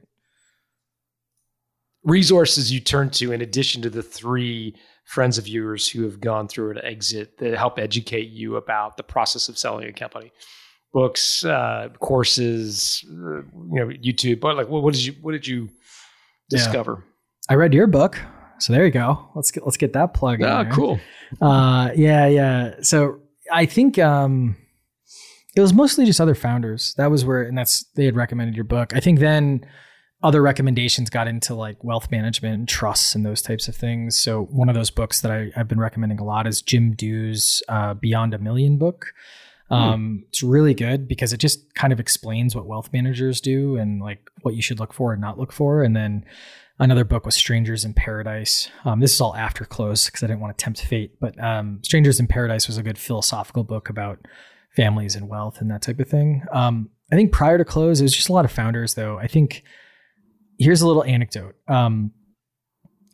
Resources 2.04 2.72
you 2.72 2.80
turn 2.80 3.10
to 3.10 3.32
in 3.32 3.42
addition 3.42 3.82
to 3.82 3.90
the 3.90 4.04
three 4.04 4.76
friends 5.06 5.38
of 5.38 5.48
yours 5.48 5.90
who 5.90 6.04
have 6.04 6.20
gone 6.20 6.48
through 6.48 6.72
an 6.72 6.80
exit 6.84 7.38
that 7.38 7.54
help 7.56 7.78
educate 7.78 8.30
you 8.30 8.56
about 8.56 8.98
the 8.98 9.04
process 9.04 9.50
of 9.50 9.58
selling 9.58 9.88
a 9.88 9.94
company 9.94 10.32
books 10.94 11.46
uh, 11.46 11.90
courses 12.00 13.06
uh, 13.10 13.38
you 13.38 13.76
know 13.76 13.88
youtube 13.88 14.40
but 14.40 14.56
like 14.58 14.68
what, 14.68 14.84
what 14.84 14.94
did 14.94 15.06
you 15.06 15.14
what 15.22 15.32
did 15.32 15.46
you 15.46 15.70
discover 16.50 17.04
I 17.50 17.56
read 17.56 17.74
your 17.74 17.88
book, 17.88 18.18
so 18.60 18.72
there 18.72 18.86
you 18.86 18.92
go. 18.92 19.30
Let's 19.36 19.52
get 19.52 19.66
let's 19.66 19.76
get 19.76 19.92
that 19.94 20.14
plug. 20.14 20.40
in 20.40 20.46
ah 20.46 20.64
there. 20.64 20.72
cool 20.72 21.00
Uh, 21.42 21.92
yeah, 21.96 22.28
yeah. 22.28 22.76
So 22.82 23.20
I 23.52 23.66
think 23.66 24.00
um, 24.00 24.56
it 25.56 25.62
was 25.62 25.74
mostly 25.74 26.06
just 26.06 26.22
other 26.22 26.36
founders. 26.36 26.94
That 26.96 27.12
was 27.12 27.26
where, 27.26 27.44
and 27.44 27.58
that's 27.58 27.84
they 27.96 28.06
had 28.06 28.16
recommended 28.16 28.56
your 28.56 28.64
book. 28.64 28.94
I 28.96 29.00
think 29.02 29.20
then 29.20 29.66
other 30.24 30.42
recommendations 30.42 31.10
got 31.10 31.28
into 31.28 31.56
like 31.56 31.84
wealth 31.84 32.12
management 32.12 32.54
and 32.54 32.68
trusts 32.68 33.16
and 33.16 33.26
those 33.26 33.42
types 33.42 33.68
of 33.68 33.76
things. 33.76 34.16
So 34.16 34.44
one 34.46 34.70
of 34.70 34.76
those 34.76 34.92
books 34.92 35.22
that 35.22 35.32
I, 35.32 35.52
I've 35.56 35.68
been 35.68 35.80
recommending 35.80 36.20
a 36.20 36.24
lot 36.24 36.46
is 36.46 36.62
Jim 36.62 36.94
Dew's 36.94 37.64
uh, 37.68 37.96
Beyond 37.96 38.34
a 38.34 38.38
Million 38.38 38.78
book. 38.78 39.14
Um, 39.72 40.26
It's 40.28 40.44
really 40.44 40.74
good 40.74 41.08
because 41.08 41.32
it 41.34 41.38
just 41.38 41.74
kind 41.76 41.94
of 41.94 42.00
explains 42.00 42.56
what 42.56 42.66
wealth 42.66 42.90
managers 42.92 43.40
do 43.40 43.78
and 43.78 44.02
like 44.02 44.30
what 44.42 44.54
you 44.54 44.62
should 44.62 44.80
look 44.80 44.94
for 44.94 45.14
and 45.14 45.22
not 45.22 45.40
look 45.40 45.54
for. 45.54 45.82
And 45.82 45.96
then 45.96 46.26
another 46.78 47.06
book 47.06 47.26
was 47.26 47.36
Strangers 47.36 47.86
in 47.86 47.94
Paradise. 47.94 48.70
Um, 48.84 49.00
this 49.00 49.14
is 49.14 49.22
all 49.22 49.36
after 49.36 49.64
close 49.64 50.08
because 50.08 50.24
I 50.24 50.28
didn't 50.28 50.42
want 50.42 50.58
to 50.58 50.64
tempt 50.64 50.82
fate. 50.82 51.20
But 51.22 51.42
um, 51.42 51.80
Strangers 51.84 52.20
in 52.20 52.28
Paradise 52.28 52.68
was 52.68 52.78
a 52.78 52.84
good 52.84 52.98
philosophical 52.98 53.64
book 53.64 53.90
about 53.90 54.20
families 54.76 55.16
and 55.16 55.30
wealth 55.30 55.62
and 55.62 55.72
that 55.72 55.82
type 55.82 56.00
of 56.00 56.10
thing. 56.10 56.44
Um, 56.52 56.90
I 57.12 57.16
think 57.16 57.32
prior 57.32 57.58
to 57.58 57.66
close, 57.66 58.02
it 58.02 58.04
was 58.04 58.16
just 58.16 58.30
a 58.30 58.34
lot 58.34 58.46
of 58.46 58.52
founders, 58.52 58.94
though. 58.96 59.18
I 59.18 59.28
think 59.28 59.64
here's 60.62 60.82
a 60.82 60.88
little 60.88 61.04
anecdote. 61.04 61.56
Um, 61.68 62.12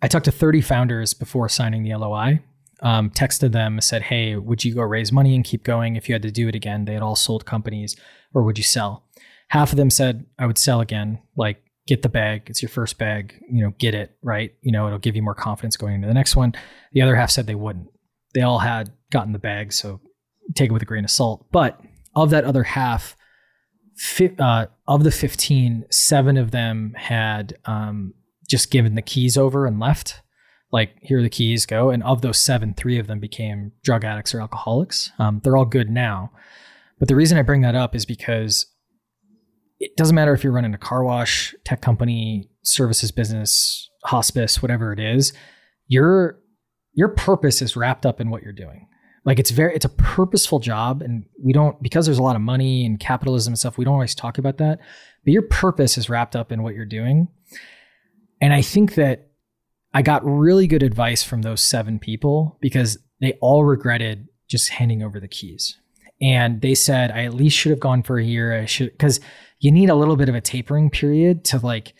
I 0.01 0.07
talked 0.07 0.25
to 0.25 0.31
30 0.31 0.61
founders 0.61 1.13
before 1.13 1.49
signing 1.49 1.83
the 1.83 1.95
LOI. 1.95 2.41
Um, 2.81 3.09
texted 3.09 3.53
them, 3.53 3.81
said, 3.81 4.03
"Hey, 4.03 4.35
would 4.35 4.63
you 4.63 4.75
go 4.75 4.83
raise 4.83 5.11
money 5.11 5.33
and 5.33 5.43
keep 5.43 5.63
going 5.63 5.95
if 5.95 6.07
you 6.07 6.13
had 6.13 6.21
to 6.21 6.31
do 6.31 6.47
it 6.47 6.53
again?" 6.53 6.85
They 6.85 6.93
had 6.93 7.01
all 7.01 7.15
sold 7.15 7.43
companies, 7.43 7.95
or 8.35 8.43
would 8.43 8.59
you 8.59 8.63
sell? 8.63 9.03
Half 9.47 9.71
of 9.71 9.77
them 9.77 9.89
said, 9.89 10.27
"I 10.37 10.45
would 10.45 10.59
sell 10.59 10.79
again. 10.79 11.19
Like, 11.35 11.63
get 11.87 12.03
the 12.03 12.09
bag. 12.09 12.43
It's 12.45 12.61
your 12.61 12.69
first 12.69 12.99
bag. 12.99 13.33
You 13.49 13.63
know, 13.63 13.73
get 13.79 13.95
it 13.95 14.15
right. 14.21 14.53
You 14.61 14.71
know, 14.71 14.85
it'll 14.85 14.99
give 14.99 15.15
you 15.15 15.23
more 15.23 15.33
confidence 15.33 15.75
going 15.75 15.95
into 15.95 16.07
the 16.07 16.13
next 16.13 16.35
one." 16.35 16.53
The 16.91 17.01
other 17.01 17.15
half 17.15 17.31
said 17.31 17.47
they 17.47 17.55
wouldn't. 17.55 17.87
They 18.35 18.41
all 18.41 18.59
had 18.59 18.91
gotten 19.09 19.33
the 19.33 19.39
bag, 19.39 19.73
so 19.73 19.99
take 20.53 20.69
it 20.69 20.73
with 20.73 20.83
a 20.83 20.85
grain 20.85 21.03
of 21.03 21.09
salt. 21.09 21.47
But 21.51 21.81
of 22.15 22.29
that 22.29 22.43
other 22.43 22.63
half, 22.63 23.16
uh, 24.39 24.67
of 24.87 25.03
the 25.03 25.11
15, 25.11 25.85
seven 25.89 26.37
of 26.37 26.51
them 26.51 26.93
had 26.97 27.57
um, 27.65 28.13
just 28.47 28.71
given 28.71 28.95
the 28.95 29.01
keys 29.01 29.37
over 29.37 29.65
and 29.65 29.79
left. 29.79 30.21
Like, 30.71 30.91
here 31.01 31.19
are 31.19 31.23
the 31.23 31.29
keys, 31.29 31.65
go. 31.65 31.89
And 31.89 32.03
of 32.03 32.21
those 32.21 32.39
seven, 32.39 32.73
three 32.73 32.99
of 32.99 33.07
them 33.07 33.19
became 33.19 33.71
drug 33.83 34.03
addicts 34.03 34.33
or 34.33 34.41
alcoholics. 34.41 35.11
Um, 35.17 35.41
they're 35.43 35.57
all 35.57 35.65
good 35.65 35.89
now. 35.89 36.31
But 36.99 37.07
the 37.07 37.15
reason 37.15 37.37
I 37.37 37.43
bring 37.43 37.61
that 37.61 37.75
up 37.75 37.95
is 37.95 38.05
because 38.05 38.65
it 39.79 39.95
doesn't 39.95 40.15
matter 40.15 40.33
if 40.33 40.43
you're 40.43 40.53
running 40.53 40.73
a 40.73 40.79
car 40.79 41.03
wash, 41.03 41.55
tech 41.63 41.81
company, 41.81 42.49
services 42.63 43.11
business, 43.11 43.89
hospice, 44.03 44.61
whatever 44.61 44.91
it 44.91 44.99
is, 44.99 45.33
your 45.87 46.39
your 46.93 47.09
purpose 47.09 47.61
is 47.61 47.75
wrapped 47.75 48.05
up 48.05 48.19
in 48.19 48.29
what 48.29 48.41
you're 48.41 48.51
doing 48.51 48.87
like 49.27 49.39
it's 49.39 49.51
very 49.51 49.75
it's 49.75 49.85
a 49.85 49.89
purposeful 49.89 50.57
job 50.57 51.01
and 51.01 51.25
we 51.43 51.51
don't 51.51 51.79
because 51.83 52.05
there's 52.05 52.17
a 52.17 52.23
lot 52.23 52.37
of 52.37 52.41
money 52.41 52.85
and 52.85 52.99
capitalism 52.99 53.51
and 53.51 53.59
stuff 53.59 53.77
we 53.77 53.83
don't 53.83 53.93
always 53.93 54.15
talk 54.15 54.37
about 54.39 54.57
that 54.57 54.79
but 55.23 55.33
your 55.33 55.43
purpose 55.43 55.97
is 55.97 56.09
wrapped 56.09 56.37
up 56.37 56.53
in 56.53 56.63
what 56.63 56.73
you're 56.73 56.85
doing. 56.85 57.27
And 58.41 58.53
i 58.53 58.61
think 58.61 58.95
that 58.95 59.27
i 59.93 60.01
got 60.01 60.25
really 60.25 60.65
good 60.65 60.81
advice 60.81 61.21
from 61.21 61.41
those 61.41 61.61
seven 61.61 61.99
people 61.99 62.57
because 62.61 62.97
they 63.19 63.33
all 63.41 63.65
regretted 63.65 64.27
just 64.47 64.69
handing 64.69 65.03
over 65.03 65.19
the 65.19 65.27
keys. 65.27 65.77
And 66.21 66.61
they 66.61 66.73
said 66.73 67.11
i 67.11 67.25
at 67.25 67.33
least 67.33 67.57
should 67.57 67.71
have 67.71 67.81
gone 67.81 68.03
for 68.03 68.17
a 68.17 68.23
year. 68.23 68.57
I 68.57 68.65
should 68.65 68.91
because 68.91 69.19
you 69.59 69.71
need 69.71 69.89
a 69.89 69.95
little 69.95 70.15
bit 70.15 70.29
of 70.29 70.35
a 70.35 70.41
tapering 70.41 70.89
period 70.89 71.43
to 71.45 71.59
like 71.59 71.93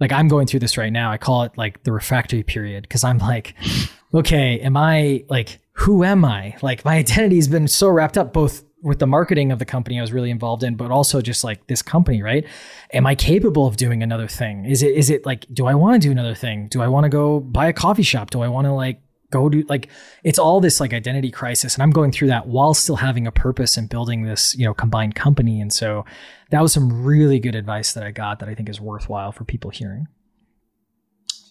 like 0.00 0.12
i'm 0.12 0.28
going 0.28 0.46
through 0.46 0.60
this 0.60 0.76
right 0.76 0.92
now. 0.92 1.10
I 1.10 1.16
call 1.16 1.44
it 1.44 1.56
like 1.56 1.82
the 1.84 1.92
refractory 1.92 2.42
period 2.42 2.82
because 2.82 3.04
i'm 3.04 3.18
like 3.18 3.54
okay 4.14 4.60
am 4.60 4.76
i 4.76 5.24
like 5.30 5.60
who 5.78 6.02
am 6.02 6.24
I? 6.24 6.56
Like 6.60 6.84
my 6.84 6.96
identity's 6.96 7.46
been 7.46 7.68
so 7.68 7.88
wrapped 7.88 8.18
up 8.18 8.32
both 8.32 8.64
with 8.82 8.98
the 8.98 9.06
marketing 9.06 9.52
of 9.52 9.58
the 9.58 9.64
company 9.64 9.98
I 9.98 10.02
was 10.02 10.12
really 10.12 10.30
involved 10.30 10.64
in, 10.64 10.74
but 10.74 10.90
also 10.90 11.20
just 11.20 11.44
like 11.44 11.66
this 11.68 11.82
company, 11.82 12.20
right? 12.20 12.44
Am 12.92 13.06
I 13.06 13.14
capable 13.14 13.66
of 13.66 13.76
doing 13.76 14.02
another 14.02 14.26
thing? 14.26 14.64
Is 14.64 14.82
it 14.82 14.94
is 14.96 15.08
it 15.08 15.24
like 15.24 15.46
do 15.52 15.66
I 15.66 15.74
want 15.74 16.00
to 16.00 16.08
do 16.08 16.10
another 16.10 16.34
thing? 16.34 16.66
Do 16.68 16.82
I 16.82 16.88
want 16.88 17.04
to 17.04 17.08
go 17.08 17.38
buy 17.38 17.66
a 17.66 17.72
coffee 17.72 18.02
shop? 18.02 18.30
Do 18.30 18.42
I 18.42 18.48
want 18.48 18.66
to 18.66 18.72
like 18.72 19.00
go 19.30 19.48
do 19.48 19.64
like 19.68 19.88
it's 20.24 20.38
all 20.38 20.60
this 20.60 20.80
like 20.80 20.92
identity 20.92 21.30
crisis 21.30 21.74
and 21.74 21.82
I'm 21.82 21.90
going 21.92 22.10
through 22.10 22.28
that 22.28 22.48
while 22.48 22.74
still 22.74 22.96
having 22.96 23.28
a 23.28 23.32
purpose 23.32 23.76
and 23.76 23.88
building 23.88 24.24
this, 24.24 24.56
you 24.56 24.64
know, 24.64 24.74
combined 24.74 25.14
company. 25.14 25.60
And 25.60 25.72
so 25.72 26.04
that 26.50 26.60
was 26.60 26.72
some 26.72 27.04
really 27.04 27.38
good 27.38 27.54
advice 27.54 27.92
that 27.92 28.02
I 28.02 28.10
got 28.10 28.40
that 28.40 28.48
I 28.48 28.54
think 28.54 28.68
is 28.68 28.80
worthwhile 28.80 29.30
for 29.30 29.44
people 29.44 29.70
hearing. 29.70 30.08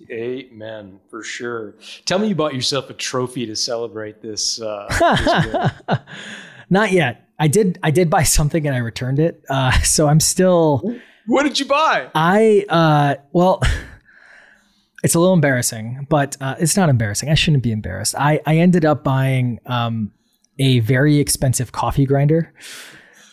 Amen, 0.09 0.99
for 1.09 1.23
sure. 1.23 1.75
Tell 2.05 2.19
me 2.19 2.27
you 2.27 2.35
bought 2.35 2.53
yourself 2.53 2.89
a 2.89 2.93
trophy 2.93 3.45
to 3.45 3.55
celebrate 3.55 4.21
this. 4.21 4.61
Uh, 4.61 5.73
this 5.87 5.97
Not 6.69 6.91
yet. 6.91 7.27
I 7.39 7.47
did. 7.47 7.79
I 7.83 7.91
did 7.91 8.09
buy 8.09 8.23
something 8.23 8.65
and 8.65 8.75
I 8.75 8.79
returned 8.79 9.19
it. 9.19 9.43
Uh, 9.49 9.71
so 9.83 10.07
I'm 10.07 10.19
still. 10.19 10.81
what 11.25 11.43
did 11.43 11.59
you 11.59 11.65
buy? 11.65 12.09
I 12.15 12.65
uh, 12.69 13.15
well, 13.31 13.61
it's 15.03 15.15
a 15.15 15.19
little 15.19 15.33
embarrassing, 15.33 16.07
but 16.09 16.37
uh, 16.41 16.55
it's 16.59 16.77
not 16.77 16.89
embarrassing. 16.89 17.29
I 17.29 17.35
shouldn't 17.35 17.63
be 17.63 17.71
embarrassed. 17.71 18.15
I 18.17 18.41
I 18.45 18.57
ended 18.57 18.85
up 18.85 19.03
buying 19.03 19.59
um, 19.65 20.11
a 20.59 20.79
very 20.79 21.17
expensive 21.19 21.71
coffee 21.71 22.05
grinder. 22.05 22.53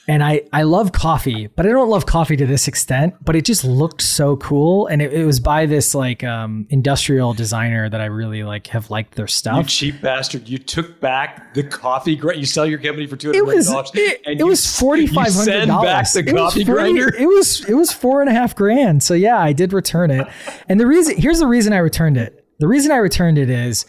And 0.07 0.22
I, 0.22 0.42
I 0.52 0.64
love 0.64 0.92
coffee, 0.92 1.46
but 1.46 1.64
I 1.64 1.70
don't 1.70 1.88
love 1.88 2.05
coffee 2.05 2.36
to 2.36 2.44
this 2.46 2.68
extent. 2.68 3.14
But 3.24 3.36
it 3.36 3.46
just 3.46 3.64
looked 3.64 4.02
so 4.02 4.36
cool, 4.36 4.86
and 4.88 5.00
it, 5.00 5.14
it 5.14 5.24
was 5.24 5.40
by 5.40 5.64
this 5.64 5.94
like 5.94 6.22
um, 6.22 6.66
industrial 6.68 7.32
designer 7.32 7.88
that 7.88 8.02
I 8.02 8.05
really 8.05 8.42
like 8.42 8.66
have 8.66 8.90
liked 8.90 9.14
their 9.14 9.26
stuff. 9.26 9.57
You 9.57 9.64
cheap 9.92 10.02
bastard! 10.02 10.46
You 10.46 10.59
took 10.59 11.00
back 11.00 11.55
the 11.55 11.62
coffee 11.62 12.16
grinder. 12.16 12.38
You 12.38 12.44
sell 12.44 12.66
your 12.66 12.78
company 12.80 13.07
for 13.07 13.16
two 13.16 13.32
It 13.32 13.46
was 13.46 13.66
dollars. 13.68 13.92
it, 13.94 14.20
it 14.26 14.38
you- 14.40 14.46
was 14.46 14.78
forty 14.78 15.07
five 15.07 15.32
hundred 15.32 15.44
send 15.44 15.68
back 15.68 16.12
dollars. 16.12 16.12
the 16.12 16.22
coffee 16.32 16.64
grinder. 16.64 17.09
It 17.14 17.26
was 17.26 17.64
it 17.64 17.74
was 17.74 17.90
four 17.90 18.20
and 18.20 18.28
a 18.28 18.34
half 18.34 18.55
grand. 18.55 19.02
So 19.02 19.14
yeah, 19.14 19.38
I 19.38 19.55
did 19.55 19.72
return 19.72 20.11
it. 20.11 20.26
And 20.68 20.78
the 20.78 20.86
reason 20.86 21.16
here's 21.16 21.38
the 21.38 21.46
reason 21.46 21.72
I 21.72 21.78
returned 21.78 22.18
it. 22.18 22.44
The 22.59 22.68
reason 22.68 22.92
I 22.92 22.96
returned 22.96 23.38
it 23.38 23.48
is 23.48 23.86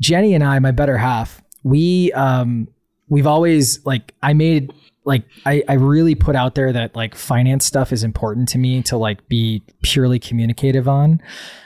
Jenny 0.00 0.34
and 0.34 0.42
I, 0.42 0.58
my 0.58 0.72
better 0.72 0.98
half, 0.98 1.40
we 1.62 2.10
um 2.14 2.66
we've 3.08 3.28
always 3.28 3.84
like 3.86 4.12
I 4.24 4.32
made 4.32 4.72
like 5.04 5.24
I, 5.44 5.62
I 5.68 5.74
really 5.74 6.14
put 6.14 6.36
out 6.36 6.54
there 6.54 6.72
that 6.72 6.94
like 6.94 7.14
finance 7.14 7.66
stuff 7.66 7.92
is 7.92 8.04
important 8.04 8.48
to 8.50 8.58
me 8.58 8.82
to 8.82 8.96
like 8.96 9.26
be 9.28 9.62
purely 9.82 10.18
communicative 10.18 10.88
on. 10.88 11.20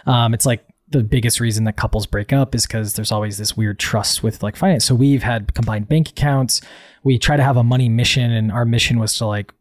Um, 0.07 0.33
it's 0.33 0.47
like 0.47 0.65
the 0.89 1.03
biggest 1.03 1.41
reason 1.41 1.65
that 1.65 1.77
couples 1.77 2.07
break 2.07 2.33
up 2.33 2.55
is 2.55 2.67
because 2.67 2.95
there's 2.95 3.11
always 3.13 3.39
this 3.39 3.57
weird 3.57 3.79
trust 3.79 4.23
with 4.23 4.43
like 4.43 4.57
finance. 4.57 4.85
So 4.85 4.95
we've 4.95 5.23
had 5.23 5.53
combined 5.55 5.89
bank 5.89 6.11
accounts. 6.11 6.61
We 7.03 7.19
try 7.19 7.37
to 7.37 7.43
have 7.43 7.57
a 7.57 7.65
money 7.65 7.89
mission, 7.89 8.31
and 8.31 8.53
our 8.53 8.65
mission 8.65 8.99
was 8.99 9.17
to 9.19 9.27
like 9.27 9.53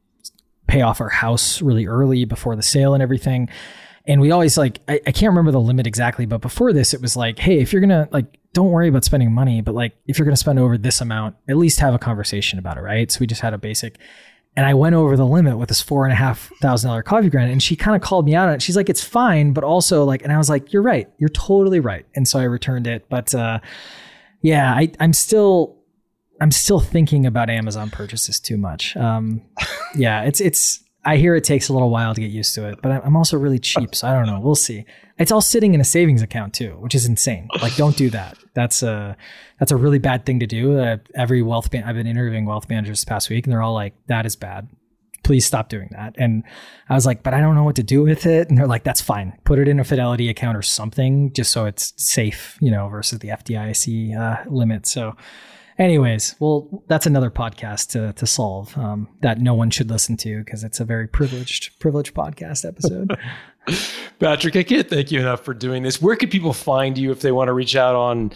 pay 0.68 0.82
off 0.82 1.02
our 1.02 1.10
house 1.10 1.62
really 1.62 1.86
early 1.86 2.26
before 2.26 2.56
the 2.56 2.64
sale 2.64 2.94
and 2.94 3.02
everything. 3.04 3.50
And 4.08 4.22
we 4.22 4.32
always 4.32 4.58
like, 4.58 4.82
I, 4.88 5.02
I 5.08 5.12
can't 5.12 5.32
remember 5.32 5.52
the 5.52 5.60
limit 5.60 5.88
exactly, 5.88 6.26
but 6.26 6.42
before 6.42 6.74
this, 6.74 6.94
it 6.94 7.02
was 7.02 7.16
like, 7.16 7.40
hey, 7.40 7.60
if 7.60 7.74
you're 7.74 7.82
gonna 7.82 8.08
like, 8.12 8.26
don't 8.56 8.72
worry 8.72 8.88
about 8.88 9.04
spending 9.04 9.34
money, 9.34 9.62
but 9.62 9.76
like, 9.76 9.94
if 10.08 10.18
you're 10.18 10.26
gonna 10.26 10.38
spend 10.38 10.58
over 10.58 10.78
this 10.78 11.02
amount, 11.02 11.36
at 11.48 11.58
least 11.58 11.80
have 11.82 11.94
a 11.94 12.00
conversation 12.00 12.58
about 12.58 12.78
it, 12.78 12.82
right? 12.82 13.12
So 13.12 13.20
we 13.20 13.28
just 13.28 13.42
had 13.42 13.54
a 13.54 13.58
basic. 13.58 14.00
And 14.56 14.66
I 14.66 14.74
went 14.74 14.96
over 14.96 15.18
the 15.18 15.26
limit 15.26 15.58
with 15.58 15.68
this 15.68 15.82
four 15.82 16.06
and 16.06 16.14
a 16.14 16.16
half 16.16 16.50
thousand 16.62 16.88
dollar 16.88 17.04
coffee 17.04 17.30
grinder, 17.30 17.52
and 17.52 17.62
she 17.62 17.76
kind 17.76 17.94
of 17.94 18.02
called 18.02 18.26
me 18.26 18.34
out 18.34 18.48
on 18.48 18.56
it. 18.56 18.62
She's 18.62 18.78
like, 18.78 18.88
"It's 18.88 19.04
fine," 19.04 19.52
but 19.52 19.66
also 19.66 20.06
like, 20.06 20.24
and 20.24 20.32
I 20.32 20.38
was 20.38 20.50
like, 20.50 20.72
"You're 20.72 20.82
right. 20.82 21.10
You're 21.18 21.30
totally 21.30 21.82
right." 21.82 22.06
And 22.16 22.26
so 22.26 22.40
I 22.40 22.44
returned 22.44 22.88
it. 22.88 23.10
But 23.10 23.36
uh, 23.36 23.60
yeah, 24.42 24.74
I, 24.74 24.90
I'm 25.02 25.12
still 25.12 25.76
I'm 26.40 26.52
still 26.52 26.80
thinking 26.80 27.26
about 27.26 27.50
Amazon 27.50 27.90
purchases 27.90 28.40
too 28.40 28.58
much. 28.58 28.96
Um, 28.96 29.42
yeah, 29.96 30.24
it's 30.24 30.40
it's. 30.40 30.82
I 31.04 31.18
hear 31.18 31.36
it 31.36 31.44
takes 31.44 31.68
a 31.70 31.74
little 31.74 31.92
while 31.92 32.16
to 32.16 32.22
get 32.22 32.32
used 32.32 32.56
to 32.56 32.68
it, 32.68 32.80
but 32.82 32.92
I'm 32.92 33.16
also 33.16 33.38
really 33.38 33.60
cheap, 33.60 33.94
so 33.94 34.08
I 34.08 34.14
don't 34.14 34.26
know. 34.26 34.40
We'll 34.40 34.56
see. 34.56 34.86
It's 35.20 35.32
all 35.32 35.42
sitting 35.42 35.76
in 35.76 35.82
a 35.82 35.84
savings 35.84 36.24
account 36.24 36.56
too, 36.56 36.78
which 36.80 36.96
is 36.96 37.06
insane. 37.06 37.48
Like, 37.62 37.76
don't 37.76 37.96
do 37.96 38.10
that. 38.10 38.38
That's 38.56 38.82
a 38.82 39.16
that's 39.60 39.72
a 39.72 39.76
really 39.76 40.00
bad 40.00 40.26
thing 40.26 40.40
to 40.40 40.48
do. 40.48 40.80
Uh, 40.80 40.98
every 41.14 41.42
wealth 41.42 41.70
I've 41.74 41.96
been 41.96 42.08
interviewing 42.08 42.46
wealth 42.46 42.70
managers 42.70 43.00
this 43.00 43.06
past 43.06 43.30
week, 43.30 43.46
and 43.46 43.54
they're 43.54 43.62
all 43.62 43.74
like, 43.74 43.94
"That 44.08 44.26
is 44.26 44.36
bad. 44.36 44.68
Please 45.24 45.46
stop 45.46 45.70
doing 45.70 45.90
that." 45.92 46.16
And 46.18 46.44
I 46.90 46.96
was 46.96 47.06
like, 47.06 47.22
"But 47.22 47.34
I 47.34 47.42
don't 47.42 47.56
know 47.56 47.64
what 47.64 47.76
to 47.76 47.84
do 47.84 48.02
with 48.02 48.26
it." 48.26 48.50
And 48.50 48.58
they're 48.58 48.68
like, 48.68 48.84
"That's 48.84 49.02
fine. 49.02 49.34
Put 49.44 49.60
it 49.60 49.68
in 49.68 49.80
a 49.80 49.84
Fidelity 49.84 50.30
account 50.30 50.58
or 50.58 50.62
something, 50.62 51.34
just 51.34 51.52
so 51.52 51.66
it's 51.66 51.94
safe, 51.98 52.58
you 52.62 52.72
know, 52.72 52.88
versus 52.88 53.20
the 53.20 53.30
FDIC 53.30 54.16
uh, 54.16 54.50
limit." 54.50 54.88
So 54.88 55.16
anyways 55.78 56.36
well 56.40 56.84
that's 56.88 57.06
another 57.06 57.30
podcast 57.30 57.90
to, 57.90 58.14
to 58.14 58.26
solve 58.26 58.78
um, 58.78 59.08
that 59.22 59.40
no 59.40 59.54
one 59.54 59.70
should 59.70 59.90
listen 59.90 60.16
to 60.18 60.44
because 60.44 60.64
it's 60.64 60.80
a 60.80 60.86
very 60.86 61.08
privileged 61.08 61.78
privileged 61.80 62.14
podcast 62.14 62.66
episode 62.66 63.18
Patrick, 64.20 64.56
I 64.56 64.64
can't 64.64 64.90
thank 64.90 65.12
you 65.12 65.20
enough 65.20 65.44
for 65.44 65.54
doing 65.54 65.84
this. 65.84 66.02
Where 66.02 66.16
could 66.16 66.32
people 66.32 66.54
find 66.54 66.98
you 66.98 67.12
if 67.12 67.22
they 67.22 67.32
want 67.32 67.48
to 67.48 67.54
reach 67.54 67.76
out 67.76 67.96
on 67.96 68.32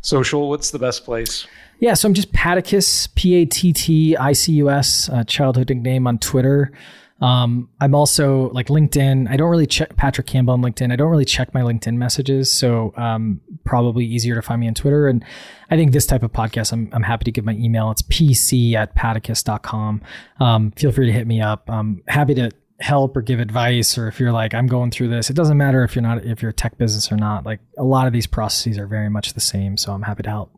social? 0.00 0.48
What's 0.48 0.70
the 0.70 0.78
best 0.78 1.04
place? 1.04 1.46
Yeah, 1.80 1.94
so 1.94 2.08
I'm 2.08 2.14
just 2.14 2.32
Patticus, 2.32 3.08
P 3.14 3.34
A 3.36 3.44
T 3.44 3.72
T 3.72 4.16
I 4.16 4.32
C 4.32 4.52
U 4.54 4.70
S, 4.70 5.08
uh, 5.08 5.24
childhood 5.24 5.68
nickname 5.68 6.06
on 6.06 6.18
Twitter. 6.18 6.72
Um, 7.20 7.68
I'm 7.80 7.94
also 7.94 8.50
like 8.50 8.68
LinkedIn. 8.68 9.28
I 9.28 9.36
don't 9.36 9.50
really 9.50 9.66
check 9.66 9.96
Patrick 9.96 10.26
Campbell 10.26 10.54
on 10.54 10.62
LinkedIn. 10.62 10.92
I 10.92 10.96
don't 10.96 11.10
really 11.10 11.24
check 11.24 11.52
my 11.52 11.62
LinkedIn 11.62 11.96
messages, 11.96 12.52
so 12.52 12.92
um, 12.96 13.40
probably 13.64 14.04
easier 14.04 14.34
to 14.36 14.42
find 14.42 14.60
me 14.60 14.68
on 14.68 14.74
Twitter. 14.74 15.08
And 15.08 15.24
I 15.70 15.76
think 15.76 15.92
this 15.92 16.06
type 16.06 16.22
of 16.22 16.32
podcast, 16.32 16.72
I'm, 16.72 16.88
I'm 16.92 17.02
happy 17.02 17.24
to 17.24 17.32
give 17.32 17.44
my 17.44 17.54
email. 17.54 17.90
It's 17.90 18.02
pc 18.02 18.74
at 18.74 18.94
patticus.com. 18.94 20.00
Um, 20.38 20.70
feel 20.72 20.92
free 20.92 21.06
to 21.06 21.12
hit 21.12 21.26
me 21.26 21.40
up. 21.40 21.68
I'm 21.68 22.02
happy 22.06 22.34
to 22.34 22.50
help 22.80 23.16
or 23.16 23.22
give 23.22 23.40
advice, 23.40 23.98
or 23.98 24.06
if 24.06 24.20
you're 24.20 24.32
like, 24.32 24.54
I'm 24.54 24.68
going 24.68 24.92
through 24.92 25.08
this. 25.08 25.28
It 25.28 25.34
doesn't 25.34 25.56
matter 25.56 25.82
if 25.82 25.96
you're 25.96 26.02
not 26.02 26.24
if 26.24 26.40
you're 26.40 26.50
a 26.50 26.54
tech 26.54 26.78
business 26.78 27.10
or 27.10 27.16
not. 27.16 27.44
Like 27.44 27.60
a 27.76 27.84
lot 27.84 28.06
of 28.06 28.12
these 28.12 28.28
processes 28.28 28.78
are 28.78 28.86
very 28.86 29.10
much 29.10 29.34
the 29.34 29.40
same, 29.40 29.76
so 29.76 29.92
I'm 29.92 30.02
happy 30.02 30.22
to 30.22 30.30
help. 30.30 30.52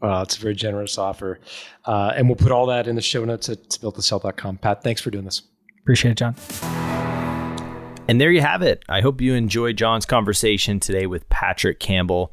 Well, 0.00 0.22
it's 0.22 0.36
a 0.36 0.40
very 0.40 0.54
generous 0.54 0.98
offer. 0.98 1.40
Uh, 1.84 2.12
and 2.14 2.28
we'll 2.28 2.36
put 2.36 2.52
all 2.52 2.66
that 2.66 2.86
in 2.86 2.96
the 2.96 3.02
show 3.02 3.24
notes 3.24 3.48
at 3.48 3.68
builttosell.com. 3.68 4.58
Pat, 4.58 4.82
thanks 4.82 5.00
for 5.00 5.10
doing 5.10 5.24
this. 5.24 5.42
Appreciate 5.86 6.10
it, 6.10 6.18
John. 6.18 6.34
And 8.08 8.20
there 8.20 8.32
you 8.32 8.40
have 8.40 8.60
it. 8.60 8.82
I 8.88 9.02
hope 9.02 9.20
you 9.20 9.34
enjoyed 9.34 9.76
John's 9.76 10.04
conversation 10.04 10.80
today 10.80 11.06
with 11.06 11.28
Patrick 11.28 11.78
Campbell. 11.78 12.32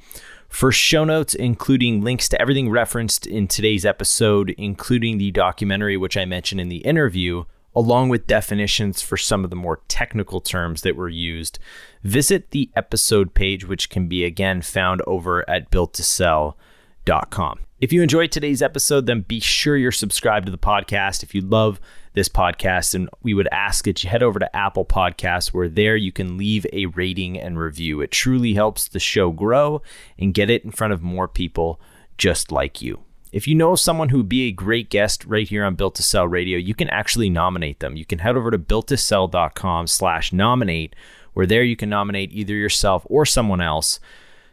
For 0.49 0.71
show 0.71 1.03
notes, 1.03 1.35
including 1.35 2.01
links 2.01 2.27
to 2.29 2.41
everything 2.41 2.71
referenced 2.71 3.27
in 3.27 3.47
today's 3.47 3.85
episode, 3.85 4.55
including 4.57 5.19
the 5.19 5.29
documentary 5.29 5.97
which 5.97 6.17
I 6.17 6.25
mentioned 6.25 6.61
in 6.61 6.69
the 6.69 6.77
interview, 6.77 7.43
along 7.75 8.09
with 8.09 8.25
definitions 8.25 9.03
for 9.03 9.17
some 9.17 9.43
of 9.43 9.51
the 9.51 9.55
more 9.55 9.81
technical 9.87 10.41
terms 10.41 10.81
that 10.81 10.95
were 10.95 11.07
used, 11.07 11.59
visit 12.01 12.49
the 12.49 12.71
episode 12.75 13.35
page, 13.35 13.67
which 13.67 13.91
can 13.91 14.07
be 14.07 14.23
again 14.23 14.63
found 14.63 15.03
over 15.05 15.47
at 15.47 15.69
builttosell.com. 15.69 17.59
If 17.79 17.93
you 17.93 18.01
enjoyed 18.01 18.31
today's 18.31 18.63
episode, 18.63 19.05
then 19.05 19.21
be 19.21 19.39
sure 19.39 19.77
you're 19.77 19.91
subscribed 19.91 20.47
to 20.47 20.51
the 20.51 20.57
podcast. 20.57 21.21
If 21.21 21.35
you 21.35 21.41
love 21.41 21.79
this 22.13 22.29
podcast, 22.29 22.95
and 22.95 23.09
we 23.21 23.33
would 23.33 23.47
ask 23.51 23.85
that 23.85 24.03
you 24.03 24.09
head 24.09 24.23
over 24.23 24.39
to 24.39 24.55
Apple 24.55 24.85
Podcasts, 24.85 25.53
where 25.53 25.69
there 25.69 25.95
you 25.95 26.11
can 26.11 26.37
leave 26.37 26.65
a 26.71 26.85
rating 26.87 27.39
and 27.39 27.59
review. 27.59 28.01
It 28.01 28.11
truly 28.11 28.53
helps 28.53 28.87
the 28.87 28.99
show 28.99 29.31
grow 29.31 29.81
and 30.17 30.33
get 30.33 30.49
it 30.49 30.63
in 30.63 30.71
front 30.71 30.93
of 30.93 31.01
more 31.01 31.27
people 31.27 31.79
just 32.17 32.51
like 32.51 32.81
you. 32.81 33.01
If 33.31 33.47
you 33.47 33.55
know 33.55 33.75
someone 33.75 34.09
who 34.09 34.17
would 34.17 34.29
be 34.29 34.47
a 34.47 34.51
great 34.51 34.91
guest 34.91 35.25
right 35.25 35.47
here 35.47 35.65
on 35.65 35.73
Built 35.73 35.95
to 35.95 36.03
Sell 36.03 36.27
Radio, 36.27 36.57
you 36.57 36.75
can 36.75 36.87
actually 36.89 37.31
nominate 37.31 37.79
them. 37.79 37.97
You 37.97 38.05
can 38.05 38.19
head 38.19 38.37
over 38.37 38.51
to 38.51 38.59
builttosell.com 38.59 39.87
slash 39.87 40.31
nominate, 40.31 40.95
where 41.33 41.47
there 41.47 41.63
you 41.63 41.75
can 41.75 41.89
nominate 41.89 42.31
either 42.31 42.53
yourself 42.53 43.07
or 43.07 43.25
someone 43.25 43.59
else 43.59 43.99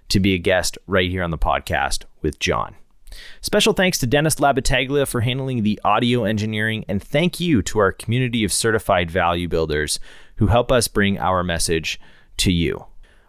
to 0.09 0.19
be 0.19 0.33
a 0.33 0.39
guest 0.39 0.79
right 0.87 1.11
here 1.11 1.23
on 1.23 1.31
the 1.31 1.37
podcast 1.37 2.05
with 2.23 2.39
John. 2.39 2.75
Special 3.41 3.73
thanks 3.73 3.99
to 3.99 4.07
Dennis 4.07 4.37
Labataglia 4.37 5.07
for 5.07 5.21
handling 5.21 5.63
the 5.63 5.81
audio 5.85 6.25
engineering, 6.25 6.85
and 6.89 7.03
thank 7.03 7.41
you 7.41 7.63
to 7.63 7.79
our 7.79 7.93
community 7.93 8.45
of 8.45 8.53
certified 8.53 9.11
value 9.11 9.49
builders 9.49 9.99
who 10.37 10.47
help 10.47 10.71
us 10.73 10.89
bring 10.89 11.19
our 11.19 11.43
message 11.43 12.01
to 12.39 12.53
you. 12.53 12.87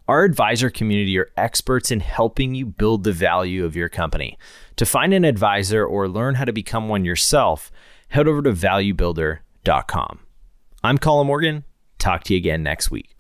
Our 0.07 0.23
advisor 0.23 0.69
community 0.69 1.17
are 1.17 1.31
experts 1.37 1.91
in 1.91 2.01
helping 2.01 2.53
you 2.53 2.65
build 2.65 3.03
the 3.03 3.13
value 3.13 3.63
of 3.63 3.75
your 3.75 3.89
company. 3.89 4.37
To 4.75 4.85
find 4.85 5.13
an 5.13 5.23
advisor 5.23 5.85
or 5.85 6.09
learn 6.09 6.35
how 6.35 6.45
to 6.45 6.51
become 6.51 6.89
one 6.89 7.05
yourself, 7.05 7.71
head 8.09 8.27
over 8.27 8.41
to 8.41 8.51
valuebuilder.com. 8.51 10.19
I'm 10.83 10.97
Colin 10.97 11.27
Morgan. 11.27 11.63
Talk 11.99 12.23
to 12.25 12.33
you 12.33 12.37
again 12.37 12.63
next 12.63 12.91
week. 12.91 13.15